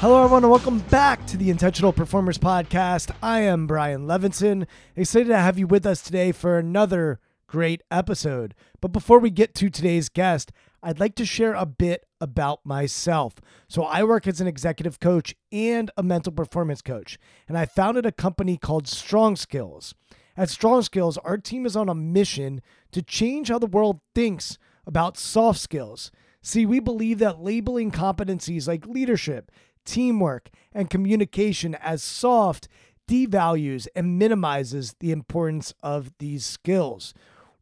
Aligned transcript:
Hello, 0.00 0.24
everyone, 0.24 0.44
and 0.44 0.50
welcome 0.50 0.78
back 0.88 1.26
to 1.26 1.36
the 1.36 1.50
Intentional 1.50 1.92
Performers 1.92 2.38
Podcast. 2.38 3.14
I 3.22 3.40
am 3.40 3.66
Brian 3.66 4.06
Levinson. 4.06 4.66
Excited 4.96 5.28
to 5.28 5.36
have 5.36 5.58
you 5.58 5.66
with 5.66 5.84
us 5.84 6.00
today 6.00 6.32
for 6.32 6.56
another 6.56 7.20
great 7.46 7.82
episode. 7.90 8.54
But 8.80 8.92
before 8.92 9.18
we 9.18 9.28
get 9.28 9.54
to 9.56 9.68
today's 9.68 10.08
guest, 10.08 10.52
I'd 10.82 11.00
like 11.00 11.16
to 11.16 11.26
share 11.26 11.52
a 11.52 11.66
bit 11.66 12.06
about 12.18 12.64
myself. 12.64 13.34
So, 13.68 13.82
I 13.82 14.02
work 14.04 14.26
as 14.26 14.40
an 14.40 14.46
executive 14.46 15.00
coach 15.00 15.34
and 15.52 15.90
a 15.98 16.02
mental 16.02 16.32
performance 16.32 16.80
coach, 16.80 17.18
and 17.46 17.58
I 17.58 17.66
founded 17.66 18.06
a 18.06 18.10
company 18.10 18.56
called 18.56 18.88
Strong 18.88 19.36
Skills. 19.36 19.94
At 20.34 20.48
Strong 20.48 20.80
Skills, 20.84 21.18
our 21.18 21.36
team 21.36 21.66
is 21.66 21.76
on 21.76 21.90
a 21.90 21.94
mission 21.94 22.62
to 22.92 23.02
change 23.02 23.48
how 23.48 23.58
the 23.58 23.66
world 23.66 24.00
thinks 24.14 24.56
about 24.86 25.18
soft 25.18 25.60
skills. 25.60 26.10
See, 26.42 26.64
we 26.64 26.80
believe 26.80 27.18
that 27.18 27.42
labeling 27.42 27.90
competencies 27.90 28.66
like 28.66 28.86
leadership, 28.86 29.52
teamwork, 29.84 30.50
and 30.72 30.90
communication 30.90 31.74
as 31.76 32.02
soft 32.02 32.68
devalues 33.08 33.88
and 33.94 34.18
minimizes 34.18 34.94
the 35.00 35.10
importance 35.10 35.74
of 35.82 36.12
these 36.18 36.46
skills. 36.46 37.12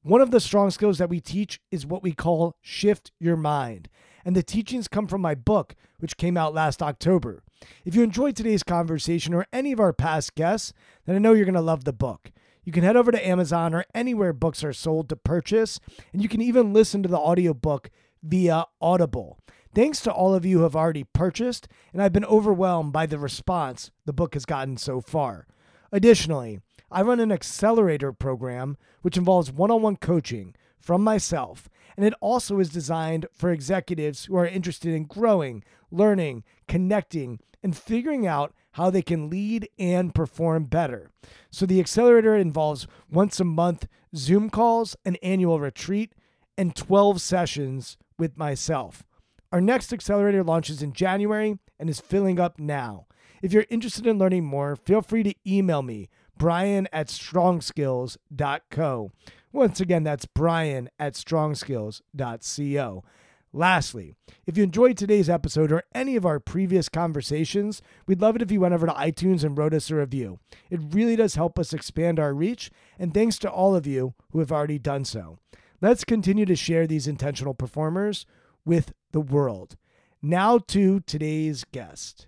One 0.02 0.20
of 0.20 0.30
the 0.30 0.40
strong 0.40 0.70
skills 0.70 0.98
that 0.98 1.08
we 1.08 1.20
teach 1.20 1.60
is 1.70 1.86
what 1.86 2.02
we 2.02 2.12
call 2.12 2.56
shift 2.60 3.12
your 3.18 3.36
mind. 3.36 3.88
And 4.24 4.36
the 4.36 4.42
teachings 4.42 4.88
come 4.88 5.06
from 5.06 5.20
my 5.20 5.34
book, 5.34 5.74
which 5.98 6.16
came 6.16 6.36
out 6.36 6.54
last 6.54 6.82
October. 6.82 7.42
If 7.84 7.94
you 7.94 8.02
enjoyed 8.02 8.36
today's 8.36 8.62
conversation 8.62 9.34
or 9.34 9.46
any 9.52 9.72
of 9.72 9.80
our 9.80 9.92
past 9.92 10.34
guests, 10.34 10.72
then 11.06 11.16
I 11.16 11.18
know 11.18 11.32
you're 11.32 11.44
going 11.44 11.54
to 11.54 11.60
love 11.60 11.84
the 11.84 11.92
book. 11.92 12.30
You 12.62 12.72
can 12.72 12.84
head 12.84 12.96
over 12.96 13.10
to 13.10 13.26
Amazon 13.26 13.74
or 13.74 13.86
anywhere 13.94 14.34
books 14.34 14.62
are 14.62 14.74
sold 14.74 15.08
to 15.08 15.16
purchase, 15.16 15.80
and 16.12 16.22
you 16.22 16.28
can 16.28 16.42
even 16.42 16.74
listen 16.74 17.02
to 17.02 17.08
the 17.08 17.16
audiobook 17.16 17.90
via 18.22 18.66
Audible. 18.80 19.38
Thanks 19.78 20.00
to 20.00 20.12
all 20.12 20.34
of 20.34 20.44
you 20.44 20.56
who 20.56 20.62
have 20.64 20.74
already 20.74 21.04
purchased, 21.04 21.68
and 21.92 22.02
I've 22.02 22.12
been 22.12 22.24
overwhelmed 22.24 22.92
by 22.92 23.06
the 23.06 23.16
response 23.16 23.92
the 24.06 24.12
book 24.12 24.34
has 24.34 24.44
gotten 24.44 24.76
so 24.76 25.00
far. 25.00 25.46
Additionally, 25.92 26.58
I 26.90 27.02
run 27.02 27.20
an 27.20 27.30
accelerator 27.30 28.12
program 28.12 28.76
which 29.02 29.16
involves 29.16 29.52
one 29.52 29.70
on 29.70 29.82
one 29.82 29.94
coaching 29.94 30.56
from 30.80 31.04
myself, 31.04 31.68
and 31.96 32.04
it 32.04 32.12
also 32.20 32.58
is 32.58 32.70
designed 32.70 33.26
for 33.32 33.52
executives 33.52 34.24
who 34.24 34.34
are 34.34 34.48
interested 34.48 34.94
in 34.94 35.04
growing, 35.04 35.62
learning, 35.92 36.42
connecting, 36.66 37.38
and 37.62 37.76
figuring 37.76 38.26
out 38.26 38.52
how 38.72 38.90
they 38.90 39.00
can 39.00 39.30
lead 39.30 39.68
and 39.78 40.12
perform 40.12 40.64
better. 40.64 41.12
So, 41.52 41.66
the 41.66 41.78
accelerator 41.78 42.34
involves 42.34 42.88
once 43.08 43.38
a 43.38 43.44
month 43.44 43.86
Zoom 44.16 44.50
calls, 44.50 44.96
an 45.04 45.14
annual 45.22 45.60
retreat, 45.60 46.16
and 46.56 46.74
12 46.74 47.20
sessions 47.20 47.96
with 48.18 48.36
myself. 48.36 49.04
Our 49.50 49.62
next 49.62 49.92
accelerator 49.92 50.44
launches 50.44 50.82
in 50.82 50.92
January 50.92 51.58
and 51.78 51.88
is 51.88 52.00
filling 52.00 52.38
up 52.38 52.58
now. 52.58 53.06
If 53.40 53.50
you're 53.52 53.64
interested 53.70 54.06
in 54.06 54.18
learning 54.18 54.44
more, 54.44 54.76
feel 54.76 55.00
free 55.00 55.22
to 55.22 55.34
email 55.46 55.80
me, 55.80 56.10
brian 56.36 56.86
at 56.92 57.08
strongskills.co. 57.08 59.12
Once 59.50 59.80
again, 59.80 60.04
that's 60.04 60.26
brian 60.26 60.90
at 60.98 61.14
strongskills.co. 61.14 63.04
Lastly, 63.54 64.14
if 64.46 64.58
you 64.58 64.64
enjoyed 64.64 64.98
today's 64.98 65.30
episode 65.30 65.72
or 65.72 65.84
any 65.94 66.16
of 66.16 66.26
our 66.26 66.38
previous 66.38 66.90
conversations, 66.90 67.80
we'd 68.06 68.20
love 68.20 68.36
it 68.36 68.42
if 68.42 68.50
you 68.50 68.60
went 68.60 68.74
over 68.74 68.86
to 68.86 68.92
iTunes 68.92 69.42
and 69.42 69.56
wrote 69.56 69.72
us 69.72 69.90
a 69.90 69.94
review. 69.94 70.38
It 70.68 70.80
really 70.90 71.16
does 71.16 71.36
help 71.36 71.58
us 71.58 71.72
expand 71.72 72.20
our 72.20 72.34
reach, 72.34 72.70
and 72.98 73.14
thanks 73.14 73.38
to 73.38 73.50
all 73.50 73.74
of 73.74 73.86
you 73.86 74.12
who 74.32 74.40
have 74.40 74.52
already 74.52 74.78
done 74.78 75.06
so. 75.06 75.38
Let's 75.80 76.04
continue 76.04 76.44
to 76.44 76.56
share 76.56 76.86
these 76.86 77.06
intentional 77.06 77.54
performers 77.54 78.26
with 78.68 78.92
the 79.12 79.20
world. 79.20 79.76
Now 80.20 80.58
to 80.58 81.00
today's 81.00 81.64
guest. 81.72 82.26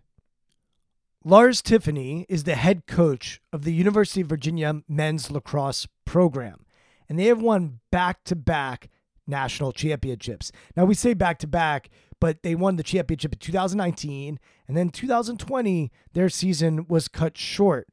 Lars 1.23 1.61
Tiffany 1.61 2.25
is 2.31 2.45
the 2.45 2.55
head 2.55 2.87
coach 2.87 3.43
of 3.53 3.65
the 3.65 3.75
University 3.75 4.23
of 4.23 4.29
Virginia 4.29 4.83
men's 4.89 5.31
lacrosse 5.31 5.87
program, 6.07 6.65
and 7.09 7.19
they 7.19 7.27
have 7.27 7.43
won 7.43 7.81
back 7.91 8.25
to 8.25 8.35
back 8.35 8.89
national 9.27 9.73
championships. 9.73 10.51
Now, 10.75 10.87
we 10.87 10.95
say 10.95 11.13
back 11.13 11.39
to 11.41 11.47
back, 11.47 11.91
but 12.21 12.43
they 12.43 12.55
won 12.55 12.77
the 12.77 12.83
championship 12.83 13.35
in 13.35 13.39
2019, 13.39 14.41
and 14.67 14.77
then 14.77 14.89
2020, 14.89 15.93
their 16.15 16.31
season 16.31 16.87
was 16.89 17.07
cut 17.07 17.37
short 17.37 17.89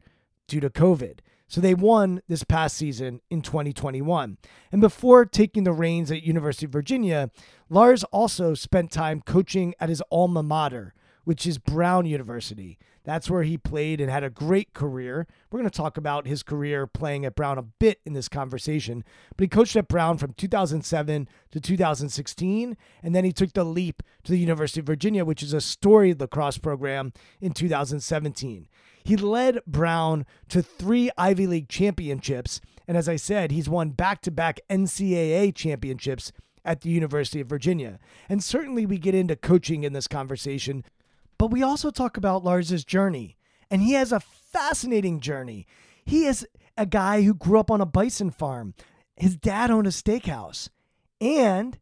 due 0.48 0.62
to 0.62 0.70
COVID. 0.70 1.20
So 1.48 1.62
they 1.62 1.74
won 1.74 2.22
this 2.28 2.44
past 2.44 2.76
season 2.76 3.22
in 3.30 3.42
2021. 3.42 4.38
And 4.72 4.82
before 4.82 5.26
taking 5.26 5.64
the 5.64 5.72
reins 5.72 6.12
at 6.12 6.24
University 6.24 6.66
of 6.66 6.74
Virginia, 6.74 7.32
Lars 7.70 8.04
also 8.06 8.54
spent 8.54 8.92
time 8.92 9.22
coaching 9.22 9.74
at 9.80 9.90
his 9.90 10.04
alma 10.12 10.44
mater, 10.44 10.94
which 11.24 11.48
is 11.48 11.58
Brown 11.58 12.06
University. 12.06 12.78
That's 13.08 13.30
where 13.30 13.44
he 13.44 13.58
played 13.58 14.02
and 14.02 14.12
had 14.12 14.26
a 14.26 14.30
great 14.30 14.74
career. 14.74 15.28
We're 15.50 15.60
going 15.60 15.70
to 15.70 15.78
talk 15.78 15.96
about 15.96 16.28
his 16.28 16.44
career 16.44 16.86
playing 16.86 17.24
at 17.24 17.36
Brown 17.36 17.58
a 17.58 17.62
bit 17.62 18.02
in 18.06 18.12
this 18.12 18.28
conversation, 18.28 19.06
but 19.38 19.46
he 19.46 19.48
coached 19.48 19.78
at 19.78 19.88
Brown 19.88 20.18
from 20.18 20.34
2007 20.34 21.30
to 21.52 21.62
2016, 21.62 22.76
and 23.02 23.16
then 23.16 23.24
he 23.24 23.32
took 23.32 23.54
the 23.54 23.64
leap 23.64 24.04
to 24.26 24.34
the 24.34 24.38
University 24.38 24.82
of 24.82 24.86
Virginia, 24.86 25.24
which 25.24 25.42
is 25.42 25.54
a 25.54 25.62
storied 25.62 26.20
lacrosse 26.20 26.58
program, 26.58 27.14
in 27.40 27.54
2017. 27.54 28.68
He 29.08 29.16
led 29.16 29.62
Brown 29.66 30.26
to 30.50 30.62
three 30.62 31.10
Ivy 31.18 31.48
League 31.48 31.70
championships. 31.70 32.60
And 32.90 32.98
as 32.98 33.08
I 33.08 33.16
said, 33.16 33.52
he's 33.52 33.70
won 33.70 33.92
back 33.92 34.22
to 34.24 34.32
back 34.32 34.60
NCAA 34.70 35.56
championships 35.56 36.34
at 36.66 36.82
the 36.82 36.90
University 36.90 37.40
of 37.40 37.48
Virginia. 37.48 38.00
And 38.28 38.44
certainly 38.44 38.86
we 38.86 38.98
get 38.98 39.16
into 39.16 39.38
coaching 39.38 39.86
in 39.86 39.94
this 39.94 40.10
conversation, 40.10 40.84
but 41.38 41.52
we 41.52 41.64
also 41.64 41.90
talk 41.90 42.18
about 42.18 42.44
Lars's 42.44 42.84
journey. 42.84 43.38
And 43.72 43.82
he 43.82 43.94
has 43.94 44.12
a 44.12 44.20
fascinating 44.20 45.22
journey. 45.22 45.66
He 46.04 46.26
is 46.26 46.46
a 46.76 46.86
guy 46.86 47.22
who 47.22 47.34
grew 47.34 47.62
up 47.62 47.72
on 47.72 47.80
a 47.80 47.86
bison 47.86 48.30
farm. 48.30 48.74
His 49.16 49.38
dad 49.38 49.72
owned 49.72 49.88
a 49.88 49.92
steakhouse. 49.92 50.68
And 51.22 51.80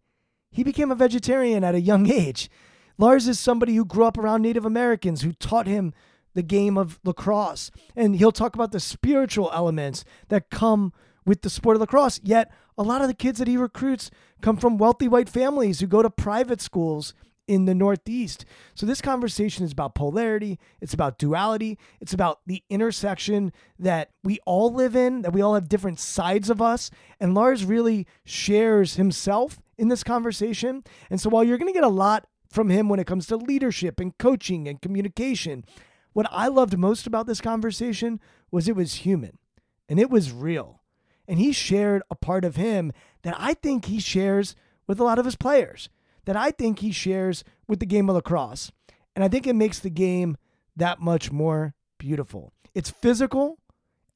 he 0.51 0.63
became 0.63 0.92
a 0.92 0.95
vegetarian 0.95 1.63
at 1.63 1.74
a 1.74 1.81
young 1.81 2.07
age. 2.07 2.51
Lars 3.00 3.28
is 3.28 3.39
somebody 3.39 3.74
who 3.74 3.83
grew 3.83 4.06
up 4.06 4.19
around 4.19 4.44
Native 4.44 4.63
Americans 4.63 5.24
who 5.24 5.33
taught 5.33 5.66
him 5.66 5.92
the 6.35 6.43
game 6.43 6.77
of 6.77 6.99
lacrosse. 7.03 7.71
And 7.95 8.15
he'll 8.15 8.31
talk 8.31 8.53
about 8.53 8.71
the 8.71 8.79
spiritual 8.79 9.49
elements 9.53 10.05
that 10.29 10.51
come 10.51 10.93
with 11.25 11.41
the 11.41 11.49
sport 11.49 11.75
of 11.75 11.81
lacrosse. 11.81 12.19
Yet, 12.23 12.51
a 12.77 12.83
lot 12.83 13.01
of 13.01 13.07
the 13.07 13.13
kids 13.13 13.39
that 13.39 13.47
he 13.47 13.57
recruits 13.57 14.11
come 14.41 14.57
from 14.57 14.77
wealthy 14.77 15.07
white 15.07 15.29
families 15.29 15.79
who 15.79 15.87
go 15.87 16.03
to 16.03 16.09
private 16.09 16.61
schools 16.61 17.13
in 17.47 17.65
the 17.65 17.75
Northeast. 17.75 18.45
So 18.73 18.85
this 18.85 19.01
conversation 19.01 19.65
is 19.65 19.71
about 19.71 19.95
polarity, 19.95 20.59
it's 20.81 20.93
about 20.93 21.19
duality, 21.19 21.77
it's 22.01 22.13
about 22.13 22.39
the 22.45 22.63
intersection 22.69 23.51
that 23.77 24.09
we 24.23 24.39
all 24.45 24.73
live 24.73 24.95
in, 24.95 25.21
that 25.21 25.33
we 25.33 25.41
all 25.41 25.53
have 25.53 25.69
different 25.69 25.99
sides 25.99 26.49
of 26.49 26.61
us. 26.61 26.89
And 27.19 27.35
Lars 27.35 27.63
really 27.63 28.07
shares 28.25 28.95
himself 28.95 29.59
in 29.77 29.89
this 29.89 30.03
conversation. 30.03 30.83
And 31.09 31.21
so 31.21 31.29
while 31.29 31.43
you're 31.43 31.57
going 31.57 31.71
to 31.71 31.77
get 31.77 31.83
a 31.83 31.89
lot 31.89 32.27
from 32.49 32.69
him 32.69 32.89
when 32.89 32.99
it 32.99 33.07
comes 33.07 33.27
to 33.27 33.37
leadership 33.37 33.99
and 33.99 34.17
coaching 34.17 34.67
and 34.67 34.81
communication, 34.81 35.65
what 36.15 36.27
I 36.31 36.47
loved 36.47 36.77
most 36.77 37.06
about 37.06 37.27
this 37.27 37.41
conversation 37.41 38.21
was 38.50 38.69
it 38.69 38.75
was 38.75 38.94
human 39.06 39.38
and 39.89 40.00
it 40.00 40.09
was 40.09 40.31
real. 40.31 40.81
And 41.27 41.39
he 41.39 41.51
shared 41.51 42.03
a 42.09 42.15
part 42.15 42.45
of 42.45 42.56
him 42.56 42.94
that 43.23 43.35
I 43.38 43.53
think 43.53 43.85
he 43.85 44.00
shares 44.00 44.56
with 44.88 44.97
a 44.97 45.03
lot 45.03 45.19
of 45.19 45.25
his 45.25 45.35
players, 45.35 45.89
that 46.23 46.38
I 46.38 46.51
think 46.51 46.79
he 46.79 46.94
shares 46.94 47.44
with 47.67 47.81
the 47.81 47.85
game 47.85 48.09
of 48.09 48.15
lacrosse. 48.15 48.71
And 49.13 49.25
I 49.25 49.27
think 49.27 49.45
it 49.45 49.57
makes 49.57 49.79
the 49.79 49.89
game 49.89 50.38
that 50.77 51.01
much 51.01 51.33
more 51.33 51.73
beautiful. 51.97 52.53
It's 52.73 52.89
physical 52.89 53.59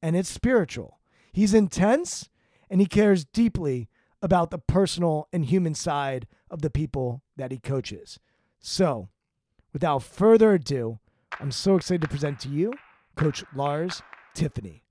and 0.00 0.16
it's 0.16 0.30
spiritual. 0.30 1.00
He's 1.34 1.52
intense 1.52 2.30
and 2.70 2.80
he 2.80 2.86
cares 2.86 3.26
deeply 3.26 3.90
about 4.22 4.50
the 4.50 4.58
personal 4.58 5.28
and 5.34 5.44
human 5.44 5.74
side 5.74 6.26
of 6.50 6.62
the 6.62 6.70
people 6.70 7.22
that 7.36 7.52
he 7.52 7.58
coaches. 7.58 8.18
So, 8.58 9.10
without 9.74 10.02
further 10.02 10.54
ado, 10.54 10.98
I'm 11.40 11.50
so 11.50 11.76
excited 11.76 12.02
to 12.02 12.08
present 12.08 12.38
to 12.40 12.50
you 12.50 12.70
Coach 13.16 13.42
Lars 13.54 14.02
Tiffany. 14.34 14.82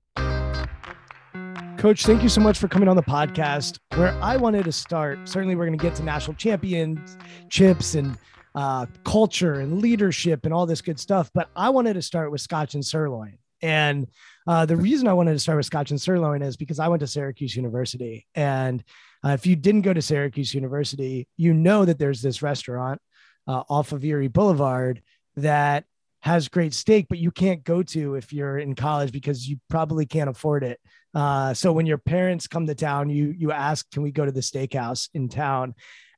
Coach, 1.78 2.04
thank 2.04 2.24
you 2.24 2.28
so 2.28 2.40
much 2.40 2.58
for 2.58 2.66
coming 2.66 2.88
on 2.88 2.96
the 2.96 3.02
podcast. 3.04 3.78
Where 3.94 4.12
I 4.20 4.36
wanted 4.36 4.64
to 4.64 4.72
start, 4.72 5.28
certainly 5.28 5.54
we're 5.54 5.66
going 5.66 5.78
to 5.78 5.82
get 5.82 5.94
to 5.96 6.02
national 6.02 6.34
championships 6.34 7.94
and 7.94 8.18
uh, 8.56 8.86
culture 9.04 9.60
and 9.60 9.80
leadership 9.80 10.44
and 10.44 10.52
all 10.52 10.66
this 10.66 10.80
good 10.80 10.98
stuff, 10.98 11.30
but 11.32 11.50
I 11.54 11.68
wanted 11.68 11.94
to 11.94 12.02
start 12.02 12.32
with 12.32 12.40
Scotch 12.40 12.74
and 12.74 12.84
Sirloin. 12.84 13.38
And 13.62 14.08
uh, 14.48 14.66
the 14.66 14.76
reason 14.76 15.06
I 15.06 15.12
wanted 15.12 15.34
to 15.34 15.38
start 15.38 15.56
with 15.56 15.66
Scotch 15.66 15.92
and 15.92 16.00
Sirloin 16.00 16.42
is 16.42 16.56
because 16.56 16.80
I 16.80 16.88
went 16.88 17.00
to 17.00 17.06
Syracuse 17.06 17.54
University. 17.54 18.26
And 18.34 18.82
uh, 19.24 19.30
if 19.30 19.46
you 19.46 19.54
didn't 19.54 19.82
go 19.82 19.92
to 19.92 20.02
Syracuse 20.02 20.52
University, 20.52 21.28
you 21.36 21.54
know 21.54 21.84
that 21.84 22.00
there's 22.00 22.22
this 22.22 22.42
restaurant 22.42 23.00
uh, 23.46 23.62
off 23.68 23.92
of 23.92 24.04
Erie 24.04 24.28
Boulevard 24.28 25.00
that 25.36 25.84
has 26.22 26.48
great 26.48 26.74
steak, 26.74 27.06
but 27.08 27.18
you 27.18 27.30
can't 27.30 27.64
go 27.64 27.82
to 27.82 28.14
if 28.14 28.32
you're 28.32 28.58
in 28.58 28.74
college 28.74 29.10
because 29.10 29.48
you 29.48 29.58
probably 29.68 30.04
can't 30.04 30.28
afford 30.28 30.62
it. 30.62 30.78
Uh, 31.14 31.54
so 31.54 31.72
when 31.72 31.86
your 31.86 31.98
parents 31.98 32.46
come 32.46 32.66
to 32.66 32.74
town, 32.74 33.10
you 33.10 33.34
you 33.36 33.52
ask, 33.52 33.90
"Can 33.90 34.02
we 34.02 34.12
go 34.12 34.24
to 34.24 34.32
the 34.32 34.40
steakhouse 34.40 35.08
in 35.14 35.28
town?" 35.28 35.74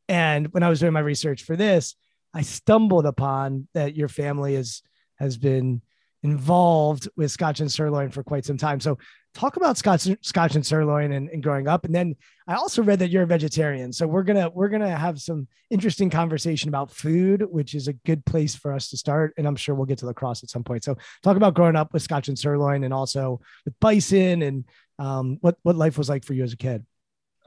And 0.09 0.53
when 0.53 0.63
I 0.63 0.69
was 0.69 0.81
doing 0.81 0.93
my 0.93 1.01
research 1.01 1.45
for 1.45 1.57
this, 1.57 1.95
I 2.35 2.43
stumbled 2.43 3.07
upon 3.07 3.69
that 3.75 3.97
your 3.97 4.09
family 4.09 4.55
is 4.57 4.83
has 5.19 5.37
been 5.37 5.83
involved 6.23 7.09
with 7.17 7.31
Scotch 7.31 7.61
and 7.61 7.71
Sirloin 7.71 8.11
for 8.11 8.23
quite 8.23 8.45
some 8.45 8.57
time. 8.57 8.81
So 8.81 8.99
talk 9.35 9.57
about 9.57 9.79
Scotch, 9.79 10.09
Scotch 10.21 10.55
and 10.55 10.65
Sirloin 10.65 11.13
and, 11.13 11.29
and 11.31 11.43
growing 11.43 11.69
up. 11.69 11.85
And 11.85 11.95
then 11.95 12.17
I 12.47 12.55
also 12.55 12.83
read 12.83 12.99
that 12.99 13.11
you're 13.11 13.23
a 13.23 13.27
vegetarian. 13.27 13.93
So 13.93 14.07
we're 14.07 14.23
gonna 14.23 14.51
we're 14.51 14.69
gonna 14.69 14.97
have 14.97 15.21
some 15.21 15.49
interesting 15.71 16.11
conversation 16.11 16.69
about 16.69 16.91
food, 16.91 17.43
which 17.51 17.75
is 17.75 17.89
a 17.89 17.93
good 17.93 18.25
place 18.25 18.55
for 18.55 18.73
us 18.73 18.91
to 18.91 18.97
start. 18.97 19.35
And 19.37 19.47
I'm 19.47 19.57
sure 19.57 19.75
we'll 19.75 19.87
get 19.87 19.99
to 19.99 20.07
lacrosse 20.07 20.43
at 20.43 20.51
some 20.51 20.65
point. 20.65 20.85
So 20.85 20.97
talk 21.23 21.37
about 21.37 21.55
growing 21.55 21.77
up 21.77 21.93
with 21.93 22.03
Scotch 22.03 22.29
and 22.29 22.39
Sirloin 22.39 22.85
and 22.85 22.93
also 22.93 23.41
with 23.65 23.79
bison 23.81 24.43
and 24.43 24.65
um, 24.99 25.39
what 25.41 25.57
what 25.63 25.77
life 25.77 25.99
was 25.99 26.09
like 26.09 26.25
for 26.25 26.35
you 26.35 26.45
as 26.45 26.53
a 26.53 26.57
kid. 26.57 26.85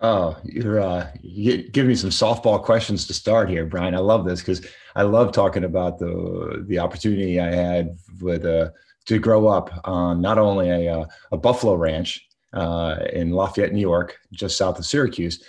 Oh, 0.02 0.36
you're 0.44 0.82
uh, 0.82 1.10
you 1.22 1.70
me 1.74 1.96
some 1.96 2.10
softball 2.10 2.62
questions 2.62 3.08
to 3.08 3.14
start 3.14 3.50
here, 3.50 3.66
Brian. 3.66 3.96
I 3.96 4.00
love 4.00 4.26
this 4.26 4.42
because 4.42 4.66
I 4.96 5.04
love 5.04 5.32
talking 5.32 5.64
about 5.64 6.00
the 6.00 6.66
the 6.68 6.80
opportunity 6.80 7.40
I 7.40 7.54
had 7.54 7.98
with 8.20 8.46
uh, 8.46 8.72
to 9.06 9.20
grow 9.20 9.48
up 9.48 9.70
on 9.84 10.22
not 10.22 10.38
only 10.38 10.70
a, 10.70 11.00
uh, 11.00 11.06
a 11.32 11.38
buffalo 11.38 11.76
ranch 11.76 12.28
uh, 12.54 12.98
in 13.14 13.32
Lafayette, 13.32 13.74
New 13.74 13.82
York, 13.82 14.18
just 14.32 14.58
south 14.58 14.80
of 14.80 14.86
Syracuse, 14.86 15.44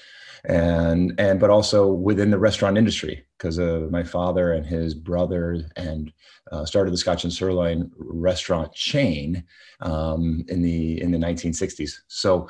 and 0.45 1.13
and 1.19 1.41
but 1.41 1.51
also 1.51 1.89
within 1.89 2.31
the 2.31 2.39
restaurant 2.39 2.79
industry 2.79 3.27
because 3.37 3.59
of 3.59 3.91
my 3.91 4.03
father 4.03 4.53
and 4.53 4.65
his 4.65 4.95
brother 4.95 5.61
and 5.77 6.13
uh, 6.53 6.65
started 6.65 6.93
the 6.93 6.97
Scotch 6.97 7.25
and 7.25 7.33
Sirloin 7.33 7.91
restaurant 7.99 8.73
chain 8.73 9.45
um, 9.81 10.45
in 10.49 10.63
the 10.63 11.01
in 11.01 11.11
the 11.11 11.19
1960s. 11.19 11.93
So 12.09 12.49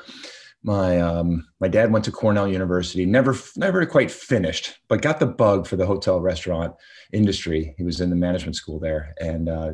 my 0.67 0.99
um, 0.99 1.47
my 1.61 1.69
dad 1.69 1.93
went 1.93 2.03
to 2.05 2.11
Cornell 2.11 2.45
University, 2.45 3.05
never 3.05 3.33
never 3.55 3.85
quite 3.85 4.11
finished, 4.11 4.77
but 4.89 5.01
got 5.01 5.17
the 5.17 5.25
bug 5.25 5.65
for 5.65 5.77
the 5.77 5.85
hotel 5.85 6.19
restaurant 6.19 6.75
industry. 7.13 7.73
He 7.77 7.85
was 7.85 8.01
in 8.01 8.09
the 8.09 8.17
management 8.17 8.57
school 8.57 8.77
there 8.77 9.15
and 9.21 9.47
uh, 9.47 9.71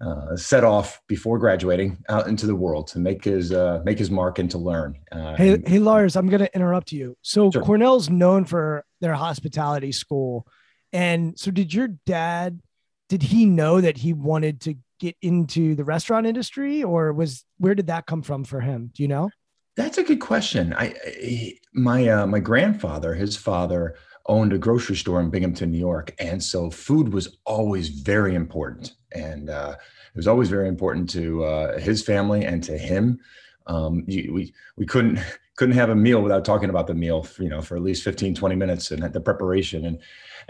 uh, 0.00 0.36
set 0.36 0.62
off 0.62 1.00
before 1.08 1.40
graduating 1.40 1.98
out 2.08 2.28
into 2.28 2.46
the 2.46 2.54
world 2.54 2.86
to 2.88 3.00
make 3.00 3.24
his 3.24 3.50
uh, 3.52 3.82
make 3.84 3.98
his 3.98 4.08
mark 4.08 4.38
and 4.38 4.48
to 4.52 4.58
learn. 4.58 4.96
Uh, 5.10 5.34
hey, 5.34 5.58
hey, 5.66 5.80
Lars, 5.80 6.14
I'm 6.14 6.28
going 6.28 6.42
to 6.42 6.54
interrupt 6.54 6.92
you. 6.92 7.16
So 7.22 7.50
sure. 7.50 7.62
Cornell's 7.62 8.08
known 8.08 8.44
for 8.44 8.84
their 9.00 9.14
hospitality 9.14 9.90
school, 9.90 10.46
and 10.92 11.36
so 11.36 11.50
did 11.50 11.74
your 11.74 11.88
dad? 12.06 12.60
Did 13.08 13.24
he 13.24 13.46
know 13.46 13.80
that 13.80 13.96
he 13.96 14.12
wanted 14.12 14.60
to 14.62 14.74
get 15.00 15.16
into 15.22 15.74
the 15.74 15.84
restaurant 15.84 16.24
industry, 16.24 16.84
or 16.84 17.12
was 17.12 17.44
where 17.58 17.74
did 17.74 17.88
that 17.88 18.06
come 18.06 18.22
from 18.22 18.44
for 18.44 18.60
him? 18.60 18.92
Do 18.94 19.02
you 19.02 19.08
know? 19.08 19.28
That's 19.76 19.98
a 19.98 20.02
good 20.02 20.20
question. 20.20 20.72
I, 20.72 20.94
I 21.06 21.58
my 21.74 22.08
uh, 22.08 22.26
my 22.26 22.40
grandfather, 22.40 23.14
his 23.14 23.36
father 23.36 23.96
owned 24.24 24.52
a 24.52 24.58
grocery 24.58 24.96
store 24.96 25.20
in 25.20 25.30
Binghamton, 25.30 25.70
New 25.70 25.78
York, 25.78 26.14
and 26.18 26.42
so 26.42 26.70
food 26.70 27.12
was 27.12 27.38
always 27.44 27.90
very 27.90 28.34
important, 28.34 28.92
and 29.12 29.50
uh, 29.50 29.76
it 29.78 30.16
was 30.16 30.26
always 30.26 30.48
very 30.48 30.68
important 30.68 31.10
to 31.10 31.44
uh, 31.44 31.78
his 31.78 32.02
family 32.02 32.44
and 32.44 32.64
to 32.64 32.76
him. 32.76 33.20
Um, 33.66 34.04
you, 34.06 34.32
we 34.32 34.54
we 34.76 34.86
couldn't 34.86 35.18
couldn't 35.56 35.74
have 35.74 35.90
a 35.90 35.94
meal 35.94 36.22
without 36.22 36.44
talking 36.44 36.70
about 36.70 36.86
the 36.86 36.94
meal, 36.94 37.26
you 37.38 37.48
know, 37.48 37.62
for 37.62 37.76
at 37.76 37.82
least 37.82 38.02
15, 38.02 38.34
20 38.34 38.54
minutes 38.56 38.90
and 38.90 39.02
the 39.12 39.20
preparation 39.20 39.86
and 39.86 39.98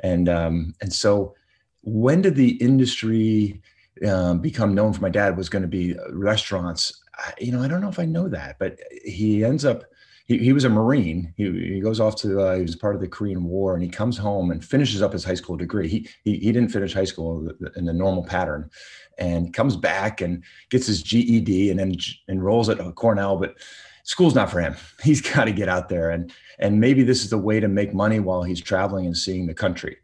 and 0.02 0.29
um, 0.29 0.75
and 0.81 0.93
so 0.93 1.34
when 1.82 2.22
did 2.22 2.34
the 2.34 2.56
industry 2.56 3.61
um, 4.06 4.40
become 4.40 4.75
known 4.75 4.93
for 4.93 5.00
my 5.00 5.08
dad 5.08 5.37
was 5.37 5.49
going 5.49 5.62
to 5.62 5.69
be 5.69 5.96
restaurants 6.11 7.02
you 7.39 7.53
know, 7.53 7.63
I 7.63 7.69
don't 7.69 7.81
know 7.81 7.89
if 7.89 7.99
I 7.99 8.05
know 8.05 8.29
that, 8.29 8.59
but 8.59 8.79
he 9.05 9.45
ends 9.45 9.65
up, 9.65 9.85
he, 10.27 10.39
he 10.39 10.53
was 10.53 10.65
a 10.65 10.69
Marine. 10.69 11.33
He, 11.37 11.75
he 11.75 11.81
goes 11.81 12.01
off 12.01 12.17
to, 12.17 12.41
uh, 12.41 12.57
he 12.57 12.63
was 12.63 12.77
part 12.77 12.95
of 12.95 13.01
the 13.01 13.09
Korean 13.09 13.45
War 13.45 13.75
and 13.75 13.83
he 13.83 13.89
comes 13.89 14.19
home 14.19 14.51
and 14.51 14.65
finishes 14.65 15.03
up 15.03 15.13
his 15.13 15.25
high 15.25 15.35
school 15.35 15.57
degree. 15.57 15.89
He, 15.89 16.09
he, 16.25 16.39
he 16.39 16.53
didn't 16.53 16.71
finish 16.71 16.93
high 16.93 17.05
school 17.05 17.51
in 17.77 17.87
the 17.87 17.93
normal 17.93 18.25
pattern 18.25 18.71
and 19.19 19.55
comes 19.55 19.77
back 19.77 20.20
and 20.20 20.43
gets 20.70 20.87
his 20.87 21.03
GED 21.03 21.70
and 21.70 21.79
then 21.79 21.94
enrolls 22.29 22.69
at 22.69 22.79
Cornell, 22.96 23.37
but 23.37 23.55
school's 24.05 24.35
not 24.35 24.51
for 24.51 24.61
him. 24.61 24.77
He's 25.03 25.20
got 25.20 25.44
to 25.44 25.53
get 25.53 25.69
out 25.69 25.89
there 25.89 26.11
and, 26.11 26.32
and 26.58 26.81
maybe 26.81 27.03
this 27.03 27.23
is 27.23 27.31
the 27.31 27.39
way 27.39 27.61
to 27.61 27.69
make 27.69 27.94
money 27.94 28.20
while 28.20 28.43
he's 28.43 28.61
traveling 28.61 29.06
and 29.06 29.17
seeing 29.17 29.46
the 29.46 29.55
country. 29.55 29.96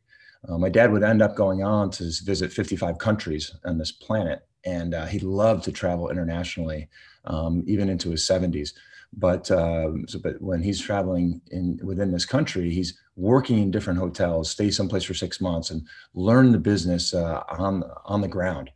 Uh, 0.49 0.59
my 0.59 0.69
dad 0.69 0.93
would 0.93 1.05
end 1.05 1.23
up 1.23 1.37
going 1.37 1.63
on 1.63 1.91
to 1.91 2.05
visit 2.25 2.53
55 2.53 2.99
countries 2.99 3.55
on 3.65 3.79
this 3.79 3.93
planet 3.93 4.45
and 4.65 4.95
uh, 4.95 5.07
he 5.07 5.19
loved 5.19 5.65
to 5.65 5.73
travel 5.73 6.11
internationally, 6.11 6.89
um, 7.25 7.65
even 7.67 7.89
into 7.89 8.11
his 8.11 8.23
70s. 8.23 8.71
But 9.15 9.51
um, 9.51 10.07
so, 10.09 10.19
but 10.19 10.41
when 10.41 10.63
he's 10.63 10.81
traveling 10.81 11.43
in 11.51 11.79
within 11.83 12.13
this 12.13 12.25
country, 12.25 12.71
he's 12.71 12.99
working 13.17 13.59
in 13.59 13.71
different 13.71 13.99
hotels, 13.99 14.51
stay 14.51 14.71
someplace 14.71 15.05
for 15.05 15.13
six 15.13 15.41
months, 15.41 15.71
and 15.71 15.87
learn 16.15 16.51
the 16.51 16.59
business 16.59 17.13
uh, 17.13 17.43
on 17.51 17.85
on 18.07 18.23
the 18.23 18.29
ground, 18.29 18.71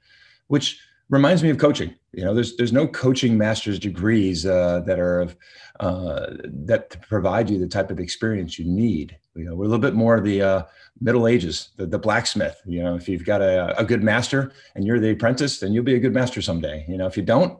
which 0.49 0.78
reminds 1.09 1.43
me 1.43 1.50
of 1.50 1.59
coaching. 1.59 1.95
You 2.12 2.25
know, 2.25 2.35
there's 2.35 2.57
there's 2.57 2.73
no 2.73 2.87
coaching 2.87 3.38
master's 3.38 3.78
degrees 3.78 4.45
uh, 4.45 4.81
that 4.87 4.99
are 4.99 5.21
of 5.21 5.37
uh, 5.81 6.26
that 6.45 7.00
provide 7.09 7.49
you 7.49 7.59
the 7.59 7.69
type 7.69 7.90
of 7.90 7.99
experience 7.99 8.59
you 8.59 8.66
need. 8.66 9.16
You 9.35 9.45
know, 9.45 9.55
we're 9.55 9.64
a 9.64 9.69
little 9.69 9.78
bit 9.78 9.95
more 9.95 10.16
of 10.16 10.25
the 10.25 10.43
uh, 10.43 10.62
Middle 11.00 11.26
Ages, 11.26 11.71
the, 11.76 11.87
the 11.87 11.99
blacksmith. 11.99 12.61
You 12.65 12.83
know, 12.83 12.95
if 12.95 13.09
you've 13.09 13.25
got 13.25 13.43
a, 13.43 13.79
a 13.79 13.85
good 13.85 14.03
master 14.03 14.53
and 14.75 14.87
you're 14.87 15.00
the 15.00 15.11
apprentice, 15.11 15.61
then 15.61 15.73
you'll 15.73 15.85
be 15.85 15.95
a 15.95 16.00
good 16.00 16.15
master 16.15 16.41
someday. 16.41 16.85
You 16.88 16.97
know, 16.97 17.07
if 17.07 17.17
you 17.17 17.23
don't, 17.23 17.59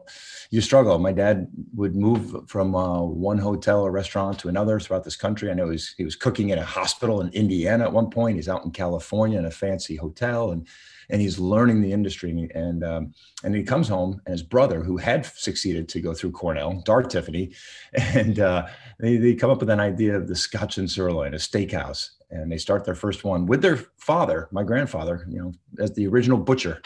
you 0.49 0.61
struggle. 0.61 0.97
My 0.97 1.11
dad 1.11 1.47
would 1.75 1.95
move 1.95 2.49
from 2.49 2.75
uh, 2.75 3.01
one 3.01 3.37
hotel 3.37 3.81
or 3.81 3.91
restaurant 3.91 4.39
to 4.39 4.47
another 4.47 4.79
throughout 4.79 5.03
this 5.03 5.15
country. 5.15 5.51
I 5.51 5.53
know 5.53 5.65
he 5.65 5.71
was, 5.71 5.93
he 5.97 6.03
was 6.05 6.15
cooking 6.15 6.49
in 6.49 6.59
a 6.59 6.65
hospital 6.65 7.21
in 7.21 7.29
Indiana 7.29 7.83
at 7.83 7.93
one 7.93 8.09
point. 8.09 8.37
He's 8.37 8.49
out 8.49 8.63
in 8.65 8.71
California 8.71 9.37
in 9.37 9.45
a 9.45 9.51
fancy 9.51 9.95
hotel, 9.95 10.51
and 10.51 10.67
and 11.09 11.21
he's 11.21 11.39
learning 11.39 11.81
the 11.81 11.91
industry. 11.91 12.49
And 12.53 12.83
um, 12.83 13.13
and 13.43 13.55
he 13.55 13.63
comes 13.63 13.87
home, 13.87 14.21
and 14.25 14.33
his 14.33 14.43
brother, 14.43 14.83
who 14.83 14.97
had 14.97 15.25
succeeded 15.25 15.87
to 15.89 16.01
go 16.01 16.13
through 16.13 16.31
Cornell, 16.31 16.81
Dart 16.85 17.09
Tiffany, 17.09 17.53
and 17.93 18.39
uh, 18.39 18.67
they, 18.99 19.17
they 19.17 19.35
come 19.35 19.49
up 19.49 19.59
with 19.59 19.69
an 19.69 19.79
idea 19.79 20.15
of 20.15 20.27
the 20.27 20.35
Scotch 20.35 20.77
and 20.77 20.89
Sirloin, 20.89 21.33
a 21.33 21.37
steakhouse 21.37 22.09
and 22.29 22.51
they 22.51 22.57
start 22.57 22.83
their 22.83 22.95
first 22.95 23.23
one 23.23 23.45
with 23.45 23.61
their 23.61 23.77
father, 23.97 24.49
my 24.51 24.63
grandfather, 24.63 25.25
you 25.29 25.39
know, 25.39 25.53
as 25.79 25.93
the 25.93 26.07
original 26.07 26.37
butcher, 26.37 26.81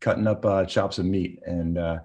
cutting 0.00 0.26
up 0.26 0.44
uh, 0.44 0.64
chops 0.64 0.98
of 0.98 1.04
meat, 1.04 1.38
and 1.44 1.78
uh, 1.78 1.98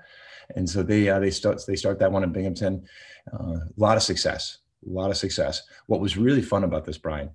and 0.55 0.69
so 0.69 0.83
they 0.83 1.09
uh, 1.09 1.19
they 1.19 1.31
start 1.31 1.61
they 1.67 1.75
start 1.75 1.99
that 1.99 2.11
one 2.11 2.23
in 2.23 2.31
Binghamton. 2.31 2.85
Uh, 3.33 3.55
a 3.55 3.77
lot 3.77 3.97
of 3.97 4.03
success, 4.03 4.59
a 4.85 4.91
lot 4.91 5.09
of 5.09 5.17
success. 5.17 5.61
What 5.87 6.01
was 6.01 6.17
really 6.17 6.41
fun 6.41 6.63
about 6.63 6.85
this, 6.85 6.97
Brian, 6.97 7.29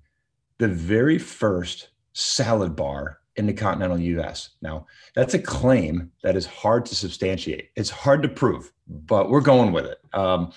the 0.59 0.67
very 0.67 1.17
first 1.17 1.89
salad 2.13 2.75
bar 2.75 3.19
in 3.37 3.47
the 3.47 3.53
continental 3.53 3.99
US. 3.99 4.49
Now, 4.61 4.85
that's 5.15 5.33
a 5.33 5.39
claim 5.39 6.11
that 6.23 6.35
is 6.35 6.45
hard 6.45 6.85
to 6.87 6.95
substantiate. 6.95 7.69
It's 7.75 7.89
hard 7.89 8.23
to 8.23 8.29
prove, 8.29 8.71
but 8.87 9.29
we're 9.29 9.41
going 9.41 9.71
with 9.71 9.85
it. 9.85 9.99
Um, 10.13 10.51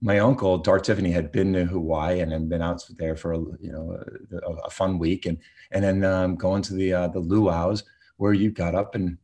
my 0.00 0.18
uncle 0.18 0.58
Dar 0.58 0.78
Tiffany 0.80 1.10
had 1.10 1.32
been 1.32 1.54
to 1.54 1.64
Hawaii 1.64 2.20
and 2.20 2.30
had 2.30 2.48
been 2.48 2.60
out 2.60 2.84
there 2.98 3.16
for 3.16 3.32
a, 3.32 3.38
you 3.38 3.72
know 3.72 3.98
a, 4.46 4.52
a 4.66 4.70
fun 4.70 4.98
week, 4.98 5.24
and 5.24 5.38
and 5.70 5.82
then 5.82 6.04
um, 6.04 6.36
going 6.36 6.60
to 6.62 6.74
the 6.74 6.92
uh, 6.92 7.08
the 7.08 7.20
luau's 7.20 7.84
where 8.18 8.34
you 8.34 8.50
got 8.50 8.74
up 8.74 8.94
and 8.94 9.16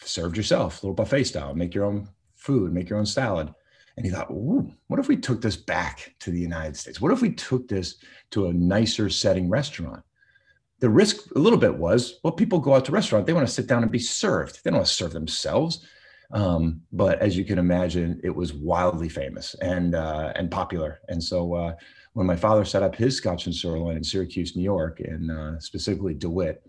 served 0.00 0.36
yourself, 0.36 0.82
a 0.82 0.86
little 0.86 0.94
buffet 0.94 1.24
style, 1.24 1.54
make 1.54 1.74
your 1.74 1.84
own 1.84 2.08
food, 2.36 2.72
make 2.72 2.90
your 2.90 2.98
own 2.98 3.06
salad. 3.06 3.52
And 3.96 4.04
he 4.04 4.10
thought, 4.10 4.30
what 4.30 5.00
if 5.00 5.08
we 5.08 5.16
took 5.16 5.40
this 5.40 5.56
back 5.56 6.14
to 6.20 6.30
the 6.30 6.40
United 6.40 6.76
States? 6.76 7.00
What 7.00 7.12
if 7.12 7.22
we 7.22 7.32
took 7.32 7.68
this 7.68 7.96
to 8.32 8.48
a 8.48 8.52
nicer 8.52 9.08
setting 9.08 9.48
restaurant? 9.48 10.02
The 10.84 10.90
risk 10.90 11.34
a 11.34 11.38
little 11.38 11.58
bit 11.58 11.78
was, 11.78 12.20
well, 12.22 12.34
people 12.34 12.58
go 12.58 12.74
out 12.74 12.84
to 12.84 12.92
restaurant, 12.92 13.24
they 13.24 13.32
want 13.32 13.48
to 13.48 13.54
sit 13.54 13.66
down 13.66 13.82
and 13.82 13.90
be 13.90 13.98
served. 13.98 14.62
They 14.62 14.70
don't 14.70 14.80
want 14.80 14.86
to 14.86 14.92
serve 14.92 15.14
themselves. 15.14 15.82
Um, 16.30 16.82
but 16.92 17.20
as 17.20 17.38
you 17.38 17.44
can 17.46 17.58
imagine, 17.58 18.20
it 18.22 18.28
was 18.28 18.52
wildly 18.52 19.08
famous 19.08 19.54
and 19.62 19.94
uh, 19.94 20.34
and 20.36 20.50
popular. 20.50 21.00
And 21.08 21.24
so 21.24 21.54
uh, 21.54 21.74
when 22.12 22.26
my 22.26 22.36
father 22.36 22.66
set 22.66 22.82
up 22.82 22.94
his 22.94 23.16
Scotch 23.16 23.46
and 23.46 23.54
Sirloin 23.54 23.96
in 23.96 24.04
Syracuse, 24.04 24.56
New 24.56 24.62
York, 24.62 25.00
and 25.00 25.30
uh, 25.30 25.58
specifically 25.58 26.12
DeWitt, 26.12 26.62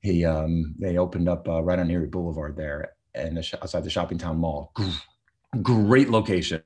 he 0.00 0.24
um, 0.24 0.74
they 0.78 0.96
opened 0.96 1.28
up 1.28 1.46
uh, 1.46 1.62
right 1.62 1.78
on 1.78 1.90
Erie 1.90 2.06
Boulevard 2.06 2.56
there 2.56 2.94
and 3.14 3.36
the, 3.36 3.58
outside 3.60 3.84
the 3.84 3.90
shopping 3.90 4.16
town 4.16 4.38
Mall. 4.38 4.72
Great 5.60 6.08
location. 6.08 6.62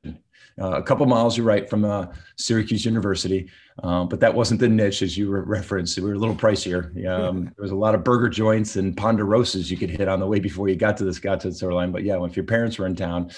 Uh, 0.60 0.72
a 0.72 0.82
couple 0.82 1.06
miles, 1.06 1.36
you're 1.36 1.46
right, 1.46 1.68
from 1.68 1.84
uh, 1.84 2.06
Syracuse 2.36 2.84
University, 2.84 3.48
um, 3.82 4.08
but 4.08 4.20
that 4.20 4.34
wasn't 4.34 4.60
the 4.60 4.68
niche 4.68 5.02
as 5.02 5.16
you 5.16 5.30
referenced. 5.30 5.98
We 5.98 6.08
were 6.08 6.14
a 6.14 6.18
little 6.18 6.34
pricier. 6.34 6.94
Um, 7.08 7.44
there 7.44 7.62
was 7.62 7.70
a 7.70 7.76
lot 7.76 7.94
of 7.94 8.04
burger 8.04 8.28
joints 8.28 8.76
and 8.76 8.96
ponderosas 8.96 9.70
you 9.70 9.76
could 9.76 9.90
hit 9.90 10.08
on 10.08 10.20
the 10.20 10.26
way 10.26 10.40
before 10.40 10.68
you 10.68 10.76
got 10.76 10.96
to 10.98 11.04
this 11.04 11.16
the 11.16 11.20
Scotch 11.20 11.44
and 11.44 11.56
Sirloin. 11.56 11.92
But 11.92 12.04
yeah, 12.04 12.22
if 12.24 12.36
your 12.36 12.44
parents 12.44 12.78
were 12.78 12.86
in 12.86 12.96
town, 12.96 13.30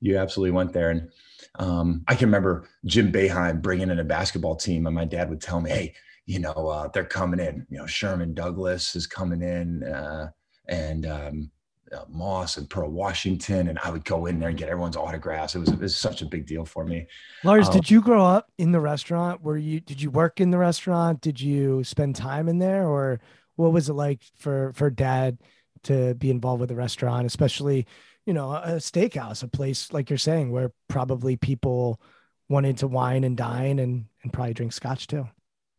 you 0.00 0.16
absolutely 0.16 0.52
went 0.52 0.72
there. 0.72 0.90
And 0.90 1.10
um, 1.58 2.04
I 2.08 2.14
can 2.14 2.28
remember 2.28 2.68
Jim 2.84 3.12
Boeheim 3.12 3.62
bringing 3.62 3.90
in 3.90 3.98
a 3.98 4.04
basketball 4.04 4.56
team, 4.56 4.86
and 4.86 4.94
my 4.94 5.04
dad 5.04 5.30
would 5.30 5.40
tell 5.40 5.60
me, 5.60 5.70
"Hey, 5.70 5.94
you 6.26 6.40
know, 6.40 6.52
uh, 6.52 6.88
they're 6.88 7.04
coming 7.04 7.40
in. 7.40 7.66
You 7.70 7.78
know, 7.78 7.86
Sherman 7.86 8.34
Douglas 8.34 8.96
is 8.96 9.06
coming 9.06 9.42
in, 9.42 9.84
uh, 9.84 10.30
and 10.68 11.06
um, 11.06 11.50
uh, 11.92 12.04
Moss 12.08 12.56
and 12.56 12.68
Pearl 12.68 12.90
Washington, 12.90 13.68
and 13.68 13.78
I 13.78 13.90
would 13.90 14.04
go 14.04 14.26
in 14.26 14.38
there 14.38 14.48
and 14.48 14.58
get 14.58 14.68
everyone's 14.68 14.96
autographs. 14.96 15.54
It 15.54 15.60
was, 15.60 15.68
it 15.68 15.78
was 15.78 15.96
such 15.96 16.22
a 16.22 16.26
big 16.26 16.46
deal 16.46 16.64
for 16.64 16.84
me. 16.84 17.06
Lars, 17.44 17.68
um, 17.68 17.74
did 17.74 17.90
you 17.90 18.00
grow 18.00 18.24
up 18.24 18.50
in 18.58 18.72
the 18.72 18.80
restaurant? 18.80 19.42
Were 19.42 19.56
you 19.56 19.80
did 19.80 20.00
you 20.00 20.10
work 20.10 20.40
in 20.40 20.50
the 20.50 20.58
restaurant? 20.58 21.20
Did 21.20 21.40
you 21.40 21.84
spend 21.84 22.16
time 22.16 22.48
in 22.48 22.58
there, 22.58 22.86
or 22.86 23.20
what 23.56 23.72
was 23.72 23.88
it 23.88 23.94
like 23.94 24.22
for 24.36 24.72
for 24.74 24.90
Dad 24.90 25.38
to 25.84 26.14
be 26.14 26.30
involved 26.30 26.60
with 26.60 26.68
the 26.68 26.74
restaurant, 26.74 27.26
especially 27.26 27.86
you 28.24 28.32
know 28.32 28.52
a 28.52 28.76
steakhouse, 28.76 29.42
a 29.42 29.48
place 29.48 29.92
like 29.92 30.10
you're 30.10 30.18
saying 30.18 30.50
where 30.50 30.72
probably 30.88 31.36
people 31.36 32.00
wanted 32.48 32.78
to 32.78 32.88
wine 32.88 33.24
and 33.24 33.36
dine 33.36 33.78
and 33.78 34.06
and 34.22 34.32
probably 34.32 34.54
drink 34.54 34.72
scotch 34.72 35.06
too. 35.06 35.28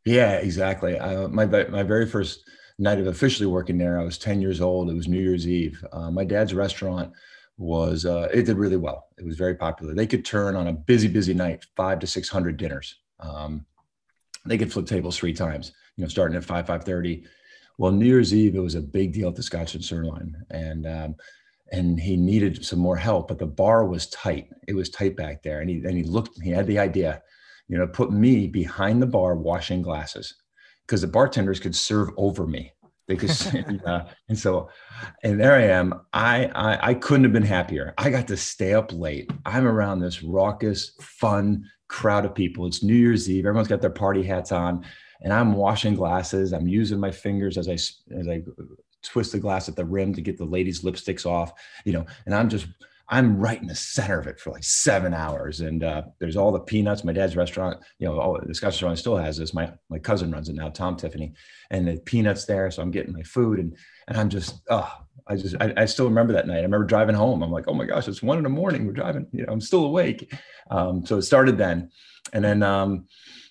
Yeah, 0.06 0.38
exactly. 0.38 0.98
Uh, 0.98 1.28
my 1.28 1.46
my 1.46 1.84
very 1.84 2.06
first 2.06 2.44
night 2.80 3.00
of 3.00 3.08
officially 3.08 3.48
working 3.48 3.78
there, 3.78 4.00
I 4.00 4.04
was 4.04 4.18
10 4.18 4.42
years 4.42 4.62
old. 4.62 4.90
It 4.90 4.96
was 4.96 5.08
New 5.08 5.20
Year's 5.20 5.48
Eve. 5.48 5.84
Uh, 5.92 6.12
my 6.12 6.24
dad's 6.24 6.54
restaurant 6.54 7.12
was 7.58 8.06
uh, 8.06 8.30
it 8.34 8.44
did 8.44 8.58
really 8.58 8.78
well. 8.78 9.08
It 9.18 9.26
was 9.26 9.36
very 9.36 9.56
popular. 9.56 9.94
They 9.94 10.08
could 10.08 10.24
turn 10.24 10.56
on 10.56 10.68
a 10.68 10.74
busy, 10.74 11.08
busy 11.08 11.34
night 11.34 11.66
five 11.76 12.00
to 12.00 12.08
six 12.08 12.30
hundred 12.30 12.58
dinners. 12.58 13.00
Um, 13.20 13.66
they 14.46 14.58
could 14.58 14.72
flip 14.72 14.86
tables 14.86 15.18
three 15.18 15.34
times. 15.34 15.72
You 15.96 16.04
know, 16.04 16.08
starting 16.08 16.38
at 16.38 16.46
five 16.46 16.68
five 16.68 16.84
thirty. 16.84 17.26
Well, 17.80 17.92
New 17.92 18.06
Year's 18.06 18.34
Eve 18.34 18.56
it 18.56 18.60
was 18.60 18.76
a 18.76 18.82
big 18.82 19.14
deal 19.14 19.28
at 19.28 19.36
the 19.36 19.42
Scotch 19.42 19.74
and 19.74 19.84
Sirloin, 19.84 20.38
and 20.52 20.86
um, 20.86 21.16
and 21.72 22.00
he 22.00 22.16
needed 22.16 22.64
some 22.64 22.78
more 22.78 22.96
help, 22.96 23.28
but 23.28 23.40
the 23.40 23.48
bar 23.48 23.86
was 23.86 24.08
tight. 24.08 24.50
It 24.68 24.76
was 24.76 24.92
tight 24.92 25.18
back 25.18 25.42
there, 25.42 25.62
and 25.62 25.70
he 25.70 25.78
and 25.78 25.98
he 25.98 26.04
looked. 26.04 26.40
He 26.44 26.52
had 26.52 26.68
the 26.68 26.78
idea 26.78 27.24
you 27.68 27.78
know, 27.78 27.88
put 27.88 28.12
me 28.12 28.48
behind 28.48 29.02
the 29.02 29.08
bar 29.08 29.36
washing 29.36 29.82
glasses 29.82 30.36
because 30.88 31.02
the 31.02 31.08
bartenders 31.08 31.60
could 31.60 31.76
serve 31.76 32.10
over 32.18 32.48
me. 32.48 32.72
They 33.08 33.16
could, 33.16 33.32
uh, 33.86 34.06
and 34.30 34.38
so, 34.38 34.70
and 35.24 35.40
there 35.40 35.56
I 35.56 35.64
am. 35.64 36.02
I, 36.14 36.46
I 36.56 36.90
I 36.90 36.94
couldn't 36.94 37.26
have 37.26 37.34
been 37.34 37.44
happier. 37.44 37.94
I 37.98 38.10
got 38.10 38.28
to 38.30 38.38
stay 38.38 38.74
up 38.74 38.92
late. 38.94 39.30
I'm 39.46 39.66
around 39.66 40.00
this 40.00 40.24
raucous, 40.24 40.92
fun 41.02 41.66
crowd 41.88 42.26
of 42.26 42.36
people. 42.36 42.68
It's 42.68 42.84
New 42.84 42.96
Year's 42.96 43.30
Eve. 43.30 43.46
Everyone's 43.46 43.70
got 43.70 43.82
their 43.82 43.90
party 43.90 44.24
hats 44.24 44.52
on, 44.52 44.86
and 45.22 45.32
I'm 45.32 45.54
washing 45.54 45.96
glasses. 45.96 46.54
I'm 46.54 46.68
using 46.68 47.00
my 47.00 47.12
fingers 47.12 47.58
as 47.58 47.70
I 47.70 47.74
as 47.74 48.28
I 48.28 48.44
twist 49.04 49.32
the 49.32 49.40
glass 49.40 49.70
at 49.70 49.76
the 49.76 49.86
rim 49.86 50.14
to 50.14 50.22
get 50.22 50.38
the 50.38 50.46
ladies' 50.46 50.84
lipsticks 50.84 51.26
off. 51.26 51.54
You 51.86 51.94
know, 51.94 52.06
and 52.26 52.36
I'm 52.36 52.50
just 52.50 52.68
I'm 53.10 53.38
right 53.38 53.62
in 53.62 53.68
the 53.68 53.76
center 53.76 54.20
of 54.20 54.28
it 54.28 54.40
for 54.40 54.52
like 54.52 54.64
seven 54.64 55.14
hours. 55.14 55.62
And 55.62 55.84
uh, 55.84 56.04
there's 56.20 56.36
all 56.36 56.52
the 56.52 56.60
peanuts. 56.60 57.06
My 57.06 57.14
dad's 57.14 57.38
restaurant, 57.38 57.82
you 58.00 58.08
know, 58.08 58.20
all, 58.20 58.40
the 58.42 58.54
Scotch 58.54 58.74
restaurant 58.74 59.00
still 59.00 59.16
has 59.16 59.38
this. 59.38 59.54
My 59.54 59.72
my 59.90 60.00
cousin 60.00 60.32
runs 60.32 60.50
it 60.50 60.56
now, 60.56 60.70
Tom 60.70 60.98
Tiffany, 60.98 61.34
and 61.70 61.88
the 61.88 61.98
peanuts 62.02 62.46
there. 62.46 62.70
So 62.70 62.82
I'm 62.82 62.92
getting 62.92 63.14
my 63.14 63.24
food, 63.24 63.60
and 63.60 63.78
and 64.08 64.18
I'm 64.18 64.30
just, 64.30 64.62
oh, 64.70 64.92
I 65.28 65.36
just, 65.36 65.56
I, 65.60 65.74
I, 65.78 65.86
still 65.86 66.06
remember 66.06 66.34
that 66.34 66.48
night. 66.48 66.60
I 66.60 66.62
remember 66.62 66.86
driving 66.86 67.16
home. 67.16 67.44
I'm 67.44 67.52
like, 67.52 67.66
oh 67.68 67.74
my 67.74 67.86
gosh, 67.86 68.08
it's 68.08 68.24
one 68.24 68.38
in 68.38 68.44
the 68.44 68.50
morning. 68.50 68.86
We're 68.86 68.94
driving. 68.94 69.28
You 69.32 69.46
know, 69.46 69.54
I'm 69.54 69.62
still 69.62 69.86
awake. 69.86 70.34
Um, 70.70 71.06
so 71.06 71.18
it 71.18 71.24
started 71.24 71.58
then, 71.58 71.90
and 72.34 72.44
then, 72.44 72.64
um, 72.64 73.08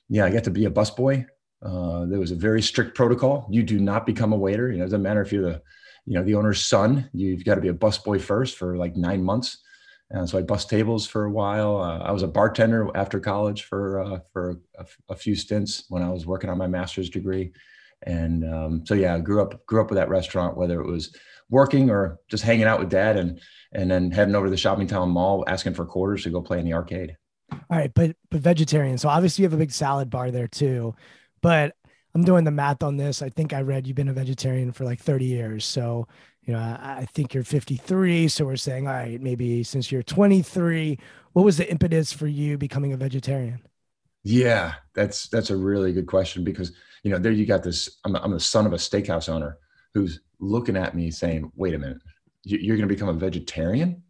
yeah, 0.09 0.25
I 0.25 0.31
got 0.31 0.45
to 0.45 0.51
be 0.51 0.67
a 0.67 0.71
busboy. 0.71 1.27
Uh, 1.63 2.05
there 2.07 2.21
was 2.21 2.31
a 2.31 2.37
very 2.37 2.61
strict 2.61 2.95
protocol. 2.95 3.49
You 3.51 3.63
do 3.63 3.79
not 3.79 4.07
become 4.07 4.33
a 4.33 4.37
waiter. 4.37 4.71
You 4.71 4.79
know, 4.79 4.85
it 4.85 4.89
doesn't 4.89 5.03
matter 5.03 5.23
if 5.23 5.33
you're 5.33 5.51
the 5.51 5.63
you 6.07 6.15
know 6.15 6.25
the 6.25 6.35
owner's 6.35 6.65
son 6.65 7.09
you've 7.13 7.45
got 7.45 7.57
to 7.57 7.61
be 7.61 7.69
a 7.69 7.75
busboy 7.75 8.21
first 8.21 8.57
for 8.57 8.77
like 8.77 8.97
nine 8.97 9.23
months. 9.23 9.59
And 10.09 10.29
so 10.29 10.39
i 10.39 10.43
bus 10.43 10.65
tables 10.65 11.05
for 11.07 11.25
a 11.25 11.31
while. 11.31 11.79
Uh, 11.79 11.99
i 11.99 12.13
was 12.13 12.23
a 12.23 12.29
bartender 12.29 12.89
after 12.95 13.21
college 13.21 13.65
for 13.65 14.01
uh, 14.01 14.21
for 14.33 14.61
a, 14.79 14.87
a, 15.09 15.17
few 15.17 15.35
stints 15.35 15.85
when 15.89 16.03
i 16.03 16.11
was 16.11 16.27
working 16.27 16.49
on 16.49 16.59
my 16.59 16.69
master's 16.69 17.11
degree. 17.11 17.53
And 18.03 18.45
um, 18.45 18.87
so 18.87 18.95
yeah 18.95 19.17
i 19.17 19.19
grew 19.19 19.43
up 19.43 19.67
grew 19.67 19.81
up 19.81 19.91
with 19.91 19.99
that 19.99 20.09
restaurant 20.09 20.57
whether 20.57 20.81
it 20.81 20.87
was 20.87 21.15
working 21.51 21.91
or 21.91 22.19
just 22.29 22.45
hanging 22.45 22.67
out 22.67 22.79
with 22.79 22.91
dad 22.91 23.17
and 23.17 23.41
and 23.73 23.91
then 23.91 24.11
heading 24.11 24.35
over 24.35 24.47
to 24.47 24.51
the 24.51 24.57
shopping 24.57 24.87
town 24.87 25.11
mall 25.11 25.45
asking 25.49 25.75
for 25.75 25.85
quarters 25.85 26.23
to 26.23 26.31
go 26.31 26.41
play 26.41 26.61
in 26.61 26.65
the 26.65 26.73
arcade. 26.73 27.17
All 27.53 27.59
right 27.71 27.93
but 27.93 28.15
but 28.31 28.41
vegetarian 28.41 28.99
so 28.99 29.09
obviously 29.09 29.43
you 29.43 29.47
have 29.47 29.55
a 29.55 29.65
big 29.65 29.73
salad 29.73 30.09
bar 30.09 30.31
there 30.31 30.49
too. 30.49 30.95
But 31.43 31.75
I'm 32.17 32.25
doing 32.25 32.45
the 32.45 32.51
math 32.51 32.83
on 32.83 32.97
this. 32.97 33.21
I 33.21 33.29
think 33.29 33.53
I 33.53 33.61
read 33.61 33.87
you've 33.87 33.95
been 33.95 34.09
a 34.09 34.15
vegetarian 34.15 34.73
for 34.73 34.87
like 34.87 34.99
30 34.99 35.27
years. 35.27 35.67
So, 35.67 36.09
you 36.45 36.55
know, 36.55 36.59
I, 36.59 37.01
I 37.01 37.05
think 37.13 37.35
you're 37.35 37.45
53. 37.45 38.27
So 38.29 38.47
we're 38.47 38.57
saying, 38.57 38.89
all 38.89 38.95
right, 38.95 39.21
maybe 39.21 39.63
since 39.63 39.93
you're 39.93 40.03
23, 40.03 40.99
what 41.35 41.45
was 41.45 41.59
the 41.59 41.71
impetus 41.71 42.15
for 42.15 42.27
you 42.27 42.57
becoming 42.57 42.95
a 42.95 42.97
vegetarian? 42.97 43.61
Yeah, 44.25 44.73
that's 44.95 45.29
that's 45.29 45.51
a 45.51 45.57
really 45.57 45.93
good 45.93 46.07
question 46.07 46.43
because 46.43 46.73
you 47.03 47.11
know 47.11 47.19
there 47.19 47.33
you 47.33 47.45
got 47.45 47.63
this. 47.63 48.01
I'm, 48.07 48.17
I'm 48.17 48.33
the 48.33 48.41
son 48.41 48.65
of 48.65 48.73
a 48.73 48.77
steakhouse 48.77 49.29
owner 49.29 49.59
who's 49.93 50.21
looking 50.41 50.77
at 50.77 50.97
me 50.97 51.11
saying, 51.11 51.53
"Wait 51.55 51.75
a 51.75 51.79
minute, 51.79 51.99
you're 52.45 52.77
going 52.77 52.89
to 52.89 52.95
become 52.95 53.11
a 53.11 53.13
vegetarian? 53.13 54.03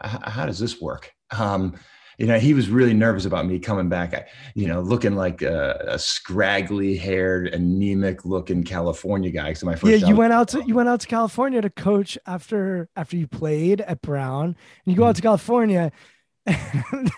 How, 0.00 0.44
does 0.44 0.58
this 0.58 0.82
work?" 0.82 1.12
Um, 1.36 1.76
you 2.18 2.26
know, 2.26 2.38
he 2.38 2.54
was 2.54 2.68
really 2.68 2.94
nervous 2.94 3.24
about 3.24 3.46
me 3.46 3.58
coming 3.58 3.88
back, 3.88 4.28
you 4.54 4.66
know, 4.66 4.80
looking 4.80 5.14
like 5.14 5.42
a, 5.42 5.84
a 5.88 5.98
scraggly 5.98 6.96
haired, 6.96 7.48
anemic 7.48 8.24
looking 8.24 8.62
California 8.62 9.30
guy. 9.30 9.52
So 9.52 9.66
my 9.66 9.74
first 9.74 10.00
yeah, 10.02 10.08
you 10.08 10.16
went 10.16 10.32
out 10.32 10.48
to 10.48 10.62
you 10.64 10.74
went 10.74 10.88
out 10.88 11.00
to 11.00 11.06
California 11.06 11.60
to 11.60 11.70
coach 11.70 12.18
after 12.26 12.88
after 12.96 13.16
you 13.16 13.26
played 13.26 13.80
at 13.80 14.02
Brown, 14.02 14.46
and 14.46 14.56
you 14.84 14.96
go 14.96 15.04
out 15.04 15.16
to 15.16 15.20
mm-hmm. 15.20 15.28
California. 15.28 15.92
And 16.46 17.10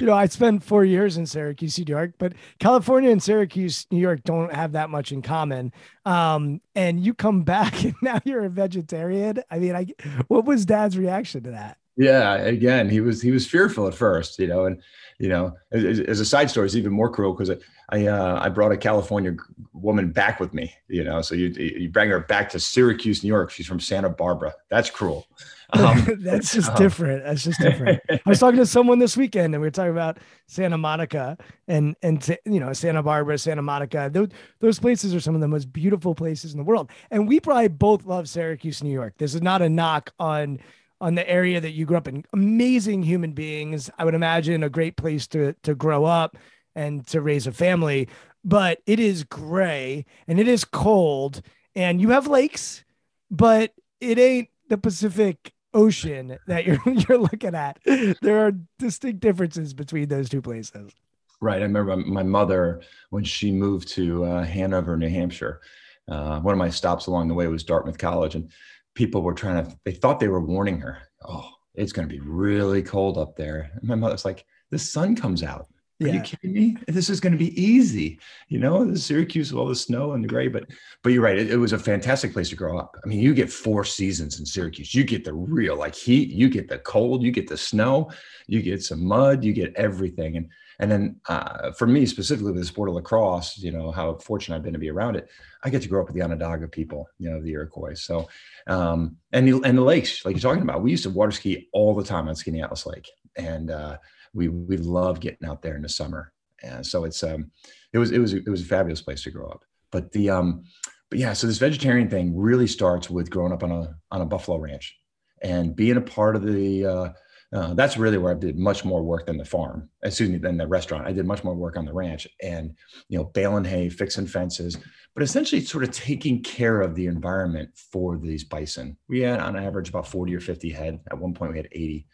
you 0.00 0.06
know, 0.06 0.14
I 0.14 0.26
spent 0.26 0.62
four 0.62 0.84
years 0.84 1.16
in 1.16 1.26
Syracuse, 1.26 1.76
New 1.76 1.86
York, 1.88 2.12
but 2.18 2.34
California 2.60 3.10
and 3.10 3.20
Syracuse, 3.20 3.86
New 3.90 3.98
York 3.98 4.22
don't 4.22 4.54
have 4.54 4.72
that 4.72 4.90
much 4.90 5.10
in 5.10 5.22
common. 5.22 5.72
Um, 6.04 6.60
and 6.76 7.04
you 7.04 7.14
come 7.14 7.42
back 7.44 7.82
and 7.82 7.94
now 8.00 8.20
you're 8.24 8.44
a 8.44 8.48
vegetarian. 8.48 9.42
I 9.50 9.58
mean, 9.58 9.74
I 9.74 9.86
what 10.28 10.44
was 10.44 10.66
Dad's 10.66 10.96
reaction 10.96 11.42
to 11.44 11.50
that? 11.50 11.78
Yeah 11.96 12.34
again 12.34 12.88
he 12.88 13.00
was 13.00 13.22
he 13.22 13.30
was 13.30 13.46
fearful 13.46 13.86
at 13.86 13.94
first 13.94 14.38
you 14.38 14.46
know 14.46 14.66
and 14.66 14.82
you 15.18 15.28
know 15.28 15.54
as, 15.72 16.00
as 16.00 16.20
a 16.20 16.24
side 16.24 16.50
story 16.50 16.66
it's 16.66 16.74
even 16.74 16.92
more 16.92 17.08
cruel 17.08 17.32
because 17.32 17.50
i 17.90 18.06
uh, 18.06 18.38
i 18.42 18.48
brought 18.48 18.72
a 18.72 18.76
california 18.76 19.36
woman 19.72 20.10
back 20.10 20.40
with 20.40 20.52
me 20.52 20.74
you 20.88 21.04
know 21.04 21.20
so 21.22 21.34
you 21.34 21.48
you 21.48 21.88
bring 21.88 22.10
her 22.10 22.20
back 22.20 22.48
to 22.48 22.58
syracuse 22.58 23.22
new 23.22 23.28
york 23.28 23.50
she's 23.50 23.66
from 23.66 23.80
santa 23.80 24.08
barbara. 24.08 24.54
That's 24.70 24.90
cruel. 24.90 25.26
Um, 25.72 26.20
that's 26.20 26.52
just 26.52 26.70
um, 26.70 26.76
different 26.76 27.24
that's 27.24 27.42
just 27.42 27.58
different. 27.58 28.00
I 28.10 28.20
was 28.26 28.38
talking 28.38 28.60
to 28.60 28.66
someone 28.66 29.00
this 29.00 29.16
weekend 29.16 29.54
and 29.54 29.62
we 29.62 29.66
were 29.66 29.72
talking 29.72 29.90
about 29.90 30.18
santa 30.46 30.78
monica 30.78 31.36
and 31.66 31.96
and 32.02 32.24
you 32.44 32.60
know 32.60 32.72
santa 32.74 33.02
barbara 33.02 33.38
santa 33.38 33.62
monica 33.62 34.08
those, 34.12 34.28
those 34.60 34.78
places 34.78 35.14
are 35.14 35.20
some 35.20 35.34
of 35.34 35.40
the 35.40 35.48
most 35.48 35.72
beautiful 35.72 36.14
places 36.14 36.52
in 36.52 36.58
the 36.58 36.64
world. 36.64 36.90
And 37.10 37.26
we 37.26 37.40
probably 37.40 37.68
both 37.68 38.04
love 38.04 38.28
syracuse 38.28 38.84
new 38.84 38.92
york. 38.92 39.14
This 39.16 39.34
is 39.34 39.42
not 39.42 39.62
a 39.62 39.68
knock 39.68 40.12
on 40.20 40.60
on 41.00 41.14
the 41.14 41.28
area 41.28 41.60
that 41.60 41.72
you 41.72 41.86
grew 41.86 41.96
up 41.96 42.08
in. 42.08 42.24
Amazing 42.32 43.02
human 43.02 43.32
beings. 43.32 43.90
I 43.98 44.04
would 44.04 44.14
imagine 44.14 44.62
a 44.62 44.68
great 44.70 44.96
place 44.96 45.26
to 45.28 45.54
to 45.62 45.74
grow 45.74 46.04
up 46.04 46.36
and 46.74 47.06
to 47.08 47.20
raise 47.20 47.46
a 47.46 47.52
family. 47.52 48.08
but 48.44 48.80
it 48.86 49.00
is 49.00 49.24
gray 49.24 50.04
and 50.28 50.38
it 50.38 50.46
is 50.46 50.64
cold, 50.64 51.40
and 51.74 52.00
you 52.00 52.10
have 52.10 52.26
lakes, 52.26 52.84
but 53.30 53.72
it 54.00 54.18
ain't 54.18 54.48
the 54.68 54.78
Pacific 54.78 55.52
Ocean 55.72 56.38
that 56.46 56.64
you're 56.64 56.78
you're 57.08 57.18
looking 57.18 57.54
at. 57.54 57.78
There 57.84 58.46
are 58.46 58.52
distinct 58.78 59.20
differences 59.20 59.74
between 59.74 60.08
those 60.08 60.28
two 60.28 60.42
places. 60.42 60.92
Right. 61.40 61.60
I 61.60 61.64
remember 61.64 61.96
my 61.96 62.22
mother 62.22 62.80
when 63.10 63.24
she 63.24 63.50
moved 63.52 63.88
to 63.88 64.24
uh, 64.24 64.44
Hanover, 64.44 64.96
New 64.96 65.08
Hampshire. 65.08 65.60
Uh, 66.08 66.40
one 66.40 66.52
of 66.52 66.58
my 66.58 66.70
stops 66.70 67.06
along 67.06 67.28
the 67.28 67.34
way 67.34 67.46
was 67.48 67.64
Dartmouth 67.64 67.98
College, 67.98 68.34
and 68.34 68.50
people 68.94 69.22
were 69.22 69.34
trying 69.34 69.64
to. 69.64 69.76
They 69.84 69.92
thought 69.92 70.20
they 70.20 70.28
were 70.28 70.40
warning 70.40 70.80
her. 70.80 70.98
Oh, 71.26 71.50
it's 71.74 71.92
going 71.92 72.08
to 72.08 72.12
be 72.12 72.20
really 72.20 72.82
cold 72.82 73.18
up 73.18 73.36
there. 73.36 73.70
And 73.74 73.84
my 73.84 73.94
mother's 73.94 74.24
like, 74.24 74.44
the 74.70 74.78
sun 74.78 75.16
comes 75.16 75.42
out. 75.42 75.68
Are 76.02 76.08
yeah. 76.08 76.14
you 76.14 76.20
kidding 76.22 76.52
me? 76.52 76.76
This 76.88 77.08
is 77.08 77.20
going 77.20 77.32
to 77.32 77.38
be 77.38 77.60
easy. 77.60 78.18
You 78.48 78.58
know, 78.58 78.84
the 78.84 78.98
Syracuse 78.98 79.52
with 79.52 79.60
all 79.60 79.68
the 79.68 79.76
snow 79.76 80.12
and 80.12 80.24
the 80.24 80.28
gray, 80.28 80.48
but 80.48 80.64
but 81.02 81.12
you're 81.12 81.22
right. 81.22 81.38
It, 81.38 81.52
it, 81.52 81.56
was 81.56 81.72
a 81.72 81.78
fantastic 81.78 82.32
place 82.32 82.48
to 82.48 82.56
grow 82.56 82.76
up. 82.78 82.96
I 83.04 83.06
mean, 83.06 83.20
you 83.20 83.32
get 83.32 83.50
four 83.50 83.84
seasons 83.84 84.40
in 84.40 84.46
Syracuse. 84.46 84.92
You 84.92 85.04
get 85.04 85.24
the 85.24 85.34
real 85.34 85.76
like 85.76 85.94
heat, 85.94 86.30
you 86.30 86.48
get 86.48 86.68
the 86.68 86.78
cold, 86.78 87.22
you 87.22 87.30
get 87.30 87.46
the 87.46 87.56
snow, 87.56 88.10
you 88.48 88.60
get 88.60 88.82
some 88.82 89.04
mud, 89.04 89.44
you 89.44 89.52
get 89.52 89.74
everything. 89.76 90.36
And 90.36 90.48
and 90.78 90.90
then 90.90 91.20
uh, 91.28 91.72
for 91.72 91.86
me 91.86 92.06
specifically 92.06 92.52
with 92.52 92.60
the 92.60 92.66
sport 92.66 92.88
of 92.88 92.94
lacrosse, 92.94 93.58
you 93.58 93.70
know 93.70 93.90
how 93.90 94.14
fortunate 94.16 94.56
I've 94.56 94.62
been 94.62 94.72
to 94.72 94.78
be 94.78 94.90
around 94.90 95.16
it. 95.16 95.28
I 95.62 95.70
get 95.70 95.82
to 95.82 95.88
grow 95.88 96.00
up 96.00 96.08
with 96.08 96.16
the 96.16 96.22
Onondaga 96.22 96.68
people, 96.68 97.08
you 97.18 97.30
know, 97.30 97.40
the 97.40 97.52
Iroquois. 97.52 97.94
So 97.94 98.28
um, 98.66 99.16
and 99.32 99.46
the 99.46 99.60
and 99.62 99.78
the 99.78 99.82
lakes, 99.82 100.24
like 100.24 100.34
you're 100.34 100.40
talking 100.40 100.62
about, 100.62 100.82
we 100.82 100.90
used 100.90 101.04
to 101.04 101.10
water 101.10 101.32
ski 101.32 101.68
all 101.72 101.94
the 101.94 102.04
time 102.04 102.28
on 102.28 102.34
Skaneateles 102.34 102.86
Lake, 102.86 103.08
and 103.36 103.70
uh, 103.70 103.98
we 104.32 104.48
we 104.48 104.76
love 104.76 105.20
getting 105.20 105.48
out 105.48 105.62
there 105.62 105.76
in 105.76 105.82
the 105.82 105.88
summer. 105.88 106.32
And 106.62 106.84
so 106.84 107.04
it's 107.04 107.22
um 107.22 107.50
it 107.92 107.98
was 107.98 108.10
it 108.10 108.18
was 108.18 108.32
it 108.32 108.48
was 108.48 108.62
a 108.62 108.66
fabulous 108.66 109.02
place 109.02 109.22
to 109.24 109.30
grow 109.30 109.48
up. 109.48 109.64
But 109.90 110.12
the 110.12 110.30
um 110.30 110.64
but 111.10 111.18
yeah, 111.18 111.32
so 111.32 111.46
this 111.46 111.58
vegetarian 111.58 112.08
thing 112.08 112.36
really 112.36 112.66
starts 112.66 113.08
with 113.08 113.30
growing 113.30 113.52
up 113.52 113.62
on 113.62 113.70
a 113.70 113.94
on 114.10 114.20
a 114.20 114.26
buffalo 114.26 114.58
ranch 114.58 114.96
and 115.42 115.76
being 115.76 115.96
a 115.96 116.00
part 116.00 116.36
of 116.36 116.42
the 116.42 116.86
uh, 116.86 117.08
uh, 117.54 117.72
that's 117.72 117.96
really 117.96 118.18
where 118.18 118.32
I 118.32 118.38
did 118.38 118.58
much 118.58 118.84
more 118.84 119.00
work 119.00 119.26
than 119.26 119.38
the 119.38 119.44
farm, 119.44 119.88
excuse 120.02 120.28
me, 120.28 120.38
than 120.38 120.56
the 120.56 120.66
restaurant. 120.66 121.06
I 121.06 121.12
did 121.12 121.24
much 121.24 121.44
more 121.44 121.54
work 121.54 121.76
on 121.76 121.84
the 121.84 121.92
ranch 121.92 122.26
and, 122.42 122.74
you 123.08 123.16
know, 123.16 123.24
baling 123.26 123.64
hay, 123.64 123.88
fixing 123.88 124.26
fences, 124.26 124.76
but 125.14 125.22
essentially 125.22 125.60
sort 125.60 125.84
of 125.84 125.92
taking 125.92 126.42
care 126.42 126.80
of 126.80 126.96
the 126.96 127.06
environment 127.06 127.70
for 127.92 128.18
these 128.18 128.42
bison. 128.42 128.96
We 129.08 129.20
had 129.20 129.38
on 129.38 129.56
average 129.56 129.88
about 129.88 130.08
40 130.08 130.34
or 130.34 130.40
50 130.40 130.70
head. 130.70 130.98
At 131.08 131.18
one 131.18 131.32
point 131.32 131.52
we 131.52 131.58
had 131.58 131.68
80. 131.70 132.06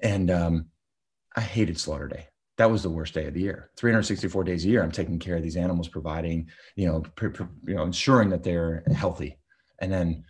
And 0.00 0.30
um, 0.30 0.66
I 1.34 1.40
hated 1.40 1.80
slaughter 1.80 2.06
day. 2.06 2.28
That 2.56 2.70
was 2.70 2.84
the 2.84 2.90
worst 2.90 3.14
day 3.14 3.26
of 3.26 3.34
the 3.34 3.40
year. 3.40 3.70
364 3.78 4.44
days 4.44 4.64
a 4.64 4.68
year, 4.68 4.84
I'm 4.84 4.92
taking 4.92 5.18
care 5.18 5.36
of 5.36 5.42
these 5.42 5.56
animals, 5.56 5.88
providing, 5.88 6.50
you 6.76 6.86
know, 6.86 7.02
you 7.66 7.74
know, 7.74 7.82
ensuring 7.82 8.30
that 8.30 8.44
they're 8.44 8.84
healthy. 8.94 9.40
And 9.80 9.92
then 9.92 10.24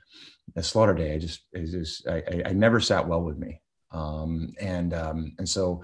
the 0.55 0.62
slaughter 0.62 0.95
day, 0.95 1.14
I 1.14 1.19
just, 1.19 1.43
it 1.52 1.67
just, 1.67 2.09
I, 2.09 2.17
I, 2.17 2.43
I 2.47 2.52
never 2.52 2.81
sat 2.81 3.07
well 3.07 3.23
with 3.23 3.37
me. 3.37 3.61
Um, 3.90 4.54
and, 4.61 4.95
um, 4.95 5.35
and 5.38 5.49
so, 5.49 5.83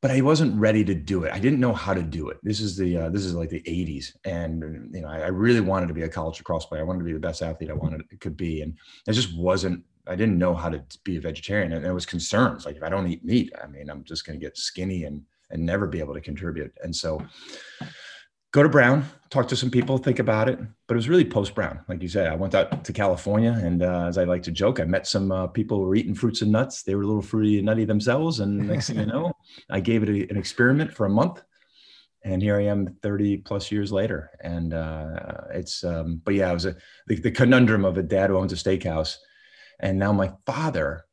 but 0.00 0.10
I 0.10 0.20
wasn't 0.20 0.58
ready 0.58 0.84
to 0.84 0.94
do 0.94 1.24
it. 1.24 1.32
I 1.32 1.38
didn't 1.38 1.60
know 1.60 1.72
how 1.72 1.94
to 1.94 2.02
do 2.02 2.28
it. 2.28 2.38
This 2.42 2.60
is 2.60 2.76
the, 2.76 2.96
uh, 2.96 3.08
this 3.08 3.24
is 3.24 3.34
like 3.34 3.50
the 3.50 3.62
80s. 3.62 4.16
And, 4.24 4.90
you 4.92 5.00
know, 5.00 5.08
I, 5.08 5.20
I 5.20 5.28
really 5.28 5.60
wanted 5.60 5.86
to 5.86 5.94
be 5.94 6.02
a 6.02 6.08
college 6.08 6.38
lacrosse 6.38 6.66
player. 6.66 6.82
I 6.82 6.84
wanted 6.84 7.00
to 7.00 7.04
be 7.04 7.12
the 7.12 7.20
best 7.20 7.40
athlete 7.40 7.70
I 7.70 7.74
wanted 7.74 8.02
it 8.10 8.20
could 8.20 8.36
be. 8.36 8.62
And 8.62 8.76
I 9.08 9.12
just 9.12 9.36
wasn't 9.36 9.84
I 10.06 10.16
didn't 10.16 10.38
know 10.38 10.54
how 10.54 10.68
to 10.68 10.82
be 11.04 11.16
a 11.16 11.20
vegetarian, 11.20 11.72
and 11.72 11.86
it 11.86 11.92
was 11.92 12.06
concerns 12.06 12.66
like 12.66 12.76
if 12.76 12.82
I 12.82 12.88
don't 12.88 13.06
eat 13.06 13.24
meat, 13.24 13.52
I 13.62 13.66
mean, 13.68 13.88
I'm 13.88 14.02
just 14.04 14.26
going 14.26 14.38
to 14.38 14.44
get 14.44 14.56
skinny 14.56 15.04
and 15.04 15.22
and 15.50 15.64
never 15.64 15.86
be 15.86 16.00
able 16.00 16.14
to 16.14 16.20
contribute. 16.20 16.72
And 16.82 16.94
so, 16.96 17.24
go 18.52 18.62
to 18.62 18.68
Brown, 18.68 19.04
talk 19.30 19.48
to 19.48 19.56
some 19.56 19.70
people, 19.70 19.98
think 19.98 20.18
about 20.18 20.48
it. 20.48 20.58
But 20.86 20.94
it 20.94 20.96
was 20.96 21.08
really 21.08 21.24
post 21.24 21.54
Brown, 21.54 21.80
like 21.88 22.02
you 22.02 22.08
said. 22.08 22.28
I 22.28 22.36
went 22.36 22.54
out 22.54 22.84
to 22.84 22.92
California, 22.92 23.58
and 23.60 23.82
uh, 23.82 24.06
as 24.06 24.18
I 24.18 24.24
like 24.24 24.42
to 24.44 24.52
joke, 24.52 24.78
I 24.78 24.84
met 24.84 25.06
some 25.06 25.32
uh, 25.32 25.46
people 25.48 25.78
who 25.78 25.84
were 25.84 25.94
eating 25.96 26.14
fruits 26.14 26.42
and 26.42 26.52
nuts. 26.52 26.82
They 26.82 26.94
were 26.94 27.02
a 27.02 27.06
little 27.06 27.22
fruity 27.22 27.58
and 27.58 27.66
nutty 27.66 27.84
themselves, 27.84 28.40
and 28.40 28.68
next 28.68 28.88
thing 28.88 28.98
you 28.98 29.06
know, 29.06 29.32
I 29.70 29.80
gave 29.80 30.02
it 30.02 30.08
a, 30.08 30.30
an 30.30 30.36
experiment 30.36 30.92
for 30.92 31.06
a 31.06 31.10
month. 31.10 31.42
And 32.24 32.40
here 32.40 32.56
I 32.56 32.66
am 32.66 32.86
30 33.02 33.38
plus 33.38 33.72
years 33.72 33.90
later. 33.90 34.30
And 34.40 34.72
uh, 34.72 35.40
it's, 35.50 35.82
um, 35.82 36.22
but 36.24 36.34
yeah, 36.34 36.50
it 36.50 36.54
was 36.54 36.66
a, 36.66 36.76
the, 37.08 37.16
the 37.16 37.32
conundrum 37.32 37.84
of 37.84 37.98
a 37.98 38.02
dad 38.04 38.30
who 38.30 38.36
owns 38.36 38.52
a 38.52 38.54
steakhouse 38.54 39.16
and 39.82 39.98
now 39.98 40.12
my 40.12 40.32
father, 40.46 41.04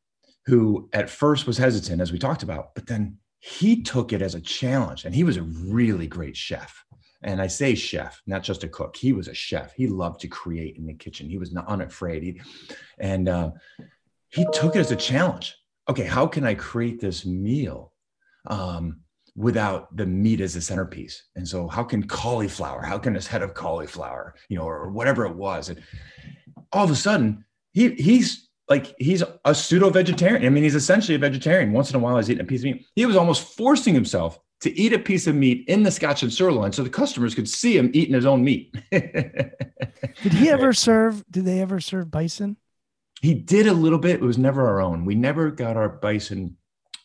who 0.46 0.88
at 0.92 1.10
first 1.10 1.46
was 1.46 1.58
hesitant, 1.58 2.00
as 2.00 2.12
we 2.12 2.18
talked 2.18 2.42
about, 2.42 2.74
but 2.74 2.86
then 2.86 3.18
he 3.40 3.82
took 3.82 4.12
it 4.12 4.22
as 4.22 4.34
a 4.34 4.40
challenge 4.40 5.04
and 5.04 5.14
he 5.14 5.24
was 5.24 5.36
a 5.36 5.42
really 5.42 6.06
great 6.06 6.36
chef. 6.36 6.84
And 7.22 7.40
I 7.40 7.48
say 7.48 7.74
chef, 7.74 8.22
not 8.26 8.42
just 8.42 8.64
a 8.64 8.68
cook. 8.68 8.96
He 8.96 9.12
was 9.12 9.28
a 9.28 9.34
chef. 9.34 9.74
He 9.74 9.86
loved 9.86 10.20
to 10.20 10.28
create 10.28 10.76
in 10.76 10.86
the 10.86 10.94
kitchen. 10.94 11.28
He 11.28 11.38
was 11.38 11.52
not 11.52 11.68
unafraid. 11.68 12.22
He, 12.22 12.40
and 12.98 13.28
uh, 13.28 13.50
he 14.28 14.46
took 14.52 14.74
it 14.74 14.80
as 14.80 14.90
a 14.90 14.96
challenge. 14.96 15.56
Okay, 15.88 16.04
how 16.04 16.26
can 16.26 16.44
I 16.44 16.54
create 16.54 17.00
this 17.00 17.26
meal 17.26 17.92
um, 18.46 19.00
without 19.36 19.94
the 19.96 20.06
meat 20.06 20.40
as 20.40 20.56
a 20.56 20.62
centerpiece? 20.62 21.24
And 21.36 21.46
so, 21.46 21.68
how 21.68 21.82
can 21.82 22.06
cauliflower? 22.06 22.82
How 22.82 22.96
can 22.96 23.12
this 23.12 23.26
head 23.26 23.42
of 23.42 23.54
cauliflower, 23.54 24.34
you 24.48 24.56
know, 24.56 24.64
or 24.64 24.90
whatever 24.90 25.26
it 25.26 25.34
was? 25.34 25.68
And 25.68 25.82
all 26.72 26.84
of 26.84 26.90
a 26.90 26.96
sudden, 26.96 27.44
he 27.72 27.94
he's 27.94 28.48
like 28.68 28.94
he's 28.98 29.22
a 29.44 29.54
pseudo 29.54 29.90
vegetarian. 29.90 30.46
I 30.46 30.48
mean, 30.48 30.62
he's 30.62 30.74
essentially 30.74 31.16
a 31.16 31.18
vegetarian. 31.18 31.72
Once 31.72 31.90
in 31.90 31.96
a 31.96 31.98
while, 31.98 32.16
he's 32.16 32.30
eating 32.30 32.44
a 32.44 32.46
piece 32.46 32.60
of 32.60 32.66
meat. 32.66 32.86
He 32.94 33.04
was 33.04 33.16
almost 33.16 33.56
forcing 33.56 33.92
himself 33.92 34.38
to 34.60 34.78
eat 34.78 34.92
a 34.92 34.98
piece 34.98 35.26
of 35.26 35.34
meat 35.34 35.64
in 35.68 35.82
the 35.82 35.90
Scotch 35.90 36.22
and 36.22 36.32
sirloin, 36.32 36.72
so 36.72 36.82
the 36.82 36.90
customers 36.90 37.34
could 37.34 37.48
see 37.48 37.76
him 37.76 37.90
eating 37.94 38.14
his 38.14 38.26
own 38.26 38.44
meat. 38.44 38.74
did 38.90 40.32
he 40.32 40.50
ever 40.50 40.72
serve? 40.72 41.24
Did 41.30 41.44
they 41.44 41.60
ever 41.60 41.80
serve 41.80 42.10
bison? 42.10 42.56
He 43.22 43.34
did 43.34 43.66
a 43.66 43.72
little 43.72 43.98
bit. 43.98 44.16
It 44.16 44.22
was 44.22 44.38
never 44.38 44.66
our 44.66 44.80
own. 44.80 45.04
We 45.04 45.14
never 45.14 45.50
got 45.50 45.76
our 45.76 45.88
bison 45.88 46.56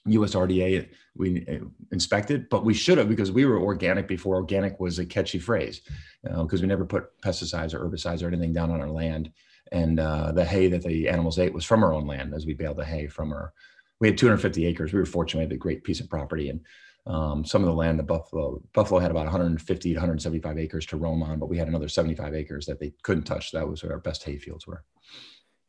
USRDA 0.08 0.90
we 1.18 1.46
uh, 1.48 1.66
inspected, 1.92 2.50
but 2.50 2.66
we 2.66 2.74
should 2.74 2.98
have 2.98 3.10
because 3.10 3.32
we 3.32 3.46
were 3.46 3.60
organic 3.60 4.08
before 4.08 4.36
organic 4.36 4.80
was 4.80 5.00
a 5.00 5.06
catchy 5.06 5.40
phrase, 5.40 5.82
because 6.24 6.34
you 6.34 6.58
know, 6.60 6.62
we 6.62 6.68
never 6.68 6.86
put 6.86 7.20
pesticides 7.22 7.74
or 7.74 7.80
herbicides 7.80 8.22
or 8.22 8.28
anything 8.28 8.54
down 8.54 8.70
on 8.70 8.82
our 8.82 8.90
land 8.90 9.32
and 9.72 10.00
uh, 10.00 10.32
the 10.32 10.46
hay 10.46 10.68
that 10.68 10.84
the 10.84 11.10
animals 11.10 11.40
ate 11.40 11.54
was 11.54 11.66
from 11.66 11.84
our 11.84 11.94
own 11.94 12.06
land 12.06 12.34
as 12.34 12.46
we 12.46 12.54
baled 12.54 12.78
the 12.78 12.86
hay 12.86 13.08
from 13.08 13.32
our 13.32 13.54
we 14.00 14.08
had 14.08 14.18
250 14.18 14.66
acres 14.66 14.94
we 14.94 15.00
were 15.00 15.06
fortunate 15.06 15.40
we 15.40 15.46
had 15.46 15.52
a 15.54 15.58
great 15.58 15.84
piece 15.84 16.00
of 16.00 16.10
property 16.10 16.50
and 16.50 16.62
um, 17.08 17.46
some 17.46 17.62
of 17.62 17.68
the 17.68 17.74
land 17.74 18.00
the 18.00 18.04
buffalo 18.04 18.62
buffalo 18.74 19.00
had 19.00 19.12
about 19.12 19.26
150 19.26 19.90
to 19.90 19.96
175 19.96 20.58
acres 20.58 20.86
to 20.86 20.98
roam 20.98 21.22
on 21.24 21.40
but 21.40 21.50
we 21.50 21.58
had 21.58 21.68
another 21.68 21.88
75 21.88 22.34
acres 22.34 22.66
that 22.66 22.80
they 22.80 22.94
couldn't 23.04 23.24
touch 23.24 23.52
that 23.52 23.68
was 23.68 23.84
where 23.84 23.94
our 23.94 24.00
best 24.00 24.24
hay 24.24 24.38
fields 24.38 24.66
were 24.66 24.84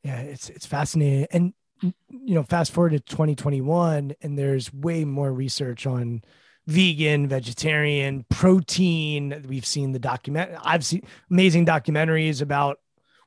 yeah 0.03 0.21
it's 0.21 0.49
it's 0.49 0.67
fascinating 0.67 1.27
and 1.33 1.53
you 1.83 2.35
know 2.35 2.43
fast 2.43 2.73
forward 2.73 2.91
to 2.91 3.01
2021 3.01 4.15
and 4.23 4.39
there's 4.39 4.73
way 4.73 5.05
more 5.05 5.33
research 5.33 5.87
on 5.87 6.23
vegan, 6.67 7.29
vegetarian, 7.29 8.25
protein. 8.29 9.45
We've 9.49 9.67
seen 9.67 9.93
the 9.93 9.99
document. 9.99 10.51
I've 10.63 10.85
seen 10.85 11.03
amazing 11.31 11.67
documentaries 11.67 12.43
about 12.43 12.81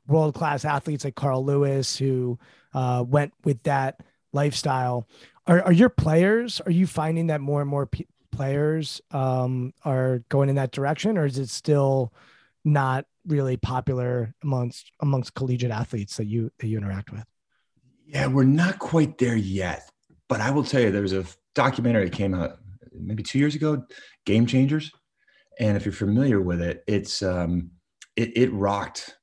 world 0.06 0.34
class 0.34 0.64
athletes 0.64 1.04
like 1.04 1.14
Carl 1.14 1.44
Lewis 1.44 1.96
who 1.96 2.38
uh, 2.74 3.04
went 3.06 3.32
with 3.44 3.62
that 3.64 4.00
lifestyle. 4.32 5.08
Are, 5.50 5.62
are 5.64 5.72
your 5.72 5.88
players? 5.88 6.60
Are 6.60 6.70
you 6.70 6.86
finding 6.86 7.26
that 7.26 7.40
more 7.40 7.60
and 7.60 7.68
more 7.68 7.84
p- 7.84 8.06
players 8.30 9.00
um, 9.10 9.74
are 9.84 10.22
going 10.28 10.48
in 10.48 10.54
that 10.54 10.70
direction, 10.70 11.18
or 11.18 11.26
is 11.26 11.38
it 11.38 11.48
still 11.48 12.14
not 12.64 13.04
really 13.26 13.56
popular 13.56 14.32
amongst 14.44 14.92
amongst 15.00 15.34
collegiate 15.34 15.72
athletes 15.72 16.16
that 16.18 16.26
you 16.26 16.52
that 16.60 16.68
you 16.68 16.78
interact 16.78 17.10
with? 17.10 17.24
Yeah, 18.06 18.28
we're 18.28 18.44
not 18.44 18.78
quite 18.78 19.18
there 19.18 19.34
yet, 19.34 19.90
but 20.28 20.40
I 20.40 20.52
will 20.52 20.62
tell 20.62 20.82
you, 20.82 20.92
there 20.92 21.02
was 21.02 21.12
a 21.12 21.24
documentary 21.56 22.04
that 22.04 22.12
came 22.12 22.32
out 22.32 22.58
maybe 22.92 23.24
two 23.24 23.40
years 23.40 23.56
ago, 23.56 23.84
Game 24.26 24.46
Changers, 24.46 24.92
and 25.58 25.76
if 25.76 25.84
you're 25.84 25.92
familiar 25.92 26.40
with 26.40 26.62
it, 26.62 26.84
it's 26.86 27.24
um, 27.24 27.72
it, 28.14 28.36
it 28.36 28.52
rocked 28.52 29.16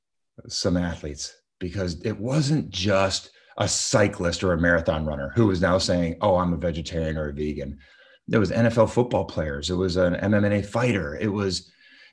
some 0.46 0.76
athletes 0.76 1.34
because 1.58 2.02
it 2.02 2.20
wasn't 2.20 2.68
just 2.68 3.30
a 3.58 3.68
cyclist 3.68 4.42
or 4.42 4.52
a 4.52 4.60
marathon 4.60 5.04
runner 5.04 5.32
who 5.34 5.46
was 5.46 5.60
now 5.60 5.78
saying, 5.78 6.16
"Oh, 6.20 6.36
I'm 6.36 6.52
a 6.52 6.56
vegetarian 6.56 7.16
or 7.16 7.28
a 7.28 7.32
vegan." 7.32 7.78
There 8.26 8.40
was 8.40 8.50
NFL 8.50 8.90
football 8.90 9.24
players. 9.24 9.70
It 9.70 9.74
was 9.74 9.96
an 9.96 10.14
MMA 10.14 10.64
fighter. 10.64 11.16
It 11.16 11.28
was, 11.28 11.70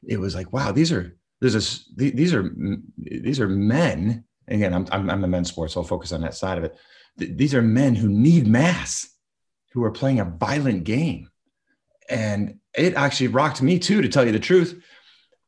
it 0.08 0.18
was 0.18 0.34
like, 0.34 0.54
wow, 0.54 0.72
these 0.72 0.92
are 0.92 1.16
there's 1.42 1.56
a 1.56 1.96
these 1.96 2.34
are 2.34 2.52
these 2.98 3.40
are 3.40 3.50
men. 3.50 4.26
Again, 4.48 4.74
I'm 4.74 4.88
I'm, 4.92 5.10
I'm 5.10 5.24
a 5.24 5.28
men's 5.28 5.50
sport, 5.50 5.72
so 5.72 5.82
I'll 5.82 5.88
focus 5.88 6.12
on 6.12 6.22
that 6.22 6.36
side 6.36 6.58
of 6.58 6.64
it. 6.64 6.76
These 7.18 7.54
are 7.54 7.62
men 7.62 7.96
who 7.96 8.10
need 8.10 8.48
mass, 8.48 9.08
who 9.74 9.84
are 9.84 9.92
playing 9.92 10.20
a 10.20 10.26
violent 10.26 10.84
game, 10.84 11.30
and 12.10 12.60
it 12.78 12.96
actually 12.96 13.28
rocked 13.28 13.62
me 13.62 13.80
too, 13.80 14.02
to 14.02 14.10
tell 14.10 14.26
you 14.26 14.32
the 14.32 14.40
truth 14.40 14.82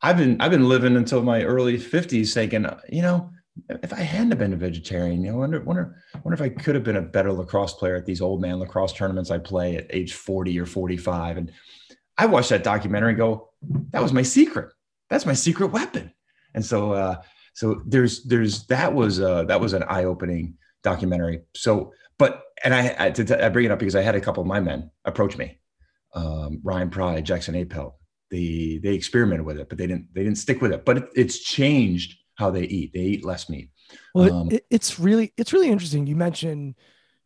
I've 0.01 0.17
been 0.17 0.39
I've 0.41 0.51
been 0.51 0.69
living 0.69 0.95
until 0.95 1.23
my 1.23 1.43
early 1.43 1.77
50s 1.77 2.33
thinking, 2.33 2.65
you 2.89 3.01
know, 3.01 3.31
if 3.69 3.93
I 3.93 4.01
hadn't 4.01 4.37
been 4.37 4.53
a 4.53 4.57
vegetarian, 4.57 5.21
you 5.21 5.31
know, 5.31 5.37
wonder 5.37 5.61
wonder 5.61 6.01
wonder 6.23 6.33
if 6.33 6.41
I 6.41 6.49
could 6.49 6.75
have 6.75 6.83
been 6.83 6.97
a 6.97 7.01
better 7.01 7.31
lacrosse 7.31 7.73
player 7.73 7.95
at 7.95 8.05
these 8.05 8.21
old 8.21 8.41
man 8.41 8.59
lacrosse 8.59 8.93
tournaments 8.93 9.31
I 9.31 9.37
play 9.37 9.77
at 9.77 9.87
age 9.89 10.13
40 10.13 10.59
or 10.59 10.65
45. 10.65 11.37
And 11.37 11.51
I 12.17 12.25
watched 12.25 12.49
that 12.49 12.63
documentary 12.63 13.09
and 13.09 13.17
go, 13.17 13.49
that 13.91 14.01
was 14.01 14.13
my 14.13 14.23
secret. 14.23 14.71
that's 15.09 15.25
my 15.25 15.33
secret 15.33 15.67
weapon. 15.67 16.11
And 16.53 16.65
so, 16.65 16.93
uh, 16.93 17.21
so 17.53 17.81
there's, 17.85 18.23
there's, 18.23 18.65
that 18.67 18.93
was, 18.93 19.21
uh, 19.21 19.43
that 19.43 19.61
was 19.61 19.73
an 19.73 19.83
eye 19.83 20.05
opening 20.05 20.55
documentary. 20.83 21.41
So, 21.55 21.93
but, 22.17 22.43
and 22.63 22.73
I, 22.73 22.95
I 22.97 23.49
bring 23.49 23.65
it 23.65 23.71
up 23.71 23.79
because 23.79 23.95
I 23.95 24.01
had 24.01 24.15
a 24.15 24.21
couple 24.21 24.41
of 24.41 24.47
my 24.47 24.59
men 24.59 24.89
approach 25.05 25.37
me, 25.37 25.59
um, 26.13 26.59
Ryan 26.63 26.89
Pride, 26.89 27.25
Jackson 27.25 27.55
Apel, 27.55 27.93
they, 28.31 28.79
they 28.81 28.93
experimented 28.93 29.45
with 29.45 29.59
it, 29.59 29.69
but 29.69 29.77
they 29.77 29.87
didn't, 29.87 30.07
they 30.13 30.23
didn't 30.23 30.39
stick 30.39 30.61
with 30.61 30.71
it, 30.71 30.85
but 30.85 30.97
it, 30.97 31.09
it's 31.15 31.39
changed 31.39 32.17
how 32.37 32.51
they 32.51 32.63
eat. 32.63 32.93
They 32.93 33.01
eat 33.01 33.25
less 33.25 33.49
meat. 33.49 33.71
Well, 34.13 34.33
um, 34.33 34.51
it, 34.51 34.65
it's 34.69 34.99
really, 34.99 35.33
it's 35.37 35.53
really 35.53 35.69
interesting. 35.69 36.07
You 36.07 36.15
mentioned, 36.15 36.75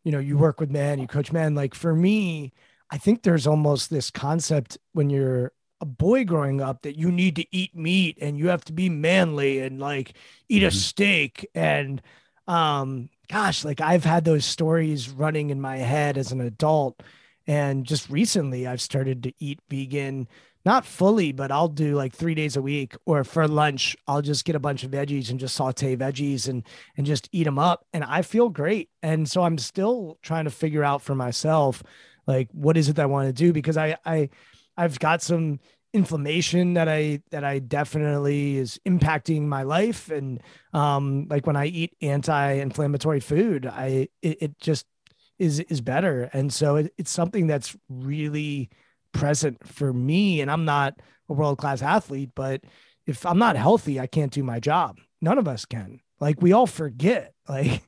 you 0.04 0.12
know, 0.12 0.18
you 0.18 0.36
work 0.36 0.60
with 0.60 0.70
men, 0.70 0.98
you 0.98 1.06
coach 1.06 1.32
men. 1.32 1.54
Like 1.54 1.74
for 1.74 1.94
me, 1.94 2.52
I 2.90 2.98
think 2.98 3.22
there's 3.22 3.46
almost 3.46 3.90
this 3.90 4.10
concept 4.10 4.78
when 4.92 5.10
you're 5.10 5.52
a 5.80 5.86
boy 5.86 6.24
growing 6.24 6.60
up 6.60 6.82
that 6.82 6.96
you 6.96 7.10
need 7.10 7.36
to 7.36 7.46
eat 7.50 7.74
meat 7.74 8.16
and 8.20 8.38
you 8.38 8.48
have 8.48 8.64
to 8.64 8.72
be 8.72 8.88
manly 8.88 9.60
and 9.60 9.80
like 9.80 10.14
eat 10.48 10.62
a 10.62 10.68
mm-hmm. 10.68 10.76
steak 10.76 11.48
and 11.56 12.00
um 12.46 13.08
gosh 13.28 13.64
like 13.64 13.80
I've 13.80 14.04
had 14.04 14.24
those 14.24 14.44
stories 14.44 15.10
running 15.10 15.50
in 15.50 15.60
my 15.60 15.78
head 15.78 16.18
as 16.18 16.30
an 16.30 16.40
adult 16.40 17.02
and 17.48 17.84
just 17.84 18.08
recently 18.08 18.66
I've 18.66 18.80
started 18.80 19.24
to 19.24 19.32
eat 19.40 19.58
vegan 19.68 20.28
not 20.64 20.86
fully 20.86 21.32
but 21.32 21.50
I'll 21.50 21.68
do 21.68 21.94
like 21.94 22.14
3 22.14 22.34
days 22.34 22.56
a 22.56 22.62
week 22.62 22.94
or 23.06 23.24
for 23.24 23.46
lunch 23.48 23.96
I'll 24.06 24.22
just 24.22 24.44
get 24.44 24.56
a 24.56 24.60
bunch 24.60 24.84
of 24.84 24.90
veggies 24.90 25.30
and 25.30 25.38
just 25.40 25.54
saute 25.54 25.96
veggies 25.96 26.48
and 26.48 26.64
and 26.96 27.06
just 27.06 27.28
eat 27.32 27.44
them 27.44 27.58
up 27.58 27.84
and 27.92 28.04
I 28.04 28.22
feel 28.22 28.48
great. 28.48 28.90
And 29.02 29.28
so 29.28 29.42
I'm 29.42 29.58
still 29.58 30.18
trying 30.22 30.44
to 30.44 30.50
figure 30.50 30.84
out 30.84 31.02
for 31.02 31.14
myself 31.14 31.82
like 32.26 32.48
what 32.52 32.76
is 32.76 32.88
it 32.88 32.96
that 32.96 33.02
I 33.02 33.06
want 33.06 33.28
to 33.28 33.32
do? 33.32 33.52
Because 33.52 33.76
I 33.76 33.96
I 34.04 34.30
I've 34.76 34.98
got 34.98 35.22
some 35.22 35.60
inflammation 35.92 36.74
that 36.74 36.88
I 36.88 37.22
that 37.30 37.44
I 37.44 37.58
definitely 37.58 38.56
is 38.56 38.80
impacting 38.86 39.42
my 39.42 39.62
life. 39.62 40.10
And 40.10 40.42
um 40.72 41.26
like 41.28 41.46
when 41.46 41.56
I 41.56 41.66
eat 41.66 41.94
anti-inflammatory 42.00 43.20
food 43.20 43.66
I 43.66 44.08
it, 44.22 44.38
it 44.42 44.58
just 44.58 44.86
is 45.38 45.60
is 45.60 45.80
better. 45.80 46.30
And 46.32 46.52
so 46.52 46.76
it, 46.76 46.94
it's 46.98 47.10
something 47.10 47.46
that's 47.46 47.76
really 47.88 48.70
present 49.12 49.66
for 49.66 49.92
me 49.92 50.40
and 50.40 50.50
I'm 50.50 50.64
not 50.64 50.94
a 51.28 51.32
world-class 51.32 51.82
athlete 51.82 52.30
but 52.34 52.62
if 53.06 53.24
I'm 53.26 53.38
not 53.38 53.56
healthy 53.56 54.00
I 54.00 54.06
can't 54.06 54.32
do 54.32 54.42
my 54.42 54.60
job 54.60 54.98
none 55.20 55.38
of 55.38 55.48
us 55.48 55.64
can 55.64 56.00
like 56.20 56.40
we 56.42 56.52
all 56.52 56.66
forget 56.66 57.34
like 57.48 57.82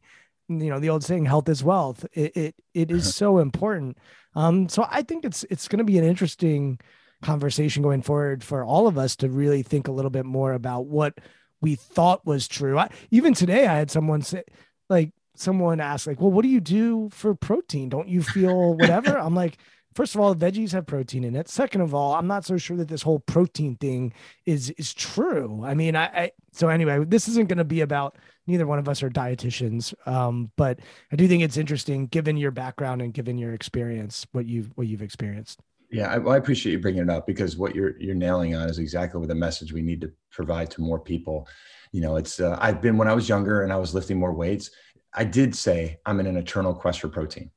you 0.48 0.70
know 0.70 0.78
the 0.78 0.90
old 0.90 1.04
saying 1.04 1.24
health 1.24 1.48
is 1.48 1.64
wealth 1.64 2.04
it 2.12 2.36
it, 2.36 2.54
it 2.74 2.90
is 2.90 3.14
so 3.16 3.38
important 3.38 3.98
um, 4.36 4.68
so 4.68 4.86
I 4.90 5.02
think 5.02 5.24
it's 5.24 5.44
it's 5.44 5.68
going 5.68 5.78
to 5.78 5.84
be 5.84 5.98
an 5.98 6.04
interesting 6.04 6.80
conversation 7.22 7.82
going 7.82 8.02
forward 8.02 8.44
for 8.44 8.64
all 8.64 8.86
of 8.86 8.98
us 8.98 9.16
to 9.16 9.28
really 9.28 9.62
think 9.62 9.88
a 9.88 9.92
little 9.92 10.10
bit 10.10 10.26
more 10.26 10.52
about 10.52 10.86
what 10.86 11.18
we 11.60 11.74
thought 11.74 12.26
was 12.26 12.46
true. 12.46 12.78
I, 12.78 12.90
even 13.10 13.34
today, 13.34 13.66
I 13.66 13.74
had 13.74 13.90
someone 13.90 14.22
say, 14.22 14.44
like, 14.88 15.10
someone 15.34 15.80
asked, 15.80 16.06
like, 16.06 16.20
well, 16.20 16.30
what 16.30 16.42
do 16.42 16.48
you 16.48 16.60
do 16.60 17.08
for 17.10 17.34
protein? 17.34 17.88
Don't 17.88 18.08
you 18.08 18.22
feel 18.22 18.74
whatever? 18.76 19.18
I'm 19.18 19.34
like, 19.34 19.58
first 19.94 20.14
of 20.14 20.20
all, 20.20 20.34
veggies 20.34 20.72
have 20.72 20.86
protein 20.86 21.24
in 21.24 21.36
it. 21.36 21.48
Second 21.48 21.80
of 21.80 21.94
all, 21.94 22.14
I'm 22.14 22.26
not 22.26 22.44
so 22.44 22.56
sure 22.56 22.76
that 22.76 22.88
this 22.88 23.02
whole 23.02 23.20
protein 23.20 23.76
thing 23.76 24.12
is 24.46 24.70
is 24.70 24.92
true. 24.92 25.62
I 25.64 25.74
mean, 25.74 25.96
I, 25.96 26.04
I 26.04 26.30
so 26.52 26.68
anyway, 26.68 27.04
this 27.04 27.28
isn't 27.28 27.48
going 27.48 27.58
to 27.58 27.64
be 27.64 27.80
about 27.80 28.16
neither 28.46 28.66
one 28.66 28.78
of 28.78 28.88
us 28.88 29.02
are 29.02 29.10
dietitians, 29.10 29.94
um, 30.06 30.50
but 30.56 30.80
I 31.12 31.16
do 31.16 31.26
think 31.26 31.42
it's 31.42 31.56
interesting, 31.56 32.06
given 32.06 32.36
your 32.36 32.50
background 32.50 33.02
and 33.02 33.14
given 33.14 33.38
your 33.38 33.54
experience, 33.54 34.26
what 34.32 34.46
you've 34.46 34.70
what 34.74 34.86
you've 34.86 35.02
experienced. 35.02 35.60
Yeah, 35.90 36.12
I, 36.12 36.18
I 36.18 36.36
appreciate 36.38 36.72
you 36.72 36.80
bringing 36.80 37.02
it 37.02 37.10
up 37.10 37.26
because 37.26 37.56
what 37.56 37.74
you're 37.74 37.98
you're 38.00 38.14
nailing 38.14 38.54
on 38.54 38.68
is 38.68 38.78
exactly 38.78 39.20
what 39.20 39.28
the 39.28 39.34
message 39.34 39.72
we 39.72 39.82
need 39.82 40.00
to 40.00 40.12
provide 40.30 40.70
to 40.72 40.80
more 40.80 40.98
people. 40.98 41.48
You 41.92 42.00
know, 42.00 42.16
it's 42.16 42.40
uh, 42.40 42.58
I've 42.60 42.80
been 42.80 42.98
when 42.98 43.08
I 43.08 43.14
was 43.14 43.28
younger 43.28 43.62
and 43.62 43.72
I 43.72 43.76
was 43.76 43.94
lifting 43.94 44.18
more 44.18 44.32
weights. 44.32 44.70
I 45.12 45.22
did 45.22 45.54
say 45.54 46.00
I'm 46.04 46.18
in 46.18 46.26
an 46.26 46.36
eternal 46.36 46.74
quest 46.74 47.00
for 47.00 47.08
protein. 47.08 47.50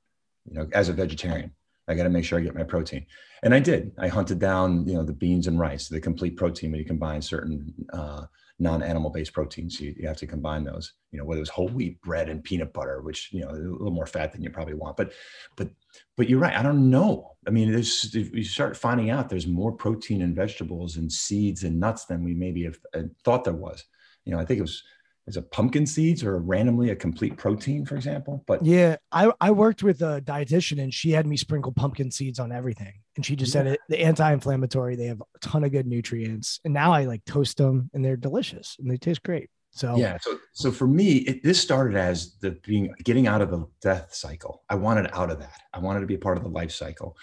You 0.45 0.53
know, 0.53 0.67
as 0.71 0.87
a 0.89 0.93
vegetarian, 0.93 1.51
I 1.87 1.95
got 1.95 2.03
to 2.03 2.09
make 2.09 2.25
sure 2.25 2.37
I 2.37 2.41
get 2.41 2.55
my 2.55 2.63
protein. 2.63 3.05
And 3.43 3.53
I 3.53 3.59
did. 3.59 3.91
I 3.97 4.07
hunted 4.07 4.39
down, 4.39 4.87
you 4.87 4.95
know, 4.95 5.03
the 5.03 5.13
beans 5.13 5.47
and 5.47 5.59
rice, 5.59 5.87
the 5.87 5.99
complete 5.99 6.35
protein 6.35 6.71
when 6.71 6.79
you 6.79 6.85
combine 6.85 7.21
certain 7.21 7.73
uh, 7.93 8.23
non-animal 8.59 9.11
based 9.11 9.33
proteins. 9.33 9.79
You, 9.79 9.93
you 9.97 10.07
have 10.07 10.17
to 10.17 10.27
combine 10.27 10.63
those, 10.63 10.93
you 11.11 11.19
know, 11.19 11.25
whether 11.25 11.39
it's 11.39 11.49
whole 11.49 11.69
wheat 11.69 12.01
bread 12.01 12.29
and 12.29 12.43
peanut 12.43 12.73
butter, 12.73 13.01
which, 13.01 13.29
you 13.31 13.41
know, 13.41 13.49
a 13.49 13.51
little 13.51 13.91
more 13.91 14.07
fat 14.07 14.33
than 14.33 14.41
you 14.41 14.49
probably 14.49 14.73
want. 14.73 14.97
But, 14.97 15.13
but, 15.55 15.69
but 16.17 16.27
you're 16.27 16.39
right. 16.39 16.57
I 16.57 16.63
don't 16.63 16.89
know. 16.89 17.35
I 17.47 17.51
mean, 17.51 17.71
there's, 17.71 18.13
you 18.13 18.43
start 18.43 18.75
finding 18.75 19.09
out 19.09 19.29
there's 19.29 19.47
more 19.47 19.71
protein 19.71 20.21
in 20.21 20.35
vegetables 20.35 20.97
and 20.97 21.11
seeds 21.11 21.63
and 21.63 21.79
nuts 21.79 22.05
than 22.05 22.23
we 22.23 22.33
maybe 22.33 22.63
have 22.63 22.77
uh, 22.93 23.03
thought 23.23 23.43
there 23.43 23.53
was. 23.53 23.85
You 24.25 24.33
know, 24.33 24.39
I 24.39 24.45
think 24.45 24.57
it 24.57 24.63
was 24.63 24.83
is 25.27 25.37
a 25.37 25.41
pumpkin 25.41 25.85
seeds 25.85 26.23
or 26.23 26.39
randomly 26.39 26.89
a 26.89 26.95
complete 26.95 27.37
protein, 27.37 27.85
for 27.85 27.95
example. 27.95 28.43
But 28.47 28.65
yeah, 28.65 28.95
I, 29.11 29.31
I 29.41 29.51
worked 29.51 29.83
with 29.83 30.01
a 30.01 30.21
dietitian 30.21 30.81
and 30.81 30.93
she 30.93 31.11
had 31.11 31.27
me 31.27 31.35
sprinkle 31.35 31.73
pumpkin 31.73 32.09
seeds 32.11 32.39
on 32.39 32.51
everything. 32.51 32.93
And 33.17 33.25
she 33.25 33.35
just 33.35 33.53
yeah. 33.53 33.61
said 33.61 33.67
it 33.67 33.79
the 33.89 33.99
anti-inflammatory, 33.99 34.95
they 34.95 35.07
have 35.07 35.21
a 35.21 35.39
ton 35.39 35.63
of 35.63 35.71
good 35.71 35.85
nutrients. 35.85 36.59
And 36.63 36.73
now 36.73 36.93
I 36.93 37.05
like 37.05 37.25
toast 37.25 37.57
them 37.57 37.89
and 37.93 38.03
they're 38.03 38.15
delicious 38.15 38.77
and 38.79 38.89
they 38.89 38.97
taste 38.97 39.21
great. 39.23 39.49
So 39.71 39.95
yeah, 39.95 40.17
so 40.21 40.39
so 40.53 40.71
for 40.71 40.87
me, 40.87 41.17
it, 41.17 41.43
this 41.43 41.61
started 41.61 41.95
as 41.97 42.37
the 42.39 42.51
being 42.65 42.95
getting 43.03 43.27
out 43.27 43.41
of 43.41 43.51
the 43.51 43.67
death 43.81 44.13
cycle. 44.13 44.63
I 44.69 44.75
wanted 44.75 45.09
out 45.13 45.29
of 45.29 45.39
that. 45.39 45.61
I 45.73 45.79
wanted 45.79 45.99
to 45.99 46.07
be 46.07 46.15
a 46.15 46.19
part 46.19 46.37
of 46.37 46.43
the 46.43 46.49
life 46.49 46.71
cycle. 46.71 47.15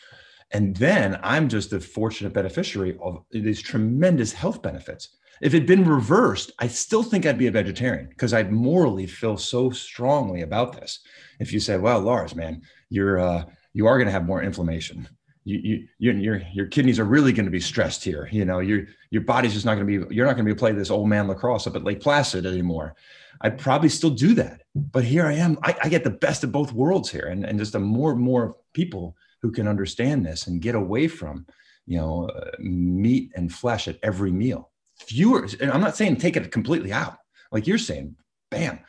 And 0.53 0.77
then 0.77 1.19
I'm 1.23 1.49
just 1.49 1.71
the 1.71 1.81
fortunate 1.81 2.33
beneficiary 2.33 2.97
of 3.03 3.25
these 3.33 3.61
tremendous 3.61 4.33
health 4.33 4.62
benefits 4.62 5.17
if 5.40 5.55
it'd 5.55 5.66
been 5.66 5.88
reversed, 5.88 6.53
I 6.59 6.68
still 6.68 7.03
think 7.03 7.27
I'd 7.27 7.38
be 7.38 7.47
a 7.47 7.53
vegetarian 7.53 8.09
because 8.09 8.33
I'd 8.33 8.53
morally 8.53 9.07
feel 9.07 9.37
so 9.37 9.70
strongly 9.70 10.42
about 10.42 10.73
this. 10.79 11.01
If 11.40 11.53
you 11.53 11.61
say, 11.61 11.77
"Well, 11.77 12.01
Lars, 12.01 12.35
man, 12.35 12.62
you're 12.90 13.18
uh, 13.18 13.44
you 13.75 13.87
are 13.87 13.99
going 13.99 14.07
to 14.07 14.12
have 14.12 14.25
more 14.25 14.42
inflammation. 14.42 15.07
You, 15.44 15.59
you, 15.59 15.88
your, 15.99 16.14
your, 16.14 16.42
your 16.55 16.66
kidneys 16.66 16.99
are 16.99 17.05
really 17.05 17.33
going 17.33 17.44
to 17.44 17.51
be 17.51 17.61
stressed 17.61 18.03
here. 18.03 18.29
You 18.33 18.47
know, 18.47 18.61
your, 18.61 18.87
your 19.11 19.23
body's 19.23 19.53
just 19.53 19.66
not 19.66 19.75
going 19.75 19.87
to 19.87 20.07
be, 20.07 20.14
you're 20.14 20.25
not 20.25 20.37
going 20.37 20.47
to 20.47 20.55
be 20.55 20.59
playing 20.59 20.79
this 20.79 20.90
old 20.90 21.09
man 21.09 21.29
lacrosse 21.29 21.66
up 21.66 21.77
at 21.77 21.85
Lake 21.85 22.01
Placid 22.01 22.47
anymore. 22.47 22.94
I'd 23.42 23.59
probably 23.59 23.90
still 23.90 24.11
do 24.11 24.33
that. 24.35 24.62
But 24.75 25.05
here 25.05 25.27
I 25.27 25.35
am. 25.35 25.59
I, 25.62 25.77
I 25.83 25.88
get 25.90 26.05
the 26.05 26.11
best 26.11 26.44
of 26.44 26.53
both 26.53 26.73
worlds 26.73 27.11
here. 27.11 27.27
And, 27.27 27.44
and 27.44 27.59
just 27.59 27.75
a 27.75 27.81
more 27.81 28.12
and 28.12 28.20
more 28.20 28.57
people 28.73 29.16
who 29.42 29.51
can 29.51 29.68
understand 29.68 30.25
this 30.25 30.47
and 30.47 30.62
get 30.62 30.77
away 30.77 31.09
from, 31.09 31.47
you 31.85 31.99
know, 31.99 32.29
uh, 32.29 32.53
meat 32.61 33.31
and 33.35 33.53
flesh 33.53 33.87
at 33.87 33.99
every 34.03 34.33
meal 34.33 34.70
fewer 35.07 35.49
and 35.61 35.71
i'm 35.71 35.81
not 35.81 35.97
saying 35.97 36.17
take 36.17 36.37
it 36.37 36.51
completely 36.53 36.93
out. 36.93 37.17
Like 37.53 37.67
you're 37.67 37.79
saying 37.79 38.17
bam 38.51 38.81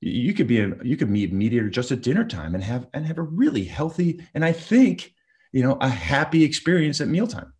you 0.00 0.34
could 0.34 0.46
be 0.46 0.60
a 0.60 0.72
you 0.82 0.96
could 0.96 1.10
meet 1.10 1.32
mediator 1.32 1.70
just 1.70 1.90
at 1.90 2.02
dinner 2.02 2.24
time 2.24 2.54
and 2.54 2.62
have 2.62 2.86
and 2.92 3.06
have 3.06 3.18
a 3.18 3.22
really 3.22 3.64
healthy 3.64 4.22
and 4.34 4.44
i 4.44 4.52
think 4.52 5.12
you 5.52 5.62
know 5.62 5.76
a 5.80 5.88
happy 5.88 6.44
experience 6.44 7.00
at 7.00 7.08
mealtime. 7.08 7.52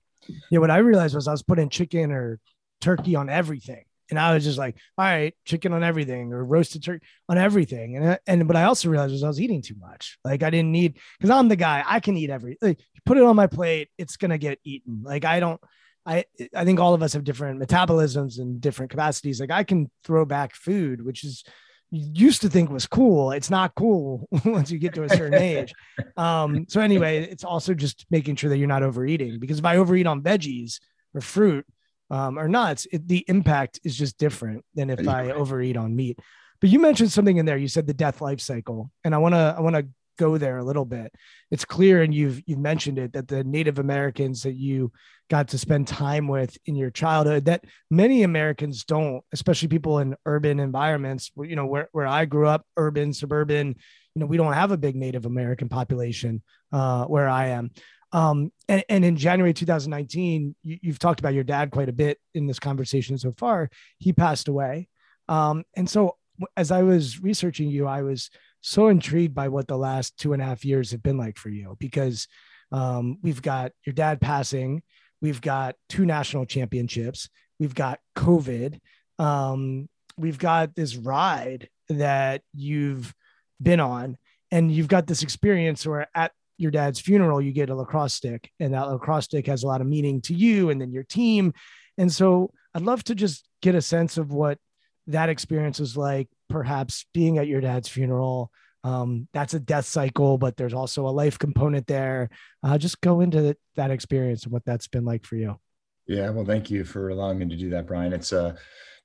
Yeah 0.50 0.58
what 0.58 0.70
i 0.70 0.78
realized 0.78 1.14
was 1.14 1.28
i 1.28 1.32
was 1.32 1.42
putting 1.42 1.68
chicken 1.68 2.12
or 2.12 2.40
turkey 2.80 3.16
on 3.16 3.28
everything. 3.28 3.84
And 4.10 4.18
i 4.18 4.34
was 4.34 4.44
just 4.44 4.58
like 4.58 4.76
all 4.98 5.04
right 5.04 5.34
chicken 5.44 5.72
on 5.72 5.82
everything 5.82 6.32
or 6.32 6.44
roasted 6.44 6.84
turkey 6.84 7.04
on 7.28 7.38
everything. 7.38 7.96
And 7.96 8.18
and 8.26 8.46
but 8.46 8.56
i 8.56 8.64
also 8.64 8.90
realized 8.90 9.12
was 9.12 9.24
i 9.24 9.28
was 9.28 9.40
eating 9.40 9.62
too 9.62 9.76
much. 9.80 10.18
Like 10.24 10.42
i 10.42 10.50
didn't 10.50 10.72
need 10.72 10.98
because 11.18 11.30
i'm 11.30 11.48
the 11.48 11.56
guy 11.56 11.82
i 11.86 12.00
can 12.00 12.16
eat 12.16 12.30
every 12.30 12.58
like, 12.60 12.80
put 13.04 13.16
it 13.16 13.22
on 13.22 13.36
my 13.36 13.46
plate 13.46 13.88
it's 13.98 14.16
gonna 14.16 14.38
get 14.38 14.58
eaten. 14.62 15.02
Like 15.02 15.24
i 15.24 15.40
don't 15.40 15.60
I 16.06 16.24
I 16.54 16.64
think 16.64 16.80
all 16.80 16.94
of 16.94 17.02
us 17.02 17.12
have 17.14 17.24
different 17.24 17.60
metabolisms 17.60 18.38
and 18.38 18.60
different 18.60 18.90
capacities. 18.90 19.40
Like 19.40 19.50
I 19.50 19.64
can 19.64 19.90
throw 20.04 20.24
back 20.24 20.54
food, 20.54 21.04
which 21.04 21.24
is 21.24 21.44
used 21.90 22.42
to 22.42 22.48
think 22.48 22.70
was 22.70 22.86
cool. 22.86 23.32
It's 23.32 23.50
not 23.50 23.74
cool 23.74 24.28
once 24.44 24.70
you 24.70 24.78
get 24.78 24.94
to 24.94 25.04
a 25.04 25.08
certain 25.08 25.34
age. 25.40 25.72
Um, 26.16 26.66
so 26.68 26.80
anyway, 26.80 27.28
it's 27.28 27.44
also 27.44 27.74
just 27.74 28.06
making 28.10 28.36
sure 28.36 28.50
that 28.50 28.58
you're 28.58 28.68
not 28.68 28.82
overeating 28.82 29.38
because 29.38 29.58
if 29.58 29.64
I 29.64 29.76
overeat 29.76 30.06
on 30.06 30.22
veggies 30.22 30.80
or 31.14 31.20
fruit 31.20 31.66
um, 32.10 32.38
or 32.38 32.48
nuts, 32.48 32.86
it, 32.92 33.06
the 33.06 33.24
impact 33.28 33.80
is 33.84 33.96
just 33.96 34.18
different 34.18 34.64
than 34.74 34.90
if 34.90 35.06
I 35.06 35.30
overeat 35.30 35.76
on 35.76 35.94
meat. 35.94 36.18
But 36.60 36.70
you 36.70 36.78
mentioned 36.78 37.12
something 37.12 37.36
in 37.36 37.46
there. 37.46 37.56
You 37.56 37.68
said 37.68 37.86
the 37.86 37.94
death 37.94 38.20
life 38.20 38.40
cycle, 38.40 38.90
and 39.04 39.14
I 39.14 39.18
want 39.18 39.34
to 39.34 39.54
I 39.56 39.60
want 39.60 39.76
to 39.76 39.86
go 40.16 40.38
there 40.38 40.58
a 40.58 40.64
little 40.64 40.84
bit. 40.84 41.12
It's 41.50 41.64
clear, 41.64 42.02
and 42.02 42.14
you've 42.14 42.42
you've 42.46 42.58
mentioned 42.58 42.98
it, 42.98 43.12
that 43.12 43.28
the 43.28 43.44
Native 43.44 43.78
Americans 43.78 44.42
that 44.42 44.54
you 44.54 44.92
got 45.28 45.48
to 45.48 45.58
spend 45.58 45.88
time 45.88 46.28
with 46.28 46.56
in 46.66 46.76
your 46.76 46.90
childhood 46.90 47.46
that 47.46 47.64
many 47.90 48.22
Americans 48.22 48.84
don't, 48.84 49.22
especially 49.32 49.68
people 49.68 49.98
in 49.98 50.16
urban 50.24 50.60
environments. 50.60 51.30
You 51.36 51.56
know, 51.56 51.66
where 51.66 51.88
where 51.92 52.06
I 52.06 52.24
grew 52.24 52.46
up, 52.46 52.66
urban, 52.76 53.12
suburban. 53.12 53.76
You 54.14 54.20
know, 54.20 54.26
we 54.26 54.36
don't 54.36 54.54
have 54.54 54.72
a 54.72 54.78
big 54.78 54.96
Native 54.96 55.26
American 55.26 55.68
population 55.68 56.42
uh, 56.72 57.04
where 57.04 57.28
I 57.28 57.48
am. 57.48 57.70
Um, 58.12 58.52
and, 58.68 58.84
and 58.88 59.04
in 59.04 59.16
January 59.16 59.52
2019, 59.52 60.54
you, 60.62 60.78
you've 60.80 60.98
talked 60.98 61.20
about 61.20 61.34
your 61.34 61.44
dad 61.44 61.70
quite 61.70 61.88
a 61.88 61.92
bit 61.92 62.18
in 62.34 62.46
this 62.46 62.58
conversation 62.58 63.18
so 63.18 63.34
far. 63.36 63.68
He 63.98 64.12
passed 64.12 64.48
away. 64.48 64.88
Um, 65.28 65.64
and 65.74 65.90
so 65.90 66.16
as 66.56 66.70
I 66.70 66.82
was 66.82 67.22
researching 67.22 67.68
you, 67.68 67.86
I 67.86 68.02
was 68.02 68.30
so 68.66 68.88
intrigued 68.88 69.32
by 69.32 69.46
what 69.46 69.68
the 69.68 69.78
last 69.78 70.18
two 70.18 70.32
and 70.32 70.42
a 70.42 70.44
half 70.44 70.64
years 70.64 70.90
have 70.90 71.00
been 71.00 71.16
like 71.16 71.38
for 71.38 71.50
you 71.50 71.76
because 71.78 72.26
um, 72.72 73.16
we've 73.22 73.40
got 73.40 73.70
your 73.84 73.92
dad 73.92 74.20
passing, 74.20 74.82
we've 75.22 75.40
got 75.40 75.76
two 75.88 76.04
national 76.04 76.46
championships, 76.46 77.28
we've 77.60 77.76
got 77.76 78.00
COVID, 78.16 78.80
um, 79.20 79.88
we've 80.18 80.40
got 80.40 80.74
this 80.74 80.96
ride 80.96 81.68
that 81.90 82.42
you've 82.52 83.14
been 83.62 83.78
on, 83.78 84.18
and 84.50 84.72
you've 84.72 84.88
got 84.88 85.06
this 85.06 85.22
experience 85.22 85.86
where 85.86 86.08
at 86.12 86.32
your 86.58 86.72
dad's 86.72 86.98
funeral 86.98 87.40
you 87.40 87.52
get 87.52 87.70
a 87.70 87.74
lacrosse 87.74 88.14
stick, 88.14 88.50
and 88.58 88.74
that 88.74 88.88
lacrosse 88.88 89.26
stick 89.26 89.46
has 89.46 89.62
a 89.62 89.66
lot 89.68 89.80
of 89.80 89.86
meaning 89.86 90.20
to 90.22 90.34
you 90.34 90.70
and 90.70 90.80
then 90.80 90.90
your 90.90 91.04
team. 91.04 91.54
And 91.98 92.10
so 92.10 92.50
I'd 92.74 92.82
love 92.82 93.04
to 93.04 93.14
just 93.14 93.46
get 93.62 93.76
a 93.76 93.80
sense 93.80 94.18
of 94.18 94.32
what 94.32 94.58
that 95.06 95.28
experience 95.28 95.78
was 95.78 95.96
like, 95.96 96.28
perhaps 96.48 97.06
being 97.12 97.38
at 97.38 97.46
your 97.46 97.60
dad's 97.60 97.88
funeral. 97.88 98.50
Um, 98.84 99.28
that's 99.32 99.54
a 99.54 99.60
death 99.60 99.86
cycle, 99.86 100.38
but 100.38 100.56
there's 100.56 100.74
also 100.74 101.08
a 101.08 101.10
life 101.10 101.38
component 101.38 101.86
there. 101.86 102.30
Uh, 102.62 102.78
just 102.78 103.00
go 103.00 103.20
into 103.20 103.56
that 103.74 103.90
experience 103.90 104.44
and 104.44 104.52
what 104.52 104.64
that's 104.64 104.86
been 104.86 105.04
like 105.04 105.24
for 105.24 105.36
you. 105.36 105.58
Yeah, 106.06 106.30
well, 106.30 106.44
thank 106.44 106.70
you 106.70 106.84
for 106.84 107.08
allowing 107.08 107.38
me 107.38 107.48
to 107.48 107.56
do 107.56 107.70
that, 107.70 107.86
Brian. 107.86 108.12
It's 108.12 108.32
uh, 108.32 108.56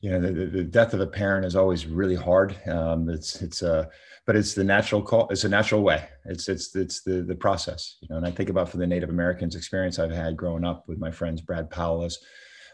you 0.02 0.12
know, 0.12 0.20
the, 0.20 0.46
the 0.46 0.64
death 0.64 0.94
of 0.94 1.00
a 1.00 1.08
parent 1.08 1.46
is 1.46 1.56
always 1.56 1.86
really 1.86 2.16
hard. 2.16 2.56
Um, 2.68 3.10
it's 3.10 3.42
it's 3.42 3.64
uh, 3.64 3.86
but 4.26 4.36
it's 4.36 4.54
the 4.54 4.64
natural 4.64 5.02
call. 5.02 5.28
It's 5.30 5.44
a 5.44 5.50
natural 5.50 5.82
way. 5.82 6.08
It's 6.26 6.50
it's 6.50 6.76
it's 6.76 7.04
the 7.04 7.24
the 7.24 7.36
process. 7.36 7.98
You 8.02 8.10
know, 8.10 8.18
and 8.18 8.26
I 8.26 8.32
think 8.32 8.50
about 8.50 8.70
for 8.70 8.78
the 8.78 8.88
Native 8.88 9.10
Americans 9.10 9.56
experience 9.56 10.00
I've 10.00 10.12
had 10.12 10.38
growing 10.38 10.66
up 10.66 10.88
with 10.88 11.00
my 11.00 11.12
friends 11.12 11.42
Brad 11.42 11.70
Powell, 11.70 12.08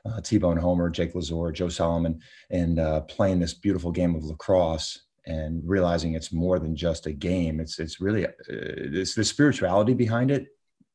uh, 0.07 0.21
T-Bone 0.21 0.57
Homer, 0.57 0.89
Jake 0.89 1.13
Lazor, 1.13 1.53
Joe 1.53 1.69
Solomon, 1.69 2.21
and 2.49 2.79
uh, 2.79 3.01
playing 3.01 3.39
this 3.39 3.53
beautiful 3.53 3.91
game 3.91 4.15
of 4.15 4.23
lacrosse 4.23 5.07
and 5.25 5.61
realizing 5.65 6.13
it's 6.13 6.31
more 6.31 6.57
than 6.57 6.75
just 6.75 7.05
a 7.05 7.11
game. 7.11 7.59
It's 7.59 7.79
it's 7.79 7.99
really 7.99 8.25
uh, 8.25 8.31
it's 8.47 9.15
the 9.15 9.23
spirituality 9.23 9.93
behind 9.93 10.31
it 10.31 10.47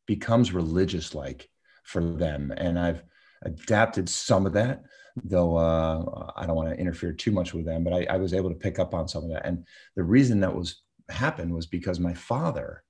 becomes 0.07 0.53
religious 0.53 1.15
like 1.15 1.49
for 1.85 2.03
them, 2.03 2.53
and 2.57 2.79
I've 2.79 3.03
adapted 3.45 4.09
some 4.09 4.47
of 4.47 4.53
that, 4.55 4.83
though 5.25 5.57
uh, 5.57 6.33
I 6.37 6.47
don't 6.47 6.57
want 6.57 6.71
to 6.71 6.81
interfere 6.81 7.13
too 7.13 7.33
much 7.33 7.53
with 7.53 7.67
them. 7.67 7.85
But 7.85 7.93
I, 7.93 8.07
I 8.11 8.17
was 8.17 8.33
able 8.33 8.51
to 8.51 8.57
pick 8.57 8.79
up 8.79 8.95
on 8.95 9.09
some 9.09 9.25
of 9.25 9.31
that, 9.31 9.47
and 9.47 9.67
the 9.97 10.05
reason 10.05 10.41
that 10.41 10.55
was 10.55 10.83
happened 11.09 11.53
was 11.53 11.67
because 11.67 12.01
my 12.01 12.15
father 12.15 12.83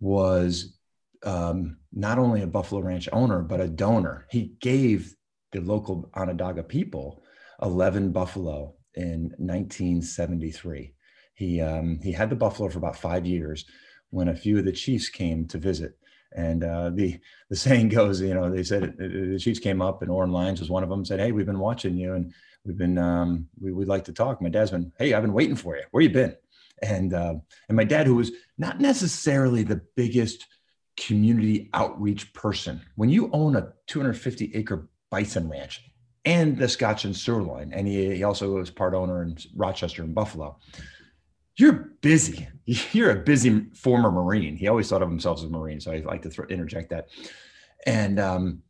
was 0.00 0.78
um, 1.24 1.78
not 1.92 2.18
only 2.18 2.42
a 2.42 2.46
Buffalo 2.46 2.80
Ranch 2.80 3.08
owner, 3.12 3.42
but 3.42 3.60
a 3.60 3.68
donor. 3.68 4.26
He 4.30 4.54
gave 4.60 5.14
the 5.52 5.60
local 5.60 6.10
Onondaga 6.14 6.62
people 6.62 7.22
11 7.62 8.10
buffalo 8.12 8.74
in 8.94 9.34
1973. 9.38 10.94
He, 11.34 11.60
um, 11.60 11.98
he 12.02 12.12
had 12.12 12.30
the 12.30 12.36
buffalo 12.36 12.68
for 12.68 12.78
about 12.78 12.96
five 12.96 13.24
years 13.24 13.64
when 14.10 14.28
a 14.28 14.36
few 14.36 14.58
of 14.58 14.64
the 14.64 14.72
chiefs 14.72 15.08
came 15.08 15.46
to 15.48 15.58
visit. 15.58 15.96
And 16.34 16.64
uh, 16.64 16.90
the 16.90 17.18
the 17.50 17.56
saying 17.56 17.88
goes, 17.88 18.20
you 18.20 18.34
know, 18.34 18.50
they 18.50 18.62
said 18.62 18.94
the 18.98 19.38
Chiefs 19.38 19.58
came 19.58 19.82
up 19.82 20.02
and 20.02 20.10
Oren 20.10 20.32
Lyons 20.32 20.60
was 20.60 20.70
one 20.70 20.82
of 20.82 20.88
them. 20.88 21.04
Said, 21.04 21.20
"Hey, 21.20 21.32
we've 21.32 21.46
been 21.46 21.58
watching 21.58 21.96
you, 21.96 22.14
and 22.14 22.32
we've 22.64 22.78
been 22.78 22.98
um, 22.98 23.48
we 23.60 23.72
would 23.72 23.88
like 23.88 24.04
to 24.04 24.12
talk." 24.12 24.40
My 24.40 24.48
dad's 24.48 24.70
been, 24.70 24.92
"Hey, 24.98 25.12
I've 25.12 25.22
been 25.22 25.32
waiting 25.32 25.56
for 25.56 25.76
you. 25.76 25.82
Where 25.90 26.02
you 26.02 26.10
been?" 26.10 26.34
And 26.82 27.12
uh, 27.12 27.34
and 27.68 27.76
my 27.76 27.84
dad, 27.84 28.06
who 28.06 28.14
was 28.14 28.32
not 28.58 28.80
necessarily 28.80 29.62
the 29.62 29.82
biggest 29.96 30.46
community 30.96 31.70
outreach 31.74 32.32
person, 32.32 32.80
when 32.96 33.10
you 33.10 33.30
own 33.32 33.56
a 33.56 33.72
250 33.86 34.52
acre 34.54 34.88
bison 35.12 35.48
ranch 35.48 35.84
and 36.24 36.56
the 36.56 36.68
Scotch 36.68 37.04
and 37.04 37.16
Sirloin, 37.16 37.72
and 37.72 37.86
he, 37.86 38.16
he 38.16 38.24
also 38.24 38.54
was 38.54 38.70
part 38.70 38.94
owner 38.94 39.22
in 39.22 39.36
Rochester 39.54 40.02
and 40.02 40.14
Buffalo 40.14 40.58
you're 41.56 41.92
busy. 42.00 42.48
You're 42.92 43.10
a 43.10 43.16
busy 43.16 43.66
former 43.74 44.10
Marine. 44.10 44.56
He 44.56 44.68
always 44.68 44.88
thought 44.88 45.02
of 45.02 45.08
himself 45.08 45.38
as 45.38 45.44
a 45.44 45.48
Marine, 45.48 45.80
so 45.80 45.92
I 45.92 45.98
like 45.98 46.22
to 46.22 46.30
th- 46.30 46.48
interject 46.48 46.90
that. 46.90 47.08
And 47.86 48.20
um, 48.20 48.62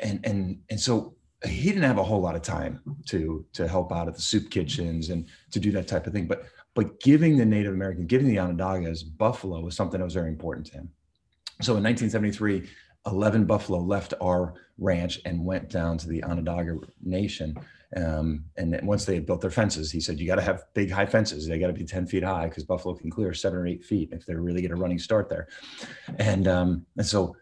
and 0.00 0.20
and 0.24 0.60
and 0.70 0.80
so 0.80 1.16
he 1.44 1.68
didn't 1.68 1.82
have 1.82 1.98
a 1.98 2.04
whole 2.04 2.20
lot 2.20 2.36
of 2.36 2.42
time 2.42 2.80
to 3.06 3.44
to 3.52 3.66
help 3.66 3.92
out 3.92 4.06
at 4.06 4.14
the 4.14 4.22
soup 4.22 4.50
kitchens 4.50 5.10
and 5.10 5.26
to 5.50 5.58
do 5.58 5.72
that 5.72 5.88
type 5.88 6.06
of 6.06 6.12
thing. 6.12 6.26
But 6.26 6.44
but 6.74 7.00
giving 7.00 7.36
the 7.36 7.44
Native 7.44 7.74
American, 7.74 8.06
giving 8.06 8.28
the 8.28 8.36
Onondagas 8.36 9.02
buffalo 9.16 9.60
was 9.60 9.74
something 9.74 9.98
that 9.98 10.04
was 10.04 10.14
very 10.14 10.28
important 10.28 10.66
to 10.68 10.74
him. 10.74 10.90
So 11.62 11.76
in 11.76 11.82
1973, 11.82 12.68
11 13.06 13.44
buffalo 13.44 13.78
left 13.78 14.14
our 14.20 14.54
ranch 14.78 15.20
and 15.24 15.44
went 15.44 15.70
down 15.70 15.96
to 15.98 16.08
the 16.08 16.22
Onondaga 16.24 16.78
Nation 17.02 17.56
um, 17.94 18.44
and 18.56 18.72
then 18.72 18.84
once 18.84 19.04
they 19.04 19.14
had 19.14 19.26
built 19.26 19.40
their 19.40 19.50
fences, 19.50 19.92
he 19.92 20.00
said, 20.00 20.18
you 20.18 20.26
got 20.26 20.36
to 20.36 20.42
have 20.42 20.64
big 20.74 20.90
high 20.90 21.06
fences. 21.06 21.46
They 21.46 21.58
got 21.58 21.68
to 21.68 21.72
be 21.72 21.84
10 21.84 22.06
feet 22.06 22.24
high 22.24 22.48
because 22.48 22.64
buffalo 22.64 22.94
can 22.94 23.10
clear 23.10 23.32
seven 23.32 23.58
or 23.58 23.66
eight 23.66 23.84
feet 23.84 24.10
if 24.12 24.26
they're 24.26 24.40
really 24.40 24.62
get 24.62 24.72
a 24.72 24.76
running 24.76 24.98
start 24.98 25.28
there. 25.28 25.48
And, 26.18 26.48
um, 26.48 26.86
and 26.96 27.06
so 27.06 27.36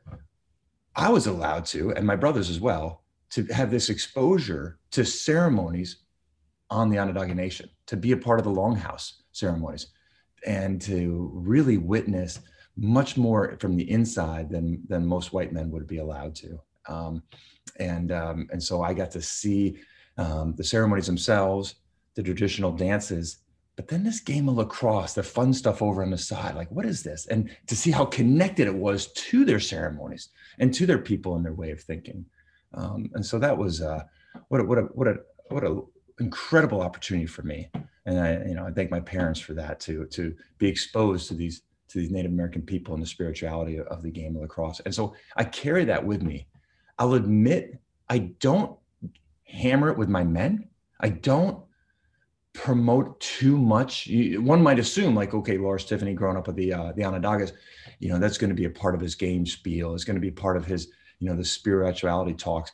I 0.94 1.08
was 1.08 1.26
allowed 1.26 1.64
to, 1.66 1.92
and 1.92 2.06
my 2.06 2.16
brothers 2.16 2.50
as 2.50 2.60
well, 2.60 3.02
to 3.30 3.44
have 3.46 3.70
this 3.70 3.88
exposure 3.88 4.78
to 4.92 5.04
ceremonies 5.04 5.98
on 6.70 6.90
the 6.90 6.98
Onondaga 6.98 7.34
Nation, 7.34 7.68
to 7.86 7.96
be 7.96 8.12
a 8.12 8.16
part 8.16 8.38
of 8.38 8.44
the 8.44 8.50
Longhouse 8.50 9.14
ceremonies, 9.32 9.88
and 10.46 10.80
to 10.82 11.30
really 11.34 11.78
witness 11.78 12.40
much 12.76 13.16
more 13.16 13.56
from 13.60 13.76
the 13.76 13.88
inside 13.90 14.50
than 14.50 14.82
than 14.88 15.06
most 15.06 15.32
white 15.32 15.52
men 15.52 15.70
would 15.70 15.86
be 15.86 15.98
allowed 15.98 16.34
to. 16.34 16.58
Um, 16.88 17.22
and 17.78 18.12
um, 18.12 18.48
and 18.50 18.62
so 18.62 18.82
I 18.82 18.94
got 18.94 19.10
to 19.12 19.22
see 19.22 19.78
um, 20.18 20.54
the 20.56 20.64
ceremonies 20.64 21.06
themselves, 21.06 21.76
the 22.14 22.22
traditional 22.22 22.72
dances, 22.72 23.38
but 23.76 23.88
then 23.88 24.04
this 24.04 24.20
game 24.20 24.48
of 24.48 24.56
lacrosse, 24.56 25.14
the 25.14 25.22
fun 25.22 25.52
stuff 25.52 25.82
over 25.82 26.02
on 26.02 26.10
the 26.10 26.18
side, 26.18 26.54
like 26.54 26.70
what 26.70 26.86
is 26.86 27.02
this? 27.02 27.26
And 27.26 27.50
to 27.66 27.76
see 27.76 27.90
how 27.90 28.04
connected 28.04 28.66
it 28.66 28.74
was 28.74 29.12
to 29.12 29.44
their 29.44 29.60
ceremonies 29.60 30.28
and 30.58 30.72
to 30.74 30.86
their 30.86 30.98
people 30.98 31.36
and 31.36 31.44
their 31.44 31.54
way 31.54 31.70
of 31.70 31.80
thinking. 31.80 32.24
Um, 32.74 33.10
and 33.14 33.24
so 33.24 33.38
that 33.38 33.56
was 33.56 33.80
uh, 33.80 34.04
what 34.48 34.60
a, 34.60 34.64
what 34.64 34.78
a 34.78 34.82
what 34.82 35.08
a 35.08 35.16
what 35.48 35.64
a 35.64 35.80
incredible 36.20 36.80
opportunity 36.80 37.26
for 37.26 37.42
me. 37.42 37.70
And 38.06 38.20
I 38.20 38.44
you 38.46 38.54
know 38.54 38.66
I 38.66 38.70
thank 38.70 38.90
my 38.90 39.00
parents 39.00 39.40
for 39.40 39.54
that 39.54 39.80
to 39.80 40.06
to 40.06 40.34
be 40.58 40.68
exposed 40.68 41.28
to 41.28 41.34
these 41.34 41.62
to 41.94 42.00
these 42.00 42.10
Native 42.10 42.32
American 42.32 42.62
people 42.62 42.92
and 42.92 43.02
the 43.02 43.06
spirituality 43.06 43.78
of 43.78 44.02
the 44.02 44.10
game 44.10 44.36
of 44.36 44.42
lacrosse. 44.42 44.80
And 44.84 44.94
so 44.94 45.14
I 45.36 45.44
carry 45.44 45.84
that 45.86 46.04
with 46.04 46.22
me. 46.22 46.46
I'll 46.98 47.14
admit 47.14 47.78
I 48.10 48.18
don't 48.18 48.76
hammer 49.44 49.90
it 49.90 49.96
with 49.96 50.08
my 50.08 50.24
men. 50.24 50.68
I 51.00 51.08
don't 51.08 51.64
promote 52.52 53.18
too 53.20 53.56
much. 53.56 54.08
One 54.36 54.62
might 54.62 54.78
assume, 54.78 55.14
like, 55.14 55.34
okay, 55.34 55.56
Lars 55.56 55.84
Tiffany 55.84 56.14
growing 56.14 56.36
up 56.36 56.46
with 56.46 56.56
the 56.56 56.72
uh, 56.72 56.92
the 56.92 57.02
Onondagas, 57.02 57.52
you 58.00 58.08
know, 58.08 58.18
that's 58.18 58.38
going 58.38 58.50
to 58.50 58.56
be 58.56 58.66
a 58.66 58.70
part 58.70 58.94
of 58.94 59.00
his 59.00 59.14
game 59.14 59.46
spiel. 59.46 59.94
It's 59.94 60.04
going 60.04 60.16
to 60.16 60.20
be 60.20 60.30
part 60.30 60.56
of 60.56 60.64
his, 60.64 60.88
you 61.20 61.28
know, 61.28 61.36
the 61.36 61.44
spirituality 61.44 62.34
talks. 62.34 62.72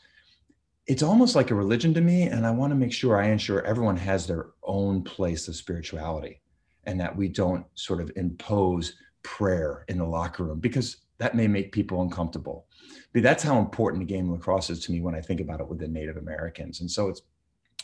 It's 0.87 1.02
almost 1.02 1.35
like 1.35 1.50
a 1.50 1.54
religion 1.54 1.94
to 1.94 2.00
me, 2.00 2.22
and 2.24 2.46
I 2.46 2.50
want 2.50 2.72
to 2.72 2.76
make 2.76 2.92
sure 2.92 3.20
I 3.20 3.28
ensure 3.28 3.64
everyone 3.64 3.96
has 3.98 4.26
their 4.26 4.48
own 4.62 5.02
place 5.02 5.48
of 5.48 5.56
spirituality, 5.56 6.40
and 6.85 6.98
that 7.00 7.16
we 7.16 7.28
don't 7.28 7.64
sort 7.74 8.00
of 8.00 8.11
impose 8.16 8.94
prayer 9.22 9.85
in 9.88 9.98
the 9.98 10.04
locker 10.04 10.44
room 10.44 10.61
because 10.61 10.98
that 11.18 11.35
may 11.35 11.46
make 11.46 11.72
people 11.72 12.02
uncomfortable. 12.02 12.66
But 13.12 13.22
that's 13.22 13.42
how 13.42 13.59
important 13.59 14.00
the 14.00 14.12
game 14.12 14.30
of 14.30 14.38
lacrosse 14.38 14.70
is 14.70 14.80
to 14.80 14.92
me 14.92 15.00
when 15.00 15.14
I 15.14 15.20
think 15.20 15.40
about 15.40 15.61
it 15.61 15.68
with 15.68 15.78
the 15.78 15.88
Native 15.88 16.16
Americans. 16.16 16.80
And 16.80 16.90
so 16.90 17.09
it's 17.09 17.22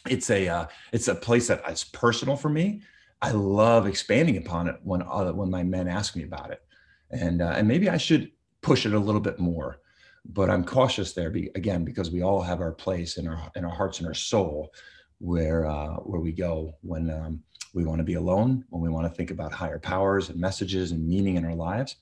it's 0.08 0.30
a 0.30 0.48
uh, 0.48 0.66
it's 0.92 1.08
a 1.08 1.14
place 1.14 1.48
that 1.48 1.68
is 1.68 1.84
personal 1.84 2.36
for 2.36 2.48
me. 2.48 2.82
I 3.22 3.30
love 3.32 3.86
expanding 3.86 4.36
upon 4.36 4.68
it 4.68 4.76
when 4.82 5.02
uh, 5.02 5.32
when 5.32 5.50
my 5.50 5.62
men 5.62 5.88
ask 5.88 6.16
me 6.16 6.24
about 6.24 6.50
it, 6.50 6.62
and 7.10 7.42
uh, 7.42 7.54
and 7.56 7.66
maybe 7.66 7.88
I 7.88 7.96
should 7.96 8.30
push 8.60 8.86
it 8.86 8.94
a 8.94 8.98
little 8.98 9.20
bit 9.20 9.38
more. 9.38 9.80
But 10.28 10.50
I'm 10.50 10.64
cautious 10.64 11.12
there, 11.12 11.30
be, 11.30 11.50
again, 11.54 11.84
because 11.84 12.10
we 12.10 12.22
all 12.22 12.42
have 12.42 12.60
our 12.60 12.72
place 12.72 13.16
in 13.16 13.28
our 13.28 13.50
in 13.54 13.64
our 13.64 13.74
hearts 13.74 13.98
and 13.98 14.08
our 14.08 14.14
soul, 14.14 14.72
where 15.18 15.66
uh, 15.66 15.96
where 15.96 16.20
we 16.20 16.32
go 16.32 16.74
when 16.82 17.10
um, 17.10 17.42
we 17.76 17.84
want 17.84 17.98
to 17.98 18.04
be 18.04 18.14
alone, 18.14 18.64
when 18.70 18.82
we 18.82 18.88
want 18.88 19.06
to 19.06 19.16
think 19.16 19.30
about 19.30 19.52
higher 19.52 19.78
powers 19.78 20.30
and 20.30 20.40
messages 20.40 20.90
and 20.90 21.06
meaning 21.06 21.36
in 21.36 21.44
our 21.44 21.54
lives 21.54 21.96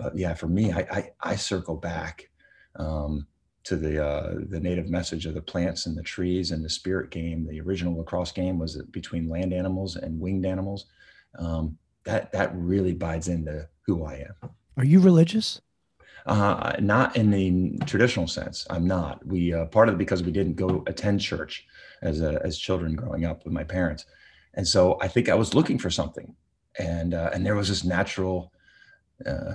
but 0.00 0.16
yeah, 0.16 0.34
for 0.34 0.48
me, 0.48 0.72
I 0.72 0.80
I, 0.90 1.10
I 1.32 1.36
circle 1.36 1.76
back 1.76 2.30
um, 2.76 3.26
to 3.64 3.76
the 3.76 4.04
uh, 4.04 4.34
the 4.48 4.58
native 4.58 4.88
message 4.88 5.26
of 5.26 5.34
the 5.34 5.42
plants 5.42 5.86
and 5.86 5.96
the 5.96 6.02
trees 6.02 6.52
and 6.52 6.64
the 6.64 6.70
spirit 6.70 7.10
game. 7.10 7.46
The 7.46 7.60
original 7.60 7.96
lacrosse 7.96 8.32
game 8.32 8.58
was 8.58 8.80
between 8.90 9.28
land 9.28 9.52
animals 9.52 9.96
and 9.96 10.18
winged 10.18 10.46
animals. 10.46 10.86
Um, 11.38 11.76
that 12.04 12.32
that 12.32 12.50
really 12.54 12.94
bides 12.94 13.28
into 13.28 13.68
who 13.82 14.04
I 14.04 14.26
am. 14.42 14.50
Are 14.78 14.84
you 14.84 15.00
religious? 15.00 15.60
Uh, 16.26 16.76
not 16.80 17.16
in 17.16 17.30
the 17.30 17.78
traditional 17.84 18.26
sense. 18.26 18.66
I'm 18.70 18.86
not. 18.86 19.24
We 19.26 19.52
uh, 19.52 19.66
part 19.66 19.88
of 19.88 19.96
it 19.96 19.98
because 19.98 20.22
we 20.22 20.32
didn't 20.32 20.54
go 20.54 20.82
attend 20.86 21.20
church 21.20 21.66
as 22.00 22.22
a, 22.22 22.40
as 22.42 22.58
children 22.58 22.94
growing 22.94 23.26
up 23.26 23.44
with 23.44 23.52
my 23.52 23.64
parents, 23.64 24.06
and 24.54 24.66
so 24.66 24.98
I 25.00 25.08
think 25.08 25.28
I 25.28 25.34
was 25.34 25.54
looking 25.54 25.78
for 25.78 25.90
something, 25.90 26.34
and 26.78 27.14
uh, 27.14 27.30
and 27.32 27.44
there 27.44 27.56
was 27.56 27.68
this 27.68 27.84
natural 27.84 28.52
uh, 29.26 29.54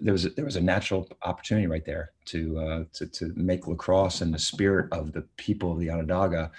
there 0.00 0.12
was 0.12 0.26
a, 0.26 0.30
there 0.30 0.44
was 0.44 0.56
a 0.56 0.60
natural 0.60 1.08
opportunity 1.22 1.66
right 1.66 1.84
there 1.84 2.12
to 2.26 2.58
uh, 2.58 2.84
to 2.92 3.06
to 3.06 3.32
make 3.34 3.66
lacrosse 3.66 4.20
in 4.20 4.30
the 4.30 4.38
spirit 4.38 4.92
of 4.92 5.12
the 5.12 5.22
people 5.36 5.72
of 5.72 5.78
the 5.78 5.90
Onondaga, 5.90 6.50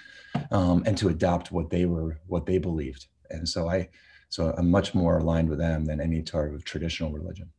um, 0.50 0.82
and 0.86 0.98
to 0.98 1.08
adopt 1.08 1.52
what 1.52 1.70
they 1.70 1.86
were 1.86 2.18
what 2.26 2.46
they 2.46 2.58
believed. 2.58 3.06
And 3.30 3.48
so 3.48 3.68
I 3.68 3.88
so 4.28 4.54
I'm 4.56 4.70
much 4.70 4.94
more 4.94 5.18
aligned 5.18 5.48
with 5.48 5.58
them 5.58 5.84
than 5.84 6.00
any 6.00 6.24
sort 6.24 6.54
of 6.54 6.64
traditional 6.64 7.12
religion. 7.12 7.50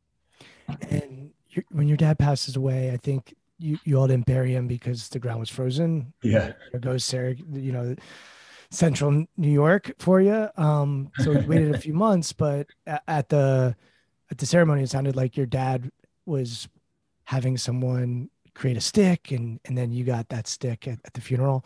And 0.89 1.31
when 1.71 1.87
your 1.87 1.97
dad 1.97 2.19
passes 2.19 2.55
away, 2.55 2.91
I 2.91 2.97
think 2.97 3.33
you 3.57 3.79
you 3.85 3.97
all 3.97 4.07
didn't 4.07 4.25
bury 4.25 4.53
him 4.53 4.67
because 4.67 5.09
the 5.09 5.19
ground 5.19 5.39
was 5.39 5.49
frozen. 5.49 6.13
Yeah. 6.23 6.53
There 6.71 6.79
goes 6.79 7.05
Sarah, 7.05 7.35
you 7.53 7.71
know, 7.71 7.95
central 8.69 9.25
New 9.37 9.51
York 9.51 9.93
for 9.99 10.21
you. 10.21 10.49
Um, 10.57 11.11
so 11.19 11.31
we 11.31 11.45
waited 11.45 11.75
a 11.75 11.79
few 11.79 11.93
months, 11.93 12.33
but 12.33 12.67
at 12.85 13.29
the 13.29 13.75
at 14.29 14.37
the 14.37 14.45
ceremony, 14.45 14.83
it 14.83 14.89
sounded 14.89 15.15
like 15.15 15.37
your 15.37 15.45
dad 15.45 15.91
was 16.25 16.67
having 17.23 17.57
someone 17.57 18.29
create 18.53 18.77
a 18.77 18.81
stick, 18.81 19.31
and 19.31 19.59
and 19.65 19.77
then 19.77 19.91
you 19.91 20.03
got 20.03 20.29
that 20.29 20.47
stick 20.47 20.87
at, 20.87 20.99
at 21.05 21.13
the 21.13 21.21
funeral. 21.21 21.65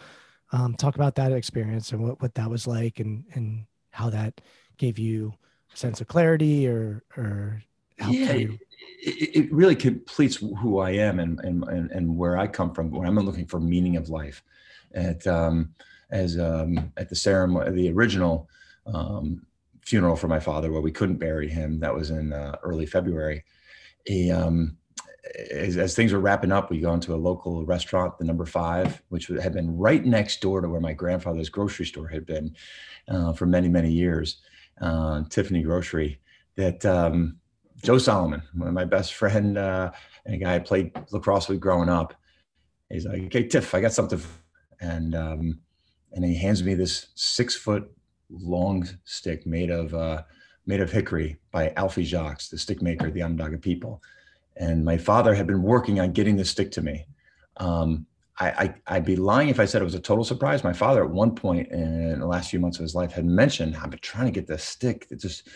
Um, 0.52 0.76
talk 0.76 0.96
about 0.96 1.16
that 1.16 1.32
experience 1.32 1.94
and 1.94 2.04
what, 2.04 2.22
what 2.22 2.36
that 2.36 2.50
was 2.50 2.68
like, 2.68 3.00
and 3.00 3.26
and 3.34 3.66
how 3.92 4.10
that 4.10 4.42
gave 4.78 5.00
you 5.00 5.34
a 5.74 5.78
sense 5.78 6.02
of 6.02 6.08
clarity 6.08 6.68
or 6.68 7.04
or 7.18 7.64
yeah, 8.10 8.34
you. 8.34 8.60
It, 9.04 9.46
it 9.46 9.54
really 9.54 9.76
completes 9.76 10.36
who 10.36 10.80
I 10.80 10.92
am 10.92 11.20
and, 11.20 11.40
and 11.40 11.64
and 11.64 11.92
and 11.92 12.18
where 12.18 12.38
I 12.38 12.48
come 12.48 12.74
from. 12.74 12.92
When 12.92 13.08
I'm 13.08 13.16
looking 13.16 13.48
for 13.48 13.60
meaning 13.60 13.96
of 13.96 14.10
life, 14.10 14.44
and 14.94 15.26
um, 15.28 15.74
as 16.12 16.40
um, 16.40 16.92
at 16.98 17.10
the 17.10 17.16
ceremony, 17.16 17.72
the 17.72 17.92
original 17.92 18.50
um, 18.86 19.46
funeral 19.86 20.16
for 20.16 20.28
my 20.28 20.40
father, 20.40 20.72
where 20.72 20.82
we 20.82 20.92
couldn't 20.92 21.18
bury 21.18 21.48
him. 21.48 21.80
That 21.80 21.94
was 21.94 22.12
in 22.12 22.34
uh, 22.34 22.58
early 22.64 22.86
February. 22.86 23.44
He, 24.06 24.32
um, 24.32 24.78
as, 25.52 25.78
as, 25.78 25.96
things 25.96 26.12
were 26.12 26.20
wrapping 26.20 26.52
up, 26.52 26.70
we 26.70 26.80
go 26.80 26.94
into 26.94 27.14
a 27.14 27.16
local 27.16 27.66
restaurant, 27.66 28.18
the 28.18 28.26
number 28.26 28.46
five, 28.46 29.02
which 29.10 29.28
had 29.28 29.54
been 29.54 29.78
right 29.78 30.04
next 30.04 30.42
door 30.42 30.62
to 30.62 30.68
where 30.68 30.82
my 30.82 30.94
grandfather's 30.94 31.50
grocery 31.50 31.86
store 31.86 32.08
had 32.08 32.26
been 32.26 32.56
uh, 33.08 33.32
for 33.34 33.46
many, 33.46 33.70
many 33.70 33.92
years, 33.92 34.38
uh, 34.82 35.24
Tiffany 35.30 35.62
Grocery. 35.62 36.20
That 36.56 36.86
um, 36.86 37.38
Joe 37.82 37.98
Solomon, 37.98 38.42
one 38.54 38.68
of 38.68 38.74
my 38.74 38.86
best 38.86 39.14
friend, 39.14 39.58
uh, 39.58 39.92
and 40.26 40.36
a 40.36 40.38
guy 40.38 40.56
I 40.56 40.60
played 40.60 40.92
lacrosse 41.12 41.48
with 41.48 41.60
growing 41.60 41.90
up. 41.90 42.14
He's 42.90 43.06
like, 43.06 43.24
"Okay, 43.24 43.48
Tiff, 43.48 43.74
I 43.74 43.80
got 43.80 43.94
something," 43.94 44.22
and 44.82 45.16
um, 45.16 45.60
and 46.14 46.26
he 46.26 46.36
hands 46.36 46.64
me 46.64 46.74
this 46.74 47.08
six 47.16 47.56
foot 47.56 47.90
long 48.30 48.88
stick 49.06 49.46
made 49.46 49.70
of 49.70 49.94
uh, 49.94 50.24
made 50.66 50.82
of 50.82 50.92
hickory 50.92 51.38
by 51.52 51.70
Alfie 51.76 52.04
Jacques, 52.04 52.44
the 52.50 52.58
stick 52.58 52.82
maker, 52.82 53.08
of 53.08 53.14
the 53.14 53.22
Onondaga 53.22 53.58
people. 53.58 54.02
And 54.58 54.86
my 54.86 54.98
father 54.98 55.34
had 55.34 55.48
been 55.48 55.64
working 55.64 56.00
on 56.00 56.12
getting 56.12 56.36
this 56.36 56.50
stick 56.50 56.72
to 56.72 56.82
me. 56.82 57.06
Um, 57.58 58.06
I, 58.40 58.74
would 58.92 59.06
be 59.06 59.16
lying 59.16 59.50
if 59.50 59.60
I 59.60 59.66
said 59.66 59.82
it 59.82 59.86
was 59.86 59.94
a 59.94 60.00
total 60.00 60.24
surprise. 60.24 60.64
My 60.64 60.74
father, 60.74 61.04
at 61.04 61.12
one 61.12 61.36
point 61.36 61.72
in 61.72 62.20
the 62.20 62.26
last 62.26 62.50
few 62.50 62.60
months 62.60 62.80
of 62.80 62.84
his 62.84 62.96
life, 62.96 63.12
had 63.12 63.26
mentioned, 63.26 63.76
"I've 63.76 63.92
been 63.92 64.00
trying 64.00 64.26
to 64.26 64.32
get 64.32 64.48
this 64.48 64.64
stick." 64.64 65.06
It 65.12 65.20
just 65.20 65.48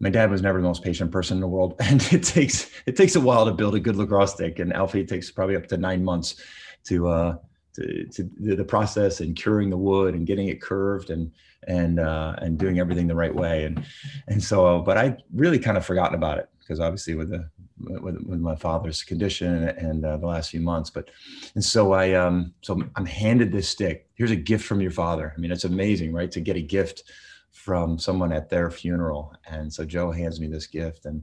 my 0.00 0.08
dad 0.08 0.30
was 0.30 0.40
never 0.40 0.60
the 0.60 0.66
most 0.66 0.82
patient 0.82 1.10
person 1.10 1.36
in 1.36 1.40
the 1.42 1.48
world, 1.48 1.74
and 1.80 2.00
it 2.12 2.22
takes 2.22 2.70
it 2.86 2.96
takes 2.96 3.16
a 3.16 3.20
while 3.20 3.44
to 3.44 3.52
build 3.52 3.74
a 3.74 3.80
good 3.80 3.96
lacrosse 3.96 4.32
stick. 4.32 4.58
And 4.58 4.72
Alfie 4.72 5.04
takes 5.04 5.30
probably 5.30 5.56
up 5.56 5.66
to 5.66 5.76
nine 5.76 6.02
months 6.02 6.36
to 6.84 7.08
uh, 7.08 7.36
to, 7.74 8.06
to 8.06 8.56
the 8.56 8.64
process 8.64 9.20
and 9.20 9.36
curing 9.36 9.70
the 9.70 9.76
wood 9.76 10.14
and 10.14 10.26
getting 10.26 10.48
it 10.48 10.60
curved 10.60 11.10
and 11.10 11.30
and 11.66 11.98
uh, 11.98 12.34
and 12.38 12.58
doing 12.58 12.78
everything 12.78 13.06
the 13.06 13.14
right 13.14 13.34
way. 13.34 13.64
And 13.64 13.84
and 14.28 14.42
so 14.42 14.80
but 14.80 14.98
I 14.98 15.16
really 15.32 15.58
kind 15.58 15.76
of 15.76 15.84
forgotten 15.84 16.14
about 16.14 16.38
it 16.38 16.48
because 16.60 16.80
obviously 16.80 17.14
with 17.14 17.30
the 17.30 17.48
with, 17.78 18.16
with 18.26 18.40
my 18.40 18.54
father's 18.54 19.02
condition 19.02 19.68
and 19.68 20.04
uh, 20.04 20.16
the 20.16 20.26
last 20.26 20.50
few 20.50 20.60
months 20.60 20.90
but 20.90 21.10
and 21.54 21.64
so 21.64 21.92
I 21.92 22.14
um 22.14 22.54
so 22.62 22.80
I'm 22.96 23.06
handed 23.06 23.52
this 23.52 23.68
stick. 23.68 24.08
Here's 24.14 24.30
a 24.30 24.36
gift 24.36 24.64
from 24.64 24.80
your 24.80 24.92
father. 24.92 25.34
I 25.36 25.40
mean 25.40 25.52
it's 25.52 25.64
amazing 25.64 26.12
right 26.12 26.30
to 26.30 26.40
get 26.40 26.56
a 26.56 26.62
gift 26.62 27.04
from 27.50 27.98
someone 27.98 28.32
at 28.32 28.50
their 28.50 28.70
funeral. 28.70 29.32
And 29.46 29.72
so 29.72 29.84
Joe 29.84 30.10
hands 30.10 30.40
me 30.40 30.48
this 30.48 30.66
gift 30.66 31.06
and 31.06 31.22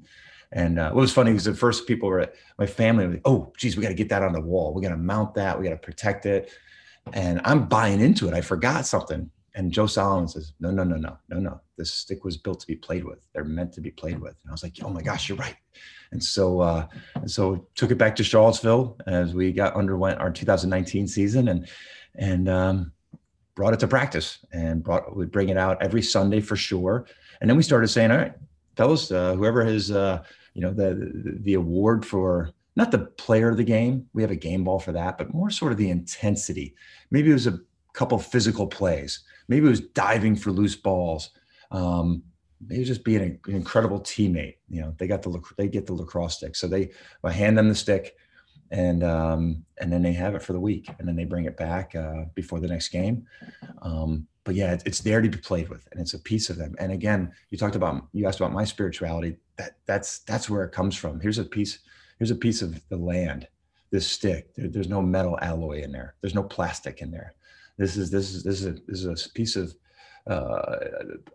and 0.51 0.79
uh, 0.79 0.91
what 0.91 1.01
was 1.01 1.13
funny 1.13 1.31
was 1.31 1.45
the 1.45 1.53
first 1.53 1.87
people 1.87 2.09
were 2.09 2.19
at 2.19 2.35
my 2.57 2.65
family 2.65 3.07
like, 3.07 3.21
oh, 3.25 3.53
geez, 3.57 3.77
we 3.77 3.83
got 3.83 3.89
to 3.89 3.95
get 3.95 4.09
that 4.09 4.21
on 4.21 4.33
the 4.33 4.41
wall. 4.41 4.73
We 4.73 4.81
got 4.81 4.89
to 4.89 4.97
mount 4.97 5.33
that. 5.35 5.57
We 5.57 5.63
got 5.63 5.71
to 5.71 5.77
protect 5.77 6.25
it. 6.25 6.51
And 7.13 7.41
I'm 7.45 7.67
buying 7.67 8.01
into 8.01 8.27
it. 8.27 8.33
I 8.33 8.41
forgot 8.41 8.85
something. 8.85 9.29
And 9.55 9.71
Joe 9.71 9.87
Solomon 9.87 10.27
says, 10.27 10.53
no, 10.59 10.71
no, 10.71 10.83
no, 10.83 10.97
no, 10.97 11.17
no, 11.29 11.39
no. 11.39 11.61
This 11.77 11.93
stick 11.93 12.23
was 12.23 12.37
built 12.37 12.59
to 12.61 12.67
be 12.67 12.75
played 12.75 13.03
with. 13.03 13.19
They're 13.33 13.43
meant 13.43 13.73
to 13.73 13.81
be 13.81 13.91
played 13.91 14.19
with. 14.19 14.35
And 14.41 14.49
I 14.49 14.51
was 14.51 14.63
like, 14.63 14.75
oh 14.83 14.89
my 14.89 15.01
gosh, 15.01 15.29
you're 15.29 15.37
right. 15.37 15.55
And 16.11 16.23
so, 16.23 16.59
uh, 16.59 16.87
and 17.15 17.29
so 17.29 17.67
took 17.75 17.91
it 17.91 17.97
back 17.97 18.15
to 18.17 18.23
Charlottesville 18.23 18.97
as 19.07 19.33
we 19.33 19.51
got 19.51 19.75
underwent 19.75 20.19
our 20.19 20.31
2019 20.31 21.07
season 21.07 21.47
and, 21.47 21.67
and, 22.15 22.49
um, 22.49 22.91
brought 23.55 23.73
it 23.73 23.79
to 23.81 23.87
practice 23.87 24.39
and 24.53 24.83
brought, 24.83 25.15
would 25.15 25.31
bring 25.31 25.49
it 25.49 25.57
out 25.57 25.81
every 25.81 26.01
Sunday 26.01 26.39
for 26.39 26.55
sure. 26.55 27.05
And 27.39 27.49
then 27.49 27.57
we 27.57 27.63
started 27.63 27.87
saying, 27.89 28.11
all 28.11 28.17
right, 28.17 28.33
fellas, 28.75 29.11
uh, 29.11 29.35
whoever 29.35 29.63
has, 29.65 29.91
uh, 29.91 30.23
you 30.53 30.61
know 30.61 30.73
the, 30.73 31.37
the 31.41 31.53
award 31.53 32.05
for 32.05 32.51
not 32.75 32.91
the 32.91 32.99
player 32.99 33.49
of 33.49 33.57
the 33.57 33.63
game 33.63 34.07
we 34.13 34.21
have 34.21 34.31
a 34.31 34.35
game 34.35 34.63
ball 34.63 34.79
for 34.79 34.91
that 34.91 35.17
but 35.17 35.33
more 35.33 35.49
sort 35.49 35.71
of 35.71 35.77
the 35.77 35.89
intensity. 35.89 36.75
Maybe 37.09 37.29
it 37.29 37.33
was 37.33 37.47
a 37.47 37.59
couple 37.93 38.17
physical 38.19 38.67
plays. 38.67 39.23
Maybe 39.47 39.65
it 39.65 39.69
was 39.69 39.81
diving 39.81 40.35
for 40.35 40.51
loose 40.51 40.75
balls. 40.75 41.31
Um, 41.71 42.23
maybe 42.67 42.83
just 42.83 43.03
being 43.03 43.21
an 43.21 43.39
incredible 43.47 43.99
teammate 43.99 44.57
you 44.69 44.81
know 44.81 44.93
they 44.97 45.07
got 45.07 45.23
the 45.23 45.41
they 45.57 45.67
get 45.67 45.85
the 45.85 45.93
lacrosse 45.93 46.37
stick. 46.37 46.55
So 46.55 46.67
they 46.67 46.91
I 47.23 47.31
hand 47.31 47.57
them 47.57 47.69
the 47.69 47.75
stick 47.75 48.15
and 48.71 49.03
um, 49.03 49.65
and 49.79 49.91
then 49.91 50.01
they 50.01 50.13
have 50.13 50.33
it 50.33 50.41
for 50.41 50.53
the 50.53 50.59
week 50.59 50.89
and 50.97 51.07
then 51.07 51.15
they 51.15 51.25
bring 51.25 51.45
it 51.45 51.57
back 51.57 51.93
uh, 51.95 52.25
before 52.33 52.59
the 52.59 52.67
next 52.67 52.89
game. 52.89 53.25
Um, 53.81 54.27
but 54.43 54.55
yeah 54.55 54.77
it's 54.85 55.01
there 55.01 55.21
to 55.21 55.29
be 55.29 55.37
played 55.37 55.69
with 55.69 55.87
and 55.91 56.01
it's 56.01 56.13
a 56.13 56.19
piece 56.19 56.49
of 56.49 56.57
them 56.57 56.75
and 56.79 56.91
again 56.91 57.31
you 57.49 57.57
talked 57.57 57.75
about 57.75 58.07
you 58.13 58.25
asked 58.25 58.39
about 58.39 58.51
my 58.51 58.63
spirituality 58.63 59.37
that 59.61 59.77
that's 59.85 60.19
that's 60.19 60.49
where 60.49 60.63
it 60.63 60.71
comes 60.71 60.95
from. 60.95 61.19
Here's 61.19 61.37
a 61.37 61.43
piece. 61.43 61.79
Here's 62.17 62.31
a 62.31 62.35
piece 62.35 62.61
of 62.61 62.81
the 62.89 62.97
land. 62.97 63.47
This 63.91 64.07
stick. 64.07 64.53
There, 64.55 64.67
there's 64.67 64.89
no 64.89 65.01
metal 65.01 65.37
alloy 65.41 65.83
in 65.83 65.91
there. 65.91 66.15
There's 66.21 66.35
no 66.35 66.43
plastic 66.43 67.01
in 67.01 67.11
there. 67.11 67.33
This 67.77 67.97
is 67.97 68.09
this 68.09 68.33
is 68.33 68.43
this 68.43 68.61
is 68.61 68.65
a, 68.65 68.71
this 68.87 69.03
is 69.03 69.27
a 69.27 69.29
piece 69.29 69.55
of 69.55 69.75
uh, 70.27 70.77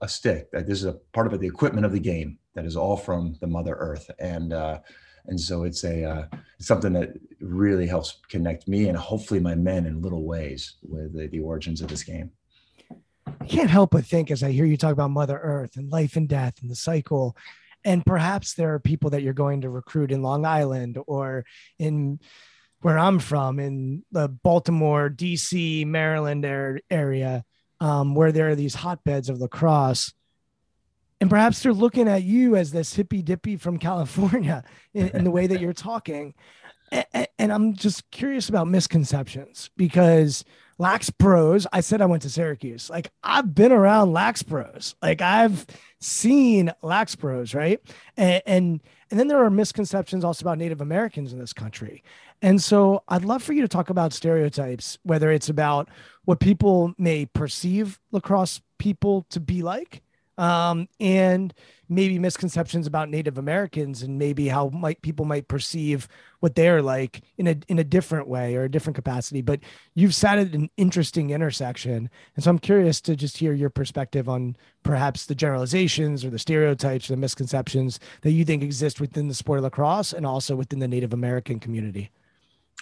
a 0.03 0.09
stick. 0.09 0.51
That 0.53 0.67
this 0.67 0.79
is 0.79 0.87
a 0.87 0.95
part 1.13 1.27
of 1.27 1.35
it, 1.35 1.41
the 1.41 1.47
equipment 1.47 1.87
of 1.87 1.93
the 1.93 2.01
game 2.01 2.39
that 2.55 2.65
is 2.65 2.77
all 2.77 2.97
from 2.97 3.37
the 3.41 3.47
Mother 3.47 3.75
Earth, 3.75 4.11
and 4.19 4.53
uh, 4.53 4.81
and 5.27 5.41
so 5.41 5.65
it's 5.65 5.85
a 5.85 6.05
uh, 6.05 6.27
something 6.59 6.93
that 6.95 7.13
really 7.41 7.87
helps 7.87 8.19
connect 8.29 8.67
me 8.67 8.89
and 8.89 8.97
hopefully 8.97 9.41
my 9.41 9.55
men 9.55 9.87
in 9.87 10.03
little 10.03 10.25
ways 10.25 10.77
with 10.83 11.13
the, 11.15 11.27
the 11.29 11.41
origins 11.41 11.81
of 11.81 11.89
this 11.89 12.03
game. 12.03 12.31
I 13.27 13.45
can't 13.47 13.71
help 13.71 13.91
but 13.91 14.05
think 14.05 14.31
as 14.31 14.43
I 14.43 14.53
hear 14.53 14.65
you 14.65 14.77
talk 14.77 14.93
about 14.93 15.11
Mother 15.11 15.39
Earth 15.39 15.77
and 15.77 15.91
life 15.91 16.17
and 16.17 16.29
death 16.29 16.55
and 16.61 16.71
the 16.71 16.77
cycle 16.77 17.37
and 17.87 18.05
perhaps 18.05 18.55
there 18.55 18.75
are 18.75 18.81
people 18.81 19.11
that 19.11 19.23
you're 19.23 19.33
going 19.33 19.61
to 19.61 19.71
recruit 19.71 20.11
in 20.11 20.21
Long 20.21 20.45
Island 20.45 20.99
or 21.07 21.45
in 21.79 22.19
where 22.81 22.99
I'm 22.99 23.21
from 23.21 23.61
in 23.61 24.05
the 24.11 24.29
Baltimore, 24.29 25.09
DC, 25.09 25.87
Maryland 25.87 26.45
area, 26.91 27.45
um, 27.81 28.17
where 28.17 28.33
there 28.33 28.49
are 28.49 28.57
these 28.57 28.75
hotbeds 28.75 29.29
of 29.29 29.41
lacrosse. 29.41 30.13
And 31.21 31.31
perhaps 31.31 31.63
they're 31.63 31.73
looking 31.73 32.09
at 32.09 32.25
you 32.25 32.57
as 32.57 32.73
this 32.73 32.93
hippy 32.93 33.23
dippy 33.23 33.57
from 33.57 33.79
California 33.89 34.65
in, 34.93 35.09
in 35.11 35.25
the 35.25 35.31
way 35.31 35.47
that 35.47 35.61
you're 35.61 35.73
talking. 35.73 36.35
And 37.39 37.53
I'm 37.53 37.75
just 37.75 38.11
curious 38.11 38.49
about 38.49 38.67
misconceptions 38.69 39.71
because 39.77 40.45
Lax 40.79 41.11
Bros, 41.11 41.67
I 41.73 41.81
said 41.81 42.01
I 42.01 42.07
went 42.07 42.23
to 42.23 42.31
Syracuse. 42.31 42.91
Like 42.91 43.11
I've 43.23 43.55
been 43.55 43.73
around 43.73 44.13
Lax 44.13 44.43
Bros. 44.43 44.95
Like 45.03 45.21
I've 45.21 45.67
seen 46.01 46.73
Lax 46.83 47.15
Bros, 47.15 47.55
right? 47.55 47.81
And, 48.17 48.43
and 48.47 48.83
and 49.11 49.21
then 49.21 49.29
there 49.29 49.45
are 49.45 49.51
misconceptions 49.51 50.25
also 50.25 50.43
about 50.45 50.59
Native 50.59 50.81
Americans 50.81 51.33
in 51.33 51.39
this 51.39 51.53
country. 51.53 52.03
And 52.43 52.61
so 52.61 53.03
I'd 53.09 53.25
love 53.25 53.43
for 53.43 53.53
you 53.53 53.63
to 53.63 53.69
talk 53.69 53.89
about 53.89 54.13
stereotypes, 54.13 54.99
whether 55.05 55.31
it's 55.31 55.49
about 55.49 55.89
what 56.25 56.41
people 56.41 56.93
may 56.99 57.27
perceive 57.27 58.01
lacrosse 58.11 58.61
people 58.79 59.25
to 59.31 59.41
be 59.41 59.63
like, 59.63 60.03
um, 60.39 60.89
and 61.01 61.53
maybe 61.89 62.19
misconceptions 62.19 62.87
about 62.87 63.09
Native 63.09 63.39
Americans 63.39 64.03
and 64.03 64.19
maybe 64.19 64.49
how 64.49 64.69
might 64.71 65.01
people 65.03 65.25
might 65.25 65.47
perceive 65.49 66.09
what 66.41 66.55
they're 66.55 66.83
like 66.83 67.23
in 67.39 67.47
a 67.47 67.57
in 67.69 67.79
a 67.79 67.85
different 67.85 68.29
way 68.29 68.57
or 68.57 68.65
a 68.65 68.71
different 68.71 68.97
capacity. 68.97 69.41
But 69.41 69.61
you've 69.95 70.15
sat 70.15 70.39
at 70.39 70.55
an 70.55 70.69
interesting 70.77 71.31
intersection, 71.31 72.11
and 72.35 72.45
so 72.45 72.51
I'm 72.51 72.59
curious 72.59 73.01
to 73.03 73.17
just 73.17 73.39
hear 73.39 73.53
your 73.53 73.71
perspective 73.71 74.29
on 74.29 74.57
perhaps 74.83 75.27
the 75.27 75.35
generalizations 75.35 76.25
or 76.25 76.31
the 76.31 76.39
stereotypes 76.39 77.09
or 77.09 77.15
the 77.15 77.21
misconceptions 77.21 78.01
that 78.23 78.33
you 78.33 78.45
think 78.45 78.63
exist 78.63 79.01
within 79.01 79.29
the 79.29 79.35
sport 79.35 79.59
of 79.59 79.65
lacrosse 79.65 80.13
and 80.13 80.27
also 80.27 80.57
within 80.57 80.79
the 80.79 80.89
Native 80.89 81.13
American 81.13 81.61
community. 81.61 82.11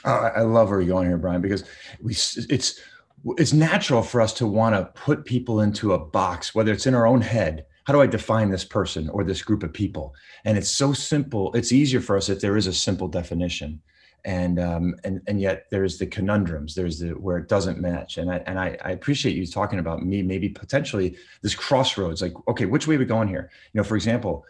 Uh, 0.05 0.31
I 0.37 0.43
love 0.43 0.69
where 0.69 0.81
you're 0.81 0.89
going 0.89 1.09
here, 1.09 1.17
Brian, 1.17 1.41
because 1.41 1.65
we 2.01 2.13
it's 2.13 2.81
it's 3.25 3.53
natural 3.53 4.03
for 4.03 4.21
us 4.21 4.33
to 4.35 4.47
want 4.47 4.75
to 4.75 4.85
put 5.01 5.25
people 5.25 5.61
into 5.61 5.93
a 5.93 5.99
box, 5.99 6.55
whether 6.55 6.73
it's 6.73 6.87
in 6.87 6.95
our 6.95 7.07
own 7.07 7.21
head. 7.21 7.67
How 7.85 7.93
do 7.93 8.01
I 8.01 8.07
define 8.07 8.51
this 8.51 8.65
person 8.65 9.09
or 9.11 9.25
this 9.25 9.43
group 9.43 9.63
of 9.63 9.73
people? 9.73 10.15
And 10.45 10.57
it's 10.57 10.71
so 10.71 10.93
simple. 10.93 11.53
It's 11.53 11.73
easier 11.73 12.01
for 12.01 12.17
us 12.17 12.29
if 12.29 12.41
there 12.41 12.57
is 12.57 12.67
a 12.67 12.73
simple 12.73 13.09
definition, 13.09 13.81
and 14.25 14.59
um, 14.59 14.95
and 15.05 15.21
and 15.27 15.39
yet 15.39 15.67
there's 15.71 15.99
the 15.99 16.07
conundrums. 16.07 16.75
There's 16.75 17.01
the 17.01 17.11
where 17.11 17.37
it 17.37 17.49
doesn't 17.49 17.81
match. 17.81 18.17
And 18.17 18.31
I 18.31 18.37
and 18.47 18.59
I, 18.59 18.79
I 18.83 18.93
appreciate 18.93 19.37
you 19.37 19.47
talking 19.47 19.79
about 19.79 20.03
me. 20.03 20.23
Maybe 20.23 20.49
potentially 20.49 21.17
this 21.43 21.55
crossroads. 21.55 22.23
Like, 22.23 22.33
okay, 22.49 22.65
which 22.65 22.87
way 22.87 22.97
we 22.97 23.05
going 23.05 23.29
here? 23.29 23.51
You 23.73 23.81
know, 23.81 23.85
for 23.85 23.97
example, 23.97 24.47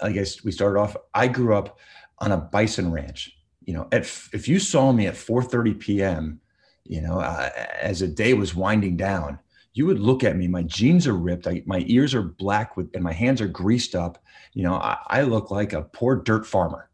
I 0.00 0.10
guess 0.10 0.42
we 0.42 0.50
started 0.50 0.80
off. 0.80 0.96
I 1.14 1.28
grew 1.28 1.54
up 1.54 1.78
on 2.18 2.32
a 2.32 2.36
bison 2.36 2.90
ranch 2.90 3.36
you 3.64 3.74
know, 3.74 3.88
at, 3.92 4.02
if 4.32 4.48
you 4.48 4.58
saw 4.58 4.92
me 4.92 5.06
at 5.06 5.14
4:30 5.14 5.78
p.m., 5.78 6.40
you 6.84 7.00
know, 7.00 7.20
uh, 7.20 7.50
as 7.80 8.00
the 8.00 8.08
day 8.08 8.34
was 8.34 8.54
winding 8.54 8.96
down, 8.96 9.38
you 9.74 9.86
would 9.86 10.00
look 10.00 10.22
at 10.24 10.36
me. 10.36 10.48
My 10.48 10.62
jeans 10.62 11.06
are 11.06 11.16
ripped. 11.16 11.46
I, 11.46 11.62
my 11.66 11.84
ears 11.86 12.14
are 12.14 12.22
black 12.22 12.76
with, 12.76 12.90
and 12.94 13.02
my 13.02 13.12
hands 13.12 13.40
are 13.40 13.48
greased 13.48 13.94
up. 13.94 14.22
You 14.52 14.64
know, 14.64 14.74
I, 14.74 14.98
I 15.06 15.22
look 15.22 15.50
like 15.50 15.72
a 15.72 15.82
poor 15.82 16.16
dirt 16.16 16.46
farmer. 16.46 16.90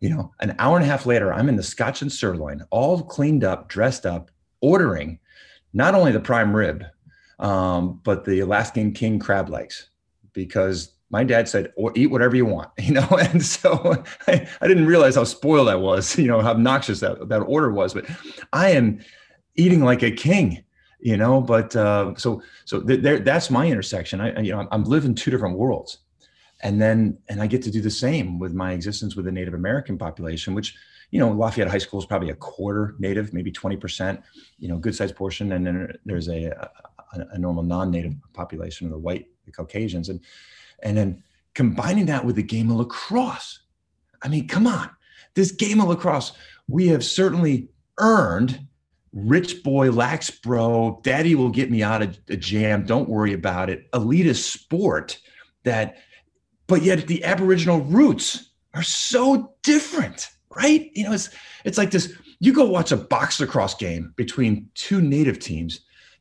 You 0.00 0.10
know, 0.10 0.32
an 0.40 0.54
hour 0.58 0.76
and 0.76 0.84
a 0.84 0.88
half 0.88 1.04
later, 1.04 1.32
I'm 1.32 1.48
in 1.48 1.56
the 1.56 1.62
Scotch 1.62 2.00
and 2.00 2.10
sirloin, 2.10 2.64
all 2.70 3.02
cleaned 3.02 3.44
up, 3.44 3.68
dressed 3.68 4.06
up, 4.06 4.30
ordering 4.60 5.18
not 5.74 5.94
only 5.94 6.12
the 6.12 6.20
prime 6.20 6.54
rib, 6.56 6.84
um, 7.38 8.00
but 8.02 8.24
the 8.24 8.40
Alaskan 8.40 8.92
king 8.92 9.18
crab 9.18 9.48
legs, 9.48 9.90
because 10.32 10.94
my 11.10 11.24
dad 11.24 11.48
said, 11.48 11.72
or 11.76 11.92
eat 11.96 12.06
whatever 12.06 12.36
you 12.36 12.46
want, 12.46 12.70
you 12.78 12.94
know? 12.94 13.06
And 13.18 13.44
so 13.44 14.02
I, 14.26 14.48
I 14.60 14.68
didn't 14.68 14.86
realize 14.86 15.16
how 15.16 15.24
spoiled 15.24 15.68
I 15.68 15.74
was, 15.74 16.16
you 16.16 16.28
know, 16.28 16.40
how 16.40 16.52
obnoxious 16.52 17.00
that, 17.00 17.28
that 17.28 17.40
order 17.40 17.70
was, 17.70 17.92
but 17.94 18.06
I 18.52 18.70
am 18.70 19.00
eating 19.60 19.82
like 19.84 20.02
a 20.02 20.10
king, 20.10 20.64
you 21.00 21.16
know, 21.16 21.40
but, 21.40 21.74
uh, 21.76 22.14
so, 22.16 22.42
so 22.64 22.80
th- 22.80 23.00
there, 23.02 23.18
that's 23.18 23.50
my 23.50 23.66
intersection. 23.66 24.20
I, 24.20 24.40
you 24.40 24.52
know, 24.52 24.66
I'm 24.70 24.84
living 24.84 25.14
two 25.14 25.30
different 25.30 25.58
worlds 25.58 25.98
and 26.62 26.80
then, 26.80 27.18
and 27.28 27.40
I 27.40 27.46
get 27.46 27.62
to 27.62 27.70
do 27.70 27.80
the 27.80 27.90
same 27.90 28.38
with 28.38 28.54
my 28.54 28.72
existence 28.72 29.16
with 29.16 29.24
the 29.24 29.32
Native 29.32 29.54
American 29.54 29.96
population, 29.96 30.54
which, 30.54 30.76
you 31.10 31.18
know, 31.18 31.30
Lafayette 31.32 31.70
High 31.70 31.78
School 31.78 31.98
is 32.00 32.06
probably 32.06 32.30
a 32.30 32.34
quarter 32.34 32.94
Native, 32.98 33.32
maybe 33.32 33.50
20%, 33.50 34.22
you 34.58 34.68
know, 34.68 34.76
good 34.76 34.94
sized 34.94 35.16
portion. 35.16 35.52
And 35.52 35.66
then 35.66 35.92
there's 36.04 36.28
a, 36.28 36.46
a, 36.46 36.70
a 37.32 37.38
normal 37.38 37.62
non-Native 37.62 38.14
population 38.32 38.86
of 38.86 38.92
the 38.92 38.98
white, 38.98 39.26
the 39.46 39.52
Caucasians. 39.52 40.08
And, 40.08 40.20
and 40.82 40.96
then 40.96 41.22
combining 41.54 42.06
that 42.06 42.24
with 42.24 42.36
the 42.36 42.42
game 42.42 42.70
of 42.70 42.76
lacrosse. 42.76 43.60
I 44.22 44.28
mean, 44.28 44.46
come 44.46 44.66
on, 44.66 44.90
this 45.34 45.50
game 45.50 45.80
of 45.80 45.88
lacrosse, 45.88 46.32
we 46.68 46.88
have 46.88 47.04
certainly 47.04 47.68
earned 47.98 48.66
rich 49.12 49.62
boy, 49.62 49.90
lax 49.90 50.30
bro, 50.30 51.00
daddy 51.02 51.34
will 51.34 51.50
get 51.50 51.70
me 51.70 51.82
out 51.82 52.02
of 52.02 52.18
a 52.28 52.36
jam. 52.36 52.84
Don't 52.84 53.08
worry 53.08 53.32
about 53.32 53.70
it. 53.70 53.90
Elitist 53.92 54.50
sport 54.50 55.18
that, 55.64 55.96
but 56.66 56.82
yet 56.82 57.06
the 57.06 57.24
Aboriginal 57.24 57.80
roots 57.80 58.50
are 58.74 58.82
so 58.82 59.54
different, 59.62 60.28
right? 60.54 60.90
You 60.94 61.04
know, 61.04 61.12
it's 61.12 61.30
it's 61.64 61.78
like 61.78 61.90
this. 61.90 62.12
You 62.38 62.52
go 62.52 62.64
watch 62.64 62.92
a 62.92 62.96
box 62.96 63.40
lacrosse 63.40 63.74
game 63.74 64.14
between 64.16 64.68
two 64.74 65.00
native 65.00 65.38
teams. 65.38 65.80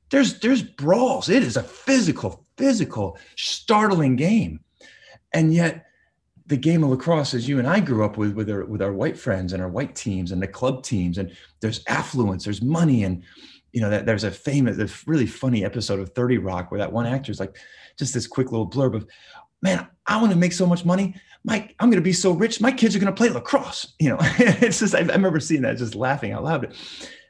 There's 0.09 0.39
there's 0.39 0.63
brawls. 0.63 1.29
It 1.29 1.43
is 1.43 1.57
a 1.57 1.63
physical, 1.63 2.45
physical, 2.57 3.17
startling 3.35 4.15
game. 4.15 4.61
And 5.31 5.53
yet, 5.53 5.85
the 6.49 6.57
game 6.57 6.83
of 6.83 6.89
lacrosse, 6.89 7.35
as 7.35 7.47
you 7.47 7.59
and 7.59 7.67
I 7.67 7.79
grew 7.79 8.03
up 8.03 8.17
with, 8.17 8.33
with 8.33 8.49
our 8.49 8.65
with 8.65 8.81
our 8.81 8.91
white 8.91 9.17
friends 9.17 9.53
and 9.53 9.61
our 9.61 9.69
white 9.69 9.95
teams 9.95 10.31
and 10.31 10.41
the 10.41 10.47
club 10.47 10.83
teams, 10.83 11.19
and 11.19 11.31
there's 11.61 11.83
affluence, 11.87 12.43
there's 12.43 12.61
money, 12.61 13.03
and 13.03 13.23
you 13.71 13.79
know 13.79 13.89
that 13.89 14.07
there's 14.07 14.23
a 14.23 14.31
famous, 14.31 14.77
a 14.79 15.09
really 15.09 15.27
funny 15.27 15.63
episode 15.63 15.99
of 15.99 16.09
Thirty 16.09 16.39
Rock 16.39 16.71
where 16.71 16.79
that 16.79 16.91
one 16.91 17.05
actor 17.05 17.31
is 17.31 17.39
like, 17.39 17.55
just 17.97 18.15
this 18.15 18.25
quick 18.25 18.51
little 18.51 18.67
blurb 18.67 18.95
of, 18.95 19.07
man, 19.61 19.87
I 20.07 20.19
want 20.19 20.33
to 20.33 20.37
make 20.37 20.53
so 20.53 20.65
much 20.65 20.85
money. 20.85 21.15
Mike, 21.43 21.75
I'm 21.79 21.89
going 21.89 22.01
to 22.01 22.03
be 22.03 22.13
so 22.13 22.31
rich. 22.31 22.59
My 22.59 22.71
kids 22.71 22.95
are 22.95 22.99
going 22.99 23.13
to 23.13 23.17
play 23.17 23.29
lacrosse. 23.29 23.93
You 23.99 24.09
know, 24.09 24.17
it's 24.39 24.79
just 24.79 24.95
I, 24.95 24.99
I, 24.99 25.03
remember 25.03 25.39
seeing 25.39 25.61
that, 25.61 25.77
just 25.77 25.95
laughing 25.95 26.31
out 26.31 26.43
loud. 26.43 26.75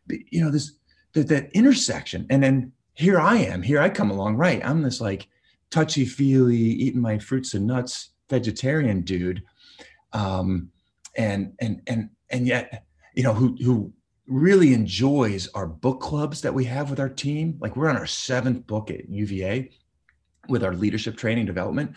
But, 0.07 0.17
you 0.31 0.41
know, 0.41 0.49
this 0.49 0.71
that, 1.13 1.27
that 1.27 1.51
intersection, 1.51 2.25
and 2.29 2.41
then 2.41 2.71
here 2.93 3.19
I 3.19 3.37
am, 3.37 3.61
here 3.63 3.81
I 3.81 3.89
come 3.89 4.11
along, 4.11 4.37
right? 4.37 4.65
I'm 4.65 4.81
this 4.81 5.01
like 5.01 5.27
touchy 5.71 6.05
feely, 6.05 6.55
eating 6.55 7.01
my 7.01 7.19
fruits 7.19 7.53
and 7.53 7.67
nuts 7.67 8.11
vegetarian 8.29 9.01
dude, 9.01 9.43
um, 10.13 10.69
and 11.15 11.53
and 11.59 11.81
and 11.87 12.09
and 12.29 12.47
yet, 12.47 12.85
you 13.15 13.23
know, 13.23 13.33
who 13.33 13.55
who 13.63 13.93
really 14.27 14.73
enjoys 14.73 15.47
our 15.49 15.65
book 15.65 15.99
clubs 15.99 16.41
that 16.41 16.53
we 16.53 16.65
have 16.65 16.89
with 16.89 16.99
our 16.99 17.09
team. 17.09 17.57
Like 17.59 17.75
we're 17.75 17.89
on 17.89 17.97
our 17.97 18.05
seventh 18.05 18.67
book 18.67 18.91
at 18.91 19.09
UVA 19.09 19.71
with 20.47 20.63
our 20.63 20.73
leadership 20.73 21.17
training 21.17 21.45
development, 21.45 21.95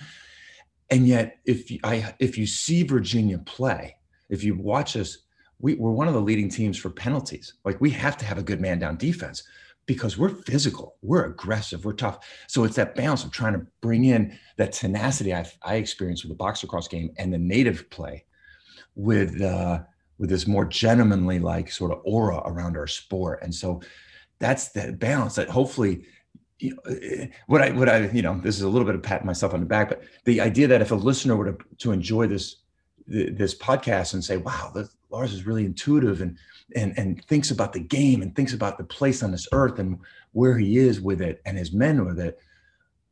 and 0.91 1.07
yet 1.07 1.39
if 1.45 1.71
you, 1.71 1.79
I 1.85 2.15
if 2.19 2.37
you 2.39 2.47
see 2.47 2.83
Virginia 2.83 3.39
play, 3.39 3.97
if 4.29 4.43
you 4.43 4.55
watch 4.55 4.97
us, 4.97 5.19
we, 5.59 5.75
we're 5.75 5.93
one 5.93 6.09
of 6.09 6.15
the 6.15 6.21
leading 6.21 6.49
teams 6.49 6.79
for 6.79 6.91
penalties. 6.91 7.55
Like 7.65 7.81
we 7.81 7.91
have 7.91 8.17
to 8.19 8.25
have 8.25 8.39
a 8.39 8.43
good 8.43 8.61
man 8.61 8.79
down 8.79 8.97
defense 8.97 9.43
because 9.87 10.17
we're 10.17 10.29
physical, 10.29 10.97
we're 11.03 11.25
aggressive, 11.25 11.85
we're 11.85 11.93
tough. 11.93 12.21
So 12.47 12.65
it's 12.65 12.77
that 12.77 12.95
balance 12.95 13.25
of 13.25 13.33
trying 13.33 13.55
to 13.55 13.67
bring 13.81 14.05
in 14.05 14.39
that 14.57 14.73
tenacity 14.73 15.35
I, 15.35 15.45
I 15.63 15.77
experienced 15.77 16.25
with 16.25 16.31
the 16.31 16.37
box 16.37 16.63
lacrosse 16.63 16.89
game 16.89 17.11
and 17.19 17.33
the 17.33 17.39
native 17.39 17.91
play 17.91 18.25
with 18.95 19.41
uh, 19.41 19.81
with 20.19 20.31
this 20.31 20.47
more 20.47 20.65
gentlemanly 20.65 21.39
like 21.39 21.71
sort 21.71 21.91
of 21.91 22.01
aura 22.05 22.43
around 22.45 22.77
our 22.77 22.87
sport. 22.87 23.41
And 23.43 23.55
so 23.55 23.81
that's 24.39 24.69
the 24.69 24.93
balance 24.93 25.35
that 25.35 25.49
hopefully 25.49 26.05
you 26.59 26.71
know, 26.71 26.93
eh, 26.93 27.27
what 27.49 27.61
I 27.61 27.71
what 27.71 27.89
I 27.89 28.09
you 28.11 28.23
know 28.23 28.39
this 28.41 28.57
is 28.57 28.63
a 28.63 28.69
little 28.69 28.87
bit 28.87 28.95
of 28.95 29.03
patting 29.03 29.27
myself 29.27 29.53
on 29.53 29.61
the 29.61 29.67
back, 29.67 29.89
but 29.89 30.03
the 30.25 30.41
idea 30.41 30.69
that 30.69 30.81
if 30.81 30.93
a 30.93 30.97
listener 30.97 31.35
were 31.35 31.53
to 31.53 31.59
to 31.79 31.93
enjoy 31.93 32.27
this 32.29 32.57
this 33.07 33.55
podcast 33.55 34.15
and 34.15 34.25
say, 34.25 34.37
wow, 34.37 34.71
the, 34.73 34.89
Lars 35.11 35.33
is 35.33 35.45
really 35.45 35.65
intuitive 35.65 36.23
and 36.23 36.39
and 36.77 36.97
and 36.99 37.25
thinks 37.25 37.51
about 37.51 37.73
the 37.73 37.81
game 37.81 38.23
and 38.23 38.35
thinks 38.35 38.53
about 38.53 38.79
the 38.79 38.85
place 38.85 39.23
on 39.23 39.33
this 39.33 39.49
earth 39.53 39.79
and 39.79 39.99
where 40.33 40.57
he 40.57 40.79
is 40.79 41.01
with 41.01 41.21
it 41.21 41.41
and 41.45 41.57
his 41.59 41.73
men 41.73 42.05
with 42.05 42.19
it. 42.19 42.39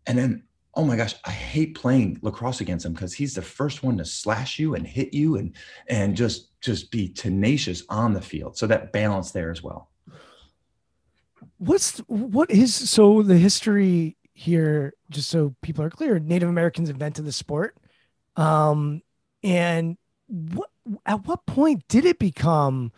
And 0.06 0.18
then, 0.18 0.42
oh 0.74 0.84
my 0.84 0.96
gosh, 0.96 1.14
I 1.24 1.30
hate 1.30 1.74
playing 1.74 2.18
lacrosse 2.22 2.60
against 2.60 2.86
him 2.86 2.92
because 2.92 3.12
he's 3.12 3.34
the 3.34 3.42
first 3.42 3.82
one 3.82 3.98
to 3.98 4.04
slash 4.04 4.58
you 4.58 4.74
and 4.74 4.86
hit 4.86 5.14
you 5.14 5.36
and 5.36 5.54
and 5.88 6.16
just 6.16 6.60
just 6.60 6.90
be 6.90 7.08
tenacious 7.08 7.82
on 7.88 8.12
the 8.12 8.20
field. 8.20 8.56
So 8.56 8.66
that 8.66 8.92
balance 8.92 9.30
there 9.30 9.50
as 9.50 9.62
well. 9.62 9.90
What's 11.58 11.98
what 12.06 12.50
is 12.50 12.74
so 12.74 13.22
the 13.22 13.36
history 13.36 14.16
here, 14.32 14.94
just 15.10 15.28
so 15.28 15.54
people 15.60 15.84
are 15.84 15.90
clear, 15.90 16.18
Native 16.18 16.48
Americans 16.48 16.88
invented 16.88 17.26
the 17.26 17.32
sport. 17.32 17.76
Um, 18.36 19.02
and 19.42 19.98
what 20.28 20.70
at 21.04 21.26
what 21.26 21.46
point 21.46 21.86
did 21.88 22.04
it 22.04 22.18
become 22.18 22.92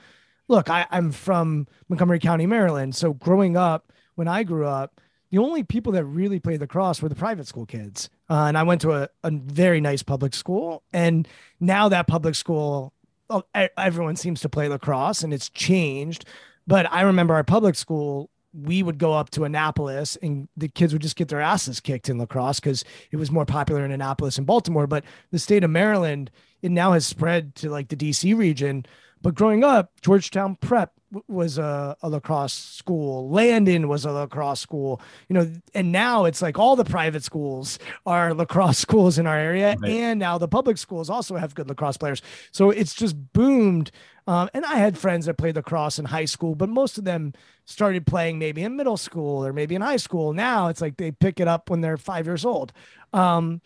look, 0.53 0.68
I, 0.68 0.86
I'm 0.90 1.11
from 1.11 1.66
Montgomery 1.88 2.18
County, 2.18 2.46
Maryland. 2.46 2.94
So 2.94 3.14
growing 3.14 3.57
up, 3.57 3.90
when 4.14 4.28
I 4.28 4.42
grew 4.42 4.66
up, 4.66 5.00
the 5.30 5.38
only 5.38 5.62
people 5.62 5.92
that 5.94 6.05
really 6.05 6.38
played 6.38 6.61
lacrosse 6.61 7.00
were 7.00 7.09
the 7.09 7.14
private 7.14 7.46
school 7.46 7.64
kids. 7.64 8.11
Uh, 8.28 8.44
and 8.48 8.59
I 8.59 8.62
went 8.62 8.82
to 8.82 8.92
a, 8.92 9.09
a 9.24 9.30
very 9.30 9.80
nice 9.80 10.03
public 10.03 10.34
school. 10.34 10.82
And 10.92 11.26
now 11.59 11.88
that 11.88 12.07
public 12.07 12.34
school, 12.34 12.92
oh, 13.30 13.42
everyone 13.78 14.16
seems 14.16 14.42
to 14.42 14.50
play 14.50 14.68
lacrosse 14.68 15.22
and 15.24 15.32
it's 15.32 15.48
changed. 15.48 16.26
But 16.66 16.86
I 16.92 17.00
remember 17.00 17.32
our 17.32 17.44
public 17.44 17.74
school, 17.74 18.28
we 18.53 18.82
would 18.82 18.98
go 18.98 19.14
up 19.14 19.30
to 19.30 19.44
Annapolis 19.44 20.18
and 20.20 20.48
the 20.55 20.68
kids 20.68 20.92
would 20.92 21.00
just 21.00 21.16
get 21.16 21.28
their 21.28 21.40
asses 21.40 21.80
kicked 21.80 22.11
in 22.11 22.18
lacrosse 22.18 22.61
because 22.61 22.84
it 23.11 23.16
was 23.16 23.30
more 23.30 23.46
popular 23.46 23.86
in 23.86 23.90
Annapolis 23.90 24.36
and 24.36 24.46
Baltimore. 24.46 24.86
But 24.86 25.05
the 25.30 25.38
state 25.38 25.64
of 25.64 25.70
Maryland, 25.70 26.30
it 26.61 26.70
now 26.70 26.92
has 26.92 27.07
spread 27.07 27.55
to 27.57 27.70
like 27.70 27.88
the 27.88 27.96
DC 27.96 28.36
region. 28.36 28.84
But 29.23 29.35
growing 29.35 29.64
up, 29.64 29.93
Georgetown 30.01 30.57
Prep 30.57 30.93
was 31.29 31.59
a, 31.59 31.97
a, 32.03 32.09
lacrosse 32.09 32.53
school. 32.53 33.29
Landon 33.31 33.89
was 33.89 34.05
a 34.05 34.12
lacrosse 34.12 34.61
school. 34.61 35.01
You 35.29 35.35
know, 35.35 35.53
and 35.75 35.93
now 35.93 36.25
it's 36.25 36.43
like 36.43 36.59
all 36.59 36.77
the 36.77 36.85
private 36.85 37.23
schools 37.23 37.79
are 38.07 38.35
lacrosse 38.35 38.79
schools 38.79 39.18
in 39.18 39.27
our 39.27 39.37
area, 39.37 39.77
right. 39.79 39.91
and 39.91 40.18
now 40.18 40.39
the 40.39 40.49
public 40.49 40.79
schools 40.79 41.11
also 41.11 41.37
have 41.37 41.55
good 41.55 41.68
lacrosse 41.68 41.97
players. 41.97 42.23
So 42.51 42.70
it's 42.70 42.95
just 42.95 43.16
boomed. 43.33 43.91
Um, 44.27 44.49
and 44.55 44.64
I 44.64 44.77
had 44.77 44.97
friends 44.97 45.27
that 45.27 45.37
played 45.37 45.57
lacrosse 45.57 45.99
in 45.99 46.05
high 46.05 46.27
school, 46.27 46.55
but 46.55 46.68
most 46.68 46.97
of 46.97 47.05
them 47.05 47.33
started 47.64 48.07
playing 48.07 48.39
maybe 48.39 48.62
in 48.62 48.77
middle 48.77 48.97
school 48.97 49.45
or 49.45 49.53
maybe 49.53 49.75
in 49.75 49.83
high 49.83 49.97
school. 49.97 50.33
Now 50.33 50.68
it's 50.68 50.81
like 50.81 50.97
they 50.97 51.11
pick 51.11 51.41
it 51.41 51.49
up 51.49 51.70
when 51.70 51.81
they're 51.81 51.97
five 51.97 52.27
years 52.27 52.45
old. 52.45 52.73
Um, 53.12 53.61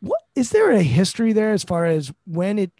what 0.00 0.22
is 0.36 0.50
there 0.50 0.70
a 0.70 0.82
history 0.82 1.32
there 1.32 1.52
as 1.52 1.64
far 1.64 1.86
as 1.86 2.12
when 2.24 2.58
it 2.58 2.70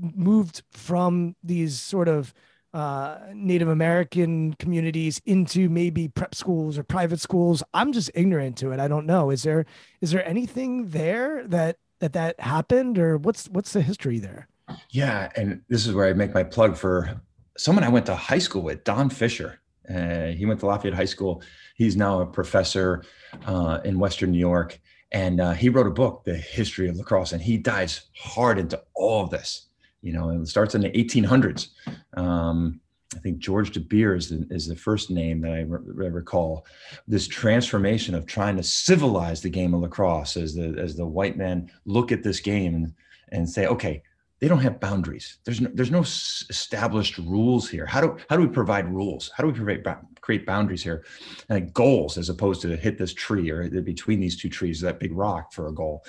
moved 0.00 0.62
from 0.72 1.36
these 1.42 1.80
sort 1.80 2.08
of 2.08 2.32
uh, 2.72 3.18
Native 3.34 3.68
American 3.68 4.54
communities 4.54 5.20
into 5.26 5.68
maybe 5.68 6.08
prep 6.08 6.34
schools 6.34 6.78
or 6.78 6.84
private 6.84 7.20
schools. 7.20 7.62
I'm 7.74 7.92
just 7.92 8.10
ignorant 8.14 8.56
to 8.58 8.72
it. 8.72 8.80
I 8.80 8.88
don't 8.88 9.06
know. 9.06 9.30
Is 9.30 9.42
there 9.42 9.66
is 10.00 10.12
there 10.12 10.26
anything 10.26 10.88
there 10.90 11.46
that 11.48 11.76
that 11.98 12.12
that 12.12 12.38
happened, 12.40 12.98
or 12.98 13.18
what's 13.18 13.48
what's 13.48 13.72
the 13.72 13.82
history 13.82 14.18
there? 14.18 14.48
Yeah, 14.90 15.30
and 15.36 15.62
this 15.68 15.86
is 15.86 15.94
where 15.94 16.06
I 16.06 16.12
make 16.12 16.32
my 16.32 16.44
plug 16.44 16.76
for 16.76 17.20
someone 17.58 17.84
I 17.84 17.88
went 17.88 18.06
to 18.06 18.14
high 18.14 18.38
school 18.38 18.62
with, 18.62 18.84
Don 18.84 19.10
Fisher. 19.10 19.60
Uh, 19.92 20.26
he 20.26 20.46
went 20.46 20.60
to 20.60 20.66
Lafayette 20.66 20.94
High 20.94 21.04
School. 21.04 21.42
He's 21.74 21.96
now 21.96 22.20
a 22.20 22.26
professor 22.26 23.02
uh, 23.46 23.80
in 23.84 23.98
Western 23.98 24.30
New 24.30 24.38
York, 24.38 24.78
and 25.10 25.40
uh, 25.40 25.52
he 25.52 25.68
wrote 25.68 25.88
a 25.88 25.90
book, 25.90 26.22
The 26.24 26.36
History 26.36 26.88
of 26.88 26.96
Lacrosse, 26.96 27.32
and 27.32 27.42
he 27.42 27.58
dives 27.58 28.08
hard 28.16 28.60
into 28.60 28.80
all 28.94 29.24
of 29.24 29.30
this 29.30 29.69
you 30.02 30.12
know, 30.12 30.30
it 30.30 30.46
starts 30.48 30.74
in 30.74 30.80
the 30.80 30.90
1800s. 30.90 31.68
Um, 32.14 32.80
I 33.14 33.18
think 33.18 33.38
George 33.38 33.72
de 33.72 33.80
Beer 33.80 34.14
is 34.14 34.28
the, 34.28 34.46
is 34.50 34.68
the 34.68 34.76
first 34.76 35.10
name 35.10 35.40
that 35.40 35.52
I 35.52 35.60
re- 35.60 36.08
recall. 36.08 36.64
This 37.08 37.26
transformation 37.26 38.14
of 38.14 38.24
trying 38.24 38.56
to 38.56 38.62
civilize 38.62 39.40
the 39.40 39.50
game 39.50 39.74
of 39.74 39.80
lacrosse 39.80 40.36
as 40.36 40.54
the 40.54 40.76
as 40.78 40.94
the 40.94 41.06
white 41.06 41.36
men 41.36 41.70
look 41.86 42.12
at 42.12 42.22
this 42.22 42.38
game 42.38 42.94
and, 43.32 43.48
say, 43.48 43.66
okay, 43.66 44.02
they 44.38 44.48
don't 44.48 44.60
have 44.60 44.80
boundaries. 44.80 45.38
There's 45.44 45.60
no, 45.60 45.70
there's 45.74 45.90
no 45.90 46.00
established 46.00 47.18
rules 47.18 47.68
here. 47.68 47.84
How 47.84 48.00
do 48.00 48.16
how 48.28 48.36
do 48.36 48.42
we 48.42 48.48
provide 48.48 48.88
rules? 48.88 49.30
How 49.36 49.42
do 49.42 49.50
we 49.50 49.58
create 49.58 49.84
create 50.20 50.46
boundaries 50.46 50.82
here, 50.82 51.04
and 51.48 51.72
goals 51.74 52.16
as 52.16 52.28
opposed 52.28 52.62
to 52.62 52.76
hit 52.76 52.96
this 52.96 53.12
tree 53.12 53.50
or 53.50 53.68
between 53.82 54.20
these 54.20 54.40
two 54.40 54.48
trees, 54.48 54.80
that 54.80 55.00
big 55.00 55.12
rock 55.12 55.52
for 55.52 55.66
a 55.66 55.72
goal, 55.72 56.04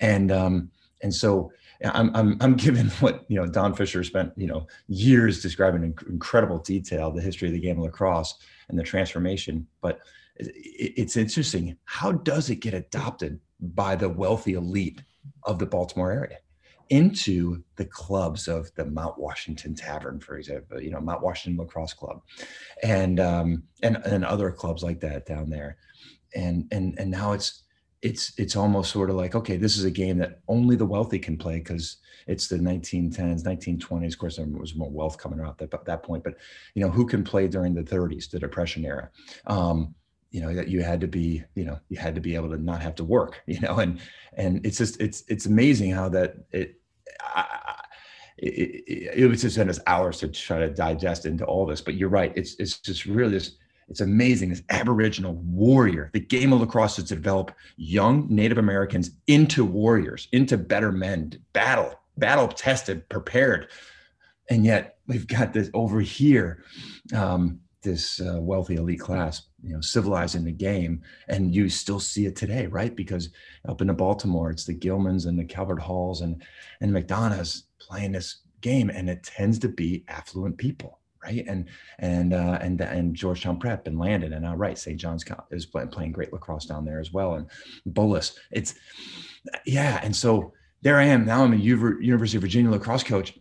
and 0.00 0.30
um, 0.30 0.70
and 1.02 1.14
so 1.14 1.50
I'm 1.84 2.14
I'm 2.14 2.36
I'm 2.40 2.54
given 2.54 2.88
what 3.00 3.24
you 3.28 3.36
know 3.36 3.46
Don 3.46 3.74
Fisher 3.74 4.04
spent 4.04 4.32
you 4.36 4.46
know 4.46 4.66
years 4.88 5.42
describing 5.42 5.82
in 5.82 5.94
incredible 6.08 6.58
detail 6.58 7.10
the 7.10 7.22
history 7.22 7.48
of 7.48 7.54
the 7.54 7.60
game 7.60 7.78
of 7.78 7.84
lacrosse 7.84 8.34
and 8.68 8.78
the 8.78 8.82
transformation, 8.82 9.66
but 9.80 10.00
it's 10.36 11.16
interesting 11.16 11.76
how 11.84 12.12
does 12.12 12.50
it 12.50 12.56
get 12.56 12.74
adopted 12.74 13.38
by 13.60 13.94
the 13.94 14.08
wealthy 14.08 14.54
elite 14.54 15.02
of 15.44 15.58
the 15.58 15.66
Baltimore 15.66 16.12
area? 16.12 16.38
into 16.92 17.64
the 17.76 17.86
clubs 17.86 18.48
of 18.48 18.70
the 18.74 18.84
Mount 18.84 19.18
Washington 19.18 19.74
Tavern, 19.74 20.20
for 20.20 20.36
example, 20.36 20.78
you 20.78 20.90
know, 20.90 21.00
Mount 21.00 21.22
Washington 21.22 21.58
Lacrosse 21.58 21.94
Club, 21.94 22.20
and 22.82 23.18
um, 23.18 23.62
and 23.82 23.96
and 24.04 24.26
other 24.26 24.50
clubs 24.50 24.82
like 24.82 25.00
that 25.00 25.24
down 25.24 25.48
there, 25.48 25.78
and 26.34 26.66
and 26.70 26.94
and 26.98 27.10
now 27.10 27.32
it's 27.32 27.62
it's 28.02 28.32
it's 28.36 28.56
almost 28.56 28.92
sort 28.92 29.10
of 29.10 29.16
like 29.16 29.34
okay, 29.34 29.56
this 29.56 29.76
is 29.76 29.84
a 29.84 29.90
game 29.90 30.18
that 30.18 30.40
only 30.48 30.76
the 30.76 30.86
wealthy 30.86 31.18
can 31.18 31.36
play 31.36 31.58
because 31.58 31.96
it's 32.26 32.48
the 32.48 32.56
1910s, 32.56 33.42
1920s. 33.42 34.12
Of 34.12 34.18
course, 34.18 34.36
there 34.36 34.46
was 34.46 34.74
more 34.74 34.90
wealth 34.90 35.18
coming 35.18 35.40
out 35.40 35.60
at 35.60 35.70
that, 35.70 35.84
that 35.84 36.02
point, 36.02 36.22
but 36.22 36.34
you 36.74 36.82
know, 36.82 36.90
who 36.90 37.06
can 37.06 37.24
play 37.24 37.48
during 37.48 37.74
the 37.74 37.82
30s, 37.82 38.30
the 38.30 38.38
Depression 38.38 38.84
era? 38.84 39.10
Um, 39.46 39.94
you 40.30 40.40
know 40.40 40.54
that 40.54 40.68
you 40.68 40.82
had 40.82 40.98
to 41.02 41.06
be 41.06 41.44
you 41.54 41.64
know 41.64 41.78
you 41.90 41.98
had 41.98 42.14
to 42.14 42.20
be 42.20 42.34
able 42.34 42.48
to 42.48 42.56
not 42.56 42.80
have 42.80 42.94
to 42.94 43.04
work 43.04 43.42
you 43.46 43.60
know 43.60 43.78
and 43.80 44.00
and 44.32 44.64
it's 44.64 44.78
just 44.78 44.98
it's 44.98 45.24
it's 45.28 45.44
amazing 45.44 45.90
how 45.90 46.08
that 46.08 46.36
it 46.52 46.80
I, 47.20 47.72
it, 48.42 48.84
it, 48.86 49.14
it 49.14 49.26
was 49.26 49.42
just 49.42 49.54
spend 49.54 49.70
us 49.70 49.78
hours 49.86 50.18
to 50.18 50.28
try 50.28 50.58
to 50.58 50.68
digest 50.68 51.26
into 51.26 51.44
all 51.44 51.64
this. 51.64 51.80
But 51.80 51.94
you're 51.94 52.08
right. 52.08 52.32
It's 52.34 52.54
it's 52.56 52.78
just 52.80 53.06
really 53.06 53.32
this. 53.32 53.56
It's 53.88 54.00
amazing. 54.00 54.50
This 54.50 54.62
Aboriginal 54.70 55.34
warrior. 55.34 56.10
The 56.12 56.20
game 56.20 56.52
of 56.52 56.60
lacrosse 56.60 56.96
has 56.96 57.06
developed 57.06 57.54
young 57.76 58.26
Native 58.28 58.58
Americans 58.58 59.10
into 59.26 59.64
warriors, 59.64 60.28
into 60.32 60.56
better 60.56 60.92
men, 60.92 61.32
battle, 61.52 61.98
battle 62.16 62.48
tested, 62.48 63.08
prepared, 63.08 63.68
and 64.50 64.64
yet 64.64 64.98
we've 65.06 65.26
got 65.26 65.52
this 65.52 65.70
over 65.74 66.00
here. 66.00 66.64
Um, 67.14 67.60
this 67.82 68.20
uh, 68.20 68.38
wealthy 68.40 68.76
elite 68.76 69.00
class, 69.00 69.42
you 69.62 69.74
know, 69.74 69.80
civilizing 69.80 70.44
the 70.44 70.52
game, 70.52 71.02
and 71.28 71.54
you 71.54 71.68
still 71.68 71.98
see 72.00 72.26
it 72.26 72.36
today, 72.36 72.66
right? 72.66 72.94
Because 72.94 73.30
up 73.68 73.80
in 73.80 73.92
Baltimore, 73.94 74.50
it's 74.50 74.64
the 74.64 74.74
Gilmans 74.74 75.26
and 75.26 75.38
the 75.38 75.44
Calvert 75.44 75.80
Halls 75.80 76.20
and 76.20 76.42
and 76.80 76.92
McDonogh's 76.92 77.64
playing 77.80 78.12
this 78.12 78.42
game, 78.60 78.90
and 78.90 79.10
it 79.10 79.22
tends 79.24 79.58
to 79.60 79.68
be 79.68 80.04
affluent 80.08 80.56
people, 80.56 81.00
right? 81.22 81.44
And 81.46 81.66
and 81.98 82.32
uh, 82.32 82.58
and 82.60 82.80
and 82.80 83.14
Georgetown 83.14 83.58
Prep 83.58 83.86
and 83.86 83.98
Landon 83.98 84.32
and 84.32 84.46
uh, 84.46 84.54
right, 84.56 84.78
St. 84.78 84.98
John's 84.98 85.24
is 85.50 85.66
playing 85.66 86.12
great 86.12 86.32
lacrosse 86.32 86.66
down 86.66 86.84
there 86.84 87.00
as 87.00 87.12
well, 87.12 87.34
and 87.34 87.46
Bullis. 87.88 88.34
It's 88.50 88.74
yeah, 89.66 90.00
and 90.02 90.14
so 90.14 90.52
there 90.82 90.98
I 90.98 91.04
am 91.04 91.24
now. 91.24 91.44
I'm 91.44 91.52
a 91.52 91.56
University 91.56 92.36
of 92.36 92.42
Virginia 92.42 92.70
lacrosse 92.70 93.04
coach, 93.04 93.38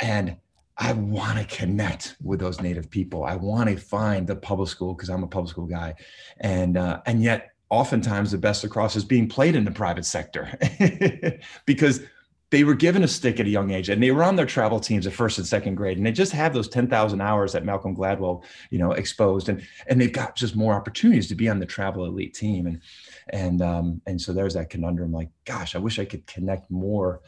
and 0.00 0.36
I 0.76 0.92
want 0.92 1.38
to 1.38 1.56
connect 1.56 2.16
with 2.22 2.38
those 2.38 2.60
native 2.60 2.88
people. 2.88 3.24
I 3.24 3.34
want 3.34 3.68
to 3.68 3.76
find 3.76 4.26
the 4.26 4.36
public 4.36 4.68
school 4.68 4.94
because 4.94 5.10
I'm 5.10 5.24
a 5.24 5.28
public 5.28 5.50
school 5.50 5.66
guy, 5.66 5.94
and 6.40 6.76
uh, 6.76 7.00
and 7.06 7.22
yet 7.22 7.50
oftentimes 7.70 8.30
the 8.30 8.38
best 8.38 8.62
lacrosse 8.64 8.96
is 8.96 9.04
being 9.04 9.28
played 9.28 9.56
in 9.56 9.64
the 9.64 9.70
private 9.70 10.04
sector 10.04 10.56
because 11.66 12.00
they 12.50 12.64
were 12.64 12.74
given 12.74 13.02
a 13.02 13.08
stick 13.08 13.40
at 13.40 13.46
a 13.46 13.50
young 13.50 13.70
age 13.70 13.88
and 13.88 14.02
they 14.02 14.10
were 14.10 14.24
on 14.24 14.36
their 14.36 14.46
travel 14.46 14.80
teams 14.80 15.06
at 15.06 15.12
first 15.12 15.38
and 15.38 15.46
second 15.46 15.74
grade 15.74 15.98
and 15.98 16.06
they 16.06 16.12
just 16.12 16.32
have 16.32 16.54
those 16.54 16.68
10,000 16.68 17.20
hours 17.20 17.52
that 17.52 17.64
Malcolm 17.64 17.94
Gladwell, 17.94 18.42
you 18.70 18.78
know, 18.78 18.92
exposed 18.92 19.48
and 19.48 19.62
and 19.86 20.00
they've 20.00 20.12
got 20.12 20.34
just 20.34 20.56
more 20.56 20.74
opportunities 20.74 21.28
to 21.28 21.34
be 21.34 21.48
on 21.48 21.58
the 21.58 21.66
travel 21.66 22.04
elite 22.04 22.34
team 22.34 22.66
and 22.66 22.80
and 23.30 23.62
um 23.62 24.00
and 24.06 24.20
so 24.20 24.32
there's 24.32 24.54
that 24.54 24.70
conundrum 24.70 25.12
like 25.12 25.28
gosh, 25.44 25.74
I 25.74 25.78
wish 25.78 25.98
I 25.98 26.04
could 26.04 26.26
connect 26.26 26.70
more 26.70 27.20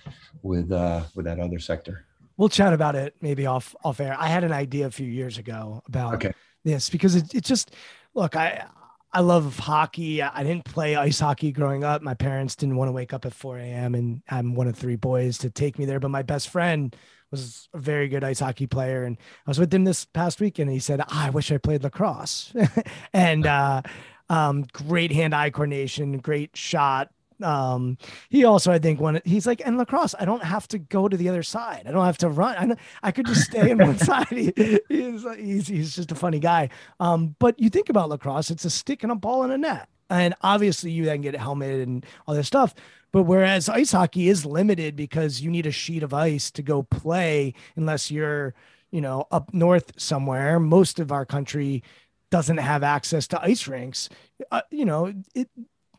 with 0.42 0.72
uh 0.72 1.04
with 1.14 1.26
that 1.26 1.40
other 1.40 1.58
sector 1.58 2.06
we'll 2.40 2.48
chat 2.48 2.72
about 2.72 2.96
it 2.96 3.14
maybe 3.20 3.46
off 3.46 3.76
off 3.84 4.00
air. 4.00 4.16
I 4.18 4.28
had 4.28 4.44
an 4.44 4.52
idea 4.52 4.86
a 4.86 4.90
few 4.90 5.06
years 5.06 5.36
ago 5.36 5.82
about 5.86 6.14
okay. 6.14 6.32
this 6.64 6.88
because 6.88 7.14
it, 7.14 7.34
it 7.34 7.44
just 7.44 7.72
look 8.14 8.34
I 8.34 8.64
I 9.12 9.20
love 9.20 9.58
hockey. 9.58 10.22
I 10.22 10.44
didn't 10.44 10.64
play 10.64 10.94
ice 10.94 11.18
hockey 11.18 11.50
growing 11.50 11.82
up. 11.82 12.00
My 12.00 12.14
parents 12.14 12.54
didn't 12.54 12.76
want 12.76 12.88
to 12.88 12.92
wake 12.92 13.12
up 13.12 13.26
at 13.26 13.34
4 13.34 13.58
a.m. 13.58 13.94
and 13.94 14.22
I'm 14.28 14.54
one 14.54 14.68
of 14.68 14.76
three 14.76 14.96
boys 14.96 15.38
to 15.38 15.50
take 15.50 15.78
me 15.78 15.84
there. 15.84 15.98
But 15.98 16.10
my 16.10 16.22
best 16.22 16.48
friend 16.48 16.94
was 17.32 17.68
a 17.74 17.78
very 17.78 18.08
good 18.08 18.22
ice 18.22 18.38
hockey 18.38 18.66
player. 18.66 19.02
And 19.02 19.16
I 19.46 19.50
was 19.50 19.58
with 19.58 19.74
him 19.74 19.84
this 19.84 20.04
past 20.04 20.40
week 20.40 20.60
and 20.60 20.70
he 20.70 20.78
said, 20.78 21.00
oh, 21.00 21.06
I 21.10 21.30
wish 21.30 21.50
I 21.50 21.58
played 21.58 21.82
lacrosse. 21.82 22.52
and 23.12 23.46
uh, 23.48 23.82
um, 24.28 24.66
great 24.72 25.10
hand 25.10 25.34
eye 25.34 25.50
coordination, 25.50 26.18
great 26.18 26.56
shot, 26.56 27.10
um, 27.42 27.98
he 28.28 28.44
also, 28.44 28.72
I 28.72 28.78
think, 28.78 29.00
wanted. 29.00 29.22
He's 29.24 29.46
like, 29.46 29.62
and 29.64 29.78
lacrosse, 29.78 30.14
I 30.18 30.24
don't 30.24 30.42
have 30.42 30.68
to 30.68 30.78
go 30.78 31.08
to 31.08 31.16
the 31.16 31.28
other 31.28 31.42
side. 31.42 31.84
I 31.86 31.92
don't 31.92 32.04
have 32.04 32.18
to 32.18 32.28
run. 32.28 32.72
I, 32.72 32.76
I 33.08 33.12
could 33.12 33.26
just 33.26 33.42
stay 33.42 33.70
in 33.70 33.78
one 33.78 33.98
side. 33.98 34.26
He, 34.28 34.52
he's, 34.88 35.24
he's 35.36 35.68
he's 35.68 35.94
just 35.96 36.12
a 36.12 36.14
funny 36.14 36.38
guy. 36.38 36.70
Um, 36.98 37.34
but 37.38 37.58
you 37.58 37.70
think 37.70 37.88
about 37.88 38.08
lacrosse, 38.08 38.50
it's 38.50 38.64
a 38.64 38.70
stick 38.70 39.02
and 39.02 39.12
a 39.12 39.16
ball 39.16 39.42
and 39.42 39.52
a 39.52 39.58
net, 39.58 39.88
and 40.08 40.34
obviously 40.42 40.90
you 40.90 41.04
then 41.04 41.20
get 41.20 41.34
a 41.34 41.38
helmet 41.38 41.86
and 41.86 42.06
all 42.26 42.34
this 42.34 42.46
stuff. 42.46 42.74
But 43.12 43.24
whereas 43.24 43.68
ice 43.68 43.92
hockey 43.92 44.28
is 44.28 44.46
limited 44.46 44.94
because 44.94 45.40
you 45.40 45.50
need 45.50 45.66
a 45.66 45.72
sheet 45.72 46.02
of 46.02 46.14
ice 46.14 46.50
to 46.52 46.62
go 46.62 46.82
play, 46.84 47.54
unless 47.76 48.10
you're, 48.10 48.54
you 48.90 49.00
know, 49.00 49.26
up 49.30 49.52
north 49.52 49.92
somewhere. 50.00 50.60
Most 50.60 51.00
of 51.00 51.10
our 51.10 51.26
country 51.26 51.82
doesn't 52.30 52.58
have 52.58 52.82
access 52.82 53.26
to 53.28 53.42
ice 53.42 53.66
rinks. 53.66 54.08
Uh, 54.50 54.62
you 54.70 54.84
know, 54.84 55.12
it 55.34 55.48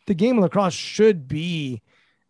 the 0.08 0.14
game 0.14 0.38
of 0.38 0.43
lacrosse 0.43 0.74
should 0.74 1.28
be 1.28 1.82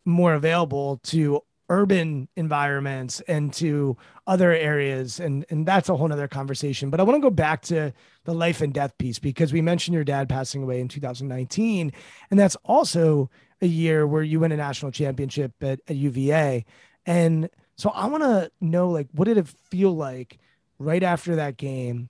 more 0.06 0.34
available 0.34 1.00
to 1.04 1.42
urban 1.70 2.28
environments 2.36 3.22
and 3.22 3.54
to 3.54 3.96
other 4.28 4.52
areas 4.52 5.22
and 5.22 5.46
and 5.50 5.66
that's 5.66 5.88
a 5.88 5.96
whole 5.96 6.12
other 6.12 6.28
conversation. 6.28 6.90
But 6.90 7.00
i 7.00 7.04
want 7.04 7.16
to 7.16 7.22
go 7.22 7.30
back 7.30 7.62
to 7.64 7.94
the 8.26 8.34
life 8.34 8.62
and 8.62 8.74
death 8.74 8.98
piece 8.98 9.20
because 9.20 9.54
we 9.54 9.62
mentioned 9.62 9.96
your 9.96 10.04
dad 10.04 10.30
passing 10.30 10.64
away 10.64 10.80
in 10.80 10.88
2019 10.88 11.92
and 12.30 12.40
that's 12.40 12.58
also 12.66 13.30
a 13.62 13.68
year 13.68 14.06
where 14.06 14.24
you 14.24 14.40
win 14.40 14.52
a 14.52 14.58
national 14.58 14.92
championship 14.92 15.54
at, 15.62 15.80
at 15.88 15.96
uva 15.96 16.64
and 17.06 17.50
so 17.78 17.90
i 17.92 18.06
want 18.06 18.24
to 18.24 18.52
know 18.60 18.90
like 18.90 19.08
what 19.14 19.26
did 19.26 19.38
it 19.38 19.48
feel 19.48 19.96
like 19.96 20.38
right 20.78 21.04
after 21.04 21.36
that 21.36 21.58
game 21.58 22.10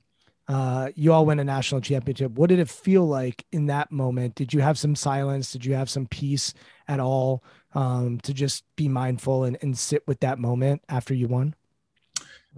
uh, 0.51 0.89
you 0.95 1.13
all 1.13 1.25
win 1.25 1.39
a 1.39 1.45
national 1.45 1.79
championship. 1.79 2.33
What 2.33 2.49
did 2.49 2.59
it 2.59 2.67
feel 2.67 3.05
like 3.05 3.45
in 3.53 3.67
that 3.67 3.89
moment? 3.89 4.35
Did 4.35 4.53
you 4.53 4.59
have 4.59 4.77
some 4.77 4.97
silence? 4.97 5.53
Did 5.53 5.63
you 5.63 5.75
have 5.75 5.89
some 5.89 6.07
peace 6.07 6.53
at 6.89 6.99
all 6.99 7.41
um, 7.73 8.19
to 8.23 8.33
just 8.33 8.65
be 8.75 8.89
mindful 8.89 9.45
and, 9.45 9.57
and 9.61 9.77
sit 9.77 10.05
with 10.07 10.19
that 10.19 10.39
moment 10.39 10.81
after 10.89 11.13
you 11.13 11.29
won? 11.29 11.55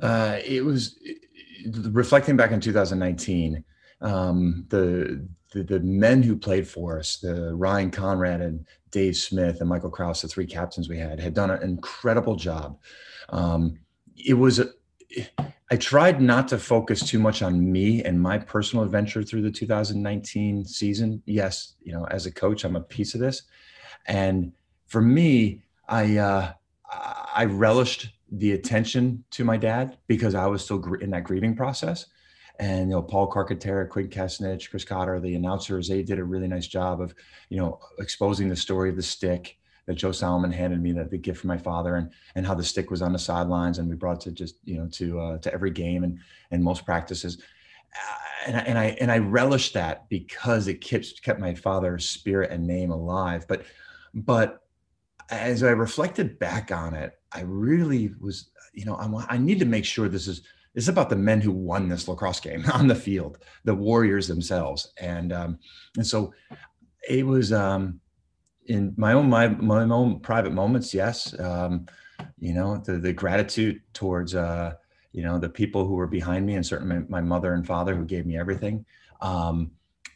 Uh, 0.02 0.40
it 0.44 0.66
was 0.66 0.98
reflecting 1.92 2.36
back 2.36 2.50
in 2.50 2.60
2019. 2.60 3.64
Um, 4.02 4.66
the, 4.70 5.28
the, 5.54 5.64
the 5.64 5.80
men 5.82 6.24
who 6.24 6.36
played 6.36 6.68
for 6.68 6.98
us, 6.98 7.18
the 7.18 7.54
Ryan 7.54 7.92
Conrad 7.92 8.42
and 8.42 8.66
Dave 8.90 9.16
Smith 9.18 9.60
and 9.60 9.70
Michael 9.70 9.92
Kraus, 9.92 10.24
the 10.24 10.28
three 10.28 10.48
captains 10.48 10.90
we 10.90 10.98
had, 10.98 11.20
had 11.20 11.36
done 11.36 11.52
an 11.52 11.62
incredible 11.62 12.38
job. 12.38 12.80
Um, 13.30 13.78
it 14.18 14.34
was 14.34 14.58
a, 14.58 14.70
I 15.72 15.78
tried 15.78 16.22
not 16.22 16.48
to 16.50 16.58
focus 16.58 17.08
too 17.08 17.20
much 17.20 17.42
on 17.42 17.72
me 17.72 18.04
and 18.04 18.22
my 18.22 18.38
personal 18.38 18.84
adventure 18.84 19.24
through 19.24 19.44
the 19.44 19.52
2019 19.52 20.66
season. 20.66 21.24
Yes, 21.26 21.76
you 21.82 21.94
know, 21.94 22.06
as 22.12 22.26
a 22.26 22.32
coach, 22.32 22.64
I'm 22.64 22.76
a 22.76 22.82
piece 22.82 23.16
of 23.16 23.22
this, 23.22 23.44
and 24.06 24.52
for 24.88 25.02
me, 25.02 25.64
I 25.88 26.18
uh, 26.18 26.54
I 27.34 27.46
relished 27.46 28.10
the 28.32 28.54
attention 28.54 29.24
to 29.32 29.44
my 29.44 29.58
dad 29.58 29.98
because 30.08 30.36
I 30.36 30.48
was 30.48 30.64
still 30.64 30.84
in 30.96 31.12
that 31.12 31.24
grieving 31.24 31.56
process. 31.56 32.08
And 32.60 32.90
you 32.90 32.96
know, 32.96 33.02
Paul 33.02 33.32
Carcaterra, 33.32 33.90
Quint 33.90 34.12
Kessenich, 34.12 34.70
Chris 34.70 34.86
Cotter, 34.86 35.20
the 35.20 35.36
announcers, 35.36 35.88
they 35.88 36.04
did 36.04 36.20
a 36.20 36.24
really 36.24 36.48
nice 36.48 36.68
job 36.68 37.02
of 37.02 37.16
you 37.50 37.58
know 37.58 37.80
exposing 38.00 38.50
the 38.50 38.56
story 38.56 38.90
of 38.90 38.96
the 38.96 39.02
stick 39.02 39.58
that 39.86 39.96
Joe 39.96 40.12
Solomon 40.12 40.52
handed 40.52 40.82
me 40.82 40.92
that 40.94 41.10
the 41.10 41.18
gift 41.18 41.42
from 41.42 41.50
my 41.50 41.58
father 41.58 41.96
and 41.96 42.12
and 42.36 42.46
how 42.46 42.54
the 42.54 42.64
stick 42.64 42.90
was 42.90 43.02
on 43.02 43.14
the 43.14 43.20
sidelines 43.20 43.80
and 43.80 43.90
we 43.90 43.96
brought 43.96 44.22
to 44.22 44.32
just 44.32 44.56
you 44.64 44.78
know 44.78 44.88
to 44.94 45.20
uh, 45.20 45.38
to 45.40 45.54
every 45.54 45.72
game 45.72 46.04
and 46.04 46.20
and 46.52 46.64
most 46.64 46.86
practices. 46.86 47.42
Uh, 47.96 48.48
and, 48.48 48.58
I, 48.58 48.60
and 48.62 48.78
I 48.78 48.86
and 49.02 49.12
I 49.12 49.18
relished 49.20 49.74
that 49.74 50.10
because 50.10 50.68
it 50.68 50.82
kept 50.82 51.22
kept 51.22 51.40
my 51.40 51.54
father's 51.54 52.10
spirit 52.10 52.52
and 52.52 52.66
name 52.66 52.92
alive. 52.92 53.46
But 53.48 53.64
but 54.14 54.62
as 55.30 55.64
I 55.64 55.70
reflected 55.70 56.38
back 56.38 56.72
on 56.72 56.94
it 56.94 57.18
I 57.34 57.42
really 57.42 58.14
was 58.20 58.50
you 58.74 58.86
know 58.86 58.96
I, 58.96 59.36
I 59.36 59.38
need 59.38 59.60
to 59.60 59.66
make 59.66 59.86
sure 59.86 60.08
this 60.08 60.28
is 60.28 60.42
is 60.76 60.90
about 60.90 61.10
the 61.10 61.16
men 61.16 61.40
who 61.40 61.52
won 61.52 61.88
this 61.88 62.08
lacrosse 62.08 62.40
game 62.40 62.64
on 62.74 62.88
the 62.88 62.96
field 62.96 63.40
the 63.64 63.76
warriors 63.76 64.28
themselves. 64.28 64.94
And 64.98 65.34
um 65.34 65.60
and 65.98 66.06
so 66.06 66.34
it 67.08 67.26
was 67.26 67.52
um 67.52 68.00
in 68.68 68.94
my 68.98 69.14
own 69.14 69.30
my, 69.30 69.48
my 69.48 69.84
own 69.84 70.20
private 70.20 70.54
moments 70.54 70.94
yes 70.94 71.38
um, 71.40 71.86
you 72.40 72.54
know, 72.54 72.78
the, 72.78 72.98
the 72.98 73.14
gratitude 73.14 73.82
towards, 73.94 74.36
uh, 74.36 74.74
you 75.12 75.24
know, 75.24 75.40
the 75.40 75.50
people 75.50 75.86
who 75.86 75.94
were 75.94 76.08
behind 76.08 76.46
me 76.46 76.56
and 76.56 76.66
certainly 76.66 76.98
my, 76.98 77.06
my 77.08 77.22
mother 77.22 77.54
and 77.54 77.66
father 77.66 77.96
who 77.96 78.06
gave 78.06 78.26
me 78.26 78.38
everything. 78.38 78.86
Um, 79.22 79.72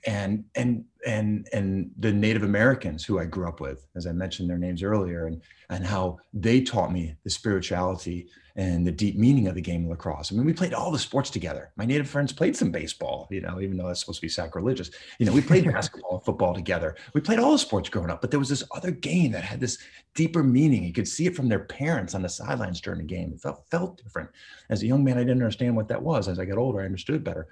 and 0.08 0.46
and 0.56 0.86
and 1.06 1.48
and 1.54 1.92
the 2.00 2.12
Native 2.12 2.44
Americans 2.44 3.04
who 3.06 3.20
I 3.20 3.26
grew 3.26 3.48
up 3.48 3.60
with, 3.60 3.86
as 3.96 4.08
I 4.08 4.14
mentioned 4.14 4.50
their 4.50 4.58
names 4.58 4.82
earlier, 4.82 5.28
and 5.28 5.42
and 5.70 5.86
how 5.86 6.18
they 6.34 6.62
taught 6.62 6.94
me 6.94 7.16
the 7.24 7.30
spirituality 7.30 8.28
and 8.56 8.88
the 8.88 8.92
deep 8.92 9.18
meaning 9.18 9.48
of 9.48 9.54
the 9.54 9.62
game 9.62 9.84
of 9.84 9.92
lacrosse. 9.92 10.32
I 10.32 10.36
mean, 10.36 10.46
we 10.46 10.54
played 10.54 10.74
all 10.74 10.90
the 10.90 10.98
sports 10.98 11.30
together. 11.30 11.72
My 11.76 11.86
Native 11.86 12.10
friends 12.10 12.34
played 12.34 12.56
some 12.56 12.72
baseball, 12.72 13.28
you 13.30 13.40
know, 13.40 13.62
even 13.62 13.78
though 13.78 13.86
that's 13.86 14.00
supposed 14.00 14.20
to 14.20 14.26
be 14.26 14.30
sacrilegious. 14.30 14.90
You 15.20 15.28
know, 15.28 15.34
we 15.34 15.42
played 15.42 15.66
basketball 15.72 16.16
and 16.16 16.26
football 16.26 16.56
together. 16.56 16.96
We 17.14 17.22
played 17.22 17.38
all 17.38 17.52
the 17.52 17.60
sports 17.60 17.90
growing 17.90 18.10
up, 18.10 18.22
but 18.22 18.32
there 18.32 18.40
was 18.40 18.50
this 18.50 18.64
other 18.72 18.90
game 18.90 19.32
that 19.34 19.44
had 19.44 19.60
this 19.60 19.78
deeper 20.16 20.42
meaning. 20.42 20.84
You 20.84 20.94
could 20.94 21.08
see 21.08 21.28
it 21.28 21.36
from 21.36 21.50
their 21.50 21.66
parents 21.66 22.16
on 22.16 22.24
the 22.24 22.30
sidelines 22.30 22.82
during 22.82 23.00
the 23.00 23.06
game. 23.06 23.34
It 23.34 23.42
felt 23.42 23.66
felt 23.70 24.02
different. 24.02 24.30
As 24.70 24.82
a 24.82 24.88
young 24.88 25.04
man, 25.04 25.18
I 25.18 25.22
didn't 25.22 25.44
understand 25.44 25.76
what 25.76 25.90
that 25.90 26.02
was. 26.02 26.28
As 26.28 26.40
I 26.40 26.46
got 26.46 26.58
older, 26.58 26.82
I 26.82 26.86
understood 26.86 27.24
better 27.24 27.48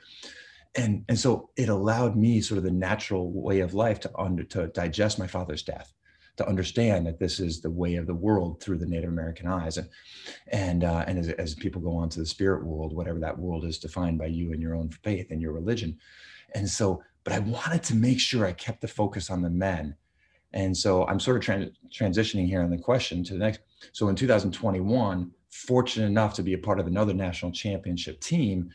and 0.78 1.06
and 1.08 1.18
so 1.18 1.50
it 1.56 1.70
allowed 1.70 2.16
me 2.16 2.42
sort 2.42 2.58
of 2.58 2.64
the 2.64 2.72
natural 2.72 3.32
way 3.32 3.60
of 3.60 3.74
life 3.74 4.00
to 4.02 4.12
under 4.18 4.44
to 4.44 4.68
digest 4.68 5.18
my 5.20 5.28
father's 5.28 5.64
death 5.64 5.94
to 6.38 6.48
understand 6.48 7.08
that 7.08 7.20
this 7.20 7.40
is 7.40 7.62
the 7.62 7.70
way 7.70 7.96
of 7.96 8.08
the 8.08 8.14
world 8.14 8.62
through 8.62 8.78
the 8.78 8.86
Native 8.86 9.10
American 9.10 9.48
eyes, 9.48 9.78
and 9.78 9.90
and 10.52 10.84
uh, 10.84 11.06
and 11.08 11.18
as, 11.18 11.30
as 11.30 11.56
people 11.56 11.82
go 11.82 11.96
on 11.96 12.10
to 12.10 12.20
the 12.20 12.26
spirit 12.26 12.66
world, 12.66 12.94
whatever 12.94 13.20
that 13.20 13.38
world 13.38 13.66
is 13.66 13.80
defined 13.80 14.18
by 14.18 14.26
you 14.26 14.52
and 14.52 14.62
your 14.62 14.76
own 14.76 14.90
faith 14.90 15.28
and 15.32 15.42
your 15.42 15.54
religion, 15.54 15.98
and 16.54 16.70
so, 16.70 17.02
but 17.24 17.34
I 17.34 17.40
wanted 17.40 17.84
to 17.84 17.96
make 17.96 18.20
sure 18.20 18.46
I 18.46 18.54
kept 18.54 18.82
the 18.82 18.88
focus 18.88 19.30
on 19.30 19.42
the 19.42 19.50
men, 19.50 19.96
and 20.54 20.76
so 20.76 21.06
I'm 21.08 21.20
sort 21.20 21.38
of 21.38 21.44
tra- 21.44 21.70
transitioning 21.90 22.48
here 22.48 22.62
on 22.62 22.70
the 22.70 22.78
question 22.78 23.24
to 23.26 23.34
the 23.34 23.40
next. 23.40 23.62
So 23.94 24.10
in 24.10 24.16
2021, 24.16 25.32
fortunate 25.50 26.08
enough 26.08 26.34
to 26.34 26.44
be 26.44 26.54
a 26.54 26.58
part 26.58 26.80
of 26.80 26.88
another 26.88 27.14
national 27.14 27.52
championship 27.52 28.20
team 28.20 28.70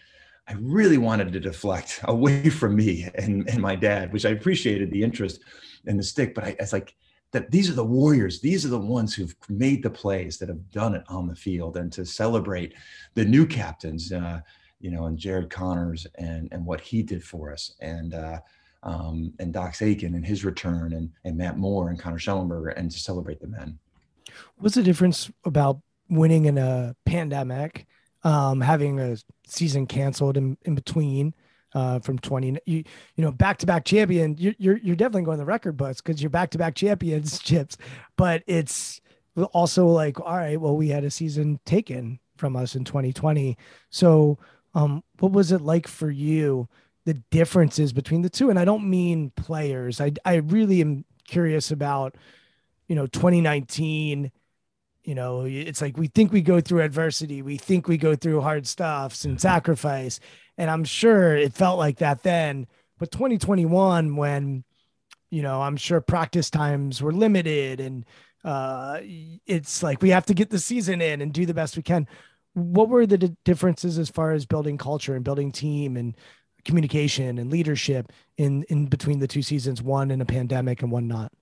I 0.50 0.54
really 0.60 0.98
wanted 0.98 1.32
to 1.32 1.40
deflect 1.40 2.00
away 2.04 2.50
from 2.50 2.74
me 2.74 3.08
and, 3.14 3.48
and 3.48 3.62
my 3.62 3.76
dad, 3.76 4.12
which 4.12 4.26
I 4.26 4.30
appreciated 4.30 4.90
the 4.90 5.02
interest 5.02 5.40
in 5.86 5.96
the 5.96 6.02
stick, 6.02 6.34
but 6.34 6.44
I, 6.44 6.56
it's 6.58 6.72
like 6.72 6.96
that 7.30 7.52
these 7.52 7.70
are 7.70 7.74
the 7.74 7.84
warriors. 7.84 8.40
These 8.40 8.66
are 8.66 8.70
the 8.70 8.78
ones 8.78 9.14
who've 9.14 9.34
made 9.48 9.84
the 9.84 9.90
plays 9.90 10.38
that 10.38 10.48
have 10.48 10.70
done 10.72 10.94
it 10.94 11.04
on 11.08 11.28
the 11.28 11.36
field 11.36 11.76
and 11.76 11.92
to 11.92 12.04
celebrate 12.04 12.74
the 13.14 13.24
new 13.24 13.46
captains, 13.46 14.10
uh, 14.12 14.40
you 14.80 14.90
know, 14.90 15.06
and 15.06 15.16
Jared 15.16 15.50
Conners 15.50 16.08
and, 16.16 16.48
and 16.50 16.66
what 16.66 16.80
he 16.80 17.04
did 17.04 17.22
for 17.22 17.52
us 17.52 17.76
and, 17.80 18.14
uh, 18.14 18.40
um, 18.82 19.32
and 19.38 19.52
Dox 19.52 19.82
Aitken 19.82 20.16
and 20.16 20.26
his 20.26 20.44
return 20.44 20.94
and, 20.94 21.10
and 21.24 21.36
Matt 21.36 21.58
Moore 21.58 21.90
and 21.90 21.98
Connor 21.98 22.18
Shellenberger 22.18 22.72
and 22.76 22.90
to 22.90 22.98
celebrate 22.98 23.40
the 23.40 23.46
men. 23.46 23.78
What's 24.56 24.74
the 24.74 24.82
difference 24.82 25.30
about 25.44 25.80
winning 26.08 26.46
in 26.46 26.58
a 26.58 26.96
pandemic 27.04 27.86
um, 28.22 28.60
having 28.60 29.00
a 29.00 29.16
season 29.46 29.86
canceled 29.86 30.36
in, 30.36 30.56
in 30.62 30.74
between 30.74 31.34
uh, 31.72 32.00
from 32.00 32.18
20 32.18 32.58
you 32.66 32.82
you 33.14 33.24
know 33.24 33.30
back 33.30 33.56
to 33.56 33.64
back 33.64 33.84
champion 33.84 34.34
you're, 34.36 34.76
you're 34.78 34.96
definitely 34.96 35.22
going 35.22 35.38
the 35.38 35.44
record 35.44 35.76
books 35.76 36.00
because 36.00 36.20
you're 36.20 36.28
back 36.28 36.50
to 36.50 36.58
back 36.58 36.74
championships 36.74 37.76
but 38.16 38.42
it's 38.48 39.00
also 39.52 39.86
like 39.86 40.18
all 40.18 40.36
right 40.36 40.60
well 40.60 40.76
we 40.76 40.88
had 40.88 41.04
a 41.04 41.10
season 41.10 41.60
taken 41.64 42.18
from 42.36 42.56
us 42.56 42.74
in 42.74 42.82
2020 42.82 43.56
so 43.88 44.36
um 44.74 45.04
what 45.20 45.30
was 45.30 45.52
it 45.52 45.60
like 45.60 45.86
for 45.86 46.10
you 46.10 46.68
the 47.04 47.14
differences 47.30 47.92
between 47.92 48.22
the 48.22 48.30
two? 48.30 48.50
And 48.50 48.58
I 48.58 48.64
don't 48.64 48.88
mean 48.88 49.30
players. 49.36 50.00
I 50.00 50.12
I 50.24 50.36
really 50.36 50.80
am 50.80 51.04
curious 51.26 51.70
about 51.70 52.16
you 52.88 52.94
know 52.94 53.06
2019 53.06 54.30
you 55.04 55.14
know 55.14 55.42
it's 55.46 55.80
like 55.80 55.96
we 55.96 56.08
think 56.08 56.32
we 56.32 56.42
go 56.42 56.60
through 56.60 56.82
adversity 56.82 57.42
we 57.42 57.56
think 57.56 57.88
we 57.88 57.96
go 57.96 58.14
through 58.14 58.40
hard 58.40 58.66
stuffs 58.66 59.24
and 59.24 59.40
sacrifice. 59.40 60.20
And 60.58 60.70
i'm 60.70 60.84
sure 60.84 61.36
it 61.36 61.54
felt 61.54 61.78
like 61.78 61.98
that 61.98 62.22
then. 62.22 62.66
But 62.98 63.10
2021 63.10 64.16
when 64.16 64.64
you 65.30 65.42
know 65.42 65.62
i'm 65.62 65.76
sure 65.76 66.00
practice 66.00 66.50
times 66.50 67.02
were 67.02 67.12
limited 67.12 67.80
and 67.80 68.04
uh 68.44 68.98
it's 69.02 69.82
like 69.82 70.02
we 70.02 70.10
have 70.10 70.26
to 70.26 70.34
get 70.34 70.50
the 70.50 70.58
season 70.58 71.00
in 71.00 71.20
and 71.20 71.32
do 71.32 71.46
the 71.46 71.54
best 71.54 71.76
we 71.76 71.82
can. 71.82 72.06
What 72.54 72.88
were 72.88 73.06
the 73.06 73.18
d- 73.18 73.36
differences 73.44 73.96
as 73.98 74.10
far 74.10 74.32
as 74.32 74.44
building 74.44 74.76
culture 74.76 75.14
and 75.14 75.24
building 75.24 75.52
team 75.52 75.96
and 75.96 76.16
communication 76.64 77.38
and 77.38 77.50
leadership 77.50 78.12
in 78.36 78.64
in 78.64 78.86
between 78.86 79.18
the 79.18 79.28
two 79.28 79.42
seasons 79.42 79.82
one 79.82 80.10
in 80.10 80.20
a 80.20 80.26
pandemic 80.26 80.82
and 80.82 80.90
one 80.92 81.08
not 81.08 81.32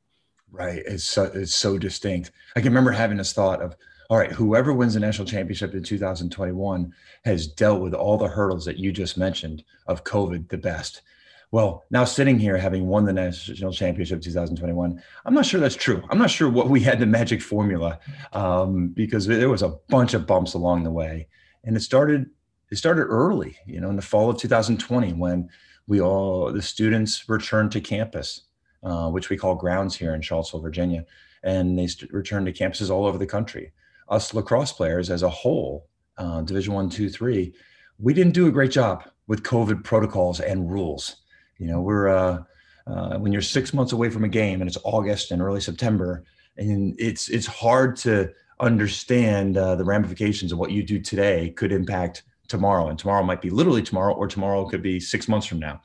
Right. 0.50 0.82
It's 0.86 1.04
so, 1.04 1.24
it's 1.24 1.54
so 1.54 1.78
distinct. 1.78 2.32
I 2.56 2.60
can 2.60 2.70
remember 2.70 2.90
having 2.90 3.18
this 3.18 3.32
thought 3.32 3.60
of, 3.60 3.76
all 4.10 4.16
right, 4.16 4.32
whoever 4.32 4.72
wins 4.72 4.94
the 4.94 5.00
national 5.00 5.28
championship 5.28 5.74
in 5.74 5.82
2021 5.82 6.92
has 7.24 7.46
dealt 7.46 7.82
with 7.82 7.92
all 7.92 8.16
the 8.16 8.28
hurdles 8.28 8.64
that 8.64 8.78
you 8.78 8.90
just 8.90 9.18
mentioned 9.18 9.62
of 9.86 10.04
COVID 10.04 10.48
the 10.48 10.56
best. 10.56 11.02
Well, 11.50 11.84
now 11.90 12.04
sitting 12.04 12.38
here 12.38 12.58
having 12.58 12.86
won 12.86 13.04
the 13.04 13.12
national 13.12 13.72
championship 13.72 14.20
2021, 14.20 15.02
I'm 15.24 15.34
not 15.34 15.46
sure 15.46 15.60
that's 15.60 15.74
true. 15.74 16.02
I'm 16.10 16.18
not 16.18 16.30
sure 16.30 16.50
what 16.50 16.68
we 16.68 16.80
had 16.80 17.00
the 17.00 17.06
magic 17.06 17.40
formula 17.40 17.98
um, 18.32 18.88
because 18.88 19.26
there 19.26 19.48
was 19.48 19.62
a 19.62 19.76
bunch 19.88 20.12
of 20.12 20.26
bumps 20.26 20.54
along 20.54 20.84
the 20.84 20.90
way, 20.90 21.28
and 21.64 21.76
it 21.76 21.80
started 21.80 22.30
it 22.70 22.76
started 22.76 23.04
early. 23.04 23.56
You 23.66 23.80
know, 23.80 23.88
in 23.88 23.96
the 23.96 24.02
fall 24.02 24.28
of 24.28 24.36
2020 24.36 25.14
when 25.14 25.48
we 25.86 26.02
all 26.02 26.52
the 26.52 26.60
students 26.60 27.28
returned 27.30 27.72
to 27.72 27.80
campus 27.80 28.42
uh, 28.82 29.08
which 29.10 29.30
we 29.30 29.36
call 29.36 29.54
grounds 29.54 29.96
here 29.96 30.14
in 30.14 30.22
Charlottesville, 30.22 30.60
Virginia. 30.60 31.04
And 31.42 31.78
they 31.78 31.86
st- 31.86 32.12
return 32.12 32.44
to 32.44 32.52
campuses 32.52 32.90
all 32.90 33.06
over 33.06 33.18
the 33.18 33.26
country. 33.26 33.72
Us 34.08 34.34
lacrosse 34.34 34.72
players 34.72 35.10
as 35.10 35.22
a 35.22 35.28
whole, 35.28 35.86
uh, 36.16 36.42
Division 36.42 36.74
One, 36.74 36.88
Two, 36.88 37.08
Three, 37.08 37.54
we 37.98 38.14
didn't 38.14 38.34
do 38.34 38.46
a 38.46 38.52
great 38.52 38.70
job 38.70 39.04
with 39.26 39.42
COVID 39.42 39.84
protocols 39.84 40.40
and 40.40 40.70
rules. 40.70 41.16
You 41.58 41.66
know, 41.66 41.80
we're 41.80 42.08
uh, 42.08 42.42
uh, 42.86 43.18
when 43.18 43.32
you're 43.32 43.42
six 43.42 43.74
months 43.74 43.92
away 43.92 44.10
from 44.10 44.24
a 44.24 44.28
game 44.28 44.60
and 44.60 44.68
it's 44.68 44.78
August 44.84 45.30
and 45.30 45.42
early 45.42 45.60
September, 45.60 46.24
and 46.56 46.94
it's 46.98 47.28
it's 47.28 47.46
hard 47.46 47.96
to 47.96 48.30
understand 48.60 49.56
uh, 49.56 49.74
the 49.76 49.84
ramifications 49.84 50.52
of 50.52 50.58
what 50.58 50.70
you 50.70 50.82
do 50.82 50.98
today 51.00 51.50
could 51.50 51.72
impact 51.72 52.22
tomorrow, 52.48 52.88
and 52.88 52.98
tomorrow 52.98 53.22
might 53.22 53.42
be 53.42 53.50
literally 53.50 53.82
tomorrow, 53.82 54.14
or 54.14 54.26
tomorrow 54.26 54.64
could 54.68 54.82
be 54.82 54.98
six 54.98 55.28
months 55.28 55.46
from 55.46 55.58
now. 55.58 55.80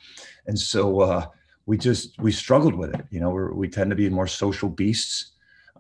And 0.47 0.57
so 0.57 1.01
uh, 1.01 1.25
we 1.65 1.77
just 1.77 2.19
we 2.19 2.31
struggled 2.31 2.75
with 2.75 2.93
it. 2.93 3.05
You 3.09 3.19
know, 3.19 3.29
we 3.31 3.69
tend 3.69 3.89
to 3.89 3.95
be 3.95 4.09
more 4.09 4.27
social 4.27 4.69
beasts, 4.69 5.31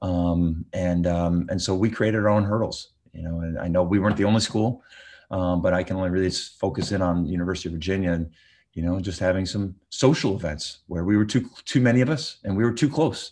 um, 0.01 0.65
and 0.73 1.07
um, 1.07 1.47
and 1.49 1.61
so 1.61 1.75
we 1.75 1.89
created 1.89 2.19
our 2.19 2.29
own 2.29 2.43
hurdles. 2.43 2.89
You 3.13 3.23
know, 3.23 3.41
and 3.41 3.59
I 3.59 3.67
know 3.67 3.83
we 3.83 3.99
weren't 3.99 4.17
the 4.17 4.25
only 4.25 4.39
school, 4.39 4.83
um, 5.29 5.61
but 5.61 5.73
I 5.73 5.83
can 5.83 5.97
only 5.97 6.09
really 6.09 6.31
focus 6.31 6.91
in 6.91 7.01
on 7.01 7.25
University 7.25 7.69
of 7.69 7.73
Virginia 7.73 8.13
and 8.13 8.31
you 8.73 8.81
know 8.81 8.99
just 8.99 9.19
having 9.19 9.45
some 9.45 9.75
social 9.89 10.35
events 10.35 10.79
where 10.87 11.03
we 11.03 11.17
were 11.17 11.25
too 11.25 11.49
too 11.65 11.81
many 11.81 12.01
of 12.01 12.09
us 12.09 12.37
and 12.43 12.55
we 12.55 12.63
were 12.63 12.73
too 12.73 12.89
close, 12.89 13.31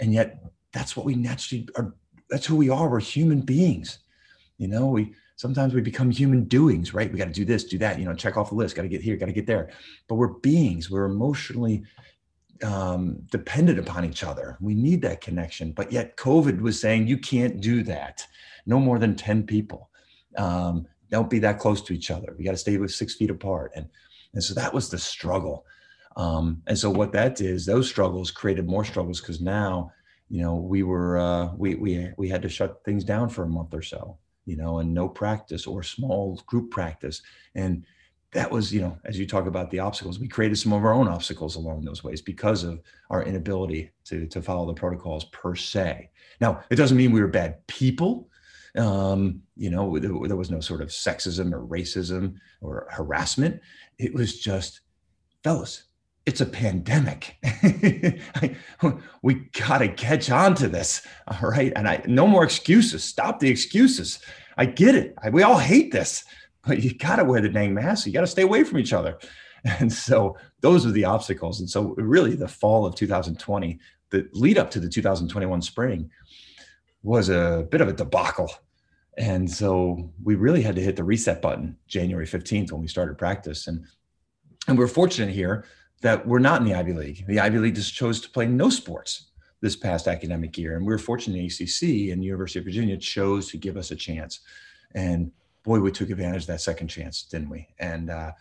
and 0.00 0.12
yet 0.12 0.42
that's 0.72 0.96
what 0.96 1.06
we 1.06 1.14
naturally 1.14 1.68
are. 1.76 1.94
That's 2.30 2.44
who 2.44 2.56
we 2.56 2.68
are. 2.68 2.88
We're 2.88 3.00
human 3.00 3.40
beings. 3.40 4.00
You 4.58 4.68
know, 4.68 4.86
we 4.86 5.14
sometimes 5.38 5.72
we 5.72 5.80
become 5.80 6.10
human 6.10 6.44
doings, 6.44 6.92
right? 6.92 7.10
We 7.10 7.16
got 7.16 7.26
to 7.26 7.32
do 7.32 7.44
this, 7.44 7.62
do 7.62 7.78
that, 7.78 7.98
you 7.98 8.04
know, 8.04 8.14
check 8.14 8.36
off 8.36 8.50
the 8.50 8.56
list, 8.56 8.74
got 8.74 8.82
to 8.82 8.88
get 8.88 9.00
here, 9.00 9.16
got 9.16 9.26
to 9.26 9.32
get 9.32 9.46
there. 9.46 9.70
But 10.08 10.16
we're 10.16 10.34
beings, 10.40 10.90
we're 10.90 11.04
emotionally 11.04 11.84
um, 12.64 13.20
dependent 13.30 13.78
upon 13.78 14.04
each 14.04 14.24
other. 14.24 14.58
We 14.60 14.74
need 14.74 15.00
that 15.02 15.20
connection. 15.20 15.70
But 15.70 15.92
yet, 15.92 16.16
COVID 16.16 16.60
was 16.60 16.80
saying 16.80 17.06
you 17.06 17.18
can't 17.18 17.60
do 17.60 17.84
that. 17.84 18.26
No 18.66 18.80
more 18.80 18.98
than 18.98 19.14
10 19.14 19.44
people. 19.44 19.90
Um, 20.36 20.86
don't 21.08 21.30
be 21.30 21.38
that 21.38 21.60
close 21.60 21.82
to 21.82 21.94
each 21.94 22.10
other. 22.10 22.34
We 22.36 22.44
got 22.44 22.50
to 22.50 22.56
stay 22.56 22.76
with 22.76 22.90
six 22.90 23.14
feet 23.14 23.30
apart. 23.30 23.70
And, 23.76 23.88
and 24.34 24.42
so 24.42 24.54
that 24.54 24.74
was 24.74 24.90
the 24.90 24.98
struggle. 24.98 25.64
Um, 26.16 26.62
and 26.66 26.76
so 26.76 26.90
what 26.90 27.12
that 27.12 27.40
is, 27.40 27.64
those 27.64 27.88
struggles 27.88 28.32
created 28.32 28.68
more 28.68 28.84
struggles 28.84 29.20
because 29.20 29.40
now, 29.40 29.92
you 30.28 30.42
know, 30.42 30.56
we 30.56 30.82
were, 30.82 31.16
uh, 31.16 31.54
we, 31.56 31.76
we, 31.76 32.10
we 32.16 32.28
had 32.28 32.42
to 32.42 32.48
shut 32.48 32.82
things 32.84 33.04
down 33.04 33.28
for 33.28 33.44
a 33.44 33.48
month 33.48 33.72
or 33.72 33.82
so 33.82 34.18
you 34.48 34.56
know, 34.56 34.78
and 34.78 34.94
no 34.94 35.06
practice 35.08 35.66
or 35.66 35.82
small 35.82 36.42
group 36.46 36.70
practice. 36.70 37.20
And 37.54 37.84
that 38.32 38.50
was, 38.50 38.72
you 38.72 38.80
know, 38.80 38.98
as 39.04 39.18
you 39.18 39.26
talk 39.26 39.46
about 39.46 39.70
the 39.70 39.78
obstacles, 39.78 40.18
we 40.18 40.26
created 40.26 40.56
some 40.56 40.72
of 40.72 40.84
our 40.84 40.94
own 40.94 41.06
obstacles 41.06 41.56
along 41.56 41.84
those 41.84 42.02
ways 42.02 42.22
because 42.22 42.64
of 42.64 42.80
our 43.10 43.22
inability 43.22 43.90
to, 44.04 44.26
to 44.26 44.40
follow 44.40 44.66
the 44.66 44.80
protocols 44.80 45.26
per 45.26 45.54
se. 45.54 46.10
Now, 46.40 46.62
it 46.70 46.76
doesn't 46.76 46.96
mean 46.96 47.12
we 47.12 47.20
were 47.20 47.28
bad 47.28 47.66
people. 47.66 48.28
Um, 48.76 49.42
you 49.56 49.70
know, 49.70 49.98
there, 49.98 50.12
there 50.24 50.36
was 50.36 50.50
no 50.50 50.60
sort 50.60 50.80
of 50.80 50.88
sexism 50.88 51.52
or 51.52 51.66
racism 51.66 52.36
or 52.62 52.86
harassment. 52.90 53.60
It 53.98 54.14
was 54.14 54.40
just, 54.40 54.80
fellas, 55.44 55.84
it's 56.28 56.42
a 56.42 56.46
pandemic. 56.46 57.38
we 59.22 59.34
got 59.58 59.78
to 59.78 59.88
catch 59.88 60.30
on 60.30 60.54
to 60.56 60.68
this. 60.68 61.00
All 61.26 61.48
right. 61.48 61.72
And 61.74 61.88
I, 61.88 62.02
no 62.06 62.26
more 62.26 62.44
excuses. 62.44 63.02
Stop 63.02 63.40
the 63.40 63.48
excuses. 63.48 64.18
I 64.58 64.66
get 64.66 64.94
it. 64.94 65.14
I, 65.22 65.30
we 65.30 65.42
all 65.42 65.56
hate 65.56 65.90
this, 65.90 66.26
but 66.66 66.82
you 66.82 66.92
got 66.94 67.16
to 67.16 67.24
wear 67.24 67.40
the 67.40 67.48
dang 67.48 67.72
mask. 67.72 68.06
You 68.06 68.12
got 68.12 68.20
to 68.20 68.26
stay 68.26 68.42
away 68.42 68.62
from 68.62 68.78
each 68.78 68.92
other. 68.92 69.18
And 69.80 69.92
so 69.92 70.36
those 70.60 70.86
are 70.86 70.92
the 70.92 71.04
obstacles. 71.04 71.58
And 71.58 71.68
so, 71.68 71.96
really, 71.96 72.36
the 72.36 72.46
fall 72.46 72.86
of 72.86 72.94
2020, 72.94 73.80
the 74.10 74.28
lead 74.32 74.56
up 74.56 74.70
to 74.70 74.78
the 74.78 74.88
2021 74.88 75.62
spring 75.62 76.08
was 77.02 77.28
a 77.28 77.66
bit 77.68 77.80
of 77.80 77.88
a 77.88 77.92
debacle. 77.92 78.50
And 79.18 79.50
so 79.50 80.12
we 80.22 80.36
really 80.36 80.62
had 80.62 80.76
to 80.76 80.80
hit 80.80 80.94
the 80.94 81.02
reset 81.02 81.42
button 81.42 81.76
January 81.88 82.24
15th 82.24 82.70
when 82.70 82.80
we 82.80 82.86
started 82.86 83.18
practice. 83.18 83.66
And 83.66 83.84
and 84.68 84.78
we're 84.78 84.86
fortunate 84.86 85.34
here 85.34 85.64
that 86.00 86.26
we're 86.26 86.38
not 86.38 86.60
in 86.60 86.66
the 86.66 86.74
Ivy 86.74 86.92
League. 86.92 87.26
The 87.26 87.40
Ivy 87.40 87.58
League 87.58 87.74
just 87.74 87.94
chose 87.94 88.20
to 88.20 88.30
play 88.30 88.46
no 88.46 88.70
sports 88.70 89.30
this 89.60 89.76
past 89.76 90.06
academic 90.06 90.56
year. 90.56 90.76
And 90.76 90.86
we 90.86 90.94
are 90.94 90.98
fortunate 90.98 91.34
The 91.34 91.64
ACC 91.64 92.12
and 92.12 92.24
University 92.24 92.60
of 92.60 92.64
Virginia 92.64 92.96
chose 92.96 93.50
to 93.50 93.56
give 93.56 93.76
us 93.76 93.90
a 93.90 93.96
chance. 93.96 94.40
And 94.94 95.32
boy, 95.64 95.80
we 95.80 95.90
took 95.90 96.10
advantage 96.10 96.42
of 96.42 96.48
that 96.48 96.60
second 96.60 96.88
chance, 96.88 97.22
didn't 97.22 97.50
we? 97.50 97.68
And 97.78 98.10
uh, 98.10 98.32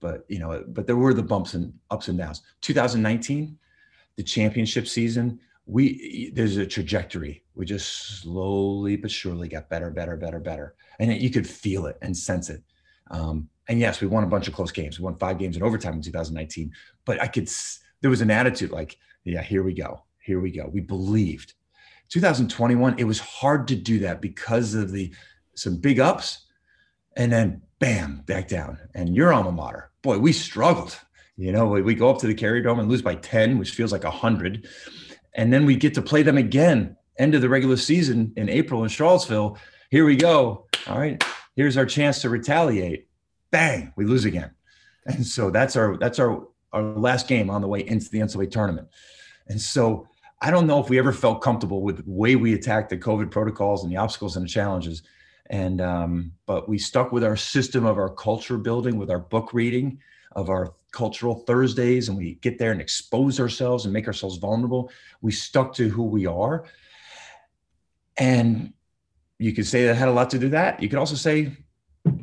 but 0.00 0.24
you 0.28 0.38
know, 0.38 0.64
but 0.68 0.86
there 0.86 0.96
were 0.96 1.14
the 1.14 1.22
bumps 1.22 1.54
and 1.54 1.72
ups 1.90 2.08
and 2.08 2.18
downs. 2.18 2.42
2019, 2.60 3.58
the 4.16 4.22
championship 4.22 4.86
season, 4.86 5.40
we 5.64 6.30
there's 6.34 6.58
a 6.58 6.66
trajectory. 6.66 7.42
We 7.54 7.64
just 7.64 8.20
slowly 8.20 8.96
but 8.96 9.10
surely 9.10 9.48
got 9.48 9.68
better, 9.70 9.90
better, 9.90 10.16
better, 10.16 10.38
better, 10.38 10.74
and 10.98 11.12
you 11.20 11.30
could 11.30 11.46
feel 11.48 11.86
it 11.86 11.96
and 12.02 12.16
sense 12.16 12.50
it. 12.50 12.62
Um, 13.10 13.48
and 13.68 13.80
yes, 13.80 14.00
we 14.00 14.06
won 14.06 14.24
a 14.24 14.28
bunch 14.28 14.48
of 14.48 14.54
close 14.54 14.70
games. 14.70 14.98
We 14.98 15.04
won 15.04 15.16
five 15.16 15.38
games 15.38 15.56
in 15.56 15.62
overtime 15.62 15.94
in 15.94 16.02
2019. 16.02 16.72
But 17.04 17.20
I 17.20 17.26
could, 17.26 17.50
there 18.00 18.10
was 18.10 18.20
an 18.20 18.30
attitude 18.30 18.70
like, 18.70 18.96
yeah, 19.24 19.42
here 19.42 19.62
we 19.62 19.74
go, 19.74 20.04
here 20.18 20.40
we 20.40 20.50
go. 20.50 20.70
We 20.72 20.80
believed. 20.80 21.54
2021, 22.08 22.98
it 22.98 23.04
was 23.04 23.18
hard 23.18 23.66
to 23.68 23.76
do 23.76 23.98
that 24.00 24.20
because 24.20 24.74
of 24.74 24.92
the 24.92 25.12
some 25.54 25.78
big 25.78 25.98
ups, 25.98 26.46
and 27.16 27.32
then 27.32 27.62
bam, 27.78 28.22
back 28.26 28.46
down. 28.46 28.78
And 28.94 29.16
your 29.16 29.32
alma 29.32 29.50
mater, 29.50 29.90
boy, 30.02 30.18
we 30.18 30.32
struggled. 30.32 30.98
You 31.36 31.52
know, 31.52 31.66
we, 31.66 31.94
go 31.94 32.10
up 32.10 32.18
to 32.20 32.26
the 32.26 32.34
Carrier 32.34 32.62
Dome 32.62 32.78
and 32.78 32.88
lose 32.88 33.02
by 33.02 33.14
10, 33.14 33.58
which 33.58 33.72
feels 33.72 33.92
like 33.92 34.04
hundred, 34.04 34.66
and 35.34 35.52
then 35.52 35.66
we 35.66 35.76
get 35.76 35.94
to 35.94 36.02
play 36.02 36.22
them 36.22 36.38
again 36.38 36.96
end 37.18 37.34
of 37.34 37.40
the 37.40 37.48
regular 37.48 37.76
season 37.76 38.32
in 38.36 38.48
April 38.48 38.82
in 38.82 38.88
Charlottesville. 38.88 39.58
Here 39.90 40.04
we 40.04 40.16
go. 40.16 40.66
All 40.86 40.98
right, 40.98 41.22
here's 41.56 41.76
our 41.76 41.86
chance 41.86 42.20
to 42.22 42.30
retaliate 42.30 43.08
bang, 43.50 43.92
we 43.96 44.04
lose 44.04 44.24
again. 44.24 44.50
And 45.06 45.24
so 45.24 45.50
that's 45.50 45.76
our 45.76 45.96
that's 45.96 46.18
our 46.18 46.48
our 46.72 46.82
last 46.82 47.28
game 47.28 47.48
on 47.48 47.60
the 47.60 47.68
way 47.68 47.86
into 47.86 48.10
the 48.10 48.18
NCAA 48.18 48.50
tournament. 48.50 48.88
And 49.48 49.60
so 49.60 50.08
I 50.42 50.50
don't 50.50 50.66
know 50.66 50.80
if 50.80 50.90
we 50.90 50.98
ever 50.98 51.12
felt 51.12 51.40
comfortable 51.40 51.80
with 51.80 52.04
the 52.04 52.10
way 52.10 52.36
we 52.36 52.54
attacked 52.54 52.90
the 52.90 52.98
COVID 52.98 53.30
protocols 53.30 53.82
and 53.82 53.92
the 53.92 53.96
obstacles 53.96 54.36
and 54.36 54.44
the 54.44 54.50
challenges. 54.50 55.02
And 55.48 55.80
um, 55.80 56.32
but 56.44 56.68
we 56.68 56.78
stuck 56.78 57.12
with 57.12 57.22
our 57.22 57.36
system 57.36 57.86
of 57.86 57.98
our 57.98 58.10
culture 58.10 58.58
building, 58.58 58.98
with 58.98 59.10
our 59.10 59.20
book 59.20 59.54
reading, 59.54 60.00
of 60.32 60.50
our 60.50 60.74
cultural 60.90 61.36
Thursdays, 61.46 62.08
and 62.08 62.18
we 62.18 62.34
get 62.36 62.58
there 62.58 62.72
and 62.72 62.80
expose 62.80 63.38
ourselves 63.38 63.84
and 63.84 63.92
make 63.92 64.06
ourselves 64.06 64.38
vulnerable. 64.38 64.90
We 65.20 65.30
stuck 65.30 65.72
to 65.74 65.88
who 65.88 66.04
we 66.04 66.26
are. 66.26 66.64
And 68.16 68.72
you 69.38 69.52
could 69.52 69.66
say 69.66 69.86
that 69.86 69.94
had 69.94 70.08
a 70.08 70.12
lot 70.12 70.30
to 70.30 70.38
do 70.38 70.48
that. 70.50 70.82
You 70.82 70.88
could 70.88 70.98
also 70.98 71.14
say 71.14 71.52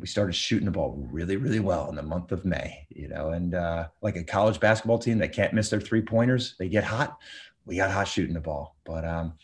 we 0.03 0.07
started 0.07 0.35
shooting 0.35 0.65
the 0.65 0.71
ball 0.71 1.01
really, 1.13 1.37
really 1.37 1.61
well 1.61 1.87
in 1.87 1.95
the 1.95 2.03
month 2.03 2.33
of 2.33 2.43
May, 2.43 2.85
you 2.89 3.07
know, 3.07 3.29
and 3.29 3.55
uh, 3.55 3.87
like 4.01 4.17
a 4.17 4.23
college 4.25 4.59
basketball 4.59 4.99
team 4.99 5.17
that 5.19 5.31
can't 5.31 5.53
miss 5.53 5.69
their 5.69 5.79
three 5.79 6.01
pointers, 6.01 6.55
they 6.59 6.67
get 6.67 6.83
hot. 6.83 7.17
We 7.65 7.77
got 7.77 7.89
hot 7.89 8.09
shooting 8.09 8.33
the 8.33 8.41
ball, 8.41 8.75
but 8.83 9.05
um, 9.05 9.35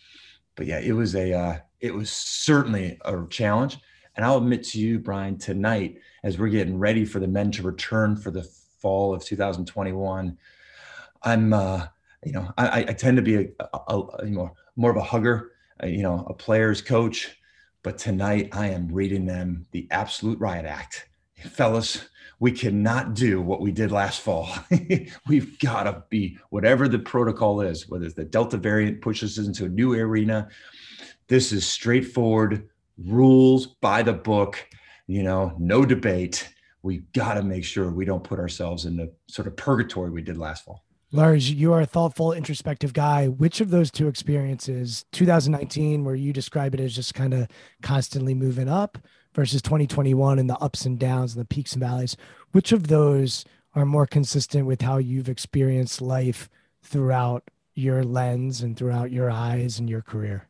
but 0.56 0.66
yeah, 0.66 0.80
it 0.80 0.92
was 0.92 1.16
a 1.16 1.32
uh, 1.32 1.58
it 1.80 1.96
was 1.96 2.12
certainly 2.12 2.98
a 3.06 3.26
challenge. 3.30 3.78
And 4.18 4.26
I'll 4.26 4.40
admit 4.40 4.66
to 4.66 4.82
you, 4.82 5.00
Brian, 5.00 5.38
tonight 5.38 6.00
as 6.26 6.38
we're 6.38 6.50
getting 6.50 6.78
ready 6.78 7.06
for 7.06 7.22
the 7.22 7.28
men 7.30 7.52
to 7.52 7.64
return 7.64 8.18
for 8.18 8.30
the 8.30 8.44
fall 8.44 9.14
of 9.16 9.24
2021, 9.24 10.38
I'm 11.24 11.54
uh, 11.54 11.88
you 12.26 12.34
know 12.34 12.52
I, 12.58 12.80
I 12.80 12.94
tend 12.94 13.16
to 13.16 13.24
be 13.24 13.36
a, 13.36 13.46
a, 13.62 13.98
a 13.98 14.26
you 14.26 14.36
know 14.36 14.52
more 14.76 14.92
of 14.92 14.98
a 14.98 15.04
hugger, 15.04 15.54
you 15.86 16.04
know, 16.04 16.26
a 16.28 16.34
player's 16.34 16.82
coach 16.82 17.39
but 17.84 17.98
tonight 17.98 18.50
I 18.52 18.70
am 18.70 18.90
reading 18.90 19.26
them 19.26 19.66
the 19.72 19.88
absolute 19.92 20.40
riot 20.40 20.66
act. 20.66 21.10
Fellas, 21.38 22.10
we 22.40 22.52
cannot 22.52 23.14
do 23.14 23.42
what 23.42 23.62
we 23.62 23.72
did 23.72 23.92
last 23.92 24.22
fall. 24.22 24.50
We've 25.28 25.60
got 25.60 25.84
to 25.84 26.04
be 26.10 26.38
whatever 26.50 26.88
the 26.88 27.00
protocol 27.00 27.62
is, 27.62 27.90
whether 27.90 28.10
the 28.10 28.26
Delta 28.26 28.58
variant 28.58 29.02
pushes 29.02 29.38
us 29.38 29.48
into 29.48 29.66
a 29.66 29.70
new 29.70 29.94
arena. 29.94 30.48
This 31.28 31.52
is 31.52 31.68
straightforward 31.68 32.70
rules 32.98 33.68
by 33.68 34.04
the 34.04 34.14
book, 34.14 34.66
you 35.08 35.24
know, 35.24 35.54
no 35.60 35.86
debate. 35.86 36.50
We've 36.82 37.12
got 37.12 37.36
to 37.36 37.44
make 37.44 37.66
sure 37.66 37.92
we 37.92 38.06
don't 38.06 38.24
put 38.24 38.40
ourselves 38.40 38.86
in 38.86 38.96
the 38.96 39.14
sort 39.28 39.48
of 39.48 39.56
purgatory 39.58 40.10
we 40.10 40.22
did 40.22 40.38
last 40.38 40.64
fall. 40.64 40.86
Lars, 41.12 41.52
you 41.52 41.74
are 41.74 41.82
a 41.82 41.88
thoughtful, 41.88 42.34
introspective 42.34 42.94
guy. 42.94 43.28
Which 43.28 43.62
of 43.62 43.72
those 43.72 43.90
two 43.90 44.08
experiences, 44.08 45.06
2019, 45.12 46.04
where 46.04 46.16
you 46.16 46.32
describe 46.32 46.76
it 46.76 46.80
as 46.80 46.96
just 46.96 47.16
kind 47.16 47.34
of 47.34 47.48
constantly 47.82 48.36
moving 48.36 48.70
up, 48.70 49.00
versus 49.34 49.62
2021 49.62 50.40
and 50.40 50.50
the 50.50 50.58
ups 50.58 50.86
and 50.86 51.00
downs 51.00 51.34
and 51.34 51.42
the 51.42 51.48
peaks 51.48 51.74
and 51.74 51.82
valleys, 51.82 52.18
which 52.52 52.72
of 52.72 52.88
those 52.88 53.46
are 53.76 53.86
more 53.86 54.08
consistent 54.08 54.66
with 54.66 54.82
how 54.82 54.98
you've 54.98 55.30
experienced 55.30 56.02
life 56.02 56.50
throughout 56.82 57.50
your 57.76 58.04
lens 58.04 58.62
and 58.62 58.76
throughout 58.76 59.12
your 59.12 59.30
eyes 59.30 59.80
and 59.80 59.90
your 59.90 60.02
career? 60.02 60.48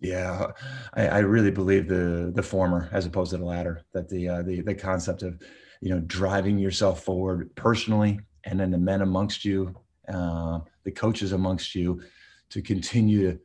Yeah, 0.00 0.48
I, 0.94 1.06
I 1.06 1.18
really 1.20 1.50
believe 1.50 1.88
the 1.88 2.30
the 2.34 2.42
former 2.42 2.90
as 2.92 3.06
opposed 3.06 3.30
to 3.30 3.38
the 3.38 3.44
latter. 3.44 3.82
That 3.92 4.08
the 4.08 4.28
uh, 4.28 4.42
the 4.42 4.60
the 4.60 4.74
concept 4.74 5.22
of 5.22 5.40
you 5.80 5.90
know 5.90 6.00
driving 6.00 6.58
yourself 6.58 7.04
forward 7.04 7.54
personally, 7.54 8.20
and 8.44 8.58
then 8.60 8.70
the 8.70 8.78
men 8.78 9.00
amongst 9.00 9.44
you 9.44 9.74
uh, 10.08 10.60
the 10.84 10.90
coaches 10.90 11.32
amongst 11.32 11.74
you 11.74 12.02
to 12.50 12.62
continue 12.62 13.32
to 13.32 13.38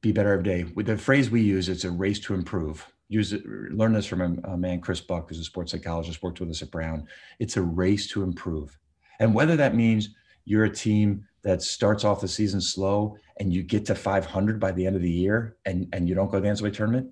be 0.00 0.12
better 0.12 0.32
every 0.32 0.44
day. 0.44 0.64
With 0.74 0.86
the 0.86 0.98
phrase 0.98 1.30
we 1.30 1.42
use, 1.42 1.68
it's 1.68 1.84
a 1.84 1.90
race 1.90 2.20
to 2.20 2.34
improve. 2.34 2.86
Use 3.08 3.32
it, 3.32 3.46
learn 3.46 3.92
this 3.92 4.06
from 4.06 4.20
a, 4.20 4.52
a 4.52 4.56
man, 4.56 4.80
Chris 4.80 5.00
Buck, 5.00 5.28
who's 5.28 5.38
a 5.38 5.44
sports 5.44 5.72
psychologist, 5.72 6.22
worked 6.22 6.40
with 6.40 6.50
us 6.50 6.62
at 6.62 6.70
Brown. 6.70 7.06
It's 7.38 7.56
a 7.56 7.62
race 7.62 8.08
to 8.08 8.22
improve. 8.22 8.78
And 9.20 9.34
whether 9.34 9.56
that 9.56 9.74
means 9.74 10.10
you're 10.44 10.64
a 10.64 10.70
team 10.70 11.26
that 11.42 11.62
starts 11.62 12.04
off 12.04 12.20
the 12.20 12.28
season 12.28 12.60
slow 12.60 13.16
and 13.38 13.52
you 13.52 13.62
get 13.62 13.86
to 13.86 13.94
500 13.94 14.58
by 14.58 14.72
the 14.72 14.86
end 14.86 14.96
of 14.96 15.02
the 15.02 15.10
year 15.10 15.56
and, 15.64 15.88
and 15.92 16.08
you 16.08 16.14
don't 16.14 16.30
go 16.30 16.38
to 16.38 16.40
the 16.40 16.48
NCAA 16.48 16.74
tournament, 16.74 17.10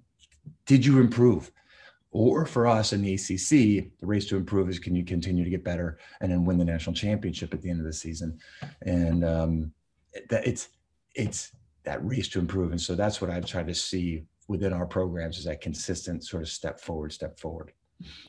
did 0.66 0.84
you 0.84 1.00
improve? 1.00 1.50
Or 2.12 2.44
for 2.44 2.66
us 2.66 2.92
in 2.92 3.00
the 3.00 3.14
ACC, 3.14 3.90
the 3.98 4.06
race 4.06 4.26
to 4.26 4.36
improve 4.36 4.68
is 4.68 4.78
can 4.78 4.94
you 4.94 5.04
continue 5.04 5.44
to 5.44 5.50
get 5.50 5.64
better 5.64 5.98
and 6.20 6.30
then 6.30 6.44
win 6.44 6.58
the 6.58 6.64
national 6.64 6.94
championship 6.94 7.54
at 7.54 7.62
the 7.62 7.70
end 7.70 7.80
of 7.80 7.86
the 7.86 7.92
season? 7.92 8.38
And 8.82 9.24
um, 9.24 9.72
that 10.28 10.46
it's 10.46 10.68
it's 11.14 11.52
that 11.84 12.04
race 12.04 12.28
to 12.28 12.38
improve. 12.38 12.70
And 12.70 12.80
so 12.80 12.94
that's 12.94 13.20
what 13.20 13.30
I've 13.30 13.46
tried 13.46 13.66
to 13.68 13.74
see 13.74 14.24
within 14.46 14.72
our 14.72 14.86
programs 14.86 15.38
is 15.38 15.44
that 15.44 15.60
consistent 15.60 16.24
sort 16.24 16.42
of 16.42 16.48
step 16.48 16.80
forward, 16.80 17.12
step 17.12 17.38
forward. 17.38 17.72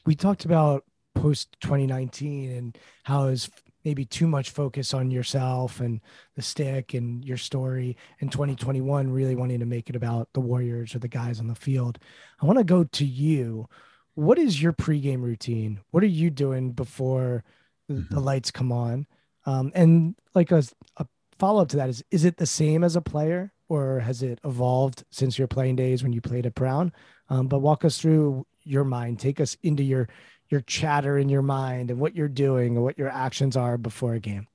We 0.05 0.15
talked 0.15 0.45
about 0.45 0.85
post 1.15 1.55
2019 1.61 2.51
and 2.51 2.77
how 3.03 3.25
is 3.25 3.49
maybe 3.83 4.05
too 4.05 4.27
much 4.27 4.49
focus 4.49 4.93
on 4.93 5.11
yourself 5.11 5.79
and 5.79 6.01
the 6.35 6.41
stick 6.41 6.93
and 6.93 7.23
your 7.25 7.37
story 7.37 7.97
in 8.19 8.29
2021 8.29 9.11
really 9.11 9.35
wanting 9.35 9.59
to 9.59 9.65
make 9.65 9.89
it 9.89 9.95
about 9.95 10.29
the 10.33 10.39
warriors 10.39 10.95
or 10.95 10.99
the 10.99 11.07
guys 11.07 11.39
on 11.39 11.47
the 11.47 11.55
field. 11.55 11.99
I 12.41 12.45
want 12.45 12.59
to 12.59 12.63
go 12.63 12.83
to 12.83 13.05
you. 13.05 13.67
What 14.15 14.37
is 14.37 14.61
your 14.61 14.73
pregame 14.73 15.21
routine? 15.21 15.79
What 15.91 16.03
are 16.03 16.07
you 16.07 16.29
doing 16.29 16.71
before 16.71 17.43
mm-hmm. 17.91 18.13
the 18.13 18.21
lights 18.21 18.51
come 18.51 18.71
on? 18.71 19.07
Um, 19.45 19.71
and 19.75 20.15
like 20.33 20.51
a, 20.51 20.63
a 20.97 21.05
follow-up 21.39 21.69
to 21.69 21.77
that 21.77 21.89
is 21.89 22.03
is 22.11 22.23
it 22.23 22.37
the 22.37 22.45
same 22.45 22.83
as 22.83 22.95
a 22.95 23.01
player 23.01 23.51
or 23.67 23.99
has 23.99 24.21
it 24.21 24.39
evolved 24.45 25.03
since 25.11 25.37
your 25.37 25.47
playing 25.47 25.75
days 25.75 26.03
when 26.03 26.13
you 26.13 26.21
played 26.21 26.45
at 26.45 26.55
brown? 26.55 26.93
Um, 27.29 27.47
but 27.47 27.59
walk 27.59 27.83
us 27.83 27.97
through 27.97 28.45
your 28.63 28.83
mind. 28.83 29.19
Take 29.19 29.41
us 29.41 29.57
into 29.63 29.83
your 29.83 30.07
your 30.49 30.61
chatter 30.61 31.17
in 31.17 31.29
your 31.29 31.41
mind 31.41 31.91
and 31.91 31.99
what 31.99 32.15
you're 32.15 32.27
doing 32.27 32.75
and 32.75 32.83
what 32.83 32.97
your 32.97 33.09
actions 33.09 33.57
are 33.57 33.77
before 33.77 34.13
a 34.13 34.19
game? 34.19 34.47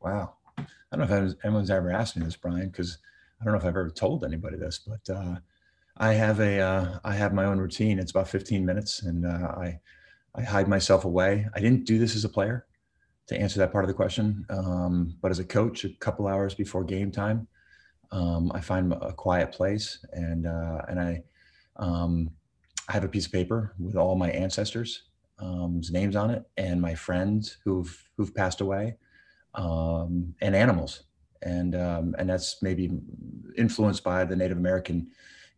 Wow. 0.00 0.34
I 0.58 0.96
don't 0.96 1.08
know 1.08 1.26
if 1.26 1.34
anyone's 1.44 1.70
ever 1.70 1.90
asked 1.90 2.16
me 2.16 2.24
this, 2.24 2.36
Brian, 2.36 2.68
because 2.68 2.98
I 3.40 3.44
don't 3.44 3.52
know 3.54 3.58
if 3.58 3.64
I've 3.64 3.70
ever 3.70 3.90
told 3.90 4.24
anybody 4.24 4.56
this, 4.56 4.78
but 4.78 5.14
uh, 5.14 5.36
I 5.96 6.12
have 6.14 6.40
a 6.40 6.60
uh, 6.60 6.98
I 7.04 7.14
have 7.14 7.32
my 7.32 7.44
own 7.44 7.58
routine. 7.58 7.98
It's 7.98 8.10
about 8.10 8.28
15 8.28 8.64
minutes, 8.64 9.02
and 9.02 9.26
uh, 9.26 9.52
I 9.56 9.80
I 10.34 10.42
hide 10.42 10.68
myself 10.68 11.04
away. 11.04 11.46
I 11.54 11.60
didn't 11.60 11.84
do 11.84 11.98
this 11.98 12.14
as 12.14 12.24
a 12.24 12.28
player, 12.28 12.66
to 13.28 13.40
answer 13.40 13.58
that 13.58 13.72
part 13.72 13.84
of 13.84 13.88
the 13.88 13.94
question, 13.94 14.44
um, 14.50 15.16
but 15.20 15.30
as 15.30 15.38
a 15.38 15.44
coach, 15.44 15.84
a 15.84 15.90
couple 16.00 16.26
hours 16.26 16.54
before 16.54 16.84
game 16.84 17.10
time, 17.10 17.46
um, 18.10 18.52
I 18.54 18.60
find 18.60 18.92
a 18.92 19.12
quiet 19.12 19.52
place, 19.52 20.04
and 20.12 20.46
uh, 20.46 20.82
and 20.88 21.00
I 21.00 21.22
um, 21.76 22.30
I 22.88 22.92
have 22.92 23.04
a 23.04 23.08
piece 23.08 23.26
of 23.26 23.32
paper 23.32 23.74
with 23.78 23.96
all 23.96 24.14
my 24.14 24.30
ancestors 24.30 25.04
um, 25.42 25.80
names 25.90 26.16
on 26.16 26.30
it, 26.30 26.44
and 26.56 26.80
my 26.80 26.94
friends 26.94 27.58
who've 27.64 28.10
who've 28.16 28.34
passed 28.34 28.60
away, 28.60 28.96
um, 29.54 30.34
and 30.40 30.54
animals, 30.54 31.04
and 31.42 31.74
um, 31.74 32.14
and 32.18 32.30
that's 32.30 32.62
maybe 32.62 32.90
influenced 33.56 34.04
by 34.04 34.24
the 34.24 34.36
Native 34.36 34.58
American, 34.58 35.08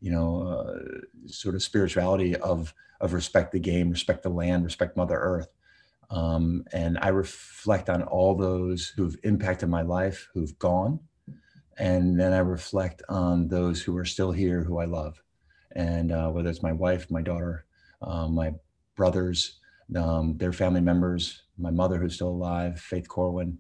you 0.01 0.11
know, 0.11 0.43
uh, 0.43 0.79
sort 1.27 1.55
of 1.55 1.63
spirituality 1.63 2.35
of 2.37 2.75
of 3.01 3.13
respect 3.13 3.53
the 3.53 3.61
game, 3.61 3.91
respect 3.91 4.23
the 4.23 4.31
land, 4.31 4.65
respect 4.65 4.97
Mother 4.97 5.19
Earth. 5.19 5.49
Um, 6.11 6.65
and 6.73 6.99
I 7.01 7.09
reflect 7.09 7.91
on 7.91 8.03
all 8.03 8.35
those 8.35 8.89
who've 8.89 9.17
impacted 9.25 9.69
my 9.69 9.83
life, 9.83 10.29
who've 10.33 10.59
gone, 10.59 11.01
and 11.77 12.19
then 12.19 12.33
I 12.33 12.39
reflect 12.39 13.03
on 13.09 13.49
those 13.49 13.83
who 13.83 13.97
are 13.97 14.05
still 14.05 14.33
here, 14.33 14.63
who 14.63 14.79
I 14.79 14.85
love 14.85 15.25
and 15.75 16.13
uh, 16.13 16.31
whether 16.31 16.49
it's 16.49 16.63
my 16.63 16.73
wife, 16.73 17.11
my 17.11 17.23
daughter, 17.23 17.65
um, 18.01 18.35
my 18.35 18.53
brothers, 18.97 19.59
um, 19.97 20.37
their 20.37 20.53
family 20.53 20.81
members, 20.81 21.43
my 21.59 21.71
mother 21.71 21.99
who's 21.99 22.15
still 22.15 22.29
alive, 22.29 22.81
Faith 22.81 23.09
Corwin, 23.09 23.59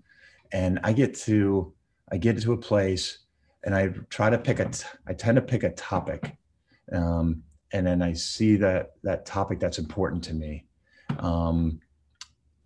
and 0.52 0.80
I 0.82 0.92
get 0.92 1.14
to 1.20 1.72
I 2.12 2.18
get 2.18 2.40
to 2.42 2.52
a 2.52 2.56
place 2.56 3.18
and 3.64 3.74
I 3.74 3.88
try 4.10 4.30
to 4.30 4.38
pick 4.38 4.60
a 4.60 4.70
I 5.06 5.14
tend 5.14 5.36
to 5.36 5.42
pick 5.42 5.62
a 5.62 5.70
topic, 5.70 6.36
um, 6.92 7.42
and 7.72 7.86
then 7.86 8.02
I 8.02 8.12
see 8.12 8.56
that 8.56 8.92
that 9.02 9.26
topic 9.26 9.60
that's 9.60 9.78
important 9.78 10.22
to 10.24 10.34
me, 10.34 10.66
um, 11.18 11.80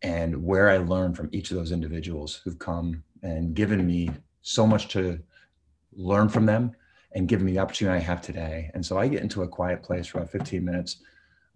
and 0.02 0.42
where 0.42 0.68
I 0.68 0.78
learn 0.78 1.14
from 1.14 1.28
each 1.32 1.50
of 1.50 1.56
those 1.56 1.72
individuals 1.72 2.40
who've 2.44 2.58
come 2.58 3.02
and 3.22 3.54
given 3.54 3.84
me 3.86 4.10
so 4.42 4.66
much 4.66 4.88
to 4.88 5.18
learn 5.92 6.28
from 6.28 6.46
them 6.46 6.72
and 7.12 7.28
given 7.28 7.46
me 7.46 7.52
the 7.52 7.58
opportunity 7.58 7.96
I 7.96 8.00
have 8.00 8.20
today. 8.20 8.70
And 8.74 8.84
so 8.84 8.98
I 8.98 9.08
get 9.08 9.22
into 9.22 9.42
a 9.42 9.48
quiet 9.48 9.82
place 9.82 10.06
for 10.06 10.18
about 10.18 10.30
15 10.30 10.64
minutes. 10.64 10.98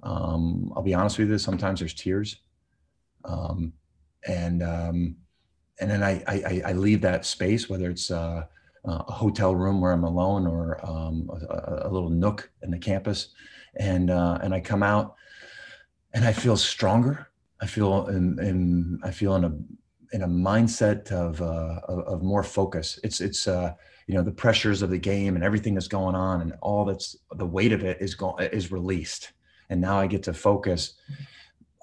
Um, 0.03 0.73
I'll 0.75 0.83
be 0.83 0.95
honest 0.95 1.19
with 1.19 1.31
you, 1.31 1.39
sometimes 1.39 1.81
there's 1.81 1.95
tears. 1.95 2.37
Um, 3.25 3.73
and 4.27 4.63
um, 4.63 5.17
and 5.81 5.91
then 5.91 6.03
I, 6.03 6.23
I, 6.29 6.63
I 6.67 6.73
leave 6.73 7.01
that 7.01 7.25
space, 7.25 7.69
whether 7.69 7.91
it's 7.91 8.11
uh, 8.11 8.45
a 8.85 9.13
hotel 9.13 9.55
room 9.55 9.81
where 9.81 9.93
I'm 9.93 10.05
alone 10.05 10.47
or 10.47 10.85
um, 10.89 11.31
a, 11.31 11.89
a, 11.89 11.91
little 11.91 12.11
nook 12.11 12.51
in 12.63 12.71
the 12.71 12.79
campus, 12.79 13.29
and 13.77 14.11
uh, 14.11 14.39
and 14.43 14.55
I 14.55 14.61
come 14.61 14.83
out 14.83 15.17
and 16.15 16.25
I 16.25 16.33
feel 16.33 16.57
stronger. 16.57 17.29
I 17.61 17.67
feel 17.67 18.07
in, 18.09 18.39
in 18.41 19.01
I 19.03 19.11
feel 19.11 19.35
in 19.37 19.45
a 19.45 19.53
in 20.13 20.23
a 20.23 20.29
mindset 20.29 21.11
of, 21.11 21.41
uh, 21.41 21.81
of, 21.89 22.23
more 22.23 22.43
focus. 22.43 22.99
It's 23.03 23.21
it's 23.21 23.49
uh, 23.49 23.73
you 24.07 24.15
know 24.15 24.23
the 24.23 24.33
pressures 24.33 24.83
of 24.83 24.91
the 24.91 24.99
game 24.99 25.37
and 25.37 25.45
everything 25.45 25.75
that's 25.75 25.89
going 25.89 26.15
on 26.15 26.43
and 26.43 26.53
all 26.61 26.85
that's 26.85 27.17
the 27.33 27.47
weight 27.47 27.73
of 27.73 27.83
it 27.83 28.01
is 28.01 28.15
going 28.15 28.47
is 28.49 28.71
released, 28.71 29.33
and 29.71 29.81
now 29.81 29.99
I 29.99 30.07
get 30.07 30.23
to 30.25 30.35
focus 30.35 30.95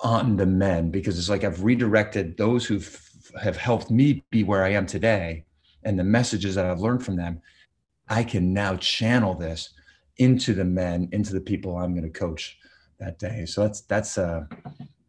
on 0.02 0.38
the 0.38 0.46
men 0.46 0.92
because 0.92 1.18
it's 1.18 1.30
like 1.30 1.44
I've 1.44 1.64
redirected 1.64 2.38
those 2.38 2.66
who 2.66 2.80
have 3.40 3.58
helped 3.58 3.92
me 3.92 4.24
be 4.30 4.44
where 4.44 4.64
I 4.64 4.70
am 4.70 4.86
today 4.86 5.46
and 5.84 5.98
the 5.98 6.04
messages 6.04 6.56
that 6.56 6.66
I've 6.66 6.80
learned 6.80 7.04
from 7.04 7.16
them. 7.16 7.42
I 8.08 8.24
can 8.24 8.54
now 8.54 8.76
channel 8.78 9.34
this 9.34 9.72
into 10.18 10.54
the 10.54 10.66
men, 10.66 11.10
into 11.12 11.34
the 11.34 11.42
people 11.42 11.78
I'm 11.78 11.94
going 11.94 12.12
to 12.12 12.20
coach 12.20 12.58
that 13.00 13.20
day. 13.20 13.46
So 13.46 13.62
that's 13.62 13.82
that's 13.82 14.18
uh 14.18 14.46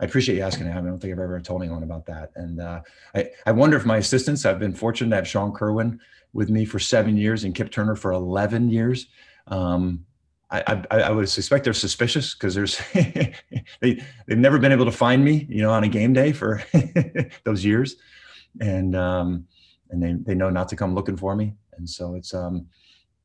I 0.00 0.04
appreciate 0.04 0.36
you 0.36 0.42
asking. 0.42 0.68
I 0.68 0.80
don't 0.80 0.98
think 0.98 1.12
I've 1.12 1.18
ever 1.18 1.40
told 1.40 1.62
anyone 1.62 1.82
about 1.82 2.06
that. 2.06 2.30
And 2.34 2.58
uh, 2.58 2.80
I, 3.14 3.30
I 3.44 3.52
wonder 3.52 3.76
if 3.76 3.84
my 3.84 3.98
assistants, 3.98 4.46
I've 4.46 4.58
been 4.58 4.72
fortunate 4.72 5.10
to 5.10 5.16
have 5.16 5.28
Sean 5.28 5.52
Kirwan 5.52 6.00
with 6.32 6.48
me 6.48 6.64
for 6.64 6.78
seven 6.78 7.18
years 7.18 7.44
and 7.44 7.54
Kip 7.54 7.70
Turner 7.70 7.94
for 7.94 8.12
11 8.12 8.70
years. 8.70 9.08
Um, 9.48 10.06
I, 10.50 10.84
I, 10.90 11.00
I, 11.02 11.10
would 11.10 11.28
suspect 11.28 11.64
they're 11.64 11.72
suspicious 11.72 12.34
because 12.34 12.54
there's 12.54 12.80
they 12.92 14.02
they've 14.26 14.38
never 14.38 14.58
been 14.58 14.72
able 14.72 14.84
to 14.84 14.92
find 14.92 15.24
me, 15.24 15.46
you 15.48 15.62
know, 15.62 15.70
on 15.70 15.84
a 15.84 15.88
game 15.88 16.12
day 16.12 16.32
for 16.32 16.62
those 17.44 17.64
years, 17.64 17.96
and 18.60 18.96
um, 18.96 19.46
and 19.90 20.02
they 20.02 20.14
they 20.14 20.34
know 20.34 20.50
not 20.50 20.68
to 20.70 20.76
come 20.76 20.94
looking 20.94 21.16
for 21.16 21.36
me, 21.36 21.54
and 21.76 21.88
so 21.88 22.14
it's 22.16 22.34
um 22.34 22.66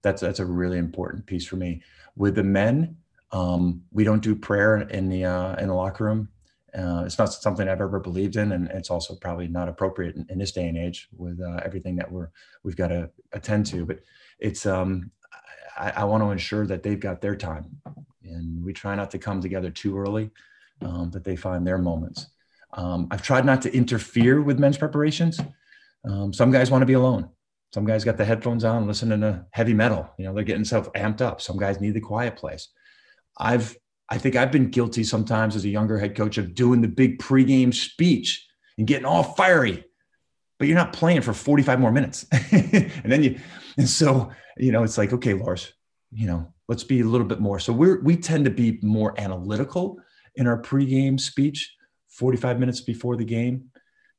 that's 0.04 0.22
that's 0.22 0.40
a 0.40 0.46
really 0.46 0.78
important 0.78 1.26
piece 1.26 1.46
for 1.46 1.56
me. 1.56 1.82
With 2.16 2.36
the 2.36 2.44
men, 2.44 2.96
um, 3.32 3.82
we 3.92 4.04
don't 4.04 4.22
do 4.22 4.36
prayer 4.36 4.78
in 4.82 5.10
the 5.10 5.26
uh, 5.26 5.56
in 5.56 5.68
the 5.68 5.74
locker 5.74 6.06
room. 6.06 6.30
Uh, 6.78 7.04
it's 7.06 7.18
not 7.18 7.34
something 7.34 7.68
I've 7.68 7.82
ever 7.82 8.00
believed 8.00 8.36
in, 8.36 8.52
and 8.52 8.70
it's 8.70 8.90
also 8.90 9.16
probably 9.16 9.48
not 9.48 9.70
appropriate 9.70 10.16
in, 10.16 10.26
in 10.30 10.38
this 10.38 10.52
day 10.52 10.68
and 10.68 10.78
age 10.78 11.08
with 11.16 11.42
uh, 11.42 11.60
everything 11.66 11.96
that 11.96 12.12
we're 12.12 12.30
we've 12.64 12.76
got 12.76 12.90
to 12.90 13.10
attend 13.34 13.66
to. 13.68 13.86
But 13.86 14.02
it's 14.40 14.66
um, 14.66 15.10
I, 15.78 15.92
I 15.92 16.04
want 16.06 16.24
to 16.24 16.32
ensure 16.32 16.66
that 16.68 16.84
they've 16.84 17.00
got 17.00 17.22
their 17.22 17.36
time, 17.36 17.66
and 18.24 18.64
we 18.64 18.74
try 18.74 18.96
not 18.96 19.12
to 19.12 19.18
come 19.18 19.42
together 19.42 19.70
too 19.70 19.98
early, 19.98 20.32
um, 20.82 21.12
that 21.12 21.24
they 21.24 21.36
find 21.36 21.66
their 21.66 21.78
moments. 21.78 22.28
Um, 22.74 23.08
I've 23.12 23.22
tried 23.22 23.46
not 23.46 23.62
to 23.64 23.74
interfere 23.74 24.42
with 24.42 24.60
men's 24.60 24.78
preparations. 24.78 25.40
Um, 26.08 26.34
some 26.34 26.52
guys 26.52 26.70
want 26.70 26.82
to 26.82 26.86
be 26.86 26.94
alone. 26.94 27.30
Some 27.74 27.86
guys 27.86 28.04
got 28.04 28.18
the 28.18 28.26
headphones 28.26 28.64
on, 28.64 28.88
listening 28.88 29.22
to 29.22 29.46
heavy 29.52 29.74
metal. 29.74 30.10
You 30.18 30.26
know, 30.26 30.34
they're 30.34 30.44
getting 30.44 30.66
self 30.66 30.92
amped 30.94 31.22
up. 31.22 31.42
Some 31.42 31.58
guys 31.58 31.82
need 31.82 31.94
the 31.94 32.02
quiet 32.02 32.36
place. 32.38 32.70
I've 33.38 33.76
I 34.08 34.18
think 34.18 34.36
I've 34.36 34.52
been 34.52 34.70
guilty 34.70 35.04
sometimes 35.04 35.56
as 35.56 35.66
a 35.66 35.70
younger 35.70 35.98
head 35.98 36.16
coach 36.16 36.38
of 36.38 36.54
doing 36.54 36.82
the 36.82 36.88
big 36.88 37.18
pregame 37.18 37.74
speech 37.74 38.46
and 38.78 38.86
getting 38.86 39.06
all 39.06 39.24
fiery, 39.24 39.84
but 40.58 40.68
you're 40.68 40.78
not 40.78 40.94
playing 40.94 41.22
for 41.22 41.34
45 41.34 41.80
more 41.80 41.92
minutes. 41.92 42.26
and 42.52 42.92
then 43.06 43.24
you, 43.24 43.40
and 43.78 43.88
so, 43.88 44.32
you 44.58 44.72
know, 44.72 44.84
it's 44.84 44.98
like, 44.98 45.14
okay, 45.14 45.34
Lars, 45.34 45.74
you 46.12 46.28
know, 46.28 46.48
let's 46.68 46.84
be 46.84 47.02
a 47.02 47.06
little 47.06 47.28
bit 47.28 47.40
more. 47.40 47.60
So 47.60 47.74
we're, 47.74 48.02
we 48.02 48.16
tend 48.16 48.46
to 48.46 48.52
be 48.52 48.80
more 48.82 49.20
analytical 49.20 50.00
in 50.36 50.48
our 50.48 50.62
pregame 50.62 51.20
speech, 51.20 51.74
45 52.10 52.60
minutes 52.60 52.82
before 52.82 53.18
the 53.18 53.26
game 53.26 53.70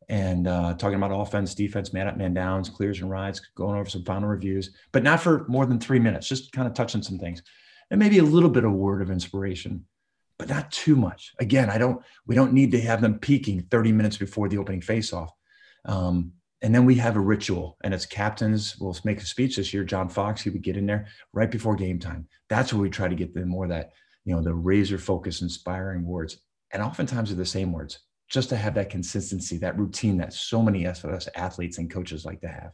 and 0.09 0.47
uh, 0.47 0.74
talking 0.74 0.97
about 0.97 1.11
offense, 1.11 1.55
defense, 1.55 1.93
man 1.93 2.07
up, 2.07 2.16
man 2.16 2.32
downs, 2.32 2.68
clears 2.68 3.01
and 3.01 3.11
rides, 3.11 3.41
going 3.57 3.76
over 3.76 3.89
some 3.89 4.05
final 4.05 4.28
reviews, 4.28 4.70
but 4.93 5.03
not 5.03 5.20
for 5.20 5.45
more 5.49 5.66
than 5.66 5.80
three 5.80 5.99
minutes, 5.99 6.28
just 6.28 6.53
kind 6.53 6.68
of 6.68 6.74
touching 6.74 7.03
some 7.03 7.18
things 7.18 7.43
and 7.91 7.99
maybe 7.99 8.18
a 8.18 8.24
little 8.24 8.49
bit 8.49 8.64
of 8.64 8.72
word 8.72 9.03
of 9.03 9.11
inspiration, 9.11 9.84
but 10.39 10.49
not 10.49 10.70
too 10.70 10.97
much. 10.97 11.32
Again, 11.39 11.70
I 11.70 11.78
don't. 11.78 12.03
We 12.26 12.34
don't 12.34 12.53
need 12.53 12.72
to 12.72 12.80
have 12.80 13.01
them 13.01 13.18
peaking 13.18 13.62
30 13.70 13.93
minutes 13.93 14.16
before 14.16 14.49
the 14.49 14.59
opening 14.59 14.80
faceoff. 14.80 15.30
Um, 15.87 16.32
and 16.62 16.74
then 16.74 16.84
we 16.84 16.97
have 16.97 17.16
a 17.16 17.20
ritual, 17.20 17.76
and 17.84 17.93
it's 17.95 18.07
captains 18.07 18.78
will 18.78 18.97
make 19.05 19.20
a 19.20 19.26
speech 19.26 19.57
this 19.57 19.72
year. 19.72 19.84
John 19.84 20.09
Fox, 20.09 20.43
he 20.43 20.51
would 20.51 20.62
get 20.62 20.76
in 20.76 20.87
there 20.87 21.07
right 21.32 21.51
before 21.51 21.76
game 21.76 21.99
time. 21.99 22.26
That's 22.49 22.72
where 22.72 22.82
we 22.82 22.91
try 22.91 23.09
to 23.09 23.14
get 23.14 23.34
them 23.34 23.49
more 23.49 23.68
that 23.68 23.93
you 24.24 24.34
know 24.34 24.43
the 24.43 24.55
razor 24.55 24.99
focus, 24.99 25.43
inspiring 25.43 26.05
words, 26.05 26.41
and 26.72 26.82
oftentimes 26.82 27.28
they're 27.28 27.37
the 27.37 27.47
same 27.47 27.72
words, 27.72 28.01
just 28.28 28.49
to 28.49 28.57
have 28.57 28.74
that 28.74 28.91
consistency, 28.91 29.59
that 29.59 29.78
routine 29.78 30.16
that 30.18 30.32
so 30.32 30.62
many 30.62 30.87
of 30.87 31.05
us 31.05 31.28
athletes 31.37 31.78
and 31.78 31.91
coaches 31.91 32.24
like 32.24 32.41
to 32.41 32.49
have. 32.49 32.72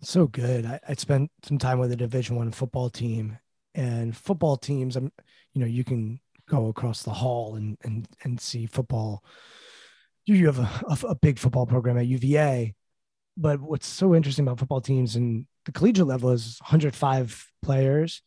So 0.00 0.26
good. 0.26 0.66
I, 0.66 0.80
I 0.88 0.94
spent 0.94 1.30
some 1.44 1.58
time 1.58 1.78
with 1.78 1.92
a 1.92 1.96
Division 1.96 2.36
One 2.36 2.50
football 2.50 2.88
team, 2.88 3.38
and 3.74 4.16
football 4.16 4.56
teams. 4.56 4.96
I'm, 4.96 5.12
you 5.52 5.60
know, 5.60 5.66
you 5.66 5.84
can 5.84 6.18
go 6.48 6.68
across 6.68 7.02
the 7.02 7.12
hall 7.12 7.56
and 7.56 7.76
and 7.84 8.08
and 8.24 8.40
see 8.40 8.66
football. 8.66 9.22
You 10.26 10.46
have 10.46 10.58
a, 10.58 11.06
a, 11.08 11.14
big 11.16 11.38
football 11.38 11.66
program 11.66 11.98
at 11.98 12.06
UVA, 12.06 12.74
but 13.36 13.60
what's 13.60 13.86
so 13.86 14.14
interesting 14.14 14.46
about 14.46 14.58
football 14.58 14.80
teams 14.80 15.16
and 15.16 15.46
the 15.64 15.72
collegiate 15.72 16.06
level 16.06 16.30
is 16.30 16.58
105 16.60 17.48
players, 17.62 18.22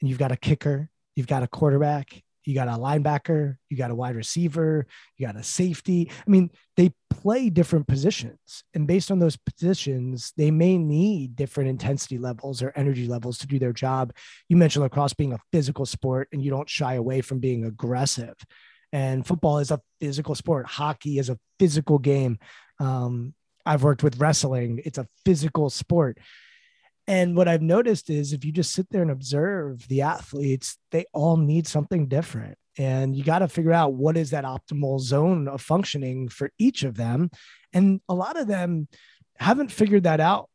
and 0.00 0.08
you've 0.08 0.18
got 0.18 0.32
a 0.32 0.36
kicker, 0.36 0.90
you've 1.14 1.26
got 1.26 1.42
a 1.42 1.48
quarterback, 1.48 2.22
you 2.48 2.54
got 2.54 2.68
a 2.68 2.72
linebacker, 2.72 3.56
you 3.68 3.76
got 3.76 3.90
a 3.90 3.94
wide 3.94 4.16
receiver, 4.16 4.86
you 5.18 5.26
got 5.26 5.36
a 5.36 5.42
safety. 5.42 6.10
I 6.26 6.30
mean, 6.30 6.50
they 6.78 6.92
play 7.10 7.50
different 7.50 7.86
positions. 7.86 8.64
And 8.72 8.86
based 8.86 9.10
on 9.10 9.18
those 9.18 9.36
positions, 9.36 10.32
they 10.34 10.50
may 10.50 10.78
need 10.78 11.36
different 11.36 11.68
intensity 11.68 12.16
levels 12.16 12.62
or 12.62 12.72
energy 12.74 13.06
levels 13.06 13.36
to 13.38 13.46
do 13.46 13.58
their 13.58 13.74
job. 13.74 14.14
You 14.48 14.56
mentioned 14.56 14.82
lacrosse 14.82 15.12
being 15.12 15.34
a 15.34 15.40
physical 15.52 15.84
sport, 15.84 16.28
and 16.32 16.42
you 16.42 16.50
don't 16.50 16.70
shy 16.70 16.94
away 16.94 17.20
from 17.20 17.38
being 17.38 17.66
aggressive. 17.66 18.34
And 18.92 19.26
football 19.26 19.58
is 19.58 19.70
a 19.70 19.80
physical 20.00 20.34
sport, 20.34 20.66
hockey 20.66 21.18
is 21.18 21.28
a 21.28 21.38
physical 21.58 21.98
game. 21.98 22.38
Um, 22.80 23.34
I've 23.66 23.82
worked 23.82 24.02
with 24.02 24.18
wrestling, 24.18 24.80
it's 24.84 24.98
a 24.98 25.06
physical 25.24 25.68
sport. 25.70 26.18
And 27.06 27.34
what 27.34 27.48
I've 27.48 27.62
noticed 27.62 28.10
is 28.10 28.32
if 28.32 28.44
you 28.44 28.52
just 28.52 28.72
sit 28.72 28.86
there 28.90 29.00
and 29.00 29.10
observe 29.10 29.88
the 29.88 30.02
athletes, 30.02 30.76
they 30.90 31.06
all 31.14 31.38
need 31.38 31.66
something 31.66 32.06
different. 32.06 32.58
And 32.76 33.16
you 33.16 33.24
got 33.24 33.38
to 33.40 33.48
figure 33.48 33.72
out 33.72 33.94
what 33.94 34.16
is 34.16 34.30
that 34.30 34.44
optimal 34.44 35.00
zone 35.00 35.48
of 35.48 35.62
functioning 35.62 36.28
for 36.28 36.50
each 36.58 36.84
of 36.84 36.96
them. 36.96 37.30
And 37.72 38.00
a 38.08 38.14
lot 38.14 38.38
of 38.38 38.46
them 38.46 38.88
haven't 39.38 39.72
figured 39.72 40.04
that 40.04 40.20
out 40.20 40.50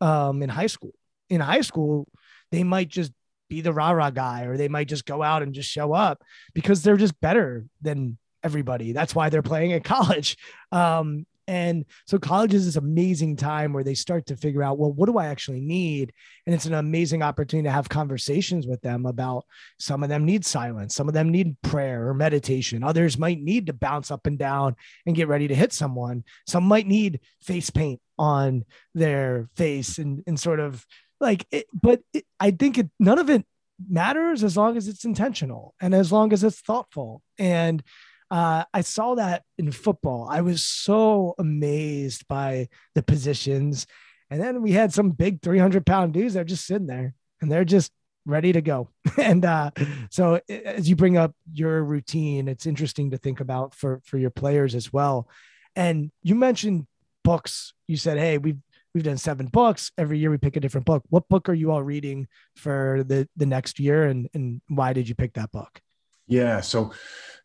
um, 0.00 0.42
in 0.42 0.48
high 0.48 0.66
school. 0.66 0.92
In 1.30 1.40
high 1.40 1.60
school, 1.60 2.08
they 2.50 2.64
might 2.64 2.88
just 2.88 3.12
be 3.52 3.60
the 3.60 3.72
rah 3.72 3.90
rah 3.90 4.08
guy 4.08 4.44
or 4.44 4.56
they 4.56 4.68
might 4.68 4.88
just 4.88 5.04
go 5.04 5.22
out 5.22 5.42
and 5.42 5.52
just 5.52 5.68
show 5.68 5.92
up 5.92 6.22
because 6.54 6.82
they're 6.82 6.96
just 6.96 7.20
better 7.20 7.66
than 7.82 8.16
everybody. 8.42 8.92
That's 8.92 9.14
why 9.14 9.28
they're 9.28 9.42
playing 9.42 9.74
at 9.74 9.84
college. 9.96 10.38
Um, 10.72 11.26
and 11.46 11.84
so 12.06 12.18
college 12.18 12.54
is 12.54 12.64
this 12.64 12.76
amazing 12.76 13.36
time 13.36 13.74
where 13.74 13.84
they 13.84 13.94
start 13.94 14.26
to 14.26 14.36
figure 14.36 14.62
out, 14.62 14.78
well, 14.78 14.92
what 14.92 15.06
do 15.06 15.18
I 15.18 15.26
actually 15.26 15.60
need? 15.60 16.14
And 16.46 16.54
it's 16.54 16.64
an 16.64 16.72
amazing 16.72 17.22
opportunity 17.22 17.66
to 17.66 17.72
have 17.72 17.90
conversations 17.90 18.66
with 18.66 18.80
them 18.80 19.04
about 19.04 19.44
some 19.78 20.02
of 20.02 20.08
them 20.08 20.24
need 20.24 20.46
silence, 20.46 20.94
some 20.94 21.08
of 21.08 21.14
them 21.14 21.30
need 21.30 21.60
prayer 21.60 22.08
or 22.08 22.14
meditation. 22.14 22.82
Others 22.82 23.18
might 23.18 23.40
need 23.40 23.66
to 23.66 23.74
bounce 23.74 24.10
up 24.10 24.26
and 24.26 24.38
down 24.38 24.76
and 25.04 25.16
get 25.16 25.28
ready 25.28 25.48
to 25.48 25.54
hit 25.54 25.74
someone. 25.74 26.24
Some 26.46 26.64
might 26.64 26.86
need 26.86 27.20
face 27.42 27.68
paint 27.68 28.00
on 28.18 28.64
their 28.94 29.50
face 29.56 29.98
and, 29.98 30.22
and 30.26 30.40
sort 30.40 30.60
of 30.60 30.86
like 31.22 31.46
it, 31.50 31.66
but 31.72 32.02
it, 32.12 32.24
I 32.38 32.50
think 32.50 32.78
it, 32.78 32.90
none 32.98 33.18
of 33.18 33.30
it 33.30 33.46
matters 33.88 34.44
as 34.44 34.56
long 34.56 34.76
as 34.76 34.88
it's 34.88 35.04
intentional 35.04 35.74
and 35.80 35.94
as 35.94 36.12
long 36.12 36.32
as 36.32 36.44
it's 36.44 36.60
thoughtful. 36.60 37.22
And 37.38 37.82
uh, 38.30 38.64
I 38.72 38.80
saw 38.80 39.14
that 39.14 39.44
in 39.58 39.70
football. 39.72 40.26
I 40.30 40.40
was 40.40 40.62
so 40.62 41.34
amazed 41.38 42.26
by 42.28 42.68
the 42.94 43.02
positions. 43.02 43.86
And 44.30 44.40
then 44.40 44.62
we 44.62 44.72
had 44.72 44.92
some 44.92 45.10
big 45.10 45.42
300 45.42 45.84
pound 45.86 46.14
dudes 46.14 46.34
that 46.34 46.40
are 46.40 46.44
just 46.44 46.66
sitting 46.66 46.86
there 46.86 47.14
and 47.40 47.50
they're 47.50 47.64
just 47.64 47.92
ready 48.24 48.52
to 48.52 48.62
go. 48.62 48.88
and 49.18 49.44
uh, 49.44 49.70
so 50.10 50.40
as 50.48 50.88
you 50.88 50.96
bring 50.96 51.16
up 51.16 51.34
your 51.52 51.84
routine, 51.84 52.48
it's 52.48 52.66
interesting 52.66 53.10
to 53.10 53.18
think 53.18 53.40
about 53.40 53.74
for 53.74 54.00
for 54.04 54.18
your 54.18 54.30
players 54.30 54.74
as 54.74 54.92
well. 54.92 55.28
And 55.76 56.10
you 56.22 56.34
mentioned 56.34 56.86
books. 57.24 57.74
You 57.86 57.96
said, 57.96 58.18
"Hey, 58.18 58.38
we've 58.38 58.58
we've 58.94 59.04
done 59.04 59.18
seven 59.18 59.46
books. 59.46 59.90
Every 59.96 60.18
year 60.18 60.30
we 60.30 60.38
pick 60.38 60.56
a 60.56 60.60
different 60.60 60.86
book. 60.86 61.02
What 61.08 61.28
book 61.28 61.48
are 61.48 61.54
you 61.54 61.70
all 61.70 61.82
reading 61.82 62.28
for 62.56 63.04
the 63.06 63.28
the 63.36 63.46
next 63.46 63.78
year, 63.78 64.04
and 64.04 64.28
and 64.34 64.60
why 64.68 64.92
did 64.92 65.08
you 65.08 65.14
pick 65.14 65.34
that 65.34 65.50
book?" 65.52 65.80
Yeah, 66.26 66.60
so 66.60 66.92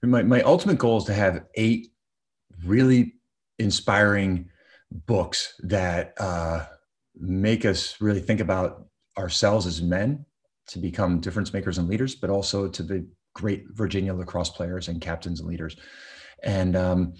my 0.04 0.24
my 0.24 0.42
ultimate 0.42 0.78
goal 0.78 0.98
is 0.98 1.06
to 1.06 1.14
have 1.14 1.46
eight 1.56 1.92
really 2.66 3.16
inspiring 3.60 4.50
books 4.92 5.54
that 5.60 6.14
uh, 6.20 6.66
make 7.16 7.66
us 7.66 8.00
really 8.00 8.22
think 8.22 8.40
about 8.40 8.86
ourselves 9.18 9.66
as 9.66 9.82
men 9.82 10.26
to 10.68 10.80
become 10.80 11.20
difference 11.20 11.54
makers 11.54 11.78
and 11.78 11.88
leaders, 11.88 12.16
but 12.16 12.30
also 12.30 12.68
to 12.68 12.84
be 12.84 13.04
great 13.34 13.66
Virginia 13.72 14.14
lacrosse 14.14 14.50
players 14.50 14.88
and 14.88 15.02
captains 15.02 15.40
and 15.40 15.50
leaders. 15.50 15.76
And 16.44 16.76
um, 16.76 17.14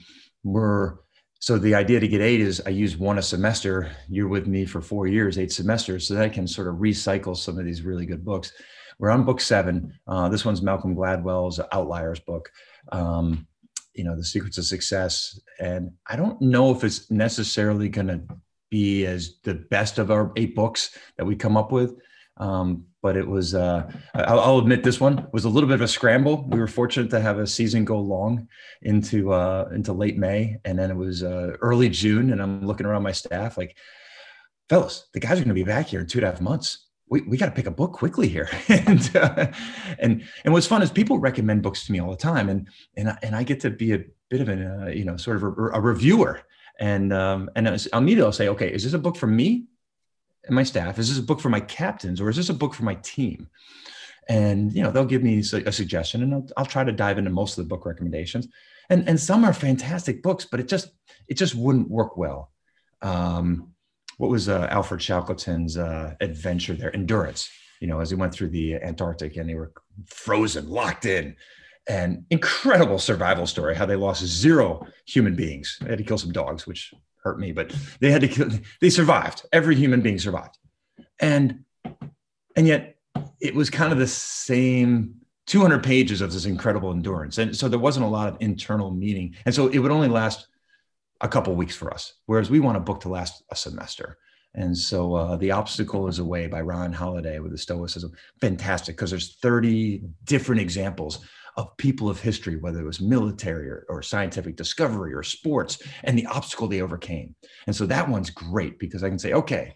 we're 0.44 0.96
so 1.40 1.58
the 1.58 1.76
idea 1.76 2.00
to 2.00 2.08
get 2.08 2.22
eight 2.22 2.42
is 2.42 2.62
I 2.66 2.70
use 2.70 2.98
one 2.98 3.18
a 3.18 3.22
semester. 3.22 3.92
You're 4.10 4.28
with 4.28 4.48
me 4.48 4.66
for 4.66 4.82
four 4.82 5.08
years, 5.08 5.38
eight 5.38 5.52
semesters, 5.52 6.08
so 6.08 6.16
that 6.16 6.24
I 6.24 6.30
can 6.30 6.48
sort 6.48 6.68
of 6.68 6.76
recycle 6.76 7.38
some 7.38 7.60
of 7.60 7.66
these 7.66 7.84
really 7.84 8.06
good 8.06 8.26
books. 8.26 8.52
We're 9.00 9.12
on 9.12 9.24
book 9.24 9.40
seven. 9.40 9.94
Uh, 10.08 10.30
this 10.30 10.44
one's 10.44 10.64
Malcolm 10.64 10.96
Gladwell's 10.96 11.60
Outliers 11.72 12.20
book. 12.20 12.50
Um, 12.92 13.48
you 13.94 14.04
know, 14.04 14.16
the 14.16 14.24
secrets 14.24 14.58
of 14.58 14.66
success. 14.66 15.40
And 15.60 15.92
I 16.08 16.16
don't 16.16 16.42
know 16.42 16.72
if 16.72 16.84
it's 16.84 17.10
necessarily 17.12 17.90
going 17.90 18.08
to 18.08 18.22
be 18.70 19.06
as 19.06 19.40
the 19.44 19.56
best 19.56 19.98
of 19.98 20.12
our 20.12 20.32
eight 20.36 20.56
books 20.56 20.98
that 21.18 21.26
we 21.26 21.36
come 21.36 21.58
up 21.58 21.72
with. 21.72 21.96
Um, 22.40 22.86
but 23.02 23.16
it 23.16 23.28
was, 23.28 23.56
uh, 23.56 23.90
I'll, 24.14 24.40
I'll, 24.40 24.58
admit 24.60 24.84
this 24.84 25.00
one 25.00 25.28
was 25.32 25.46
a 25.46 25.50
little 25.50 25.68
bit 25.68 25.76
of 25.76 25.82
a 25.82 25.88
scramble. 25.88 26.46
We 26.50 26.60
were 26.60 26.68
fortunate 26.68 27.10
to 27.12 27.20
have 27.20 27.40
a 27.40 27.48
season 27.48 27.86
go 27.86 28.00
long 28.00 28.48
into, 28.82 29.32
uh, 29.32 29.70
into 29.74 29.94
late 29.94 30.18
May. 30.18 30.58
And 30.66 30.78
then 30.78 30.92
it 30.92 30.98
was 30.98 31.24
uh, 31.24 31.54
early 31.62 31.90
June. 31.90 32.32
And 32.32 32.42
I'm 32.42 32.66
looking 32.66 32.86
around 32.86 33.04
my 33.04 33.12
staff 33.12 33.58
like, 33.58 33.78
fellas, 34.70 35.08
the 35.14 35.20
guys 35.20 35.34
are 35.34 35.44
going 35.44 35.48
to 35.48 35.54
be 35.54 35.64
back 35.64 35.88
here 35.88 36.02
in 36.02 36.08
two 36.08 36.20
and 36.20 36.28
a 36.28 36.32
half 36.32 36.42
months. 36.42 36.86
We, 37.10 37.22
we 37.22 37.38
got 37.38 37.46
to 37.46 37.54
pick 37.54 37.68
a 37.68 37.72
book 37.72 37.94
quickly 37.94 38.28
here. 38.28 38.50
and, 38.68 39.16
uh, 39.16 39.48
and, 40.00 40.24
and 40.44 40.54
what's 40.54 40.68
fun 40.68 40.82
is 40.82 40.92
people 40.92 41.20
recommend 41.20 41.64
books 41.64 41.86
to 41.86 41.92
me 41.92 42.02
all 42.02 42.12
the 42.12 42.18
time. 42.18 42.50
And, 42.50 42.68
and, 42.98 43.10
I, 43.10 43.18
and 43.24 43.36
I 43.36 43.44
get 43.44 43.62
to 43.62 43.70
be 43.70 43.94
a 43.94 44.04
bit 44.30 44.42
of 44.42 44.50
a, 44.50 44.84
uh, 44.84 44.90
you 44.90 45.06
know, 45.06 45.18
sort 45.18 45.38
of 45.38 45.44
a, 45.44 45.48
a 45.48 45.80
reviewer. 45.80 46.42
And, 46.80 47.14
um, 47.14 47.50
and 47.56 47.68
immediately 47.94 48.26
I'll 48.26 48.32
say, 48.32 48.50
okay, 48.50 48.72
is 48.72 48.84
this 48.84 48.94
a 48.94 49.00
book 49.00 49.16
for 49.16 49.28
me 49.28 49.68
my 50.56 50.64
staff? 50.64 51.00
Is 51.00 51.10
this 51.10 51.20
a 51.20 51.26
book 51.26 51.40
for 51.40 51.50
my 51.50 51.60
captains 51.60 52.22
or 52.22 52.30
is 52.30 52.36
this 52.36 52.50
a 52.50 52.54
book 52.54 52.74
for 52.74 52.84
my 52.84 52.96
team? 52.96 53.50
And 54.30 54.74
you 54.74 54.84
know 54.84 54.92
they'll 54.92 55.06
give 55.06 55.24
me 55.24 55.40
a 55.40 55.72
suggestion, 55.72 56.22
and 56.22 56.34
I'll, 56.34 56.48
I'll 56.58 56.66
try 56.66 56.84
to 56.84 56.92
dive 56.92 57.18
into 57.18 57.30
most 57.30 57.58
of 57.58 57.64
the 57.64 57.70
book 57.70 57.86
recommendations. 57.86 58.48
And 58.90 59.08
and 59.08 59.20
some 59.20 59.46
are 59.46 59.54
fantastic 59.54 60.22
books, 60.22 60.46
but 60.46 60.60
it 60.60 60.68
just 60.68 60.90
it 61.30 61.36
just 61.36 61.56
wouldn't 61.56 61.90
work 61.90 62.18
well. 62.18 62.52
Um, 63.02 63.74
what 64.18 64.30
was 64.30 64.50
uh, 64.50 64.68
Alfred 64.70 65.02
Shackleton's 65.02 65.78
uh, 65.78 66.16
adventure 66.20 66.74
there? 66.74 66.94
Endurance. 66.94 67.50
You 67.80 67.88
know, 67.88 68.00
as 68.00 68.10
he 68.10 68.16
went 68.16 68.34
through 68.34 68.50
the 68.50 68.76
Antarctic 68.76 69.38
and 69.38 69.48
they 69.50 69.56
were 69.56 69.72
frozen, 70.08 70.68
locked 70.68 71.06
in, 71.06 71.36
and 71.88 72.26
incredible 72.30 73.00
survival 73.00 73.48
story. 73.48 73.76
How 73.76 73.86
they 73.86 73.96
lost 73.96 74.26
zero 74.26 74.86
human 75.06 75.36
beings. 75.36 75.78
They 75.82 75.90
had 75.90 76.00
to 76.00 76.04
kill 76.04 76.18
some 76.18 76.32
dogs, 76.32 76.68
which 76.68 76.94
hurt 77.28 77.40
me, 77.40 77.52
but 77.52 77.76
they 78.00 78.10
had 78.10 78.22
to 78.22 78.28
kill, 78.28 78.50
they 78.80 78.90
survived. 78.90 79.46
Every 79.52 79.76
human 79.76 80.02
being 80.02 80.20
survived. 80.20 80.58
And 81.20 81.66
and 82.56 82.66
yet 82.66 82.96
it 83.42 83.54
was 83.54 83.70
kind 83.70 83.92
of 83.92 84.00
the 84.00 84.08
same 84.08 85.16
200 85.48 85.84
pages 85.84 86.22
of 86.22 86.32
this 86.32 86.46
incredible 86.46 86.92
endurance. 86.92 87.38
And 87.38 87.56
so 87.56 87.68
there 87.68 87.80
wasn't 87.80 88.06
a 88.06 88.10
lot 88.10 88.30
of 88.30 88.38
internal 88.40 88.92
meaning. 88.92 89.36
And 89.46 89.54
so 89.54 89.68
it 89.68 89.80
would 89.80 89.92
only 89.92 90.08
last 90.08 90.48
a 91.22 91.28
couple 91.28 91.56
weeks 91.56 91.76
for 91.76 91.94
us, 91.94 92.14
whereas 92.26 92.50
we 92.50 92.60
want 92.60 92.78
a 92.78 92.82
book 92.82 93.02
to 93.02 93.10
last 93.10 93.44
a 93.52 93.56
semester. 93.56 94.18
And 94.54 94.78
so 94.78 95.14
uh, 95.16 95.36
The 95.38 95.52
Obstacle 95.52 96.08
is 96.08 96.20
Away 96.20 96.48
by 96.48 96.62
Ryan 96.62 96.94
Holiday 96.94 97.40
with 97.40 97.52
the 97.52 97.58
Stoicism, 97.58 98.12
fantastic 98.42 98.96
because 98.96 99.12
there's 99.12 99.36
30 99.36 100.04
different 100.24 100.62
examples 100.62 101.26
of 101.58 101.76
people 101.78 102.08
of 102.08 102.22
history, 102.22 102.56
whether 102.56 102.80
it 102.80 102.86
was 102.86 103.02
military 103.02 103.68
or, 103.68 103.86
or, 103.90 104.04
scientific 104.04 104.56
discovery 104.56 105.14
or 105.14 105.24
sports, 105.24 105.82
and 106.04 106.18
the 106.18 106.26
obstacle 106.28 106.68
they 106.68 106.82
overcame. 106.82 107.36
And 107.66 107.76
so 107.76 107.88
that 107.88 108.08
one's 108.08 108.30
great 108.30 108.78
because 108.78 109.04
I 109.04 109.10
can 109.10 109.18
say, 109.18 109.34
okay, 109.34 109.74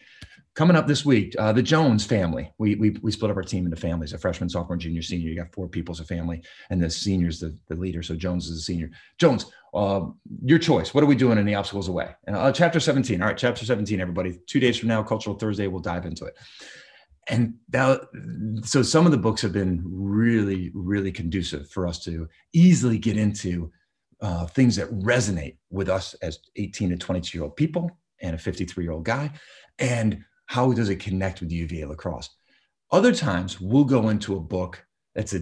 coming 0.53 0.75
up 0.75 0.85
this 0.87 1.03
week, 1.03 1.35
uh, 1.39 1.51
the 1.51 1.63
Jones 1.63 2.05
family. 2.05 2.51
We, 2.59 2.75
we 2.75 2.91
we 3.01 3.11
split 3.11 3.31
up 3.31 3.37
our 3.37 3.43
team 3.43 3.65
into 3.65 3.77
families: 3.77 4.13
a 4.13 4.19
freshman, 4.19 4.49
sophomore, 4.49 4.77
junior, 4.77 5.01
senior. 5.01 5.29
You 5.29 5.35
got 5.35 5.53
four 5.53 5.67
people 5.67 5.93
as 5.93 5.99
a 5.99 6.05
family, 6.05 6.43
and 6.69 6.81
the 6.81 6.89
senior's 6.89 7.39
the, 7.39 7.57
the 7.67 7.75
leader. 7.75 8.03
So 8.03 8.15
Jones 8.15 8.47
is 8.47 8.57
the 8.57 8.61
senior. 8.61 8.91
Jones, 9.17 9.45
uh, 9.73 10.01
your 10.43 10.59
choice. 10.59 10.93
What 10.93 11.03
are 11.03 11.07
we 11.07 11.15
doing 11.15 11.39
in 11.39 11.45
the 11.45 11.55
obstacles 11.55 11.87
away? 11.87 12.09
And 12.27 12.35
uh, 12.35 12.51
chapter 12.51 12.79
17. 12.79 13.21
All 13.21 13.27
right, 13.27 13.37
chapter 13.37 13.65
17. 13.65 13.99
Everybody, 13.99 14.39
two 14.45 14.59
days 14.59 14.77
from 14.77 14.89
now, 14.89 15.01
Cultural 15.01 15.35
Thursday. 15.35 15.67
We'll 15.67 15.81
dive 15.81 16.05
into 16.05 16.25
it 16.25 16.37
and 17.29 17.53
that, 17.69 18.01
so 18.63 18.81
some 18.81 19.05
of 19.05 19.11
the 19.11 19.17
books 19.17 19.41
have 19.41 19.53
been 19.53 19.81
really 19.85 20.71
really 20.73 21.11
conducive 21.11 21.69
for 21.69 21.87
us 21.87 22.03
to 22.03 22.27
easily 22.53 22.97
get 22.97 23.17
into 23.17 23.71
uh, 24.21 24.45
things 24.45 24.75
that 24.75 24.91
resonate 24.91 25.57
with 25.69 25.89
us 25.89 26.13
as 26.15 26.39
18 26.55 26.89
to 26.89 26.97
22 26.97 27.37
year 27.37 27.43
old 27.43 27.55
people 27.55 27.89
and 28.21 28.35
a 28.35 28.37
53 28.37 28.83
year 28.83 28.93
old 28.93 29.05
guy 29.05 29.31
and 29.79 30.23
how 30.47 30.71
does 30.71 30.89
it 30.89 30.97
connect 30.97 31.41
with 31.41 31.51
uva 31.51 31.85
lacrosse 31.87 32.29
other 32.91 33.13
times 33.13 33.59
we'll 33.61 33.83
go 33.83 34.09
into 34.09 34.35
a 34.35 34.39
book 34.39 34.85
that's 35.15 35.33
a 35.33 35.41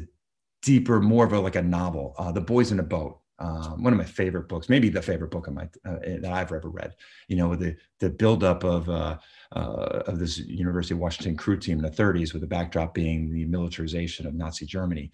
deeper 0.62 1.00
more 1.00 1.26
of 1.26 1.34
a 1.34 1.40
like 1.40 1.56
a 1.56 1.62
novel 1.62 2.14
uh, 2.18 2.32
the 2.32 2.42
boys 2.42 2.72
in 2.72 2.80
a 2.80 2.84
boat 2.84 3.20
um, 3.40 3.82
one 3.84 3.94
of 3.94 3.98
my 3.98 4.06
favorite 4.06 4.50
books, 4.50 4.70
maybe 4.70 4.90
the 4.90 5.02
favorite 5.02 5.32
book 5.32 5.48
of 5.48 5.54
my 5.54 5.64
uh, 5.86 5.98
that 6.04 6.32
I've 6.32 6.52
ever 6.52 6.70
read. 6.70 6.94
You 7.28 7.38
know, 7.38 7.56
the 7.56 7.76
the 8.00 8.10
buildup 8.10 8.64
of 8.64 8.90
uh, 8.90 9.18
uh, 9.56 10.04
of 10.06 10.20
this 10.20 10.38
University 10.38 10.94
of 10.94 11.00
Washington 11.00 11.36
crew 11.36 11.58
team 11.58 11.80
in 11.80 11.84
the 11.84 11.90
30s, 11.90 12.34
with 12.34 12.42
the 12.42 12.48
backdrop 12.48 12.94
being 12.94 13.32
the 13.32 13.46
militarization 13.46 14.28
of 14.28 14.36
Nazi 14.36 14.66
Germany, 14.66 15.12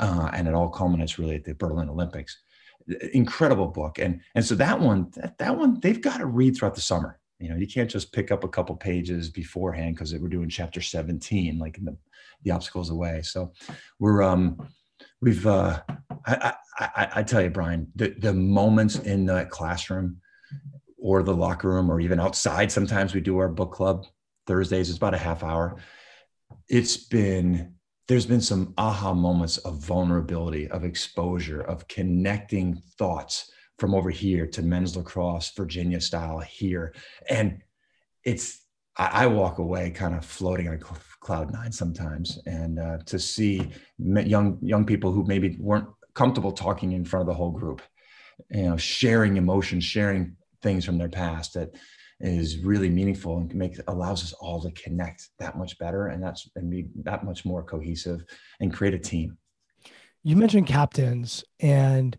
uh, 0.00 0.30
and 0.32 0.48
it 0.48 0.54
all 0.54 0.68
culminates 0.68 1.18
really 1.18 1.36
at 1.36 1.44
the 1.44 1.54
Berlin 1.54 1.88
Olympics. 1.88 2.38
Incredible 3.12 3.66
book, 3.66 3.98
and 3.98 4.20
and 4.34 4.44
so 4.44 4.54
that 4.54 4.78
one 4.78 5.10
that, 5.16 5.38
that 5.38 5.56
one 5.56 5.80
they've 5.80 6.00
got 6.00 6.18
to 6.18 6.26
read 6.26 6.56
throughout 6.56 6.74
the 6.74 6.80
summer. 6.80 7.18
You 7.40 7.50
know, 7.50 7.56
you 7.56 7.66
can't 7.66 7.90
just 7.90 8.12
pick 8.12 8.30
up 8.30 8.44
a 8.44 8.48
couple 8.48 8.76
pages 8.76 9.28
beforehand 9.28 9.94
because 9.94 10.14
we're 10.14 10.28
doing 10.28 10.48
chapter 10.48 10.80
17, 10.80 11.58
like 11.58 11.78
in 11.78 11.84
the 11.84 11.96
the 12.44 12.52
obstacles 12.52 12.90
away. 12.90 13.22
So 13.22 13.52
we're 13.98 14.22
um 14.22 14.68
we've 15.20 15.46
uh, 15.46 15.80
I, 16.26 16.54
I, 16.78 17.08
I 17.16 17.22
tell 17.22 17.42
you, 17.42 17.50
Brian, 17.50 17.90
the, 17.94 18.14
the 18.18 18.32
moments 18.32 18.98
in 19.00 19.26
the 19.26 19.46
classroom 19.50 20.20
or 21.06 21.22
the 21.22 21.32
locker 21.32 21.68
room 21.68 21.88
or 21.88 22.00
even 22.00 22.18
outside, 22.18 22.72
sometimes 22.72 23.14
we 23.14 23.20
do 23.20 23.38
our 23.38 23.48
book 23.48 23.70
club 23.70 24.04
Thursdays. 24.48 24.88
It's 24.88 24.98
about 24.98 25.14
a 25.14 25.18
half 25.18 25.44
hour. 25.44 25.76
It's 26.68 26.96
been 26.96 27.74
there's 28.08 28.26
been 28.26 28.40
some 28.40 28.74
aha 28.76 29.14
moments 29.14 29.58
of 29.58 29.78
vulnerability, 29.78 30.68
of 30.68 30.82
exposure, 30.82 31.60
of 31.60 31.86
connecting 31.86 32.82
thoughts 32.98 33.52
from 33.78 33.94
over 33.94 34.10
here 34.10 34.48
to 34.48 34.62
men's 34.62 34.96
lacrosse, 34.96 35.52
Virginia 35.56 36.00
style 36.00 36.40
here, 36.40 36.92
and 37.30 37.62
it's 38.24 38.62
I, 38.96 39.24
I 39.24 39.26
walk 39.28 39.58
away 39.58 39.90
kind 39.90 40.12
of 40.12 40.24
floating 40.24 40.68
on 40.68 40.80
cloud 41.20 41.52
nine 41.52 41.70
sometimes 41.70 42.40
and 42.46 42.80
uh, 42.80 42.98
to 43.06 43.20
see 43.20 43.70
young 43.98 44.58
young 44.60 44.84
people 44.84 45.12
who 45.12 45.24
maybe 45.24 45.56
weren't 45.60 45.88
comfortable 46.14 46.50
talking 46.50 46.92
in 46.92 47.04
front 47.04 47.22
of 47.22 47.26
the 47.28 47.34
whole 47.34 47.50
group 47.50 47.80
you 48.50 48.62
know 48.62 48.76
sharing 48.76 49.36
emotions 49.36 49.82
sharing 49.82 50.36
things 50.62 50.84
from 50.84 50.98
their 50.98 51.08
past 51.08 51.54
that 51.54 51.74
is 52.20 52.58
really 52.64 52.88
meaningful 52.88 53.36
and 53.36 53.54
make 53.54 53.76
allows 53.88 54.22
us 54.22 54.32
all 54.34 54.62
to 54.62 54.70
connect 54.72 55.28
that 55.38 55.58
much 55.58 55.78
better 55.78 56.06
and 56.08 56.22
that's 56.22 56.48
and 56.56 56.70
be 56.70 56.86
that 57.02 57.24
much 57.24 57.44
more 57.44 57.62
cohesive 57.62 58.24
and 58.60 58.72
create 58.72 58.94
a 58.94 58.98
team 58.98 59.36
you 60.22 60.34
mentioned 60.34 60.66
captains 60.66 61.44
and 61.60 62.16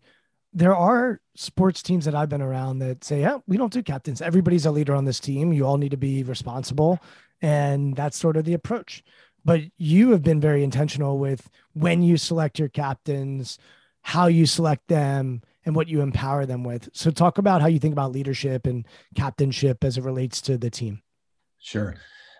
there 0.53 0.75
are 0.75 1.21
sports 1.35 1.83
teams 1.83 2.05
that 2.05 2.15
I've 2.15 2.29
been 2.29 2.41
around 2.41 2.79
that 2.79 3.03
say, 3.03 3.21
yeah, 3.21 3.37
we 3.45 3.57
don't 3.57 3.71
do 3.71 3.83
captains. 3.83 4.23
Everybody's 4.23 4.65
a 4.65 4.71
leader 4.71 4.95
on 4.95 5.05
this 5.05 5.19
team. 5.19 5.53
You 5.53 5.67
all 5.67 5.77
need 5.77 5.91
to 5.91 5.97
be 5.97 6.23
responsible. 6.23 6.99
And 7.43 7.95
that's 7.95 8.17
sort 8.17 8.37
of 8.37 8.45
the 8.45 8.55
approach. 8.55 9.03
But 9.45 9.61
you 9.77 10.11
have 10.11 10.23
been 10.23 10.41
very 10.41 10.63
intentional 10.63 11.19
with 11.19 11.47
when 11.73 12.01
you 12.01 12.17
select 12.17 12.57
your 12.57 12.69
captains, 12.69 13.59
how 14.01 14.25
you 14.25 14.47
select 14.47 14.87
them, 14.87 15.43
and 15.67 15.75
what 15.75 15.87
you 15.87 16.01
empower 16.01 16.47
them 16.47 16.63
with. 16.63 16.89
So, 16.93 17.11
talk 17.11 17.37
about 17.37 17.61
how 17.61 17.67
you 17.67 17.77
think 17.77 17.91
about 17.91 18.13
leadership 18.13 18.65
and 18.65 18.87
captainship 19.15 19.83
as 19.83 19.97
it 19.97 20.03
relates 20.03 20.41
to 20.43 20.57
the 20.57 20.71
team. 20.71 21.01
Sure. 21.59 21.95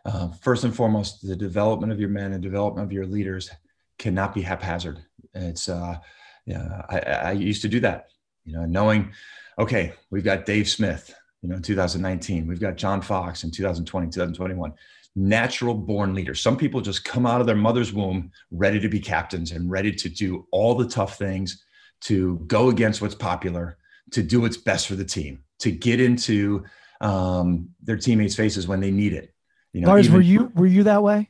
Uh, 0.06 0.30
first 0.42 0.64
and 0.64 0.74
foremost, 0.74 1.28
the 1.28 1.36
development 1.36 1.92
of 1.92 2.00
your 2.00 2.10
men 2.10 2.32
and 2.32 2.42
development 2.42 2.86
of 2.86 2.94
your 2.94 3.06
leaders 3.06 3.52
cannot 4.00 4.34
be 4.34 4.42
haphazard. 4.42 5.04
It's, 5.34 5.68
uh, 5.68 5.98
yeah, 6.46 6.84
I, 6.90 7.00
I 7.00 7.32
used 7.34 7.62
to 7.64 7.68
do 7.68 7.82
that, 7.82 8.08
you 8.46 8.54
know, 8.54 8.66
knowing, 8.66 9.12
okay, 9.60 9.94
we've 10.10 10.24
got 10.24 10.46
Dave 10.46 10.70
Smith, 10.70 11.14
you 11.42 11.50
know, 11.50 11.58
in 11.58 11.62
2019. 11.62 12.48
We've 12.48 12.60
got 12.60 12.78
John 12.78 13.02
Fox 13.02 13.44
in 13.44 13.52
2020, 13.52 14.08
2021. 14.08 14.72
natural 15.18 15.74
born 15.74 16.14
leaders. 16.14 16.40
Some 16.40 16.56
people 16.56 16.80
just 16.80 17.04
come 17.04 17.26
out 17.26 17.42
of 17.42 17.48
their 17.48 17.56
mother's 17.58 17.92
womb 17.92 18.32
ready 18.52 18.80
to 18.80 18.88
be 18.88 19.00
captains 19.02 19.52
and 19.52 19.70
ready 19.70 19.92
to 19.92 20.08
do 20.08 20.48
all 20.52 20.76
the 20.76 20.88
tough 20.88 21.18
things, 21.18 21.64
to 22.02 22.38
go 22.48 22.70
against 22.70 23.02
what's 23.02 23.16
popular, 23.16 23.78
to 24.12 24.24
do 24.24 24.42
what's 24.42 24.58
best 24.58 24.88
for 24.88 24.96
the 24.96 25.06
team, 25.06 25.44
to 25.60 25.72
get 25.72 26.00
into 26.00 26.64
um, 27.02 27.70
their 27.82 27.98
teammates' 27.98 28.36
faces 28.36 28.68
when 28.68 28.80
they 28.80 28.92
need 28.92 29.14
it. 29.14 29.34
You 29.74 29.82
know, 29.82 29.90
Lars, 29.90 30.06
even, 30.06 30.16
were 30.16 30.22
you 30.22 30.52
were 30.56 30.66
you 30.66 30.84
that 30.84 31.04
way? 31.04 31.30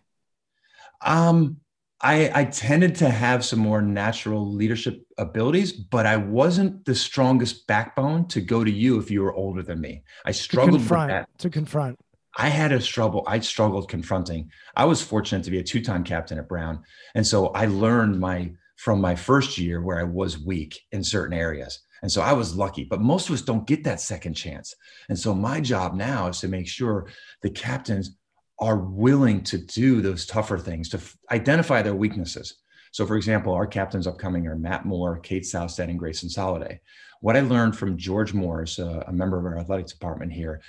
Um, 1.02 1.58
I, 2.00 2.32
I 2.34 2.44
tended 2.46 2.96
to 2.96 3.10
have 3.10 3.44
some 3.44 3.60
more 3.60 3.82
natural 3.82 4.54
leadership 4.54 5.04
abilities, 5.18 5.72
but 5.72 6.06
I 6.06 6.18
wasn't 6.18 6.86
the 6.86 6.94
strongest 6.94 7.66
backbone 7.66 8.28
to 8.30 8.42
go 8.42 8.64
to 8.64 8.72
you 8.72 9.00
if 9.00 9.10
you 9.10 9.24
were 9.24 9.34
older 9.34 9.64
than 9.64 9.82
me. 9.82 10.04
I 10.24 10.32
struggled 10.32 10.74
to 10.74 10.78
confront, 10.78 11.12
with 11.12 11.22
that. 11.22 11.38
To 11.40 11.50
confront. 11.50 12.00
I 12.38 12.50
had 12.50 12.72
a 12.72 12.80
struggle. 12.80 13.24
I 13.26 13.40
struggled 13.40 13.90
confronting. 13.90 14.52
I 14.76 14.86
was 14.86 15.02
fortunate 15.02 15.44
to 15.46 15.52
be 15.52 15.58
a 15.58 15.64
two-time 15.64 16.04
captain 16.04 16.38
at 16.38 16.48
Brown, 16.48 16.84
and 17.16 17.26
so 17.26 17.48
I 17.48 17.66
learned 17.66 18.20
my 18.20 18.52
from 18.78 19.02
my 19.02 19.16
first 19.16 19.58
year 19.58 19.82
where 19.82 20.00
I 20.00 20.04
was 20.04 20.40
weak 20.40 20.80
in 20.92 21.04
certain 21.04 21.38
areas. 21.38 21.80
And 22.02 22.12
so 22.12 22.22
I 22.22 22.34
was 22.34 22.56
lucky, 22.56 22.84
but 22.84 23.02
most 23.02 23.28
of 23.28 23.34
us 23.34 23.42
don't 23.42 23.68
get 23.68 23.84
that 23.84 24.00
second 24.00 24.36
chance. 24.36 24.74
And 25.10 25.18
so 25.18 25.34
my 25.34 25.60
job 25.60 25.96
now 25.96 26.28
is 26.28 26.40
to 26.42 26.48
make 26.48 26.68
sure 26.68 27.08
the 27.42 27.50
captains 27.50 28.16
are 28.60 28.78
willing 28.78 29.44
to 29.44 29.58
do 29.58 30.02
those 30.02 30.26
tougher 30.26 30.58
things 30.58 30.90
to 30.90 30.98
f- 30.98 31.18
identify 31.32 31.82
their 31.82 31.96
weaknesses. 31.96 32.56
So, 32.92 33.06
for 33.06 33.18
example, 33.18 33.54
our 33.54 33.68
captains 33.68 34.08
upcoming 34.08 34.48
are 34.48 34.56
Matt 34.56 34.86
Moore, 34.86 35.20
Cade 35.20 35.44
Saustad, 35.44 35.90
and 35.90 36.00
Grayson 36.00 36.30
Sallade. 36.30 36.80
What 37.22 37.36
I 37.36 37.42
learned 37.42 37.76
from 37.76 37.98
George 37.98 38.34
Morris, 38.34 38.80
uh, 38.80 39.04
a 39.08 39.14
member 39.14 39.38
of 39.38 39.46
our 39.46 39.58
athletics 39.58 39.92
department 39.92 40.32
here, 40.32 40.62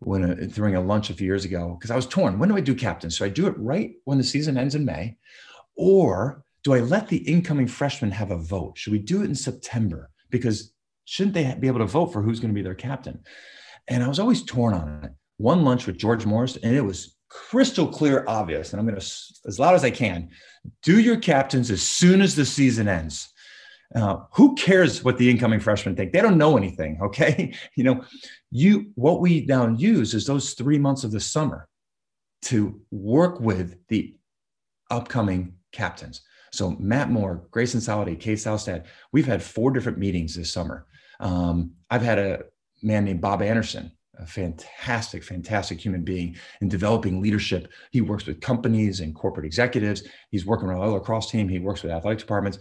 when 0.00 0.24
uh, 0.24 0.46
during 0.52 0.74
a 0.76 0.80
lunch 0.80 1.10
a 1.10 1.14
few 1.14 1.26
years 1.26 1.44
ago, 1.44 1.76
because 1.78 1.90
I 1.90 1.96
was 1.96 2.06
torn. 2.06 2.38
When 2.38 2.48
do 2.48 2.56
I 2.56 2.60
do 2.60 2.74
captain? 2.74 3.10
So 3.10 3.24
I 3.24 3.28
do 3.28 3.46
it 3.46 3.54
right 3.58 3.92
when 4.04 4.18
the 4.18 4.24
season 4.24 4.58
ends 4.58 4.74
in 4.74 4.84
May, 4.84 5.16
or 5.76 6.44
do 6.64 6.74
I 6.74 6.80
let 6.80 7.08
the 7.08 7.18
incoming 7.18 7.66
freshmen 7.66 8.10
have 8.12 8.30
a 8.30 8.36
vote? 8.36 8.78
Should 8.78 8.92
we 8.92 8.98
do 8.98 9.22
it 9.22 9.26
in 9.26 9.34
September? 9.34 10.10
Because 10.30 10.72
shouldn't 11.04 11.34
they 11.34 11.54
be 11.58 11.66
able 11.66 11.80
to 11.80 11.86
vote 11.86 12.12
for 12.12 12.22
who's 12.22 12.40
going 12.40 12.52
to 12.52 12.58
be 12.58 12.62
their 12.62 12.74
captain? 12.74 13.22
And 13.88 14.02
I 14.02 14.08
was 14.08 14.20
always 14.20 14.44
torn 14.44 14.74
on 14.74 15.04
it. 15.04 15.10
One 15.38 15.64
lunch 15.64 15.86
with 15.86 15.98
George 15.98 16.24
Morris, 16.24 16.56
and 16.56 16.74
it 16.74 16.82
was 16.82 17.16
crystal 17.28 17.88
clear, 17.88 18.24
obvious. 18.28 18.72
And 18.72 18.80
I'm 18.80 18.86
going 18.86 19.00
to, 19.00 19.06
as 19.46 19.58
loud 19.58 19.74
as 19.74 19.84
I 19.84 19.90
can, 19.90 20.30
do 20.82 21.00
your 21.00 21.16
captains 21.16 21.70
as 21.70 21.82
soon 21.82 22.20
as 22.22 22.36
the 22.36 22.44
season 22.44 22.86
ends. 22.86 23.32
Uh, 23.94 24.18
who 24.32 24.54
cares 24.54 25.04
what 25.04 25.18
the 25.18 25.28
incoming 25.28 25.60
freshmen 25.60 25.96
think? 25.96 26.12
They 26.12 26.22
don't 26.22 26.38
know 26.38 26.56
anything. 26.56 26.98
Okay, 27.02 27.54
you 27.74 27.84
know, 27.84 28.04
you 28.50 28.92
what 28.94 29.20
we 29.20 29.44
now 29.44 29.68
use 29.68 30.14
is 30.14 30.26
those 30.26 30.54
three 30.54 30.78
months 30.78 31.04
of 31.04 31.10
the 31.10 31.20
summer 31.20 31.68
to 32.42 32.80
work 32.90 33.40
with 33.40 33.76
the 33.88 34.14
upcoming 34.90 35.54
captains. 35.72 36.22
So 36.52 36.76
Matt 36.78 37.10
Moore, 37.10 37.46
Grayson 37.50 37.80
Sallade, 37.80 38.20
Cade 38.20 38.38
Saustad, 38.38 38.84
we've 39.12 39.26
had 39.26 39.42
four 39.42 39.70
different 39.70 39.98
meetings 39.98 40.34
this 40.34 40.52
summer. 40.52 40.86
Um, 41.20 41.72
I've 41.90 42.02
had 42.02 42.18
a 42.18 42.44
man 42.82 43.04
named 43.04 43.20
Bob 43.20 43.42
Anderson 43.42 43.92
a 44.18 44.26
fantastic, 44.26 45.24
fantastic 45.24 45.80
human 45.80 46.02
being 46.02 46.36
in 46.60 46.68
developing 46.68 47.20
leadership. 47.20 47.68
He 47.90 48.00
works 48.00 48.26
with 48.26 48.40
companies 48.40 49.00
and 49.00 49.14
corporate 49.14 49.46
executives. 49.46 50.02
He's 50.30 50.46
working 50.46 50.68
with 50.68 50.76
our 50.76 50.88
lacrosse 50.88 51.30
team. 51.30 51.48
He 51.48 51.58
works 51.58 51.82
with 51.82 51.92
athletic 51.92 52.18
departments. 52.18 52.58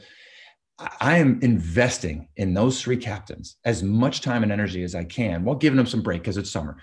I 0.99 1.17
am 1.17 1.39
investing 1.41 2.27
in 2.37 2.53
those 2.53 2.81
three 2.81 2.97
captains 2.97 3.57
as 3.65 3.83
much 3.83 4.21
time 4.21 4.43
and 4.43 4.51
energy 4.51 4.83
as 4.83 4.95
I 4.95 5.03
can 5.03 5.43
while 5.43 5.55
giving 5.55 5.77
them 5.77 5.85
some 5.85 6.01
break 6.01 6.21
because 6.21 6.37
it's 6.37 6.49
summer. 6.49 6.77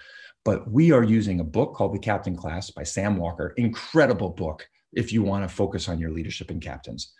But 0.45 0.71
we 0.71 0.93
are 0.93 1.03
using 1.03 1.41
a 1.41 1.45
book 1.45 1.75
called 1.75 1.95
The 1.95 1.99
Captain 1.99 2.37
Class 2.37 2.71
by 2.71 2.85
Sam 2.85 3.17
Walker. 3.17 3.55
Incredible 3.57 4.31
book 4.31 4.69
if 4.93 5.13
you 5.13 5.23
want 5.23 5.49
to 5.49 5.55
focus 5.55 5.89
on 5.89 5.99
your 5.99 6.11
leadership 6.11 6.51
and 6.51 6.63
captains. 6.63 7.13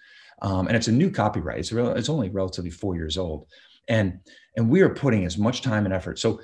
Um, 0.43 0.69
and 0.69 0.77
it's 0.77 0.89
a 0.89 0.93
new 0.93 1.11
copyright. 1.11 1.59
It's, 1.59 1.73
real, 1.73 1.91
it's 1.91 2.09
only 2.09 2.31
relatively 2.31 2.71
four 2.71 2.97
years 2.97 3.19
old. 3.19 3.47
And, 3.89 4.21
and 4.57 4.69
we 4.69 4.83
are 4.83 4.89
putting 4.89 5.25
as 5.25 5.39
much 5.39 5.63
time 5.63 5.85
and 5.85 5.95
effort. 5.95 6.19
So 6.19 6.41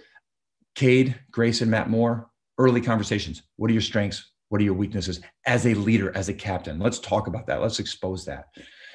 Cade, 0.74 1.18
Grace, 1.30 1.60
and 1.60 1.70
Matt 1.70 1.90
Moore, 1.90 2.28
early 2.58 2.80
conversations. 2.80 3.42
What 3.56 3.70
are 3.70 3.74
your 3.74 3.82
strengths? 3.82 4.30
What 4.48 4.60
are 4.60 4.64
your 4.64 4.74
weaknesses 4.74 5.20
as 5.46 5.66
a 5.66 5.74
leader, 5.74 6.16
as 6.16 6.28
a 6.28 6.34
captain? 6.34 6.78
Let's 6.78 6.98
talk 6.98 7.26
about 7.26 7.46
that. 7.46 7.60
Let's 7.60 7.78
expose 7.78 8.24
that. 8.24 8.46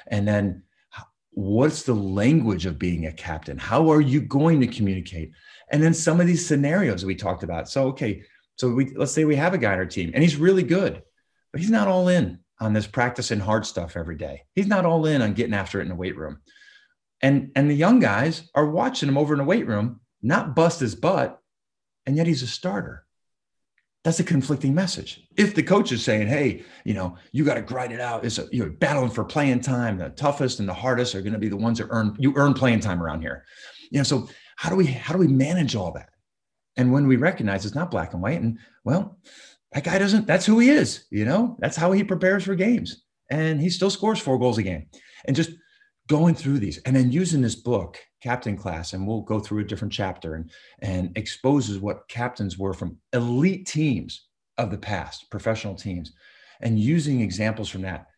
And 0.08 0.26
then 0.26 0.62
what's 1.32 1.82
the 1.82 1.94
language 1.94 2.66
of 2.66 2.78
being 2.78 3.06
a 3.06 3.12
captain? 3.12 3.58
How 3.58 3.90
are 3.90 4.00
you 4.00 4.20
going 4.20 4.60
to 4.60 4.66
communicate? 4.66 5.32
And 5.70 5.82
then 5.82 5.94
some 5.94 6.20
of 6.20 6.26
these 6.26 6.46
scenarios 6.46 7.04
we 7.04 7.14
talked 7.14 7.42
about. 7.42 7.68
So, 7.68 7.86
okay, 7.88 8.22
so 8.56 8.70
we 8.70 8.92
let's 8.96 9.12
say 9.12 9.24
we 9.24 9.36
have 9.36 9.54
a 9.54 9.58
guy 9.58 9.72
on 9.72 9.78
our 9.78 9.86
team 9.86 10.10
and 10.12 10.22
he's 10.22 10.36
really 10.36 10.62
good, 10.62 11.02
but 11.52 11.60
he's 11.60 11.70
not 11.70 11.88
all 11.88 12.08
in 12.08 12.38
on 12.60 12.72
this 12.72 12.86
practicing 12.86 13.40
hard 13.40 13.66
stuff 13.66 13.96
every 13.96 14.16
day. 14.16 14.44
He's 14.54 14.66
not 14.66 14.84
all 14.84 15.06
in 15.06 15.22
on 15.22 15.34
getting 15.34 15.54
after 15.54 15.78
it 15.80 15.84
in 15.84 15.88
the 15.88 15.94
weight 15.94 16.16
room. 16.16 16.40
And 17.22 17.52
and 17.54 17.70
the 17.70 17.74
young 17.74 18.00
guys 18.00 18.48
are 18.54 18.70
watching 18.70 19.08
him 19.08 19.18
over 19.18 19.34
in 19.34 19.38
the 19.38 19.44
weight 19.44 19.66
room, 19.66 20.00
not 20.22 20.54
bust 20.54 20.80
his 20.80 20.94
butt, 20.94 21.38
and 22.06 22.16
yet 22.16 22.26
he's 22.26 22.42
a 22.42 22.46
starter. 22.46 23.04
That's 24.02 24.20
a 24.20 24.24
conflicting 24.24 24.74
message. 24.74 25.22
If 25.36 25.54
the 25.54 25.62
coach 25.62 25.92
is 25.92 26.02
saying, 26.02 26.28
"Hey, 26.28 26.64
you 26.84 26.94
know, 26.94 27.16
you 27.32 27.44
got 27.44 27.54
to 27.54 27.62
grind 27.62 27.92
it 27.92 28.00
out. 28.00 28.24
It's 28.24 28.38
a, 28.38 28.46
you're 28.50 28.70
battling 28.70 29.10
for 29.10 29.24
playing 29.24 29.60
time. 29.60 29.98
The 29.98 30.08
toughest 30.10 30.60
and 30.60 30.68
the 30.68 30.74
hardest 30.74 31.14
are 31.14 31.20
going 31.20 31.34
to 31.34 31.38
be 31.38 31.50
the 31.50 31.56
ones 31.56 31.78
that 31.78 31.88
earn 31.90 32.16
you 32.18 32.32
earn 32.36 32.54
playing 32.54 32.80
time 32.80 33.02
around 33.02 33.20
here." 33.20 33.44
You 33.90 33.98
know, 33.98 34.04
so 34.04 34.28
how 34.56 34.70
do 34.70 34.76
we 34.76 34.86
how 34.86 35.12
do 35.12 35.18
we 35.18 35.26
manage 35.26 35.76
all 35.76 35.92
that? 35.92 36.10
And 36.76 36.92
when 36.92 37.06
we 37.06 37.16
recognize 37.16 37.66
it's 37.66 37.74
not 37.74 37.90
black 37.90 38.14
and 38.14 38.22
white, 38.22 38.40
and 38.40 38.58
well, 38.84 39.18
that 39.72 39.84
guy 39.84 39.98
doesn't. 39.98 40.26
That's 40.26 40.46
who 40.46 40.58
he 40.58 40.70
is. 40.70 41.04
You 41.10 41.24
know, 41.24 41.56
that's 41.60 41.76
how 41.76 41.92
he 41.92 42.04
prepares 42.04 42.44
for 42.44 42.54
games, 42.54 43.04
and 43.30 43.60
he 43.60 43.70
still 43.70 43.90
scores 43.90 44.18
four 44.18 44.38
goals 44.38 44.58
a 44.58 44.62
game. 44.62 44.86
And 45.24 45.36
just 45.36 45.50
going 46.10 46.34
through 46.34 46.58
these 46.58 46.78
and 46.78 46.96
then 46.96 47.12
using 47.12 47.40
this 47.40 47.54
book 47.54 47.96
captain 48.20 48.56
class 48.56 48.94
and 48.94 49.06
we'll 49.06 49.20
go 49.20 49.38
through 49.38 49.60
a 49.60 49.64
different 49.64 49.92
chapter 49.92 50.34
and 50.34 50.50
and 50.80 51.16
exposes 51.16 51.78
what 51.78 52.08
captains 52.08 52.58
were 52.58 52.74
from 52.74 52.96
elite 53.12 53.64
teams 53.64 54.26
of 54.58 54.72
the 54.72 54.76
past 54.76 55.30
professional 55.30 55.72
teams 55.72 56.12
and 56.62 56.80
using 56.80 57.20
examples 57.20 57.68
from 57.68 57.82
that 57.82 58.08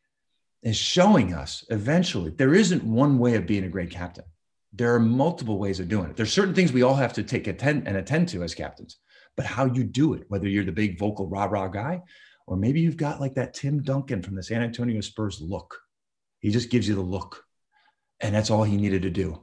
is 0.62 0.74
showing 0.74 1.34
us 1.34 1.66
eventually 1.68 2.30
there 2.30 2.54
isn't 2.54 2.82
one 2.82 3.18
way 3.18 3.34
of 3.34 3.46
being 3.46 3.64
a 3.64 3.68
great 3.68 3.90
captain 3.90 4.24
there 4.72 4.94
are 4.94 4.98
multiple 4.98 5.58
ways 5.58 5.78
of 5.78 5.86
doing 5.86 6.08
it 6.08 6.16
there's 6.16 6.32
certain 6.32 6.54
things 6.54 6.72
we 6.72 6.82
all 6.82 6.94
have 6.94 7.12
to 7.12 7.22
take 7.22 7.46
attend 7.46 7.86
and 7.86 7.98
attend 7.98 8.26
to 8.26 8.42
as 8.42 8.54
captains 8.54 9.00
but 9.36 9.46
how 9.46 9.64
you 9.64 9.84
do 9.84 10.14
it 10.14 10.24
whether 10.28 10.48
you're 10.48 10.64
the 10.64 10.72
big 10.72 10.98
vocal 10.98 11.28
rah 11.28 11.44
rah 11.44 11.68
guy 11.68 12.00
or 12.46 12.56
maybe 12.56 12.80
you've 12.80 12.96
got 12.96 13.20
like 13.20 13.34
that 13.34 13.54
tim 13.54 13.82
duncan 13.82 14.22
from 14.22 14.34
the 14.34 14.42
san 14.42 14.62
antonio 14.62 15.00
spurs 15.00 15.40
look 15.40 15.78
he 16.40 16.50
just 16.50 16.70
gives 16.70 16.88
you 16.88 16.94
the 16.94 17.00
look 17.00 17.44
and 18.22 18.34
that's 18.34 18.50
all 18.50 18.62
he 18.62 18.76
needed 18.76 19.02
to 19.02 19.10
do. 19.10 19.38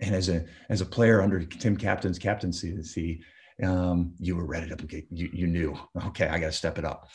And 0.00 0.14
as 0.14 0.28
a 0.28 0.44
as 0.68 0.80
a 0.80 0.86
player 0.86 1.22
under 1.22 1.44
Tim 1.44 1.76
Captain's 1.76 2.18
captaincy, 2.18 3.22
um, 3.62 4.14
you 4.18 4.34
were 4.34 4.46
ready 4.46 4.68
to 4.68 4.74
okay, 4.74 5.06
you, 5.10 5.30
you 5.32 5.46
knew 5.46 5.78
okay, 6.08 6.26
I 6.26 6.38
got 6.40 6.46
to 6.46 6.52
step 6.52 6.78
it 6.78 6.84
up. 6.84 7.08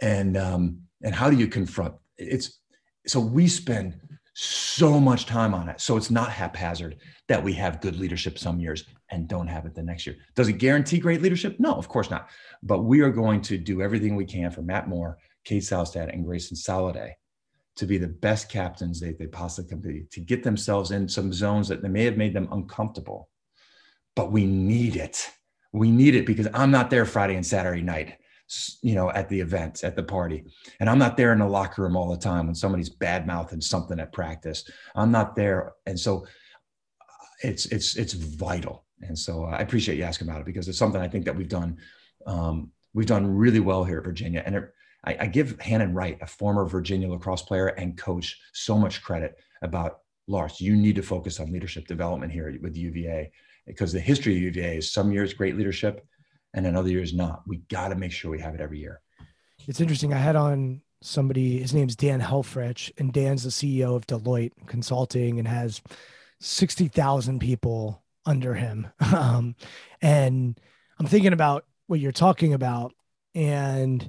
And 0.00 0.36
um, 0.36 0.80
and 1.02 1.14
how 1.14 1.30
do 1.30 1.36
you 1.36 1.46
confront? 1.46 1.94
It's 2.18 2.58
so 3.06 3.20
we 3.20 3.46
spend 3.46 4.00
so 4.34 4.98
much 4.98 5.26
time 5.26 5.54
on 5.54 5.68
it. 5.68 5.80
So 5.80 5.96
it's 5.96 6.10
not 6.10 6.32
haphazard 6.32 6.96
that 7.28 7.44
we 7.44 7.52
have 7.54 7.82
good 7.82 7.96
leadership 7.96 8.38
some 8.38 8.58
years 8.58 8.84
and 9.12 9.28
don't 9.28 9.46
have 9.46 9.66
it 9.66 9.74
the 9.74 9.82
next 9.82 10.06
year. 10.06 10.16
Does 10.34 10.48
it 10.48 10.54
guarantee 10.54 10.98
great 10.98 11.22
leadership? 11.22 11.56
No, 11.60 11.74
of 11.74 11.88
course 11.88 12.10
not. 12.10 12.28
But 12.62 12.82
we 12.82 13.00
are 13.00 13.10
going 13.10 13.40
to 13.42 13.58
do 13.58 13.82
everything 13.82 14.16
we 14.16 14.24
can 14.24 14.50
for 14.50 14.62
Matt 14.62 14.88
Moore, 14.88 15.18
Cade 15.44 15.62
Saustad, 15.62 16.12
and 16.12 16.24
Grayson 16.24 16.56
Sallade 16.56 17.12
to 17.76 17.86
be 17.86 17.98
the 17.98 18.08
best 18.08 18.48
captains 18.48 19.00
they, 19.00 19.12
they 19.12 19.26
possibly 19.26 19.68
can 19.68 19.80
be, 19.80 20.04
to 20.10 20.20
get 20.20 20.42
themselves 20.42 20.90
in 20.90 21.08
some 21.08 21.32
zones 21.32 21.68
that 21.68 21.82
they 21.82 21.88
may 21.88 22.04
have 22.04 22.16
made 22.16 22.34
them 22.34 22.48
uncomfortable. 22.52 23.28
But 24.14 24.30
we 24.30 24.44
need 24.44 24.96
it. 24.96 25.30
We 25.72 25.90
need 25.90 26.14
it 26.14 26.26
because 26.26 26.48
I'm 26.52 26.70
not 26.70 26.90
there 26.90 27.06
Friday 27.06 27.34
and 27.34 27.46
Saturday 27.46 27.80
night, 27.80 28.18
you 28.82 28.94
know, 28.94 29.10
at 29.10 29.30
the 29.30 29.40
event, 29.40 29.84
at 29.84 29.96
the 29.96 30.02
party. 30.02 30.44
And 30.80 30.90
I'm 30.90 30.98
not 30.98 31.16
there 31.16 31.32
in 31.32 31.38
the 31.38 31.46
locker 31.46 31.82
room 31.82 31.96
all 31.96 32.10
the 32.10 32.18
time 32.18 32.46
when 32.46 32.54
somebody's 32.54 32.90
bad 32.90 33.26
mouthing 33.26 33.62
something 33.62 33.98
at 33.98 34.12
practice. 34.12 34.70
I'm 34.94 35.10
not 35.10 35.34
there. 35.34 35.72
And 35.86 35.98
so 35.98 36.26
uh, 37.00 37.24
it's 37.42 37.64
it's 37.66 37.96
it's 37.96 38.12
vital. 38.12 38.84
And 39.02 39.18
so 39.18 39.44
I 39.44 39.58
appreciate 39.58 39.98
you 39.98 40.04
asking 40.04 40.28
about 40.28 40.40
it 40.40 40.46
because 40.46 40.68
it's 40.68 40.78
something 40.78 41.00
I 41.00 41.08
think 41.08 41.24
that 41.24 41.36
we've 41.36 41.48
done 41.48 41.78
um, 42.26 42.70
we've 42.94 43.06
done 43.06 43.26
really 43.26 43.60
well 43.60 43.84
here 43.84 43.98
at 43.98 44.04
Virginia. 44.04 44.42
And 44.44 44.54
it 44.54 44.72
I, 45.04 45.16
I 45.20 45.26
give 45.26 45.60
Hannon 45.60 45.94
Wright, 45.94 46.18
a 46.20 46.26
former 46.26 46.64
Virginia 46.64 47.08
lacrosse 47.08 47.42
player 47.42 47.68
and 47.68 47.96
coach, 47.96 48.40
so 48.52 48.78
much 48.78 49.02
credit 49.02 49.36
about 49.62 49.98
Lars. 50.28 50.60
You 50.60 50.76
need 50.76 50.96
to 50.96 51.02
focus 51.02 51.40
on 51.40 51.52
leadership 51.52 51.86
development 51.86 52.32
here 52.32 52.56
with 52.62 52.76
UVA 52.76 53.32
because 53.66 53.92
the 53.92 54.00
history 54.00 54.36
of 54.36 54.42
UVA 54.42 54.78
is 54.78 54.92
some 54.92 55.12
years 55.12 55.34
great 55.34 55.56
leadership 55.56 56.06
and 56.54 56.66
in 56.66 56.76
other 56.76 56.90
years 56.90 57.12
not. 57.12 57.42
We 57.46 57.58
got 57.68 57.88
to 57.88 57.96
make 57.96 58.12
sure 58.12 58.30
we 58.30 58.40
have 58.40 58.54
it 58.54 58.60
every 58.60 58.78
year. 58.78 59.00
It's 59.66 59.80
interesting. 59.80 60.12
I 60.12 60.18
had 60.18 60.36
on 60.36 60.82
somebody, 61.00 61.58
his 61.58 61.74
name's 61.74 61.96
Dan 61.96 62.20
Helfrich, 62.20 62.92
and 62.98 63.12
Dan's 63.12 63.44
the 63.44 63.50
CEO 63.50 63.96
of 63.96 64.06
Deloitte 64.06 64.52
Consulting 64.66 65.38
and 65.38 65.48
has 65.48 65.80
60,000 66.40 67.40
people 67.40 68.02
under 68.26 68.54
him. 68.54 68.88
Um, 69.12 69.56
and 70.00 70.58
I'm 70.98 71.06
thinking 71.06 71.32
about 71.32 71.64
what 71.86 72.00
you're 72.00 72.12
talking 72.12 72.54
about. 72.54 72.94
And 73.34 74.02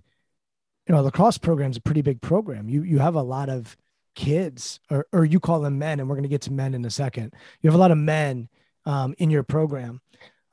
you 0.88 0.96
know, 0.96 1.02
lacrosse 1.02 1.38
program 1.38 1.72
is 1.72 1.78
a 1.78 1.82
pretty 1.82 2.02
big 2.02 2.22
program. 2.22 2.70
You 2.70 2.84
you 2.84 3.00
have 3.00 3.16
a 3.16 3.22
lot 3.22 3.50
of 3.50 3.78
kids, 4.16 4.80
or 4.90 5.06
or 5.12 5.26
you 5.26 5.40
call 5.40 5.62
them 5.62 5.80
men, 5.80 6.00
and 6.00 6.10
we're 6.10 6.16
going 6.16 6.24
to 6.24 6.30
get 6.30 6.42
to 6.44 6.54
men 6.54 6.74
in 6.74 6.86
a 6.86 6.90
second. 6.90 7.34
You 7.62 7.70
have 7.70 7.76
a 7.76 7.82
lot 7.82 7.92
of 7.92 7.98
men 7.98 8.50
um, 8.86 9.16
in 9.18 9.30
your 9.30 9.44
program, 9.44 10.02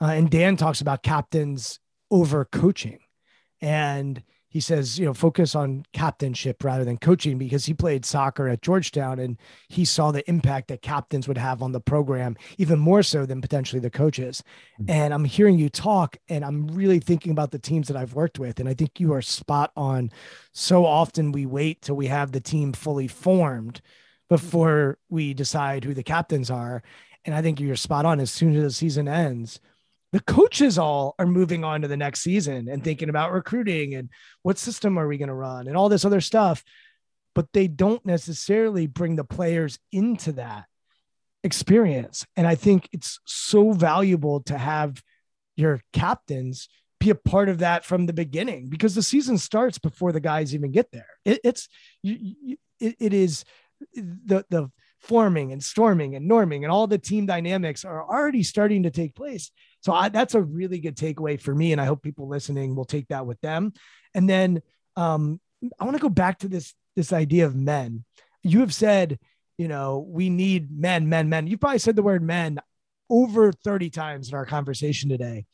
uh, 0.00 0.06
and 0.06 0.30
Dan 0.30 0.56
talks 0.56 0.80
about 0.80 1.02
captains 1.02 1.80
over 2.10 2.44
coaching, 2.44 3.00
and 3.60 4.22
he 4.50 4.58
says, 4.60 4.98
you 4.98 5.06
know, 5.06 5.14
focus 5.14 5.54
on 5.54 5.84
captainship 5.92 6.62
rather 6.64 6.84
than 6.84 6.98
coaching 6.98 7.38
because 7.38 7.66
he 7.66 7.72
played 7.72 8.04
soccer 8.04 8.48
at 8.48 8.62
Georgetown 8.62 9.20
and 9.20 9.38
he 9.68 9.84
saw 9.84 10.10
the 10.10 10.28
impact 10.28 10.68
that 10.68 10.82
captains 10.82 11.28
would 11.28 11.38
have 11.38 11.62
on 11.62 11.70
the 11.70 11.80
program, 11.80 12.36
even 12.58 12.76
more 12.76 13.04
so 13.04 13.24
than 13.24 13.40
potentially 13.40 13.78
the 13.78 13.90
coaches. 13.90 14.42
Mm-hmm. 14.80 14.90
And 14.90 15.14
I'm 15.14 15.24
hearing 15.24 15.56
you 15.56 15.68
talk 15.68 16.16
and 16.28 16.44
I'm 16.44 16.66
really 16.66 16.98
thinking 16.98 17.30
about 17.30 17.52
the 17.52 17.60
teams 17.60 17.86
that 17.86 17.96
I've 17.96 18.14
worked 18.14 18.40
with. 18.40 18.58
And 18.58 18.68
I 18.68 18.74
think 18.74 18.98
you 18.98 19.12
are 19.12 19.22
spot 19.22 19.70
on. 19.76 20.10
So 20.52 20.84
often 20.84 21.30
we 21.30 21.46
wait 21.46 21.82
till 21.82 21.96
we 21.96 22.08
have 22.08 22.32
the 22.32 22.40
team 22.40 22.72
fully 22.72 23.06
formed 23.06 23.80
before 24.28 24.98
we 25.08 25.32
decide 25.32 25.84
who 25.84 25.94
the 25.94 26.02
captains 26.02 26.50
are. 26.50 26.82
And 27.24 27.36
I 27.36 27.42
think 27.42 27.60
you're 27.60 27.76
spot 27.76 28.04
on. 28.04 28.18
As 28.18 28.32
soon 28.32 28.56
as 28.56 28.62
the 28.64 28.70
season 28.72 29.06
ends, 29.06 29.60
the 30.12 30.20
coaches 30.20 30.76
all 30.76 31.14
are 31.18 31.26
moving 31.26 31.62
on 31.64 31.82
to 31.82 31.88
the 31.88 31.96
next 31.96 32.20
season 32.20 32.68
and 32.68 32.82
thinking 32.82 33.08
about 33.08 33.32
recruiting 33.32 33.94
and 33.94 34.10
what 34.42 34.58
system 34.58 34.98
are 34.98 35.06
we 35.06 35.18
going 35.18 35.28
to 35.28 35.34
run 35.34 35.68
and 35.68 35.76
all 35.76 35.88
this 35.88 36.04
other 36.04 36.20
stuff 36.20 36.64
but 37.34 37.52
they 37.52 37.68
don't 37.68 38.04
necessarily 38.04 38.86
bring 38.86 39.16
the 39.16 39.24
players 39.24 39.78
into 39.92 40.32
that 40.32 40.64
experience. 41.42 42.26
And 42.36 42.46
i 42.46 42.54
think 42.54 42.88
it's 42.92 43.20
so 43.24 43.72
valuable 43.72 44.40
to 44.42 44.58
have 44.58 45.02
your 45.56 45.80
captains 45.92 46.68
be 46.98 47.10
a 47.10 47.14
part 47.14 47.48
of 47.48 47.58
that 47.58 47.84
from 47.84 48.06
the 48.06 48.12
beginning 48.12 48.68
because 48.68 48.94
the 48.94 49.02
season 49.02 49.38
starts 49.38 49.78
before 49.78 50.12
the 50.12 50.20
guys 50.20 50.54
even 50.54 50.70
get 50.70 50.90
there. 50.92 51.06
It, 51.24 51.40
it's 51.42 51.68
you, 52.02 52.34
you, 52.42 52.56
it, 52.78 52.96
it 52.98 53.12
is 53.14 53.44
the 53.94 54.44
the 54.50 54.70
forming 54.98 55.50
and 55.50 55.64
storming 55.64 56.14
and 56.14 56.30
norming 56.30 56.62
and 56.62 56.70
all 56.70 56.86
the 56.86 56.98
team 56.98 57.24
dynamics 57.24 57.86
are 57.86 58.02
already 58.02 58.42
starting 58.42 58.82
to 58.82 58.90
take 58.90 59.14
place 59.14 59.50
so 59.80 59.92
I, 59.92 60.08
that's 60.08 60.34
a 60.34 60.42
really 60.42 60.78
good 60.78 60.96
takeaway 60.96 61.40
for 61.40 61.54
me. 61.54 61.72
And 61.72 61.80
I 61.80 61.86
hope 61.86 62.02
people 62.02 62.28
listening 62.28 62.74
will 62.76 62.84
take 62.84 63.08
that 63.08 63.26
with 63.26 63.40
them. 63.40 63.72
And 64.14 64.28
then 64.28 64.62
um, 64.96 65.40
I 65.78 65.84
want 65.84 65.96
to 65.96 66.02
go 66.02 66.08
back 66.08 66.40
to 66.40 66.48
this, 66.48 66.74
this 66.96 67.12
idea 67.12 67.46
of 67.46 67.54
men. 67.54 68.04
You 68.42 68.60
have 68.60 68.74
said, 68.74 69.18
you 69.58 69.68
know, 69.68 70.06
we 70.08 70.30
need 70.30 70.70
men, 70.70 71.08
men, 71.08 71.28
men. 71.28 71.46
You 71.46 71.58
probably 71.58 71.78
said 71.78 71.96
the 71.96 72.02
word 72.02 72.22
men 72.22 72.58
over 73.08 73.52
30 73.52 73.90
times 73.90 74.28
in 74.28 74.34
our 74.34 74.46
conversation 74.46 75.10
today. 75.10 75.46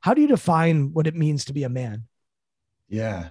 How 0.00 0.14
do 0.14 0.20
you 0.20 0.28
define 0.28 0.92
what 0.92 1.06
it 1.06 1.14
means 1.14 1.44
to 1.44 1.52
be 1.52 1.64
a 1.64 1.68
man? 1.68 2.04
Yeah, 2.88 3.28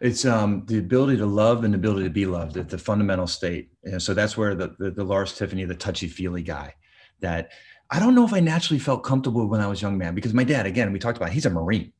it's 0.00 0.24
um, 0.24 0.64
the 0.66 0.78
ability 0.78 1.16
to 1.16 1.26
love 1.26 1.64
and 1.64 1.74
the 1.74 1.78
ability 1.78 2.04
to 2.04 2.10
be 2.10 2.26
loved 2.26 2.56
at 2.56 2.68
the 2.68 2.78
fundamental 2.78 3.26
state. 3.26 3.70
And 3.84 4.00
so 4.00 4.14
that's 4.14 4.36
where 4.36 4.54
the, 4.54 4.74
the, 4.78 4.90
the 4.90 5.04
Lars 5.04 5.36
Tiffany, 5.36 5.64
the 5.64 5.74
touchy 5.74 6.08
feely 6.08 6.42
guy 6.42 6.74
that 7.20 7.50
I 7.90 7.98
don't 7.98 8.14
know 8.14 8.24
if 8.24 8.32
I 8.32 8.40
naturally 8.40 8.78
felt 8.78 9.02
comfortable 9.02 9.46
when 9.46 9.60
I 9.60 9.66
was 9.66 9.82
young 9.82 9.98
man 9.98 10.14
because 10.14 10.32
my 10.32 10.44
dad, 10.44 10.64
again, 10.64 10.92
we 10.92 10.98
talked 10.98 11.16
about, 11.16 11.30
he's 11.30 11.46
a 11.46 11.50
Marine 11.50 11.92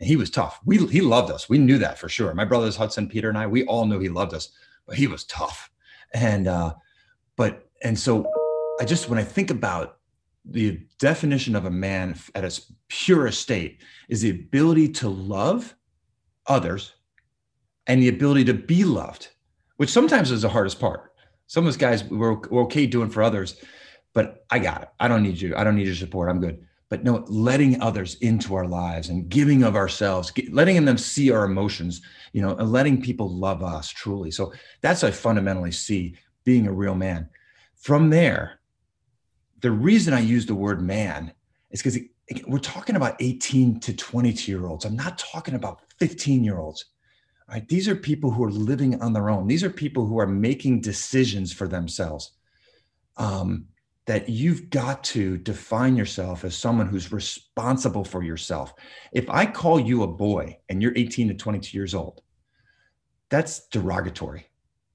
and 0.00 0.08
he 0.08 0.16
was 0.16 0.28
tough. 0.28 0.60
We, 0.64 0.84
he 0.88 1.00
loved 1.00 1.30
us. 1.30 1.48
We 1.48 1.58
knew 1.58 1.78
that 1.78 1.98
for 1.98 2.08
sure. 2.08 2.34
My 2.34 2.44
brothers, 2.44 2.76
Hudson, 2.76 3.08
Peter, 3.08 3.28
and 3.28 3.38
I, 3.38 3.46
we 3.46 3.64
all 3.66 3.86
knew 3.86 4.00
he 4.00 4.08
loved 4.08 4.34
us, 4.34 4.50
but 4.86 4.96
he 4.96 5.06
was 5.06 5.24
tough. 5.24 5.70
And, 6.12 6.48
uh, 6.48 6.74
but, 7.36 7.68
and 7.82 7.96
so 7.96 8.26
I 8.80 8.84
just, 8.84 9.08
when 9.08 9.20
I 9.20 9.24
think 9.24 9.50
about 9.50 9.98
the 10.44 10.80
definition 10.98 11.54
of 11.54 11.64
a 11.64 11.70
man 11.70 12.16
at 12.34 12.44
its 12.44 12.72
purest 12.88 13.40
state 13.40 13.82
is 14.08 14.22
the 14.22 14.30
ability 14.30 14.88
to 14.88 15.08
love 15.08 15.74
others 16.46 16.92
and 17.86 18.02
the 18.02 18.08
ability 18.08 18.44
to 18.44 18.54
be 18.54 18.84
loved, 18.84 19.28
which 19.76 19.90
sometimes 19.90 20.30
is 20.32 20.42
the 20.42 20.48
hardest 20.48 20.80
part. 20.80 21.12
Some 21.46 21.64
of 21.64 21.68
us 21.68 21.76
guys, 21.76 22.02
we're, 22.02 22.34
we're 22.34 22.64
okay 22.64 22.86
doing 22.86 23.10
for 23.10 23.22
others 23.22 23.60
but 24.16 24.46
I 24.50 24.58
got 24.60 24.80
it. 24.80 24.88
I 24.98 25.08
don't 25.08 25.22
need 25.22 25.38
you. 25.38 25.54
I 25.56 25.62
don't 25.62 25.76
need 25.76 25.86
your 25.86 25.94
support. 25.94 26.30
I'm 26.30 26.40
good. 26.40 26.66
But 26.88 27.04
no, 27.04 27.22
letting 27.28 27.82
others 27.82 28.14
into 28.22 28.54
our 28.54 28.66
lives 28.66 29.10
and 29.10 29.28
giving 29.28 29.62
of 29.62 29.76
ourselves, 29.76 30.32
letting 30.50 30.82
them 30.86 30.96
see 30.96 31.30
our 31.30 31.44
emotions, 31.44 32.00
you 32.32 32.40
know, 32.40 32.56
and 32.56 32.72
letting 32.72 33.02
people 33.02 33.28
love 33.28 33.62
us 33.62 33.90
truly. 33.90 34.30
So 34.30 34.54
that's 34.80 35.04
I 35.04 35.10
fundamentally 35.10 35.70
see 35.70 36.16
being 36.44 36.66
a 36.66 36.72
real 36.72 36.94
man. 36.94 37.28
From 37.74 38.08
there, 38.08 38.58
the 39.60 39.70
reason 39.70 40.14
I 40.14 40.20
use 40.20 40.46
the 40.46 40.54
word 40.54 40.80
man 40.80 41.34
is 41.70 41.82
because 41.82 41.98
we're 42.48 42.58
talking 42.58 42.96
about 42.96 43.16
18 43.20 43.80
to 43.80 43.94
22 43.94 44.50
year 44.50 44.66
olds. 44.66 44.86
I'm 44.86 44.96
not 44.96 45.18
talking 45.18 45.56
about 45.56 45.82
15 45.98 46.42
year 46.42 46.56
olds. 46.56 46.86
Right? 47.50 47.68
These 47.68 47.86
are 47.86 47.94
people 47.94 48.30
who 48.30 48.44
are 48.44 48.50
living 48.50 48.98
on 49.02 49.12
their 49.12 49.28
own. 49.28 49.46
These 49.46 49.62
are 49.62 49.68
people 49.68 50.06
who 50.06 50.18
are 50.18 50.26
making 50.26 50.80
decisions 50.80 51.52
for 51.52 51.68
themselves. 51.68 52.32
Um, 53.18 53.66
that 54.06 54.28
you've 54.28 54.70
got 54.70 55.02
to 55.02 55.36
define 55.38 55.96
yourself 55.96 56.44
as 56.44 56.56
someone 56.56 56.86
who's 56.86 57.12
responsible 57.12 58.04
for 58.04 58.22
yourself. 58.22 58.72
If 59.12 59.28
I 59.28 59.46
call 59.46 59.80
you 59.80 60.04
a 60.04 60.08
boy 60.08 60.58
and 60.68 60.80
you're 60.80 60.96
18 60.96 61.28
to 61.28 61.34
22 61.34 61.76
years 61.76 61.94
old, 61.94 62.22
that's 63.28 63.66
derogatory. 63.68 64.46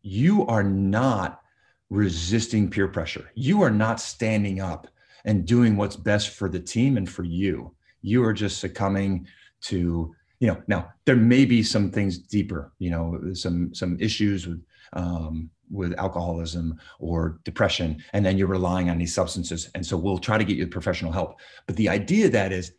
You 0.02 0.48
are 0.48 0.64
not 0.64 1.42
resisting 1.90 2.70
peer 2.70 2.88
pressure. 2.88 3.30
You 3.36 3.62
are 3.62 3.70
not 3.70 4.00
standing 4.00 4.62
up 4.62 4.88
and 5.26 5.46
doing 5.46 5.76
what's 5.76 5.98
best 5.98 6.30
for 6.30 6.48
the 6.48 6.60
team 6.60 6.96
and 6.96 7.10
for 7.10 7.24
you. 7.24 7.76
You 8.02 8.24
are 8.24 8.34
just 8.34 8.60
succumbing 8.60 9.28
to, 9.64 10.16
you 10.40 10.48
know, 10.48 10.62
now 10.68 10.90
there 11.06 11.18
may 11.18 11.44
be 11.44 11.62
some 11.62 11.92
things 11.92 12.18
deeper, 12.18 12.72
you 12.80 12.90
know, 12.90 13.34
some 13.34 13.76
some 13.76 13.98
issues 14.00 14.48
with 14.48 14.64
um, 14.94 15.50
with 15.72 15.98
alcoholism 15.98 16.78
or 17.00 17.40
depression 17.44 18.04
and 18.14 18.26
then 18.26 18.38
you're 18.38 18.48
relying 18.48 18.90
on 18.90 18.98
these 18.98 19.14
substances 19.14 19.70
and 19.76 19.86
so 19.86 19.98
we'll 19.98 20.18
try 20.18 20.38
to 20.38 20.44
get 20.44 20.58
you 20.58 20.68
professional 20.68 21.12
help 21.12 21.40
but 21.66 21.76
the 21.76 21.90
idea 21.90 22.30
that 22.30 22.52
is 22.52 22.74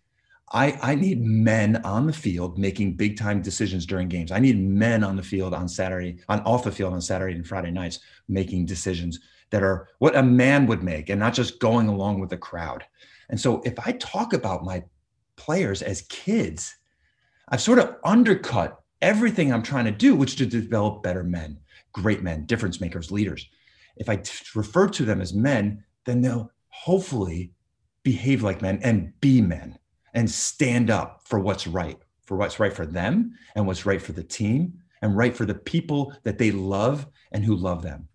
I, 0.52 0.78
I 0.82 0.94
need 0.94 1.22
men 1.22 1.76
on 1.84 2.06
the 2.06 2.12
field 2.12 2.58
making 2.58 2.96
big 2.96 3.16
time 3.16 3.40
decisions 3.40 3.86
during 3.86 4.08
games. 4.08 4.30
I 4.30 4.38
need 4.38 4.58
men 4.58 5.02
on 5.02 5.16
the 5.16 5.22
field 5.22 5.54
on 5.54 5.66
Saturday, 5.66 6.18
on 6.28 6.40
off 6.40 6.64
the 6.64 6.70
field 6.70 6.92
on 6.92 7.00
Saturday 7.00 7.34
and 7.34 7.46
Friday 7.46 7.70
nights, 7.70 8.00
making 8.28 8.66
decisions 8.66 9.18
that 9.50 9.62
are 9.62 9.88
what 9.98 10.14
a 10.14 10.22
man 10.22 10.66
would 10.66 10.82
make 10.82 11.08
and 11.08 11.18
not 11.18 11.32
just 11.32 11.58
going 11.58 11.88
along 11.88 12.20
with 12.20 12.28
the 12.28 12.36
crowd. 12.36 12.84
And 13.30 13.40
so 13.40 13.62
if 13.64 13.78
I 13.86 13.92
talk 13.92 14.34
about 14.34 14.64
my 14.64 14.84
players 15.36 15.80
as 15.80 16.02
kids, 16.02 16.76
I've 17.48 17.62
sort 17.62 17.78
of 17.78 17.96
undercut 18.04 18.82
everything 19.00 19.52
I'm 19.52 19.62
trying 19.62 19.86
to 19.86 19.90
do, 19.90 20.14
which 20.14 20.32
is 20.32 20.36
to 20.36 20.46
develop 20.46 21.02
better 21.02 21.24
men 21.24 21.58
great 21.92 22.22
men, 22.22 22.46
difference 22.46 22.80
makers, 22.80 23.10
leaders. 23.10 23.48
If 23.96 24.08
I 24.08 24.16
t- 24.16 24.32
refer 24.54 24.88
to 24.88 25.04
them 25.04 25.20
as 25.20 25.34
men, 25.34 25.84
then 26.04 26.20
they'll 26.20 26.50
hopefully 26.68 27.52
behave 28.02 28.42
like 28.42 28.62
men 28.62 28.80
and 28.82 29.12
be 29.20 29.40
men 29.40 29.78
and 30.14 30.30
stand 30.30 30.90
up 30.90 31.22
for 31.24 31.38
what's 31.38 31.66
right, 31.66 31.98
for 32.24 32.36
what's 32.36 32.58
right 32.58 32.72
for 32.72 32.86
them 32.86 33.36
and 33.54 33.66
what's 33.66 33.86
right 33.86 34.02
for 34.02 34.12
the 34.12 34.22
team 34.22 34.74
and 35.02 35.16
right 35.16 35.36
for 35.36 35.44
the 35.44 35.54
people 35.54 36.14
that 36.24 36.38
they 36.38 36.50
love 36.50 37.06
and 37.32 37.44
who 37.44 37.54
love 37.54 37.82
them. 37.82 38.08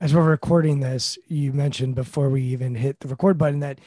As 0.00 0.14
we're 0.14 0.22
recording 0.22 0.80
this, 0.80 1.16
you 1.26 1.52
mentioned 1.52 1.94
before 1.94 2.28
we 2.28 2.42
even 2.42 2.74
hit 2.74 3.00
the 3.00 3.08
record 3.08 3.38
button 3.38 3.60
that 3.60 3.80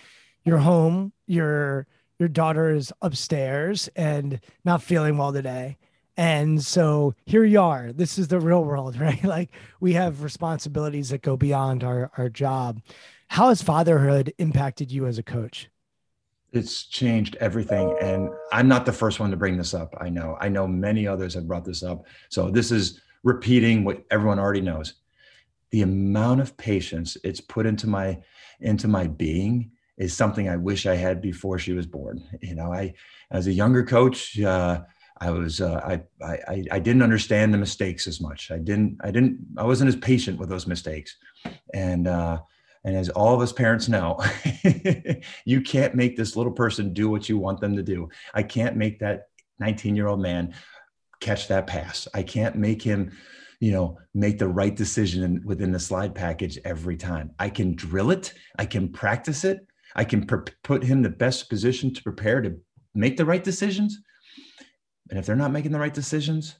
you're 0.44 0.58
home, 0.58 1.14
your 1.28 1.88
your 2.18 2.30
daughter 2.30 2.70
is 2.70 2.92
upstairs 3.02 3.90
and 3.96 4.42
not 4.66 4.84
feeling 4.84 5.18
well 5.18 5.32
today 5.32 5.78
and 6.20 6.62
so 6.62 7.16
here 7.26 7.46
you 7.46 7.62
are. 7.62 7.94
This 7.94 8.20
is 8.20 8.28
the 8.28 8.42
real 8.42 8.66
world, 8.66 9.00
right? 9.00 9.24
Like 9.24 9.52
we 9.80 9.94
have 9.94 10.22
responsibilities 10.22 11.10
that 11.10 11.22
go 11.22 11.38
beyond 11.38 11.82
our, 11.82 12.12
our 12.18 12.28
job. 12.28 12.82
How 13.30 13.48
has 13.48 13.62
fatherhood 13.62 14.34
impacted 14.38 14.92
you 14.92 15.08
as 15.08 15.18
a 15.18 15.24
coach? 15.24 15.70
It's 16.52 16.84
changed 16.84 17.38
everything. 17.40 17.96
And 18.02 18.30
I'm 18.52 18.68
not 18.68 18.86
the 18.86 18.92
first 18.92 19.22
one 19.22 19.32
to 19.32 19.38
bring 19.38 19.56
this 19.56 19.74
up. 19.74 19.96
I 20.02 20.10
know. 20.10 20.36
I 20.42 20.50
know 20.50 20.68
many 20.68 21.08
others 21.08 21.36
have 21.36 21.48
brought 21.48 21.64
this 21.64 21.84
up. 21.84 22.06
So 22.28 22.52
this 22.52 22.70
is 22.70 23.00
repeating 23.24 23.86
what 23.86 24.04
everyone 24.12 24.40
already 24.40 24.62
knows. 24.62 24.96
The 25.72 25.84
amount 25.84 26.42
of 26.42 26.58
patience 26.58 27.16
it's 27.24 27.40
put 27.40 27.66
into 27.66 27.88
my 27.88 28.20
into 28.60 28.90
my 28.90 29.08
being 29.08 29.72
is 29.98 30.14
something 30.14 30.50
I 30.50 30.58
wish 30.58 30.86
I 30.86 30.96
had 30.96 31.22
before 31.22 31.60
she 31.60 31.72
was 31.72 31.86
born. 31.86 32.24
You 32.42 32.56
know, 32.56 32.74
I 32.74 32.96
as 33.32 33.48
a 33.48 33.54
younger 33.54 33.86
coach, 33.86 34.38
uh, 34.42 34.82
I 35.22 35.32
was 35.32 35.60
uh, 35.60 35.82
I, 35.84 36.26
I 36.26 36.64
I 36.72 36.80
didn't 36.80 37.02
understand 37.02 37.54
the 37.54 37.58
mistakes 37.58 38.08
as 38.08 38.22
much. 38.22 38.52
I 38.52 38.58
didn't 38.58 38.98
I 39.02 39.12
didn't 39.12 39.40
I 39.58 39.64
wasn't 39.64 39.90
as 39.90 39.96
patient 39.96 40.40
with 40.40 40.50
those 40.50 40.68
mistakes, 40.68 41.18
and 41.74 42.08
uh, 42.08 42.40
and 42.84 42.96
as 42.96 43.10
all 43.10 43.36
of 43.36 43.42
us 43.42 43.52
parents 43.52 43.90
know, 43.90 44.20
you 45.46 45.62
can't 45.62 45.96
make 45.96 46.16
this 46.16 46.36
little 46.36 46.54
person 46.54 46.94
do 46.94 47.10
what 47.10 47.28
you 47.28 47.38
want 47.38 47.60
them 47.60 47.76
to 47.76 47.84
do. 47.84 48.10
I 48.34 48.44
can't 48.44 48.78
make 48.78 49.00
that 49.00 49.28
19 49.60 49.96
year 49.96 50.08
old 50.08 50.22
man 50.22 50.54
catch 51.20 51.50
that 51.50 51.68
pass. 51.68 52.08
I 52.14 52.24
can't 52.24 52.56
make 52.56 52.82
him, 52.82 53.12
you 53.60 53.74
know, 53.74 53.98
make 54.14 54.40
the 54.40 54.48
right 54.48 54.74
decision 54.74 55.42
within 55.44 55.74
the 55.74 55.80
slide 55.80 56.16
package 56.16 56.58
every 56.64 56.96
time. 56.96 57.32
I 57.38 57.50
can 57.50 57.76
drill 57.76 58.12
it. 58.12 58.34
I 58.58 58.66
can 58.66 58.90
practice 58.90 59.44
it. 59.44 59.66
I 59.96 60.06
can 60.06 60.26
put 60.26 60.84
him 60.84 61.02
the 61.02 61.10
best 61.10 61.50
position 61.50 61.94
to 61.94 62.04
prepare 62.04 62.42
to 62.42 62.56
make 62.96 63.18
the 63.18 63.26
right 63.26 63.44
decisions 63.44 64.00
and 65.10 65.18
if 65.18 65.26
they're 65.26 65.36
not 65.36 65.52
making 65.52 65.72
the 65.72 65.80
right 65.80 65.94
decisions, 65.94 66.56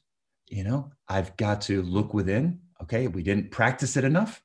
you 0.48 0.64
know, 0.64 0.92
I've 1.08 1.36
got 1.38 1.62
to 1.62 1.82
look 1.84 2.14
within. 2.14 2.60
Okay, 2.82 3.08
we 3.08 3.24
didn't 3.24 3.52
practice 3.52 3.98
it 3.98 4.04
enough. 4.04 4.42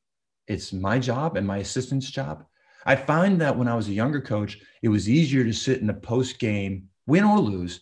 It's 0.46 0.72
my 0.72 0.98
job 0.98 1.36
and 1.36 1.46
my 1.46 1.58
assistant's 1.58 2.10
job. 2.10 2.44
I 2.84 2.96
find 2.96 3.40
that 3.40 3.56
when 3.56 3.68
I 3.68 3.74
was 3.74 3.88
a 3.88 3.92
younger 3.92 4.20
coach, 4.20 4.58
it 4.82 4.88
was 4.88 5.08
easier 5.08 5.44
to 5.44 5.52
sit 5.52 5.80
in 5.80 5.88
a 5.88 5.94
post 5.94 6.38
game, 6.38 6.88
win 7.06 7.24
or 7.24 7.38
lose, 7.38 7.80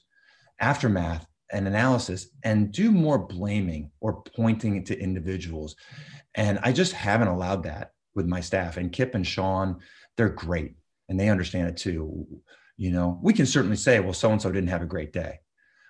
aftermath 0.60 1.26
and 1.50 1.66
analysis 1.66 2.28
and 2.44 2.72
do 2.72 2.92
more 2.92 3.18
blaming 3.18 3.90
or 4.00 4.22
pointing 4.36 4.84
to 4.84 4.98
individuals. 4.98 5.74
And 6.34 6.58
I 6.62 6.72
just 6.72 6.92
haven't 6.92 7.28
allowed 7.28 7.64
that 7.64 7.92
with 8.14 8.26
my 8.26 8.40
staff. 8.40 8.76
And 8.76 8.92
Kip 8.92 9.14
and 9.14 9.26
Sean, 9.26 9.80
they're 10.16 10.28
great 10.28 10.76
and 11.08 11.18
they 11.18 11.28
understand 11.28 11.68
it 11.68 11.76
too. 11.76 12.26
You 12.76 12.90
know, 12.92 13.18
we 13.22 13.32
can 13.32 13.46
certainly 13.46 13.76
say, 13.76 14.00
well, 14.00 14.14
so 14.14 14.30
and 14.30 14.40
so 14.40 14.52
didn't 14.52 14.70
have 14.70 14.82
a 14.82 14.86
great 14.86 15.12
day. 15.12 15.40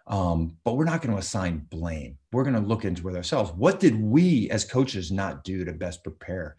Um, 0.06 0.56
but 0.64 0.76
we're 0.76 0.84
not 0.84 1.00
going 1.00 1.12
to 1.12 1.20
assign 1.20 1.66
blame. 1.70 2.18
We're 2.32 2.44
going 2.44 2.60
to 2.60 2.68
look 2.68 2.84
into 2.84 3.08
it 3.08 3.16
ourselves. 3.16 3.52
What 3.52 3.80
did 3.80 4.00
we 4.00 4.50
as 4.50 4.64
coaches 4.64 5.12
not 5.12 5.44
do 5.44 5.64
to 5.64 5.72
best 5.72 6.02
prepare 6.02 6.56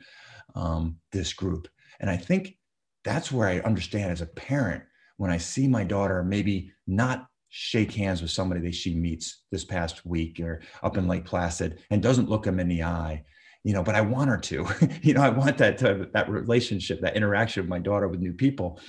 um, 0.55 0.97
this 1.11 1.33
group? 1.33 1.67
And 1.99 2.09
I 2.09 2.17
think 2.17 2.57
that's 3.03 3.31
where 3.31 3.47
I 3.47 3.59
understand 3.59 4.11
as 4.11 4.21
a 4.21 4.25
parent 4.25 4.83
when 5.17 5.31
I 5.31 5.37
see 5.37 5.67
my 5.67 5.83
daughter 5.83 6.23
maybe 6.23 6.71
not 6.87 7.27
shake 7.49 7.91
hands 7.93 8.21
with 8.21 8.31
somebody 8.31 8.61
that 8.61 8.73
she 8.73 8.95
meets 8.95 9.43
this 9.51 9.63
past 9.63 10.05
week 10.05 10.39
or 10.39 10.61
up 10.81 10.97
in 10.97 11.07
Lake 11.07 11.23
Placid 11.23 11.81
and 11.91 12.01
doesn't 12.01 12.29
look 12.29 12.43
them 12.43 12.59
in 12.59 12.67
the 12.67 12.81
eye, 12.81 13.23
you 13.63 13.73
know, 13.73 13.83
but 13.83 13.93
I 13.93 14.01
want 14.01 14.31
her 14.31 14.39
to, 14.39 14.67
you 15.03 15.13
know, 15.13 15.21
I 15.21 15.29
want 15.29 15.59
that, 15.59 15.77
to, 15.79 16.09
that 16.13 16.29
relationship, 16.29 17.01
that 17.01 17.15
interaction 17.15 17.61
of 17.61 17.69
my 17.69 17.79
daughter 17.79 18.07
with 18.07 18.19
new 18.19 18.33
people. 18.33 18.79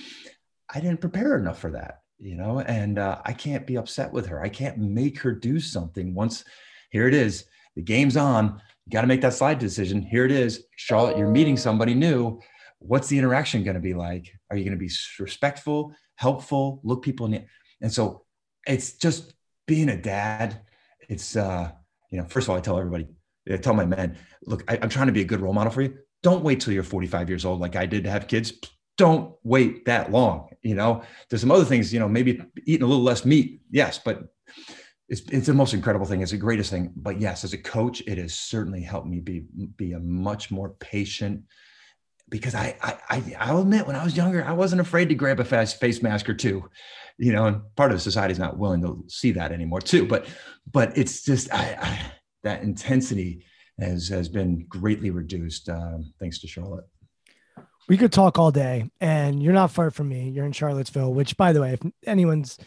I 0.73 0.79
didn't 0.79 0.99
prepare 0.99 1.37
enough 1.37 1.59
for 1.59 1.71
that, 1.71 2.01
you 2.19 2.35
know, 2.35 2.59
and 2.59 2.97
uh, 2.97 3.21
I 3.25 3.33
can't 3.33 3.67
be 3.67 3.77
upset 3.77 4.11
with 4.11 4.27
her. 4.27 4.41
I 4.41 4.49
can't 4.49 4.77
make 4.77 5.19
her 5.19 5.31
do 5.33 5.59
something 5.59 6.13
once 6.13 6.43
here 6.89 7.07
it 7.07 7.13
is. 7.13 7.45
The 7.75 7.81
game's 7.81 8.15
on. 8.15 8.61
You 8.85 8.91
got 8.91 9.01
to 9.01 9.07
make 9.07 9.21
that 9.21 9.33
slide 9.33 9.59
decision. 9.59 10.01
Here 10.01 10.25
it 10.25 10.31
is. 10.31 10.63
Charlotte, 10.77 11.17
you're 11.17 11.27
meeting 11.27 11.57
somebody 11.57 11.93
new. 11.93 12.39
What's 12.79 13.07
the 13.07 13.17
interaction 13.17 13.63
going 13.63 13.75
to 13.75 13.81
be 13.81 13.93
like? 13.93 14.31
Are 14.49 14.55
you 14.55 14.63
going 14.63 14.77
to 14.77 14.85
be 14.85 14.91
respectful, 15.19 15.93
helpful, 16.15 16.79
look 16.83 17.03
people 17.03 17.25
in 17.25 17.31
the, 17.33 17.45
and 17.81 17.91
so 17.91 18.23
it's 18.65 18.93
just 18.93 19.33
being 19.67 19.89
a 19.89 20.01
dad. 20.01 20.61
It's, 21.09 21.35
uh, 21.35 21.71
you 22.11 22.19
know, 22.19 22.25
first 22.27 22.45
of 22.45 22.51
all, 22.51 22.57
I 22.57 22.61
tell 22.61 22.77
everybody, 22.77 23.07
I 23.51 23.57
tell 23.57 23.73
my 23.73 23.85
men, 23.85 24.17
look, 24.45 24.63
I, 24.69 24.79
I'm 24.81 24.89
trying 24.89 25.07
to 25.07 25.13
be 25.13 25.21
a 25.21 25.25
good 25.25 25.41
role 25.41 25.53
model 25.53 25.73
for 25.73 25.81
you. 25.81 25.97
Don't 26.23 26.43
wait 26.43 26.61
till 26.61 26.73
you're 26.73 26.83
45 26.83 27.29
years 27.29 27.43
old, 27.43 27.59
like 27.59 27.75
I 27.75 27.85
did 27.85 28.05
to 28.05 28.09
have 28.09 28.27
kids 28.27 28.53
don't 28.97 29.35
wait 29.43 29.85
that 29.85 30.11
long. 30.11 30.49
You 30.61 30.75
know, 30.75 31.03
there's 31.29 31.41
some 31.41 31.51
other 31.51 31.65
things, 31.65 31.93
you 31.93 31.99
know, 31.99 32.09
maybe 32.09 32.41
eating 32.65 32.83
a 32.83 32.87
little 32.87 33.03
less 33.03 33.25
meat. 33.25 33.61
Yes, 33.69 33.99
but 34.03 34.23
it's, 35.07 35.21
it's 35.29 35.47
the 35.47 35.53
most 35.53 35.73
incredible 35.73 36.05
thing. 36.05 36.21
It's 36.21 36.31
the 36.31 36.37
greatest 36.37 36.71
thing. 36.71 36.91
But 36.95 37.21
yes, 37.21 37.43
as 37.43 37.53
a 37.53 37.57
coach, 37.57 38.01
it 38.07 38.17
has 38.17 38.33
certainly 38.33 38.81
helped 38.81 39.07
me 39.07 39.19
be, 39.19 39.45
be 39.77 39.93
a 39.93 39.99
much 39.99 40.49
more 40.51 40.69
patient 40.79 41.43
because 42.29 42.55
I, 42.55 42.75
I, 42.81 43.35
I, 43.37 43.53
will 43.53 43.61
admit 43.61 43.85
when 43.85 43.95
I 43.95 44.03
was 44.03 44.17
younger, 44.17 44.43
I 44.43 44.53
wasn't 44.53 44.81
afraid 44.81 45.09
to 45.09 45.15
grab 45.15 45.39
a 45.39 45.45
fast 45.45 45.79
face 45.79 46.01
mask 46.01 46.27
or 46.27 46.33
two, 46.33 46.67
you 47.19 47.31
know, 47.31 47.45
and 47.45 47.61
part 47.75 47.91
of 47.91 48.01
society 48.01 48.31
is 48.31 48.39
not 48.39 48.57
willing 48.57 48.81
to 48.81 49.03
see 49.07 49.31
that 49.33 49.51
anymore 49.51 49.79
too. 49.79 50.07
But, 50.07 50.25
but 50.71 50.97
it's 50.97 51.23
just, 51.23 51.53
I, 51.53 51.77
I 51.79 52.11
that 52.43 52.63
intensity 52.63 53.45
has, 53.79 54.07
has 54.07 54.27
been 54.27 54.65
greatly 54.67 55.11
reduced 55.11 55.69
um, 55.69 56.13
thanks 56.19 56.39
to 56.39 56.47
Charlotte 56.47 56.85
we 57.87 57.97
could 57.97 58.11
talk 58.11 58.39
all 58.39 58.51
day 58.51 58.89
and 58.99 59.41
you're 59.41 59.53
not 59.53 59.71
far 59.71 59.91
from 59.91 60.09
me. 60.09 60.29
You're 60.29 60.45
in 60.45 60.51
charlottesville 60.51 61.13
which 61.13 61.37
by 61.37 61.53
the 61.53 61.61
way 61.61 61.73
if 61.73 61.79
anyone's 62.05 62.57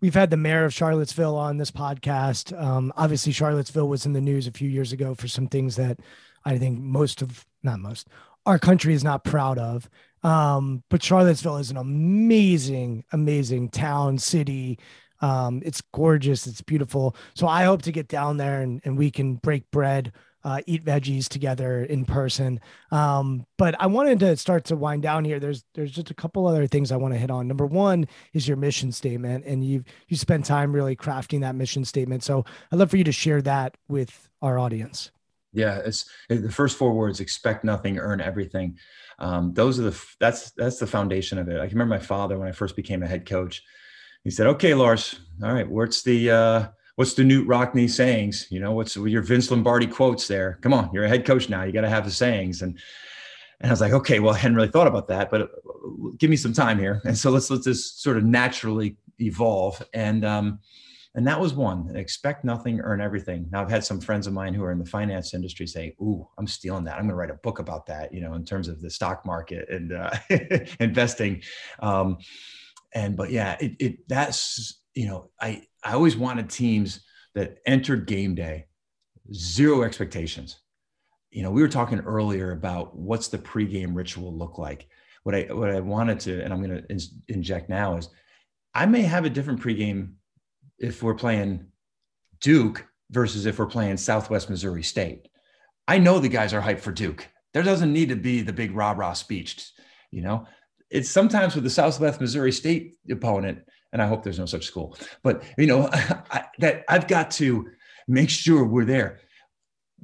we've 0.00 0.14
had 0.14 0.30
the 0.30 0.36
mayor 0.36 0.64
of 0.64 0.74
charlottesville 0.74 1.36
on 1.36 1.58
this 1.58 1.70
podcast. 1.70 2.58
Um, 2.60 2.92
obviously 2.96 3.32
charlottesville 3.32 3.88
was 3.88 4.06
in 4.06 4.12
the 4.12 4.20
news 4.20 4.46
a 4.46 4.52
few 4.52 4.68
years 4.68 4.92
ago 4.92 5.14
for 5.14 5.28
some 5.28 5.46
things 5.46 5.76
that 5.76 6.00
i 6.44 6.58
think 6.58 6.78
most 6.78 7.22
of 7.22 7.46
not 7.62 7.80
most 7.80 8.08
our 8.46 8.58
country 8.58 8.94
is 8.94 9.04
not 9.04 9.24
proud 9.24 9.58
of. 9.58 9.88
Um, 10.22 10.82
but 10.90 11.02
charlottesville 11.02 11.56
is 11.58 11.70
an 11.70 11.76
amazing 11.76 13.04
amazing 13.12 13.70
town 13.70 14.18
city. 14.18 14.78
Um, 15.22 15.62
it's 15.64 15.82
gorgeous. 15.92 16.46
It's 16.46 16.62
beautiful. 16.62 17.16
So 17.34 17.46
i 17.46 17.64
hope 17.64 17.82
to 17.82 17.92
get 17.92 18.08
down 18.08 18.36
there 18.36 18.62
and, 18.62 18.80
and 18.84 18.98
we 18.98 19.10
can 19.10 19.36
break 19.36 19.70
bread 19.70 20.12
uh, 20.44 20.60
eat 20.66 20.84
veggies 20.84 21.28
together 21.28 21.84
in 21.84 22.04
person. 22.04 22.60
Um, 22.90 23.46
but 23.58 23.74
I 23.80 23.86
wanted 23.86 24.20
to 24.20 24.36
start 24.36 24.64
to 24.66 24.76
wind 24.76 25.02
down 25.02 25.24
here. 25.24 25.38
There's 25.38 25.64
there's 25.74 25.92
just 25.92 26.10
a 26.10 26.14
couple 26.14 26.46
other 26.46 26.66
things 26.66 26.92
I 26.92 26.96
want 26.96 27.14
to 27.14 27.20
hit 27.20 27.30
on. 27.30 27.46
Number 27.46 27.66
one 27.66 28.06
is 28.32 28.48
your 28.48 28.56
mission 28.56 28.92
statement, 28.92 29.44
and 29.44 29.64
you've 29.64 29.84
you 30.08 30.16
spent 30.16 30.44
time 30.44 30.72
really 30.72 30.96
crafting 30.96 31.40
that 31.40 31.54
mission 31.54 31.84
statement. 31.84 32.22
So 32.22 32.44
I'd 32.72 32.78
love 32.78 32.90
for 32.90 32.96
you 32.96 33.04
to 33.04 33.12
share 33.12 33.42
that 33.42 33.76
with 33.88 34.28
our 34.42 34.58
audience. 34.58 35.10
Yeah, 35.52 35.78
it's 35.84 36.08
the 36.28 36.50
first 36.50 36.76
four 36.76 36.92
words: 36.92 37.20
expect 37.20 37.64
nothing, 37.64 37.98
earn 37.98 38.20
everything. 38.20 38.78
Um, 39.18 39.52
those 39.52 39.78
are 39.78 39.90
the 39.90 40.04
that's 40.20 40.52
that's 40.52 40.78
the 40.78 40.86
foundation 40.86 41.38
of 41.38 41.48
it. 41.48 41.60
I 41.60 41.66
can 41.66 41.76
remember 41.76 41.96
my 41.96 42.00
father 42.00 42.38
when 42.38 42.48
I 42.48 42.52
first 42.52 42.76
became 42.76 43.02
a 43.02 43.08
head 43.08 43.26
coach. 43.26 43.62
He 44.24 44.30
said, 44.30 44.46
"Okay, 44.46 44.74
Lars, 44.74 45.18
all 45.42 45.52
right, 45.52 45.68
what's 45.68 46.02
the 46.02 46.30
uh, 46.30 46.68
what's 46.96 47.14
the 47.14 47.22
Knute 47.22 47.46
Rockne 47.46 47.88
sayings? 47.88 48.46
You 48.50 48.60
know, 48.60 48.72
what's 48.72 48.96
your 48.96 49.22
Vince 49.22 49.50
Lombardi 49.50 49.86
quotes 49.86 50.28
there? 50.28 50.58
Come 50.62 50.72
on, 50.72 50.90
you're 50.92 51.04
a 51.04 51.08
head 51.08 51.24
coach 51.24 51.48
now. 51.48 51.62
You 51.62 51.72
got 51.72 51.82
to 51.82 51.88
have 51.88 52.04
the 52.04 52.10
sayings. 52.10 52.62
And 52.62 52.78
and 53.60 53.70
I 53.70 53.72
was 53.72 53.80
like, 53.80 53.92
okay, 53.92 54.20
well, 54.20 54.34
I 54.34 54.38
hadn't 54.38 54.56
really 54.56 54.68
thought 54.68 54.86
about 54.86 55.08
that, 55.08 55.30
but 55.30 55.50
give 56.16 56.30
me 56.30 56.36
some 56.36 56.54
time 56.54 56.78
here. 56.78 57.02
And 57.04 57.16
so 57.16 57.30
let's 57.30 57.50
let 57.50 57.62
this 57.62 57.92
sort 57.92 58.16
of 58.16 58.24
naturally 58.24 58.96
evolve. 59.18 59.82
And 59.92 60.24
um, 60.24 60.60
and 61.14 61.26
that 61.26 61.40
was 61.40 61.54
one. 61.54 61.94
Expect 61.96 62.44
nothing, 62.44 62.80
earn 62.80 63.00
everything. 63.00 63.48
Now 63.50 63.62
I've 63.62 63.70
had 63.70 63.84
some 63.84 64.00
friends 64.00 64.26
of 64.26 64.32
mine 64.32 64.54
who 64.54 64.62
are 64.62 64.70
in 64.70 64.78
the 64.78 64.86
finance 64.86 65.34
industry 65.34 65.66
say, 65.66 65.94
"Ooh, 66.00 66.26
I'm 66.38 66.46
stealing 66.46 66.84
that. 66.84 66.94
I'm 66.94 67.02
going 67.02 67.10
to 67.10 67.16
write 67.16 67.30
a 67.30 67.34
book 67.34 67.58
about 67.58 67.86
that." 67.86 68.14
You 68.14 68.20
know, 68.20 68.34
in 68.34 68.44
terms 68.44 68.68
of 68.68 68.80
the 68.80 68.90
stock 68.90 69.26
market 69.26 69.68
and 69.68 69.92
uh, 69.92 70.10
investing. 70.80 71.42
Um, 71.80 72.18
and 72.94 73.16
but 73.16 73.30
yeah, 73.30 73.56
it, 73.60 73.72
it 73.78 74.08
that's 74.08 74.80
you 74.94 75.06
know, 75.06 75.30
I 75.40 75.62
I 75.82 75.92
always 75.92 76.16
wanted 76.16 76.50
teams 76.50 77.04
that 77.34 77.58
entered 77.66 78.06
game 78.06 78.34
day 78.34 78.66
zero 79.32 79.82
expectations. 79.82 80.60
You 81.30 81.42
know, 81.42 81.50
we 81.50 81.62
were 81.62 81.68
talking 81.68 82.00
earlier 82.00 82.52
about 82.52 82.96
what's 82.96 83.28
the 83.28 83.38
pregame 83.38 83.94
ritual 83.94 84.36
look 84.36 84.58
like. 84.58 84.88
What 85.22 85.34
I 85.34 85.42
what 85.50 85.70
I 85.70 85.80
wanted 85.80 86.20
to, 86.20 86.42
and 86.42 86.52
I'm 86.52 86.62
going 86.62 86.82
to 86.82 86.90
in, 86.90 86.98
inject 87.28 87.68
now 87.68 87.96
is, 87.96 88.08
I 88.74 88.86
may 88.86 89.02
have 89.02 89.24
a 89.24 89.30
different 89.30 89.60
pregame 89.60 90.14
if 90.78 91.02
we're 91.02 91.14
playing 91.14 91.66
Duke 92.40 92.86
versus 93.10 93.46
if 93.46 93.58
we're 93.58 93.66
playing 93.66 93.96
Southwest 93.96 94.48
Missouri 94.50 94.82
State. 94.82 95.28
I 95.86 95.98
know 95.98 96.18
the 96.18 96.28
guys 96.28 96.54
are 96.54 96.62
hyped 96.62 96.80
for 96.80 96.92
Duke. 96.92 97.28
There 97.52 97.62
doesn't 97.62 97.92
need 97.92 98.08
to 98.08 98.16
be 98.16 98.42
the 98.42 98.52
big 98.52 98.74
rah 98.74 98.92
rah 98.92 99.12
speech. 99.12 99.70
You 100.10 100.22
know, 100.22 100.46
it's 100.90 101.10
sometimes 101.10 101.54
with 101.54 101.64
the 101.64 101.70
Southwest 101.70 102.20
Missouri 102.20 102.52
State 102.52 102.96
opponent 103.10 103.60
and 103.92 104.00
I 104.02 104.06
hope 104.06 104.22
there's 104.22 104.38
no 104.38 104.46
such 104.46 104.66
school. 104.66 104.96
But 105.22 105.42
you 105.58 105.66
know, 105.66 105.88
I, 105.92 106.44
that 106.58 106.84
I've 106.88 107.08
got 107.08 107.30
to 107.32 107.68
make 108.08 108.30
sure 108.30 108.64
we're 108.64 108.84
there. 108.84 109.20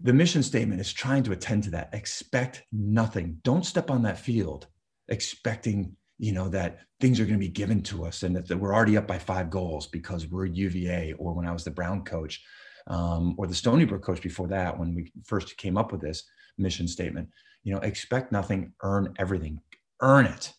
The 0.02 0.12
mission 0.12 0.42
statement 0.42 0.80
is 0.80 0.92
trying 0.92 1.22
to 1.24 1.32
attend 1.32 1.64
to 1.64 1.70
that. 1.70 1.90
Expect 1.92 2.64
nothing. 2.72 3.38
Don't 3.42 3.64
step 3.64 3.90
on 3.90 4.02
that 4.02 4.18
field 4.18 4.66
expecting 5.08 5.96
you 6.18 6.32
know 6.32 6.48
that 6.48 6.80
things 7.00 7.20
are 7.20 7.24
going 7.24 7.38
to 7.38 7.46
be 7.46 7.48
given 7.48 7.82
to 7.82 8.04
us 8.04 8.22
and 8.22 8.36
that, 8.36 8.58
we're 8.58 8.74
already 8.74 8.96
up 8.96 9.06
by 9.06 9.18
five 9.18 9.50
goals 9.50 9.86
because 9.86 10.26
we're 10.26 10.46
UVA 10.46 11.12
or 11.18 11.34
when 11.34 11.46
I 11.46 11.52
was 11.52 11.64
the 11.64 11.70
Brown 11.70 12.04
coach 12.04 12.42
um, 12.86 13.34
or 13.36 13.46
the 13.46 13.54
Stony 13.54 13.84
Brook 13.84 14.02
coach 14.02 14.22
before 14.22 14.48
that 14.48 14.78
when 14.78 14.94
we 14.94 15.12
first 15.24 15.56
came 15.56 15.76
up 15.76 15.92
with 15.92 16.00
this 16.00 16.22
mission 16.56 16.88
statement. 16.88 17.28
You 17.64 17.74
know, 17.74 17.80
expect 17.80 18.32
nothing, 18.32 18.72
earn 18.82 19.12
everything, 19.18 19.60
earn 20.00 20.26
it, 20.26 20.52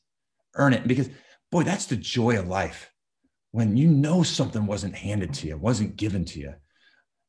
earn 0.56 0.74
it 0.74 0.88
because 0.88 1.10
boy, 1.52 1.64
that's 1.64 1.86
the 1.86 1.96
joy 1.96 2.38
of 2.38 2.48
life 2.48 2.92
when 3.52 3.78
you 3.78 3.88
know 3.88 4.24
something 4.24 4.66
wasn't 4.66 4.96
handed 4.96 5.34
to 5.36 5.48
you, 5.48 5.58
wasn't 5.58 5.96
given 5.96 6.26
to 6.26 6.40
you. 6.40 6.54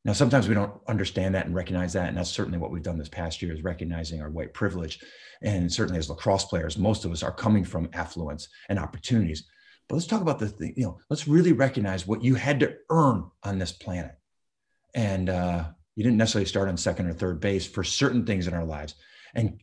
Now, 0.04 0.12
sometimes 0.12 0.48
we 0.48 0.54
don't 0.54 0.80
understand 0.88 1.34
that 1.34 1.46
and 1.46 1.54
recognize 1.54 1.92
that. 1.92 2.08
And 2.08 2.16
that's 2.16 2.30
certainly 2.30 2.58
what 2.58 2.70
we've 2.70 2.82
done 2.82 2.98
this 2.98 3.08
past 3.08 3.42
year 3.42 3.52
is 3.52 3.62
recognizing 3.62 4.22
our 4.22 4.30
white 4.30 4.54
privilege. 4.54 5.00
And 5.42 5.72
certainly 5.72 5.98
as 5.98 6.08
lacrosse 6.08 6.44
players, 6.44 6.78
most 6.78 7.04
of 7.04 7.12
us 7.12 7.22
are 7.22 7.32
coming 7.32 7.64
from 7.64 7.90
affluence 7.92 8.48
and 8.68 8.78
opportunities. 8.78 9.46
But 9.88 9.96
let's 9.96 10.06
talk 10.06 10.20
about 10.20 10.38
the 10.38 10.48
thing, 10.48 10.74
you 10.76 10.84
know, 10.84 10.98
let's 11.08 11.26
really 11.26 11.52
recognize 11.52 12.06
what 12.06 12.22
you 12.22 12.34
had 12.34 12.60
to 12.60 12.76
earn 12.90 13.30
on 13.42 13.58
this 13.58 13.72
planet. 13.72 14.12
And 14.94 15.30
uh, 15.30 15.64
you 15.96 16.04
didn't 16.04 16.18
necessarily 16.18 16.46
start 16.46 16.68
on 16.68 16.76
second 16.76 17.06
or 17.06 17.12
third 17.12 17.40
base 17.40 17.66
for 17.66 17.82
certain 17.82 18.24
things 18.24 18.46
in 18.46 18.54
our 18.54 18.64
lives. 18.64 18.94
And 19.34 19.60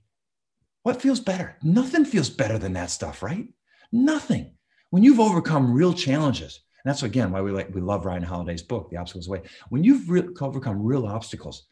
what 0.83 1.01
feels 1.01 1.19
better? 1.19 1.57
Nothing 1.63 2.05
feels 2.05 2.29
better 2.29 2.57
than 2.57 2.73
that 2.73 2.89
stuff, 2.89 3.23
right? 3.23 3.47
Nothing 3.91 4.54
when 4.95 5.03
you've 5.03 5.19
overcome 5.19 5.73
real 5.73 5.91
challenges, 5.91 6.61
and 6.81 6.89
that's 6.89 7.03
again 7.03 7.29
why 7.29 7.41
we 7.41 7.51
like 7.51 7.67
we 7.75 7.81
love 7.81 8.05
Ryan 8.05 8.23
Holiday's 8.23 8.63
book, 8.63 8.89
The 8.89 8.95
Obstacles 8.95 9.27
Way. 9.27 9.41
When 9.67 9.83
you've 9.83 10.09
re- 10.09 10.29
overcome 10.39 10.81
real 10.81 11.05
obstacles, 11.05 11.67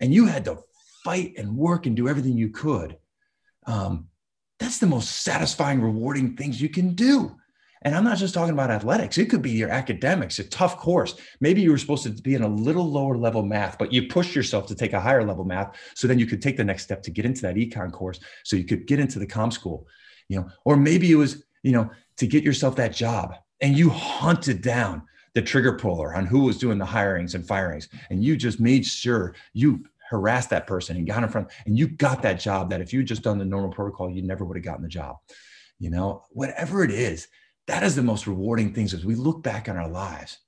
and 0.00 0.14
you 0.14 0.26
had 0.26 0.44
to 0.44 0.58
fight 1.02 1.32
and 1.36 1.56
work 1.56 1.86
and 1.86 1.96
do 1.96 2.06
everything 2.06 2.38
you 2.38 2.50
could, 2.50 2.96
um, 3.66 4.06
that's 4.60 4.78
the 4.78 4.86
most 4.86 5.22
satisfying, 5.22 5.82
rewarding 5.82 6.36
things 6.36 6.62
you 6.62 6.68
can 6.68 6.94
do. 6.94 7.34
And 7.82 7.96
I'm 7.96 8.04
not 8.04 8.18
just 8.18 8.32
talking 8.32 8.54
about 8.54 8.70
athletics. 8.70 9.18
It 9.18 9.28
could 9.28 9.42
be 9.42 9.50
your 9.50 9.70
academics, 9.70 10.38
a 10.38 10.44
tough 10.44 10.76
course. 10.76 11.16
Maybe 11.40 11.60
you 11.60 11.72
were 11.72 11.78
supposed 11.78 12.04
to 12.04 12.10
be 12.10 12.36
in 12.36 12.44
a 12.44 12.48
little 12.48 12.88
lower 12.88 13.16
level 13.18 13.42
math, 13.42 13.76
but 13.76 13.92
you 13.92 14.06
pushed 14.06 14.36
yourself 14.36 14.68
to 14.68 14.76
take 14.76 14.92
a 14.92 15.00
higher 15.00 15.24
level 15.24 15.44
math. 15.44 15.76
So 15.96 16.06
then 16.06 16.20
you 16.20 16.26
could 16.26 16.40
take 16.40 16.56
the 16.56 16.62
next 16.62 16.84
step 16.84 17.02
to 17.02 17.10
get 17.10 17.24
into 17.24 17.42
that 17.42 17.56
econ 17.56 17.90
course. 17.90 18.20
So 18.44 18.54
you 18.54 18.62
could 18.62 18.86
get 18.86 19.00
into 19.00 19.18
the 19.18 19.26
com 19.26 19.50
school, 19.50 19.88
you 20.28 20.38
know, 20.38 20.48
or 20.64 20.76
maybe 20.76 21.10
it 21.10 21.16
was, 21.16 21.42
you 21.62 21.72
know, 21.72 21.90
to 22.16 22.26
get 22.26 22.44
yourself 22.44 22.76
that 22.76 22.92
job 22.92 23.34
and 23.60 23.76
you 23.76 23.90
hunted 23.90 24.62
down 24.62 25.02
the 25.34 25.42
trigger 25.42 25.74
puller 25.74 26.14
on 26.14 26.26
who 26.26 26.40
was 26.40 26.58
doing 26.58 26.78
the 26.78 26.84
hirings 26.84 27.34
and 27.34 27.46
firings. 27.46 27.88
And 28.10 28.22
you 28.24 28.36
just 28.36 28.60
made 28.60 28.84
sure 28.84 29.34
you 29.52 29.84
harassed 30.10 30.50
that 30.50 30.66
person 30.66 30.96
and 30.96 31.06
got 31.06 31.22
in 31.22 31.28
front 31.28 31.48
and 31.66 31.78
you 31.78 31.88
got 31.88 32.22
that 32.22 32.40
job 32.40 32.70
that 32.70 32.80
if 32.80 32.92
you 32.92 33.02
just 33.02 33.22
done 33.22 33.38
the 33.38 33.44
normal 33.44 33.70
protocol, 33.70 34.10
you 34.10 34.22
never 34.22 34.44
would 34.44 34.56
have 34.56 34.64
gotten 34.64 34.82
the 34.82 34.88
job. 34.88 35.16
You 35.78 35.90
know, 35.90 36.24
whatever 36.30 36.82
it 36.82 36.90
is, 36.90 37.28
that 37.66 37.82
is 37.82 37.94
the 37.94 38.02
most 38.02 38.26
rewarding 38.26 38.72
things 38.72 38.94
as 38.94 39.04
we 39.04 39.14
look 39.14 39.42
back 39.42 39.68
on 39.68 39.76
our 39.76 39.88
lives 39.88 40.38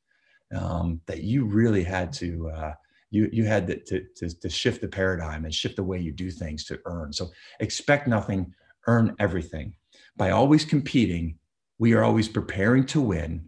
um, 0.54 1.00
that 1.06 1.22
you 1.22 1.44
really 1.44 1.84
had 1.84 2.12
to 2.14 2.50
uh, 2.50 2.74
you 3.10 3.28
you 3.32 3.44
had 3.44 3.66
to, 3.66 4.04
to, 4.16 4.28
to 4.40 4.48
shift 4.48 4.80
the 4.80 4.88
paradigm 4.88 5.44
and 5.44 5.54
shift 5.54 5.76
the 5.76 5.82
way 5.82 5.98
you 5.98 6.12
do 6.12 6.30
things 6.30 6.64
to 6.64 6.80
earn 6.86 7.12
so 7.12 7.28
expect 7.60 8.06
nothing 8.06 8.52
earn 8.86 9.14
everything 9.18 9.74
by 10.20 10.30
always 10.30 10.64
competing 10.64 11.36
we 11.78 11.94
are 11.94 12.04
always 12.04 12.28
preparing 12.28 12.84
to 12.84 13.00
win 13.00 13.46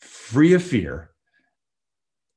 free 0.00 0.52
of 0.52 0.62
fear 0.62 1.10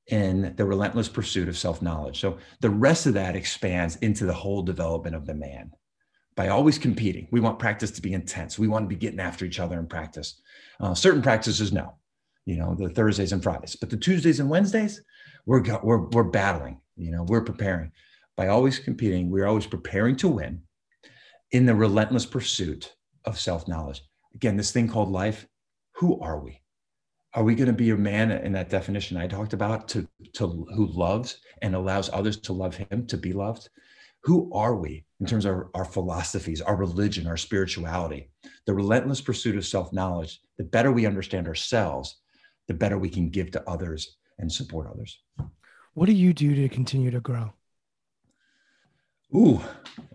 in 0.08 0.54
the 0.56 0.66
relentless 0.66 1.10
pursuit 1.10 1.50
of 1.50 1.58
self-knowledge 1.58 2.20
so 2.20 2.38
the 2.62 2.70
rest 2.70 3.06
of 3.06 3.14
that 3.14 3.36
expands 3.36 3.98
into 3.98 4.26
the 4.26 4.34
whole 4.34 4.62
development 4.64 5.16
of 5.16 5.26
the 5.26 5.36
man 5.36 5.70
by 6.36 6.48
always 6.48 6.78
competing. 6.78 7.28
We 7.32 7.42
want 7.42 7.60
practice 7.60 7.92
to 7.92 8.02
be 8.02 8.14
intense. 8.14 8.58
We 8.58 8.68
want 8.68 8.86
to 8.86 8.88
be 8.88 8.96
getting 8.96 9.20
after 9.20 9.46
each 9.46 9.60
other 9.60 9.78
in 9.78 9.86
practice. 9.86 10.42
Uh, 10.80 10.96
certain 10.96 11.22
practices, 11.22 11.74
no, 11.74 11.96
you 12.46 12.58
know, 12.58 12.74
the 12.74 12.90
Thursdays 12.90 13.34
and 13.34 13.44
Fridays, 13.44 13.76
but 13.76 13.90
the 13.90 13.98
Tuesdays 13.98 14.40
and 14.40 14.50
Wednesdays, 14.50 15.02
we're, 15.46 15.62
we're, 15.84 16.08
we're 16.10 16.24
battling, 16.24 16.80
you 16.96 17.12
know, 17.12 17.24
we're 17.24 17.44
preparing. 17.44 17.92
By 18.38 18.48
always 18.48 18.80
competing, 18.80 19.30
we're 19.30 19.46
always 19.46 19.68
preparing 19.68 20.16
to 20.18 20.30
win 20.30 20.62
in 21.52 21.66
the 21.66 21.76
relentless 21.76 22.26
pursuit 22.26 22.96
of 23.26 23.40
self 23.40 23.68
knowledge. 23.68 24.02
Again, 24.36 24.58
this 24.58 24.72
thing 24.72 24.88
called 24.88 25.12
life, 25.12 25.48
who 25.94 26.20
are 26.20 26.40
we? 26.40 26.62
Are 27.34 27.44
we 27.44 27.56
going 27.56 27.68
to 27.68 27.74
be 27.74 27.92
a 27.92 27.98
man 27.98 28.32
in 28.32 28.52
that 28.54 28.70
definition 28.70 29.18
I 29.18 29.28
talked 29.28 29.54
about 29.54 29.88
to, 29.90 30.08
to 30.34 30.68
who 30.76 30.88
loves 30.88 31.38
and 31.62 31.76
allows 31.76 32.10
others 32.12 32.38
to 32.42 32.54
love 32.54 32.76
him, 32.76 33.08
to 33.08 33.18
be 33.18 33.34
loved? 33.34 33.70
who 34.24 34.52
are 34.54 34.76
we 34.76 35.04
in 35.20 35.26
terms 35.26 35.46
of 35.46 35.52
our, 35.52 35.70
our 35.74 35.86
philosophies, 35.86 36.62
our 36.62 36.76
religion, 36.76 37.28
our 37.28 37.38
spirituality? 37.38 38.30
The 38.66 38.74
relentless 38.74 39.22
pursuit 39.22 39.56
of 39.56 39.66
self 39.66 39.92
knowledge, 39.92 40.42
the 40.58 40.64
better 40.64 40.92
we 40.92 41.06
understand 41.06 41.48
ourselves, 41.48 42.18
the 42.68 42.74
better 42.74 42.98
we 42.98 43.10
can 43.10 43.30
give 43.30 43.52
to 43.52 43.70
others 43.70 44.18
and 44.38 44.52
support 44.52 44.88
others. 44.88 45.20
What 45.94 46.06
do 46.06 46.14
you 46.14 46.34
do 46.34 46.56
to 46.56 46.70
continue 46.70 47.12
to 47.12 47.20
grow? 47.20 47.54
Ooh, 49.36 49.62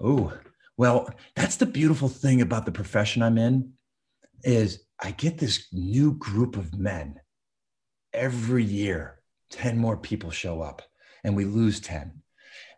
ooh. 0.03 0.33
Well, 0.77 1.09
that's 1.35 1.57
the 1.57 1.66
beautiful 1.66 2.09
thing 2.09 2.43
about 2.43 2.66
the 2.66 2.73
profession 2.73 3.23
I'm 3.23 3.39
in 3.39 3.73
is 4.43 4.85
I 5.01 5.11
get 5.12 5.39
this 5.39 5.66
new 5.73 6.15
group 6.15 6.57
of 6.57 6.78
men 6.78 7.20
every 8.12 8.65
year. 8.65 9.20
10 9.51 9.78
more 9.78 9.97
people 9.97 10.31
show 10.31 10.61
up 10.61 10.82
and 11.24 11.36
we 11.36 11.44
lose 11.44 11.81
10. 11.81 12.23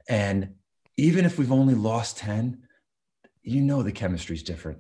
And 0.09 0.55
even 0.97 1.25
if 1.25 1.39
we've 1.39 1.53
only 1.53 1.75
lost 1.75 2.19
10, 2.19 2.63
you 3.43 3.63
know 3.63 3.83
the 3.83 3.93
chemistry 3.93 4.37
is 4.37 4.43
different. 4.43 4.79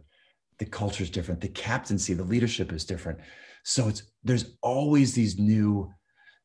The 0.58 0.66
culture 0.66 1.02
is 1.02 1.10
different. 1.10 1.40
The 1.40 1.48
captaincy, 1.48 2.14
the 2.14 2.24
leadership 2.24 2.72
is 2.72 2.84
different. 2.84 3.20
So 3.64 3.88
it's 3.88 4.02
there's 4.24 4.56
always 4.62 5.14
these 5.14 5.38
new 5.38 5.90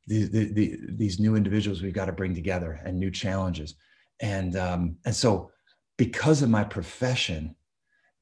the, 0.08 0.28
the, 0.28 0.54
the, 0.54 0.80
these 0.90 1.20
new 1.20 1.36
individuals 1.36 1.82
we've 1.82 1.94
got 1.94 2.06
to 2.06 2.12
bring 2.12 2.36
together 2.36 2.82
and 2.84 3.00
new 3.00 3.10
challenges. 3.10 3.76
And 4.20 4.56
um, 4.56 4.98
and 5.06 5.16
so 5.16 5.52
because 5.98 6.41
of 6.41 6.49
my 6.49 6.64
profession, 6.64 7.56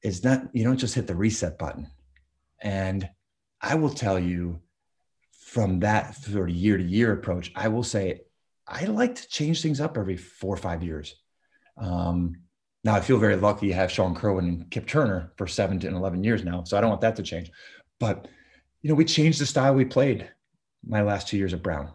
it's 0.02 0.24
not 0.24 0.48
you 0.52 0.64
don't 0.64 0.78
just 0.78 0.94
hit 0.94 1.06
the 1.06 1.14
reset 1.14 1.58
button. 1.58 1.88
And 2.60 3.08
I 3.60 3.74
will 3.76 3.90
tell 3.90 4.18
you 4.18 4.60
from 5.30 5.80
that 5.80 6.16
sort 6.16 6.50
of 6.50 6.56
year 6.56 6.76
to 6.76 6.84
year 6.84 7.12
approach, 7.12 7.52
I 7.54 7.68
will 7.68 7.82
say 7.82 8.22
I 8.66 8.84
like 8.86 9.16
to 9.16 9.28
change 9.28 9.62
things 9.62 9.80
up 9.80 9.98
every 9.98 10.16
four 10.16 10.54
or 10.54 10.58
five 10.58 10.82
years. 10.82 11.14
Um, 11.76 12.36
now 12.84 12.94
I 12.94 13.00
feel 13.00 13.18
very 13.18 13.36
lucky 13.36 13.68
to 13.68 13.74
have 13.74 13.90
Sean 13.90 14.14
Kirwan 14.14 14.48
and 14.48 14.70
Kip 14.70 14.86
Turner 14.86 15.32
for 15.36 15.46
seven 15.46 15.78
to 15.80 15.88
11 15.88 16.24
years 16.24 16.44
now. 16.44 16.64
So 16.64 16.76
I 16.76 16.80
don't 16.80 16.90
want 16.90 17.02
that 17.02 17.16
to 17.16 17.22
change. 17.22 17.50
But, 18.00 18.28
you 18.80 18.88
know, 18.88 18.94
we 18.94 19.04
changed 19.04 19.40
the 19.40 19.46
style 19.46 19.74
we 19.74 19.84
played 19.84 20.28
my 20.84 21.02
last 21.02 21.28
two 21.28 21.36
years 21.36 21.54
at 21.54 21.62
Brown, 21.62 21.92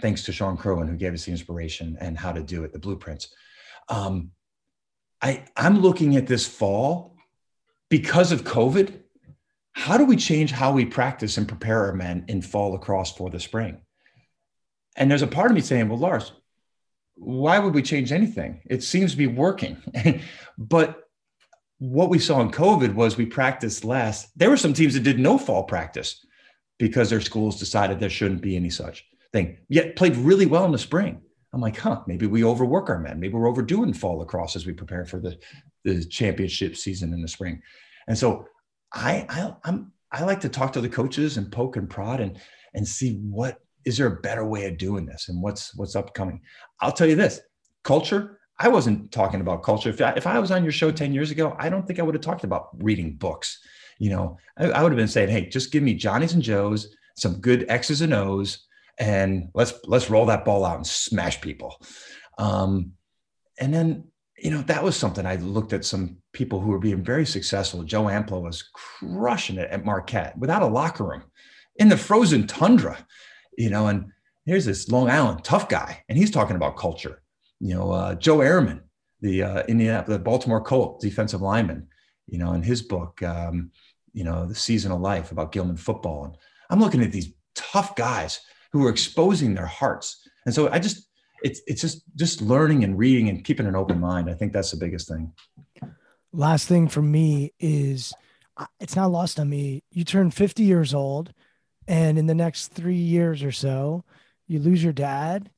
thanks 0.00 0.24
to 0.24 0.32
Sean 0.32 0.56
Kirwan, 0.56 0.88
who 0.88 0.96
gave 0.96 1.14
us 1.14 1.24
the 1.24 1.30
inspiration 1.30 1.96
and 2.00 2.18
how 2.18 2.32
to 2.32 2.42
do 2.42 2.64
it, 2.64 2.72
the 2.72 2.78
blueprints. 2.78 3.28
Um, 3.88 4.32
I, 5.22 5.44
I'm 5.56 5.80
looking 5.80 6.16
at 6.16 6.26
this 6.26 6.46
fall 6.46 7.16
because 7.88 8.32
of 8.32 8.44
COVID. 8.44 9.00
How 9.72 9.98
do 9.98 10.04
we 10.04 10.16
change 10.16 10.52
how 10.52 10.72
we 10.72 10.84
practice 10.84 11.36
and 11.36 11.48
prepare 11.48 11.84
our 11.84 11.92
men 11.92 12.24
in 12.28 12.42
fall 12.42 12.72
lacrosse 12.72 13.12
for 13.12 13.30
the 13.30 13.40
spring? 13.40 13.80
And 14.96 15.10
there's 15.10 15.22
a 15.22 15.26
part 15.26 15.50
of 15.50 15.54
me 15.54 15.60
saying, 15.60 15.88
well, 15.88 15.98
Lars, 15.98 16.32
why 17.14 17.58
would 17.58 17.74
we 17.74 17.82
change 17.82 18.12
anything? 18.12 18.62
It 18.66 18.82
seems 18.82 19.12
to 19.12 19.16
be 19.16 19.26
working. 19.26 19.76
but 20.58 21.02
what 21.78 22.08
we 22.08 22.18
saw 22.18 22.40
in 22.40 22.50
COVID 22.50 22.94
was 22.94 23.16
we 23.16 23.26
practiced 23.26 23.84
less. 23.84 24.30
There 24.36 24.50
were 24.50 24.56
some 24.56 24.72
teams 24.72 24.94
that 24.94 25.02
did 25.02 25.18
no 25.18 25.36
fall 25.38 25.64
practice 25.64 26.24
because 26.78 27.10
their 27.10 27.20
schools 27.20 27.58
decided 27.58 28.00
there 28.00 28.10
shouldn't 28.10 28.42
be 28.42 28.56
any 28.56 28.70
such 28.70 29.04
thing, 29.32 29.58
yet 29.68 29.96
played 29.96 30.16
really 30.16 30.46
well 30.46 30.64
in 30.64 30.72
the 30.72 30.78
spring. 30.78 31.20
I'm 31.56 31.62
like, 31.62 31.78
huh, 31.78 32.02
maybe 32.06 32.26
we 32.26 32.44
overwork 32.44 32.90
our 32.90 32.98
men. 32.98 33.18
Maybe 33.18 33.32
we're 33.32 33.48
overdoing 33.48 33.94
fall 33.94 34.18
lacrosse 34.18 34.56
as 34.56 34.66
we 34.66 34.74
prepare 34.74 35.06
for 35.06 35.18
the, 35.18 35.38
the 35.84 36.04
championship 36.04 36.76
season 36.76 37.14
in 37.14 37.22
the 37.22 37.28
spring. 37.28 37.62
And 38.06 38.18
so 38.18 38.46
I, 38.92 39.24
I 39.30 39.54
I'm 39.64 39.92
I 40.12 40.24
like 40.24 40.40
to 40.40 40.50
talk 40.50 40.74
to 40.74 40.82
the 40.82 40.88
coaches 40.90 41.38
and 41.38 41.50
poke 41.50 41.76
and 41.76 41.88
prod 41.88 42.20
and 42.20 42.38
and 42.74 42.86
see 42.86 43.14
what 43.22 43.60
is 43.84 43.96
there 43.96 44.06
a 44.06 44.20
better 44.20 44.44
way 44.44 44.66
of 44.66 44.76
doing 44.76 45.06
this 45.06 45.28
and 45.28 45.42
what's 45.42 45.74
what's 45.76 45.96
upcoming 45.96 46.40
i'll 46.80 46.92
tell 46.92 47.06
you 47.06 47.16
this 47.16 47.40
culture 47.84 48.38
i 48.58 48.68
wasn't 48.68 49.10
talking 49.12 49.40
about 49.40 49.62
culture 49.62 49.90
if 49.90 50.00
I, 50.00 50.10
if 50.10 50.26
I 50.26 50.38
was 50.38 50.50
on 50.50 50.62
your 50.62 50.72
show 50.72 50.90
10 50.90 51.12
years 51.12 51.30
ago 51.30 51.56
i 51.58 51.68
don't 51.68 51.86
think 51.86 51.98
i 51.98 52.02
would 52.02 52.14
have 52.14 52.22
talked 52.22 52.44
about 52.44 52.68
reading 52.82 53.14
books 53.14 53.60
you 53.98 54.10
know 54.10 54.38
I, 54.58 54.66
I 54.70 54.82
would 54.82 54.92
have 54.92 54.98
been 54.98 55.08
saying 55.08 55.30
hey 55.30 55.46
just 55.46 55.72
give 55.72 55.82
me 55.82 55.94
johnny's 55.94 56.34
and 56.34 56.42
joe's 56.42 56.94
some 57.16 57.40
good 57.40 57.64
x's 57.68 58.02
and 58.02 58.12
o's 58.12 58.65
and 58.98 59.48
let's 59.54 59.74
let's 59.84 60.10
roll 60.10 60.26
that 60.26 60.44
ball 60.44 60.64
out 60.64 60.76
and 60.76 60.86
smash 60.86 61.40
people 61.40 61.80
um, 62.38 62.92
and 63.58 63.72
then 63.72 64.04
you 64.38 64.50
know 64.50 64.62
that 64.62 64.82
was 64.82 64.96
something 64.96 65.26
i 65.26 65.36
looked 65.36 65.72
at 65.72 65.84
some 65.84 66.16
people 66.32 66.60
who 66.60 66.70
were 66.70 66.78
being 66.78 67.02
very 67.02 67.26
successful 67.26 67.82
joe 67.82 68.04
amplo 68.04 68.42
was 68.42 68.68
crushing 68.74 69.56
it 69.56 69.70
at 69.70 69.84
marquette 69.84 70.36
without 70.38 70.62
a 70.62 70.66
locker 70.66 71.04
room 71.04 71.22
in 71.76 71.88
the 71.88 71.96
frozen 71.96 72.46
tundra 72.46 72.98
you 73.56 73.70
know, 73.70 73.88
and 73.88 74.12
here's 74.44 74.64
this 74.64 74.88
Long 74.88 75.10
Island 75.10 75.42
tough 75.42 75.68
guy, 75.68 76.02
and 76.08 76.16
he's 76.16 76.30
talking 76.30 76.56
about 76.56 76.76
culture. 76.76 77.22
You 77.58 77.74
know, 77.74 77.90
uh, 77.90 78.14
Joe 78.14 78.38
Ehrmann, 78.38 78.82
the 79.20 79.42
uh, 79.42 79.62
Indiana, 79.66 80.04
the 80.06 80.18
Baltimore 80.18 80.60
Colt 80.60 81.00
defensive 81.00 81.40
lineman, 81.40 81.88
you 82.26 82.38
know, 82.38 82.52
in 82.52 82.62
his 82.62 82.82
book, 82.82 83.22
um, 83.22 83.70
you 84.12 84.24
know, 84.24 84.46
the 84.46 84.54
season 84.54 84.92
of 84.92 85.00
life 85.00 85.32
about 85.32 85.52
Gilman 85.52 85.76
football. 85.76 86.24
And 86.26 86.36
I'm 86.70 86.80
looking 86.80 87.02
at 87.02 87.12
these 87.12 87.32
tough 87.54 87.96
guys 87.96 88.40
who 88.76 88.86
are 88.86 88.90
exposing 88.90 89.54
their 89.54 89.66
hearts. 89.66 90.28
And 90.44 90.54
so 90.54 90.68
I 90.70 90.78
just, 90.78 91.08
it's, 91.42 91.60
it's 91.66 91.80
just, 91.80 92.02
just 92.16 92.40
learning 92.40 92.84
and 92.84 92.98
reading 92.98 93.28
and 93.28 93.44
keeping 93.44 93.66
an 93.66 93.76
open 93.76 94.00
mind. 94.00 94.30
I 94.30 94.34
think 94.34 94.52
that's 94.52 94.70
the 94.70 94.76
biggest 94.76 95.08
thing. 95.08 95.32
Last 96.32 96.68
thing 96.68 96.88
for 96.88 97.02
me 97.02 97.52
is 97.58 98.12
it's 98.80 98.96
not 98.96 99.10
lost 99.10 99.40
on 99.40 99.48
me. 99.48 99.82
You 99.90 100.04
turn 100.04 100.30
50 100.30 100.62
years 100.62 100.94
old 100.94 101.32
and 101.88 102.18
in 102.18 102.26
the 102.26 102.34
next 102.34 102.68
three 102.68 102.96
years 102.96 103.42
or 103.42 103.52
so, 103.52 104.04
you 104.46 104.58
lose 104.58 104.82
your 104.82 104.92
dad, 104.92 105.50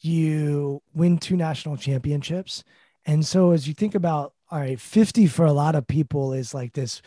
you 0.00 0.82
win 0.94 1.18
two 1.18 1.36
national 1.36 1.76
championships. 1.76 2.64
And 3.06 3.24
so 3.24 3.52
as 3.52 3.68
you 3.68 3.74
think 3.74 3.94
about, 3.94 4.32
all 4.50 4.60
right, 4.60 4.80
50 4.80 5.26
for 5.26 5.44
a 5.46 5.52
lot 5.52 5.74
of 5.74 5.86
people 5.86 6.32
is 6.32 6.54
like 6.54 6.72
this, 6.72 7.02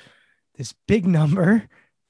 this 0.55 0.73
big 0.87 1.05
number 1.07 1.67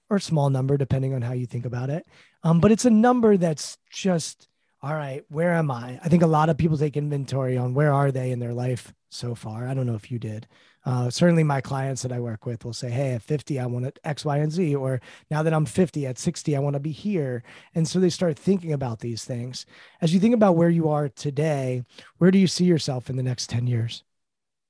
or 0.09 0.19
small 0.19 0.49
number, 0.49 0.77
depending 0.77 1.13
on 1.13 1.21
how 1.21 1.33
you 1.33 1.45
think 1.45 1.65
about 1.65 1.89
it. 1.89 2.05
Um, 2.43 2.59
but 2.59 2.71
it's 2.71 2.85
a 2.85 2.89
number 2.89 3.37
that's 3.37 3.77
just, 3.89 4.47
all 4.81 4.93
right, 4.93 5.23
where 5.29 5.53
am 5.53 5.71
I? 5.71 5.99
I 6.03 6.09
think 6.09 6.23
a 6.23 6.27
lot 6.27 6.49
of 6.49 6.57
people 6.57 6.77
take 6.77 6.97
inventory 6.97 7.57
on 7.57 7.73
where 7.73 7.93
are 7.93 8.11
they 8.11 8.31
in 8.31 8.39
their 8.39 8.53
life 8.53 8.93
so 9.09 9.35
far. 9.35 9.67
I 9.67 9.73
don't 9.73 9.85
know 9.85 9.95
if 9.95 10.11
you 10.11 10.19
did. 10.19 10.47
Uh, 10.85 11.09
certainly, 11.09 11.43
my 11.43 11.59
clients 11.59 12.01
that 12.01 12.13
I 12.13 12.19
work 12.21 12.45
with 12.45 12.63
will 12.63 12.73
say, 12.73 12.89
Hey, 12.89 13.13
at 13.13 13.21
50, 13.21 13.59
I 13.59 13.65
want 13.65 13.93
to 13.93 14.07
X, 14.07 14.23
Y, 14.23 14.37
and 14.37 14.51
Z. 14.51 14.73
Or 14.75 15.01
now 15.29 15.43
that 15.43 15.53
I'm 15.53 15.65
50, 15.65 16.05
at 16.05 16.17
60, 16.17 16.55
I 16.55 16.59
want 16.59 16.75
to 16.75 16.79
be 16.79 16.93
here. 16.93 17.43
And 17.75 17.85
so 17.85 17.99
they 17.99 18.09
start 18.09 18.39
thinking 18.39 18.71
about 18.71 18.99
these 18.99 19.25
things. 19.25 19.65
As 20.01 20.13
you 20.13 20.19
think 20.21 20.33
about 20.33 20.55
where 20.55 20.69
you 20.69 20.87
are 20.87 21.09
today, 21.09 21.83
where 22.19 22.31
do 22.31 22.37
you 22.37 22.47
see 22.47 22.63
yourself 22.63 23.09
in 23.09 23.17
the 23.17 23.23
next 23.23 23.49
10 23.49 23.67
years? 23.67 24.03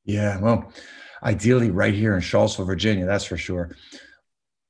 Yeah, 0.05 0.39
well, 0.39 0.71
ideally 1.21 1.69
right 1.69 1.93
here 1.93 2.15
in 2.15 2.21
Charlottesville, 2.21 2.65
Virginia, 2.65 3.05
that's 3.05 3.25
for 3.25 3.37
sure. 3.37 3.75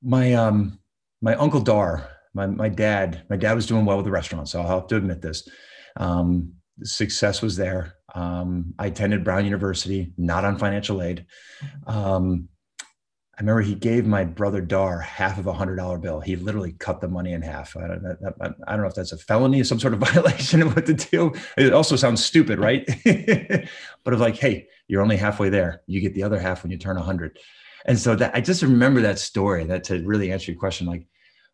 My 0.02 0.34
um 0.34 0.80
my 1.22 1.36
uncle 1.36 1.62
Dar, 1.62 2.10
my 2.38 2.46
my 2.46 2.70
dad, 2.70 3.24
my 3.30 3.36
dad 3.36 3.54
was 3.54 3.66
doing 3.66 3.84
well 3.84 3.98
with 3.98 4.06
the 4.06 4.12
restaurant, 4.12 4.48
so 4.48 4.62
I'll 4.62 4.80
have 4.80 4.88
to 4.88 4.96
admit 4.96 5.22
this. 5.22 5.50
Um, 5.98 6.54
success 6.84 7.42
was 7.42 7.58
there. 7.58 7.96
Um, 8.14 8.76
I 8.78 8.88
attended 8.88 9.24
Brown 9.24 9.44
University, 9.44 10.14
not 10.18 10.46
on 10.46 10.60
financial 10.60 11.02
aid. 11.02 11.26
Um, 11.88 12.48
I 13.36 13.42
remember 13.42 13.62
he 13.62 13.76
gave 13.76 14.06
my 14.06 14.24
brother 14.24 14.62
Dar 14.62 15.00
half 15.00 15.38
of 15.38 15.48
a 15.48 15.54
hundred 15.54 15.78
dollar 15.78 15.98
bill. 15.98 16.20
He 16.20 16.36
literally 16.36 16.74
cut 16.74 17.02
the 17.02 17.08
money 17.08 17.34
in 17.34 17.42
half. 17.42 17.76
I 17.76 17.88
don't, 17.88 18.06
I 18.68 18.72
don't 18.72 18.82
know 18.82 18.88
if 18.88 18.96
that's 18.96 19.12
a 19.12 19.18
felony, 19.18 19.64
some 19.64 19.80
sort 19.80 19.94
of 19.94 20.00
violation 20.12 20.62
of 20.62 20.76
what 20.76 20.86
to 20.86 20.94
do. 20.94 21.34
It 21.58 21.74
also 21.74 21.96
sounds 21.96 22.24
stupid, 22.24 22.60
right? 22.60 22.86
but 24.04 24.14
of 24.14 24.20
like, 24.20 24.38
hey, 24.38 24.68
you're 24.88 25.02
only 25.02 25.18
halfway 25.18 25.50
there. 25.50 25.82
You 25.88 26.02
get 26.02 26.14
the 26.14 26.24
other 26.24 26.40
half 26.40 26.64
when 26.64 26.72
you 26.72 26.78
turn 26.78 26.98
a 26.98 27.02
hundred. 27.02 27.38
And 27.86 27.98
so 27.98 28.16
that 28.16 28.36
I 28.36 28.42
just 28.42 28.62
remember 28.62 29.02
that 29.02 29.20
story. 29.20 29.64
That 29.66 29.84
to 29.86 30.04
really 30.04 30.32
answer 30.32 30.52
your 30.52 30.60
question, 30.60 30.88
like 30.88 31.08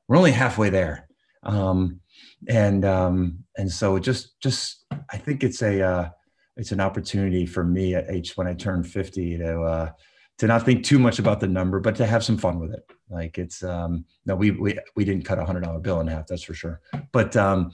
we're 0.07 0.17
only 0.17 0.31
halfway 0.31 0.69
there. 0.69 1.07
Um, 1.43 1.99
and 2.47 2.85
um, 2.85 3.39
and 3.57 3.71
so 3.71 3.99
just 3.99 4.39
just 4.41 4.85
I 5.09 5.17
think 5.17 5.43
it's 5.43 5.61
a 5.61 5.81
uh, 5.81 6.09
it's 6.57 6.71
an 6.71 6.81
opportunity 6.81 7.45
for 7.45 7.63
me 7.63 7.95
at 7.95 8.09
age 8.09 8.35
when 8.35 8.47
I 8.47 8.53
turn 8.53 8.83
50 8.83 9.37
to 9.37 9.61
uh, 9.61 9.91
to 10.39 10.47
not 10.47 10.65
think 10.65 10.83
too 10.83 10.99
much 10.99 11.19
about 11.19 11.39
the 11.39 11.47
number, 11.47 11.79
but 11.79 11.95
to 11.95 12.05
have 12.05 12.23
some 12.23 12.37
fun 12.37 12.59
with 12.59 12.73
it. 12.73 12.83
Like 13.09 13.37
it's 13.37 13.63
um 13.63 14.05
no, 14.25 14.35
we 14.35 14.51
we 14.51 14.77
we 14.95 15.05
didn't 15.05 15.25
cut 15.25 15.39
a 15.39 15.45
hundred 15.45 15.63
dollar 15.63 15.79
bill 15.79 15.99
in 16.01 16.07
half, 16.07 16.27
that's 16.27 16.43
for 16.43 16.53
sure. 16.53 16.81
But 17.11 17.35
um 17.35 17.71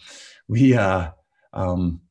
we 0.48 0.76
uh 0.76 1.12
um 1.54 2.02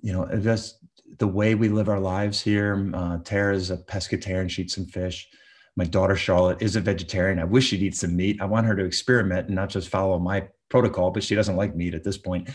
you 0.00 0.12
know 0.12 0.26
just 0.40 0.78
the 1.18 1.28
way 1.28 1.54
we 1.54 1.68
live 1.68 1.88
our 1.88 2.00
lives 2.00 2.40
here. 2.40 2.90
Uh 2.92 3.18
Tara's 3.18 3.70
a 3.70 3.76
pescatarian, 3.76 4.50
she 4.50 4.62
eats 4.62 4.74
some 4.74 4.86
fish. 4.86 5.28
My 5.76 5.84
daughter 5.84 6.16
Charlotte 6.16 6.60
is 6.60 6.76
a 6.76 6.80
vegetarian. 6.80 7.38
I 7.38 7.44
wish 7.44 7.66
she'd 7.66 7.82
eat 7.82 7.96
some 7.96 8.14
meat. 8.14 8.40
I 8.40 8.44
want 8.44 8.66
her 8.66 8.76
to 8.76 8.84
experiment 8.84 9.46
and 9.46 9.56
not 9.56 9.70
just 9.70 9.88
follow 9.88 10.18
my 10.18 10.48
protocol, 10.68 11.10
but 11.10 11.22
she 11.22 11.34
doesn't 11.34 11.56
like 11.56 11.74
meat 11.74 11.94
at 11.94 12.04
this 12.04 12.18
point. 12.18 12.50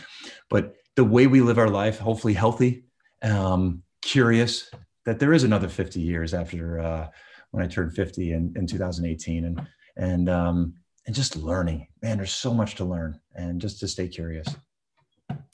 But 0.48 0.74
the 0.94 1.04
way 1.04 1.26
we 1.26 1.40
live 1.40 1.58
our 1.58 1.68
life, 1.68 1.98
hopefully 1.98 2.34
healthy, 2.34 2.84
um, 3.22 3.82
curious, 4.02 4.70
that 5.04 5.18
there 5.18 5.32
is 5.32 5.44
another 5.44 5.68
50 5.68 6.00
years 6.00 6.34
after 6.34 6.78
uh, 6.78 7.08
when 7.50 7.64
I 7.64 7.66
turned 7.66 7.94
50 7.94 8.32
in, 8.32 8.52
in 8.56 8.66
2018 8.66 9.44
and, 9.44 9.66
and, 9.96 10.28
um, 10.28 10.74
and 11.06 11.14
just 11.14 11.36
learning, 11.36 11.88
man, 12.02 12.18
there's 12.18 12.32
so 12.32 12.52
much 12.52 12.76
to 12.76 12.84
learn 12.84 13.18
and 13.34 13.60
just 13.60 13.80
to 13.80 13.88
stay 13.88 14.06
curious. 14.06 14.46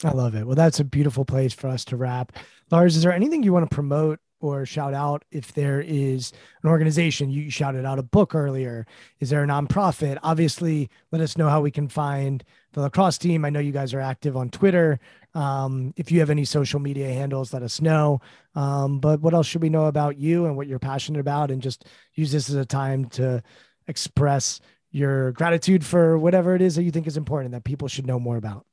I 0.03 0.11
love 0.11 0.35
it. 0.35 0.45
Well, 0.45 0.55
that's 0.55 0.79
a 0.79 0.83
beautiful 0.83 1.25
place 1.25 1.53
for 1.53 1.67
us 1.67 1.85
to 1.85 1.97
wrap. 1.97 2.33
Lars, 2.69 2.95
is 2.95 3.03
there 3.03 3.13
anything 3.13 3.43
you 3.43 3.53
want 3.53 3.69
to 3.69 3.73
promote 3.73 4.19
or 4.39 4.65
shout 4.65 4.93
out 4.93 5.23
if 5.31 5.53
there 5.53 5.81
is 5.81 6.31
an 6.63 6.69
organization. 6.69 7.29
You 7.29 7.49
shouted 7.49 7.85
out 7.85 7.99
a 7.99 8.03
book 8.03 8.35
earlier. 8.35 8.85
Is 9.19 9.29
there 9.29 9.43
a 9.43 9.47
nonprofit? 9.47 10.17
Obviously 10.23 10.89
let 11.11 11.21
us 11.21 11.37
know 11.37 11.49
how 11.49 11.61
we 11.61 11.71
can 11.71 11.87
find 11.87 12.43
the 12.73 12.81
lacrosse 12.81 13.17
team. 13.17 13.45
I 13.45 13.49
know 13.49 13.59
you 13.59 13.71
guys 13.71 13.93
are 13.93 14.01
active 14.01 14.35
on 14.35 14.49
twitter. 14.49 14.99
Um, 15.33 15.93
if 15.97 16.11
you 16.11 16.19
have 16.19 16.29
any 16.29 16.45
social 16.45 16.79
media 16.79 17.07
handles 17.13 17.53
let 17.53 17.63
us 17.63 17.81
know. 17.81 18.21
Um, 18.55 18.99
but 18.99 19.21
what 19.21 19.33
else 19.33 19.47
should 19.47 19.61
we 19.61 19.69
know 19.69 19.85
about 19.85 20.17
you 20.17 20.45
and 20.45 20.55
what 20.55 20.67
you're 20.67 20.79
passionate 20.79 21.19
about? 21.19 21.51
And 21.51 21.61
just 21.61 21.85
use 22.13 22.31
this 22.31 22.49
as 22.49 22.55
a 22.55 22.65
time 22.65 23.05
to 23.11 23.41
express 23.87 24.59
your 24.91 25.33
gratitude 25.33 25.85
for 25.85 26.17
whatever 26.17 26.55
it 26.55 26.61
is 26.61 26.75
that 26.75 26.83
you 26.83 26.91
think 26.91 27.05
is 27.05 27.17
important 27.17 27.51
that 27.51 27.63
people 27.63 27.87
should 27.87 28.07
know 28.07 28.19
more 28.19 28.37
about. 28.37 28.65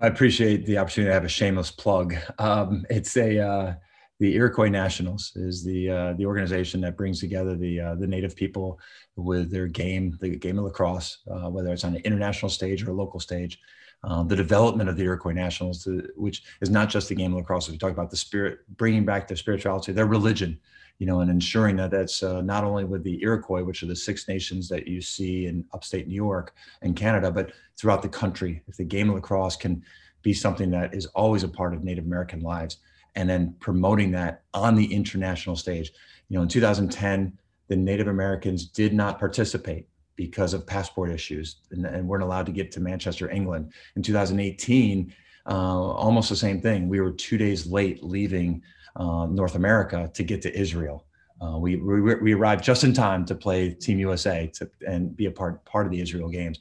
I 0.00 0.06
appreciate 0.06 0.64
the 0.64 0.78
opportunity 0.78 1.10
to 1.10 1.14
have 1.14 1.24
a 1.24 1.28
shameless 1.28 1.70
plug. 1.70 2.14
Um, 2.38 2.86
it's 2.88 3.16
a 3.16 3.38
uh, 3.38 3.74
the 4.20 4.34
Iroquois 4.34 4.68
Nationals 4.68 5.32
is 5.34 5.64
the 5.64 5.90
uh, 5.90 6.12
the 6.12 6.26
organization 6.26 6.82
that 6.82 6.96
brings 6.96 7.20
together 7.20 7.56
the 7.56 7.80
uh, 7.80 7.94
the 7.94 8.06
native 8.06 8.36
people 8.36 8.78
with 9.16 9.50
their 9.50 9.66
game, 9.66 10.16
the 10.20 10.36
game 10.36 10.58
of 10.58 10.64
lacrosse, 10.66 11.18
uh, 11.30 11.48
whether 11.48 11.72
it's 11.72 11.84
on 11.84 11.96
an 11.96 12.02
international 12.04 12.50
stage 12.50 12.84
or 12.84 12.90
a 12.90 12.94
local 12.94 13.18
stage. 13.18 13.58
Um, 14.04 14.28
the 14.28 14.36
development 14.36 14.88
of 14.88 14.96
the 14.96 15.04
Iroquois 15.04 15.32
Nationals, 15.32 15.84
to, 15.84 16.08
which 16.16 16.42
is 16.60 16.70
not 16.70 16.88
just 16.88 17.08
the 17.08 17.14
game 17.14 17.32
of 17.32 17.38
lacrosse. 17.38 17.68
We 17.68 17.76
talk 17.76 17.92
about 17.92 18.10
the 18.10 18.16
spirit, 18.16 18.60
bringing 18.76 19.04
back 19.04 19.26
their 19.26 19.36
spirituality, 19.36 19.92
their 19.92 20.06
religion, 20.06 20.58
you 20.98 21.06
know, 21.06 21.20
and 21.20 21.30
ensuring 21.30 21.76
that 21.76 21.90
that's 21.90 22.22
uh, 22.22 22.40
not 22.40 22.64
only 22.64 22.84
with 22.84 23.02
the 23.04 23.22
Iroquois, 23.22 23.62
which 23.62 23.82
are 23.82 23.86
the 23.86 23.96
six 23.96 24.28
nations 24.28 24.68
that 24.68 24.86
you 24.86 25.02
see 25.02 25.46
in 25.46 25.64
upstate 25.74 26.08
New 26.08 26.14
York 26.14 26.54
and 26.82 26.96
Canada, 26.96 27.30
but 27.30 27.52
throughout 27.78 28.02
the 28.02 28.08
country. 28.08 28.62
If 28.68 28.76
the 28.76 28.84
game 28.84 29.08
of 29.08 29.16
lacrosse 29.16 29.56
can 29.56 29.82
be 30.22 30.34
something 30.34 30.70
that 30.70 30.94
is 30.94 31.06
always 31.06 31.42
a 31.42 31.48
part 31.48 31.74
of 31.74 31.84
Native 31.84 32.04
American 32.04 32.40
lives, 32.40 32.78
and 33.14 33.28
then 33.28 33.54
promoting 33.60 34.10
that 34.12 34.42
on 34.54 34.74
the 34.74 34.92
international 34.92 35.56
stage. 35.56 35.92
You 36.28 36.36
know, 36.36 36.42
in 36.42 36.48
2010, 36.48 37.38
the 37.68 37.76
Native 37.76 38.08
Americans 38.08 38.66
did 38.66 38.92
not 38.92 39.18
participate 39.18 39.86
because 40.16 40.52
of 40.52 40.66
passport 40.66 41.10
issues 41.10 41.56
and, 41.70 41.86
and 41.86 42.06
weren't 42.06 42.22
allowed 42.22 42.46
to 42.46 42.52
get 42.52 42.70
to 42.72 42.80
Manchester, 42.80 43.30
England. 43.30 43.72
In 43.96 44.02
2018, 44.02 45.14
uh, 45.46 45.52
almost 45.52 46.28
the 46.28 46.36
same 46.36 46.60
thing. 46.60 46.88
We 46.88 47.00
were 47.00 47.12
two 47.12 47.38
days 47.38 47.66
late 47.66 48.02
leaving 48.02 48.62
uh, 48.96 49.26
North 49.26 49.54
America 49.54 50.10
to 50.12 50.22
get 50.22 50.42
to 50.42 50.58
Israel. 50.58 51.06
Uh, 51.40 51.58
we, 51.58 51.76
we, 51.76 52.00
we 52.16 52.34
arrived 52.34 52.62
just 52.62 52.84
in 52.84 52.92
time 52.92 53.24
to 53.24 53.34
play 53.34 53.70
Team 53.70 53.98
USA 53.98 54.46
to, 54.54 54.70
and 54.86 55.16
be 55.16 55.26
a 55.26 55.30
part 55.30 55.64
part 55.64 55.86
of 55.86 55.92
the 55.92 56.00
Israel 56.00 56.28
games. 56.28 56.58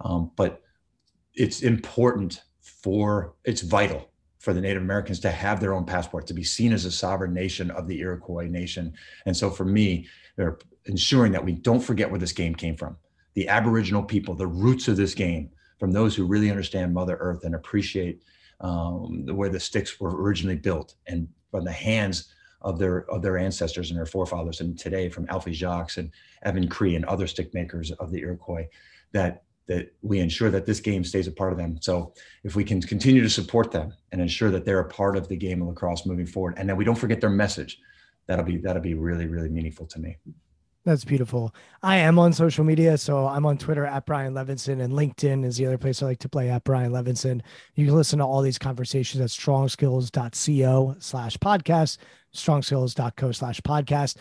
Um, 0.00 0.32
but 0.36 0.62
it's 1.34 1.62
important 1.62 2.42
for 2.60 3.34
it's 3.44 3.60
vital 3.60 4.10
for 4.46 4.54
the 4.54 4.60
Native 4.60 4.82
Americans 4.84 5.18
to 5.18 5.28
have 5.32 5.58
their 5.58 5.74
own 5.74 5.84
passport, 5.84 6.24
to 6.28 6.32
be 6.32 6.44
seen 6.44 6.72
as 6.72 6.84
a 6.84 6.90
sovereign 6.92 7.34
nation 7.34 7.68
of 7.72 7.88
the 7.88 7.98
Iroquois 7.98 8.46
nation. 8.46 8.94
And 9.24 9.36
so 9.36 9.50
for 9.50 9.64
me, 9.64 10.06
they're 10.36 10.56
ensuring 10.84 11.32
that 11.32 11.44
we 11.44 11.50
don't 11.50 11.80
forget 11.80 12.08
where 12.08 12.20
this 12.20 12.30
game 12.30 12.54
came 12.54 12.76
from. 12.76 12.96
The 13.34 13.48
Aboriginal 13.48 14.04
people, 14.04 14.36
the 14.36 14.46
roots 14.46 14.86
of 14.86 14.96
this 14.96 15.14
game, 15.14 15.50
from 15.80 15.90
those 15.90 16.14
who 16.14 16.26
really 16.26 16.48
understand 16.48 16.94
Mother 16.94 17.16
Earth 17.18 17.42
and 17.42 17.56
appreciate 17.56 18.22
um, 18.60 19.26
where 19.26 19.48
the 19.48 19.58
sticks 19.58 19.98
were 19.98 20.14
originally 20.14 20.54
built 20.54 20.94
and 21.08 21.26
from 21.50 21.64
the 21.64 21.72
hands 21.72 22.32
of 22.62 22.78
their 22.78 22.98
of 23.10 23.22
their 23.22 23.38
ancestors 23.38 23.90
and 23.90 23.98
their 23.98 24.06
forefathers, 24.06 24.60
and 24.60 24.78
today 24.78 25.08
from 25.08 25.26
Alfie 25.28 25.54
Jacques 25.54 25.96
and 25.96 26.12
Evan 26.44 26.68
Cree 26.68 26.94
and 26.94 27.04
other 27.06 27.26
stick 27.26 27.52
makers 27.52 27.90
of 27.90 28.12
the 28.12 28.20
Iroquois, 28.20 28.68
that 29.10 29.42
that 29.66 29.92
we 30.02 30.20
ensure 30.20 30.50
that 30.50 30.66
this 30.66 30.80
game 30.80 31.02
stays 31.04 31.26
a 31.26 31.32
part 31.32 31.52
of 31.52 31.58
them. 31.58 31.78
So 31.80 32.14
if 32.44 32.54
we 32.54 32.64
can 32.64 32.80
continue 32.80 33.22
to 33.22 33.30
support 33.30 33.70
them 33.72 33.92
and 34.12 34.20
ensure 34.20 34.50
that 34.50 34.64
they're 34.64 34.80
a 34.80 34.88
part 34.88 35.16
of 35.16 35.28
the 35.28 35.36
game 35.36 35.62
of 35.62 35.68
lacrosse 35.68 36.06
moving 36.06 36.26
forward, 36.26 36.54
and 36.56 36.68
that 36.68 36.76
we 36.76 36.84
don't 36.84 36.94
forget 36.94 37.20
their 37.20 37.30
message, 37.30 37.80
that'll 38.26 38.44
be 38.44 38.58
that'll 38.58 38.82
be 38.82 38.94
really 38.94 39.26
really 39.26 39.48
meaningful 39.48 39.86
to 39.86 39.98
me. 39.98 40.18
That's 40.84 41.04
beautiful. 41.04 41.52
I 41.82 41.96
am 41.96 42.16
on 42.16 42.32
social 42.32 42.62
media, 42.62 42.96
so 42.96 43.26
I'm 43.26 43.44
on 43.44 43.58
Twitter 43.58 43.84
at 43.84 44.06
Brian 44.06 44.34
Levinson, 44.34 44.80
and 44.80 44.92
LinkedIn 44.92 45.44
is 45.44 45.56
the 45.56 45.66
other 45.66 45.78
place 45.78 46.00
I 46.00 46.06
like 46.06 46.20
to 46.20 46.28
play 46.28 46.48
at 46.48 46.62
Brian 46.62 46.92
Levinson. 46.92 47.40
You 47.74 47.86
can 47.86 47.96
listen 47.96 48.20
to 48.20 48.24
all 48.24 48.40
these 48.40 48.56
conversations 48.56 49.20
at 49.20 49.30
strongskills.co 49.30 50.96
slash 51.00 51.36
podcast, 51.38 51.98
strongskills.co 52.32 53.32
slash 53.32 53.60
podcast. 53.62 54.16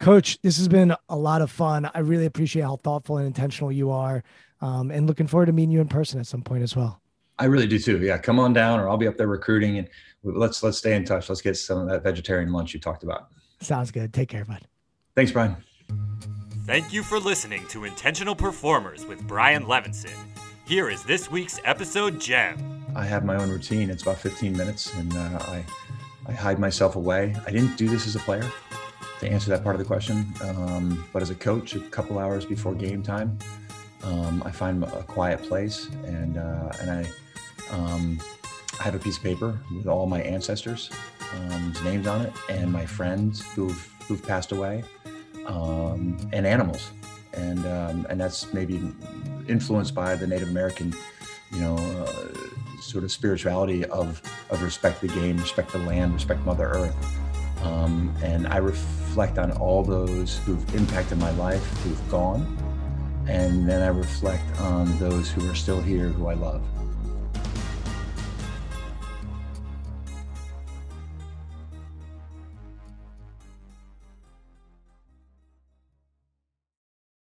Coach, 0.00 0.40
this 0.42 0.58
has 0.58 0.66
been 0.66 0.92
a 1.08 1.16
lot 1.16 1.40
of 1.40 1.52
fun. 1.52 1.88
I 1.94 2.00
really 2.00 2.26
appreciate 2.26 2.62
how 2.62 2.76
thoughtful 2.76 3.18
and 3.18 3.26
intentional 3.26 3.70
you 3.70 3.92
are 3.92 4.24
um, 4.60 4.90
and 4.90 5.06
looking 5.06 5.26
forward 5.26 5.46
to 5.46 5.52
meeting 5.52 5.70
you 5.70 5.80
in 5.80 5.88
person 5.88 6.18
at 6.20 6.26
some 6.26 6.42
point 6.42 6.62
as 6.62 6.74
well. 6.74 7.00
I 7.38 7.44
really 7.44 7.66
do 7.66 7.78
too. 7.78 7.98
Yeah, 8.00 8.18
come 8.18 8.38
on 8.38 8.52
down, 8.52 8.80
or 8.80 8.88
I'll 8.88 8.96
be 8.96 9.06
up 9.06 9.16
there 9.16 9.28
recruiting, 9.28 9.78
and 9.78 9.88
let's 10.24 10.62
let's 10.62 10.78
stay 10.78 10.94
in 10.94 11.04
touch. 11.04 11.28
Let's 11.28 11.40
get 11.40 11.56
some 11.56 11.78
of 11.78 11.88
that 11.88 12.02
vegetarian 12.02 12.52
lunch 12.52 12.74
you 12.74 12.80
talked 12.80 13.04
about. 13.04 13.28
Sounds 13.60 13.90
good. 13.90 14.12
Take 14.12 14.28
care, 14.28 14.44
bud. 14.44 14.62
Thanks, 15.14 15.30
Brian. 15.32 15.56
Thank 16.66 16.92
you 16.92 17.02
for 17.02 17.18
listening 17.18 17.66
to 17.68 17.84
Intentional 17.84 18.34
Performers 18.34 19.06
with 19.06 19.26
Brian 19.26 19.64
Levinson. 19.64 20.14
Here 20.66 20.90
is 20.90 21.02
this 21.04 21.30
week's 21.30 21.60
episode 21.64 22.20
gem. 22.20 22.84
I 22.94 23.04
have 23.04 23.24
my 23.24 23.36
own 23.36 23.48
routine. 23.48 23.88
It's 23.88 24.02
about 24.02 24.18
15 24.18 24.56
minutes, 24.56 24.92
and 24.94 25.12
uh, 25.14 25.38
I 25.42 25.64
I 26.26 26.32
hide 26.32 26.58
myself 26.58 26.96
away. 26.96 27.34
I 27.46 27.50
didn't 27.50 27.76
do 27.76 27.88
this 27.88 28.06
as 28.06 28.16
a 28.16 28.18
player 28.18 28.44
to 29.20 29.28
answer 29.28 29.48
that 29.50 29.64
part 29.64 29.74
of 29.74 29.78
the 29.78 29.84
question, 29.84 30.26
um, 30.42 31.04
but 31.12 31.22
as 31.22 31.30
a 31.30 31.34
coach, 31.34 31.74
a 31.74 31.80
couple 31.80 32.18
hours 32.18 32.44
before 32.44 32.74
game 32.74 33.02
time. 33.02 33.38
Um, 34.02 34.42
I 34.46 34.50
find 34.50 34.82
a 34.84 35.02
quiet 35.02 35.42
place 35.42 35.88
and 36.04 36.38
uh, 36.38 36.70
and 36.80 36.90
I 36.90 37.10
um, 37.70 38.20
I 38.80 38.84
have 38.84 38.94
a 38.94 38.98
piece 38.98 39.16
of 39.16 39.22
paper 39.22 39.58
with 39.74 39.86
all 39.86 40.06
my 40.06 40.22
ancestors' 40.22 40.90
um, 41.34 41.72
names 41.84 42.06
on 42.06 42.22
it 42.22 42.32
and 42.48 42.72
my 42.72 42.86
friends 42.86 43.44
who've 43.54 43.94
who've 44.06 44.22
passed 44.22 44.52
away 44.52 44.84
um, 45.46 46.16
and 46.32 46.46
animals 46.46 46.92
and 47.34 47.66
um, 47.66 48.06
and 48.08 48.20
that's 48.20 48.52
maybe 48.54 48.80
influenced 49.48 49.94
by 49.94 50.14
the 50.14 50.26
Native 50.26 50.48
American 50.48 50.94
you 51.52 51.60
know 51.60 51.76
uh, 51.76 52.32
sort 52.80 53.04
of 53.04 53.10
spirituality 53.10 53.84
of 53.86 54.22
of 54.50 54.62
respect 54.62 55.00
the 55.00 55.08
game, 55.08 55.36
respect 55.38 55.72
the 55.72 55.78
land, 55.78 56.14
respect 56.14 56.40
Mother 56.44 56.68
Earth. 56.68 56.96
Um, 57.62 58.14
and 58.22 58.46
I 58.46 58.58
reflect 58.58 59.36
on 59.36 59.50
all 59.52 59.82
those 59.82 60.38
who've 60.38 60.74
impacted 60.76 61.18
my 61.18 61.30
life, 61.32 61.64
who've 61.82 62.10
gone, 62.10 62.56
and 63.28 63.68
then 63.68 63.82
I 63.82 63.88
reflect 63.88 64.60
on 64.60 64.98
those 64.98 65.30
who 65.30 65.48
are 65.50 65.54
still 65.54 65.80
here 65.80 66.08
who 66.08 66.28
I 66.28 66.34
love. 66.34 66.62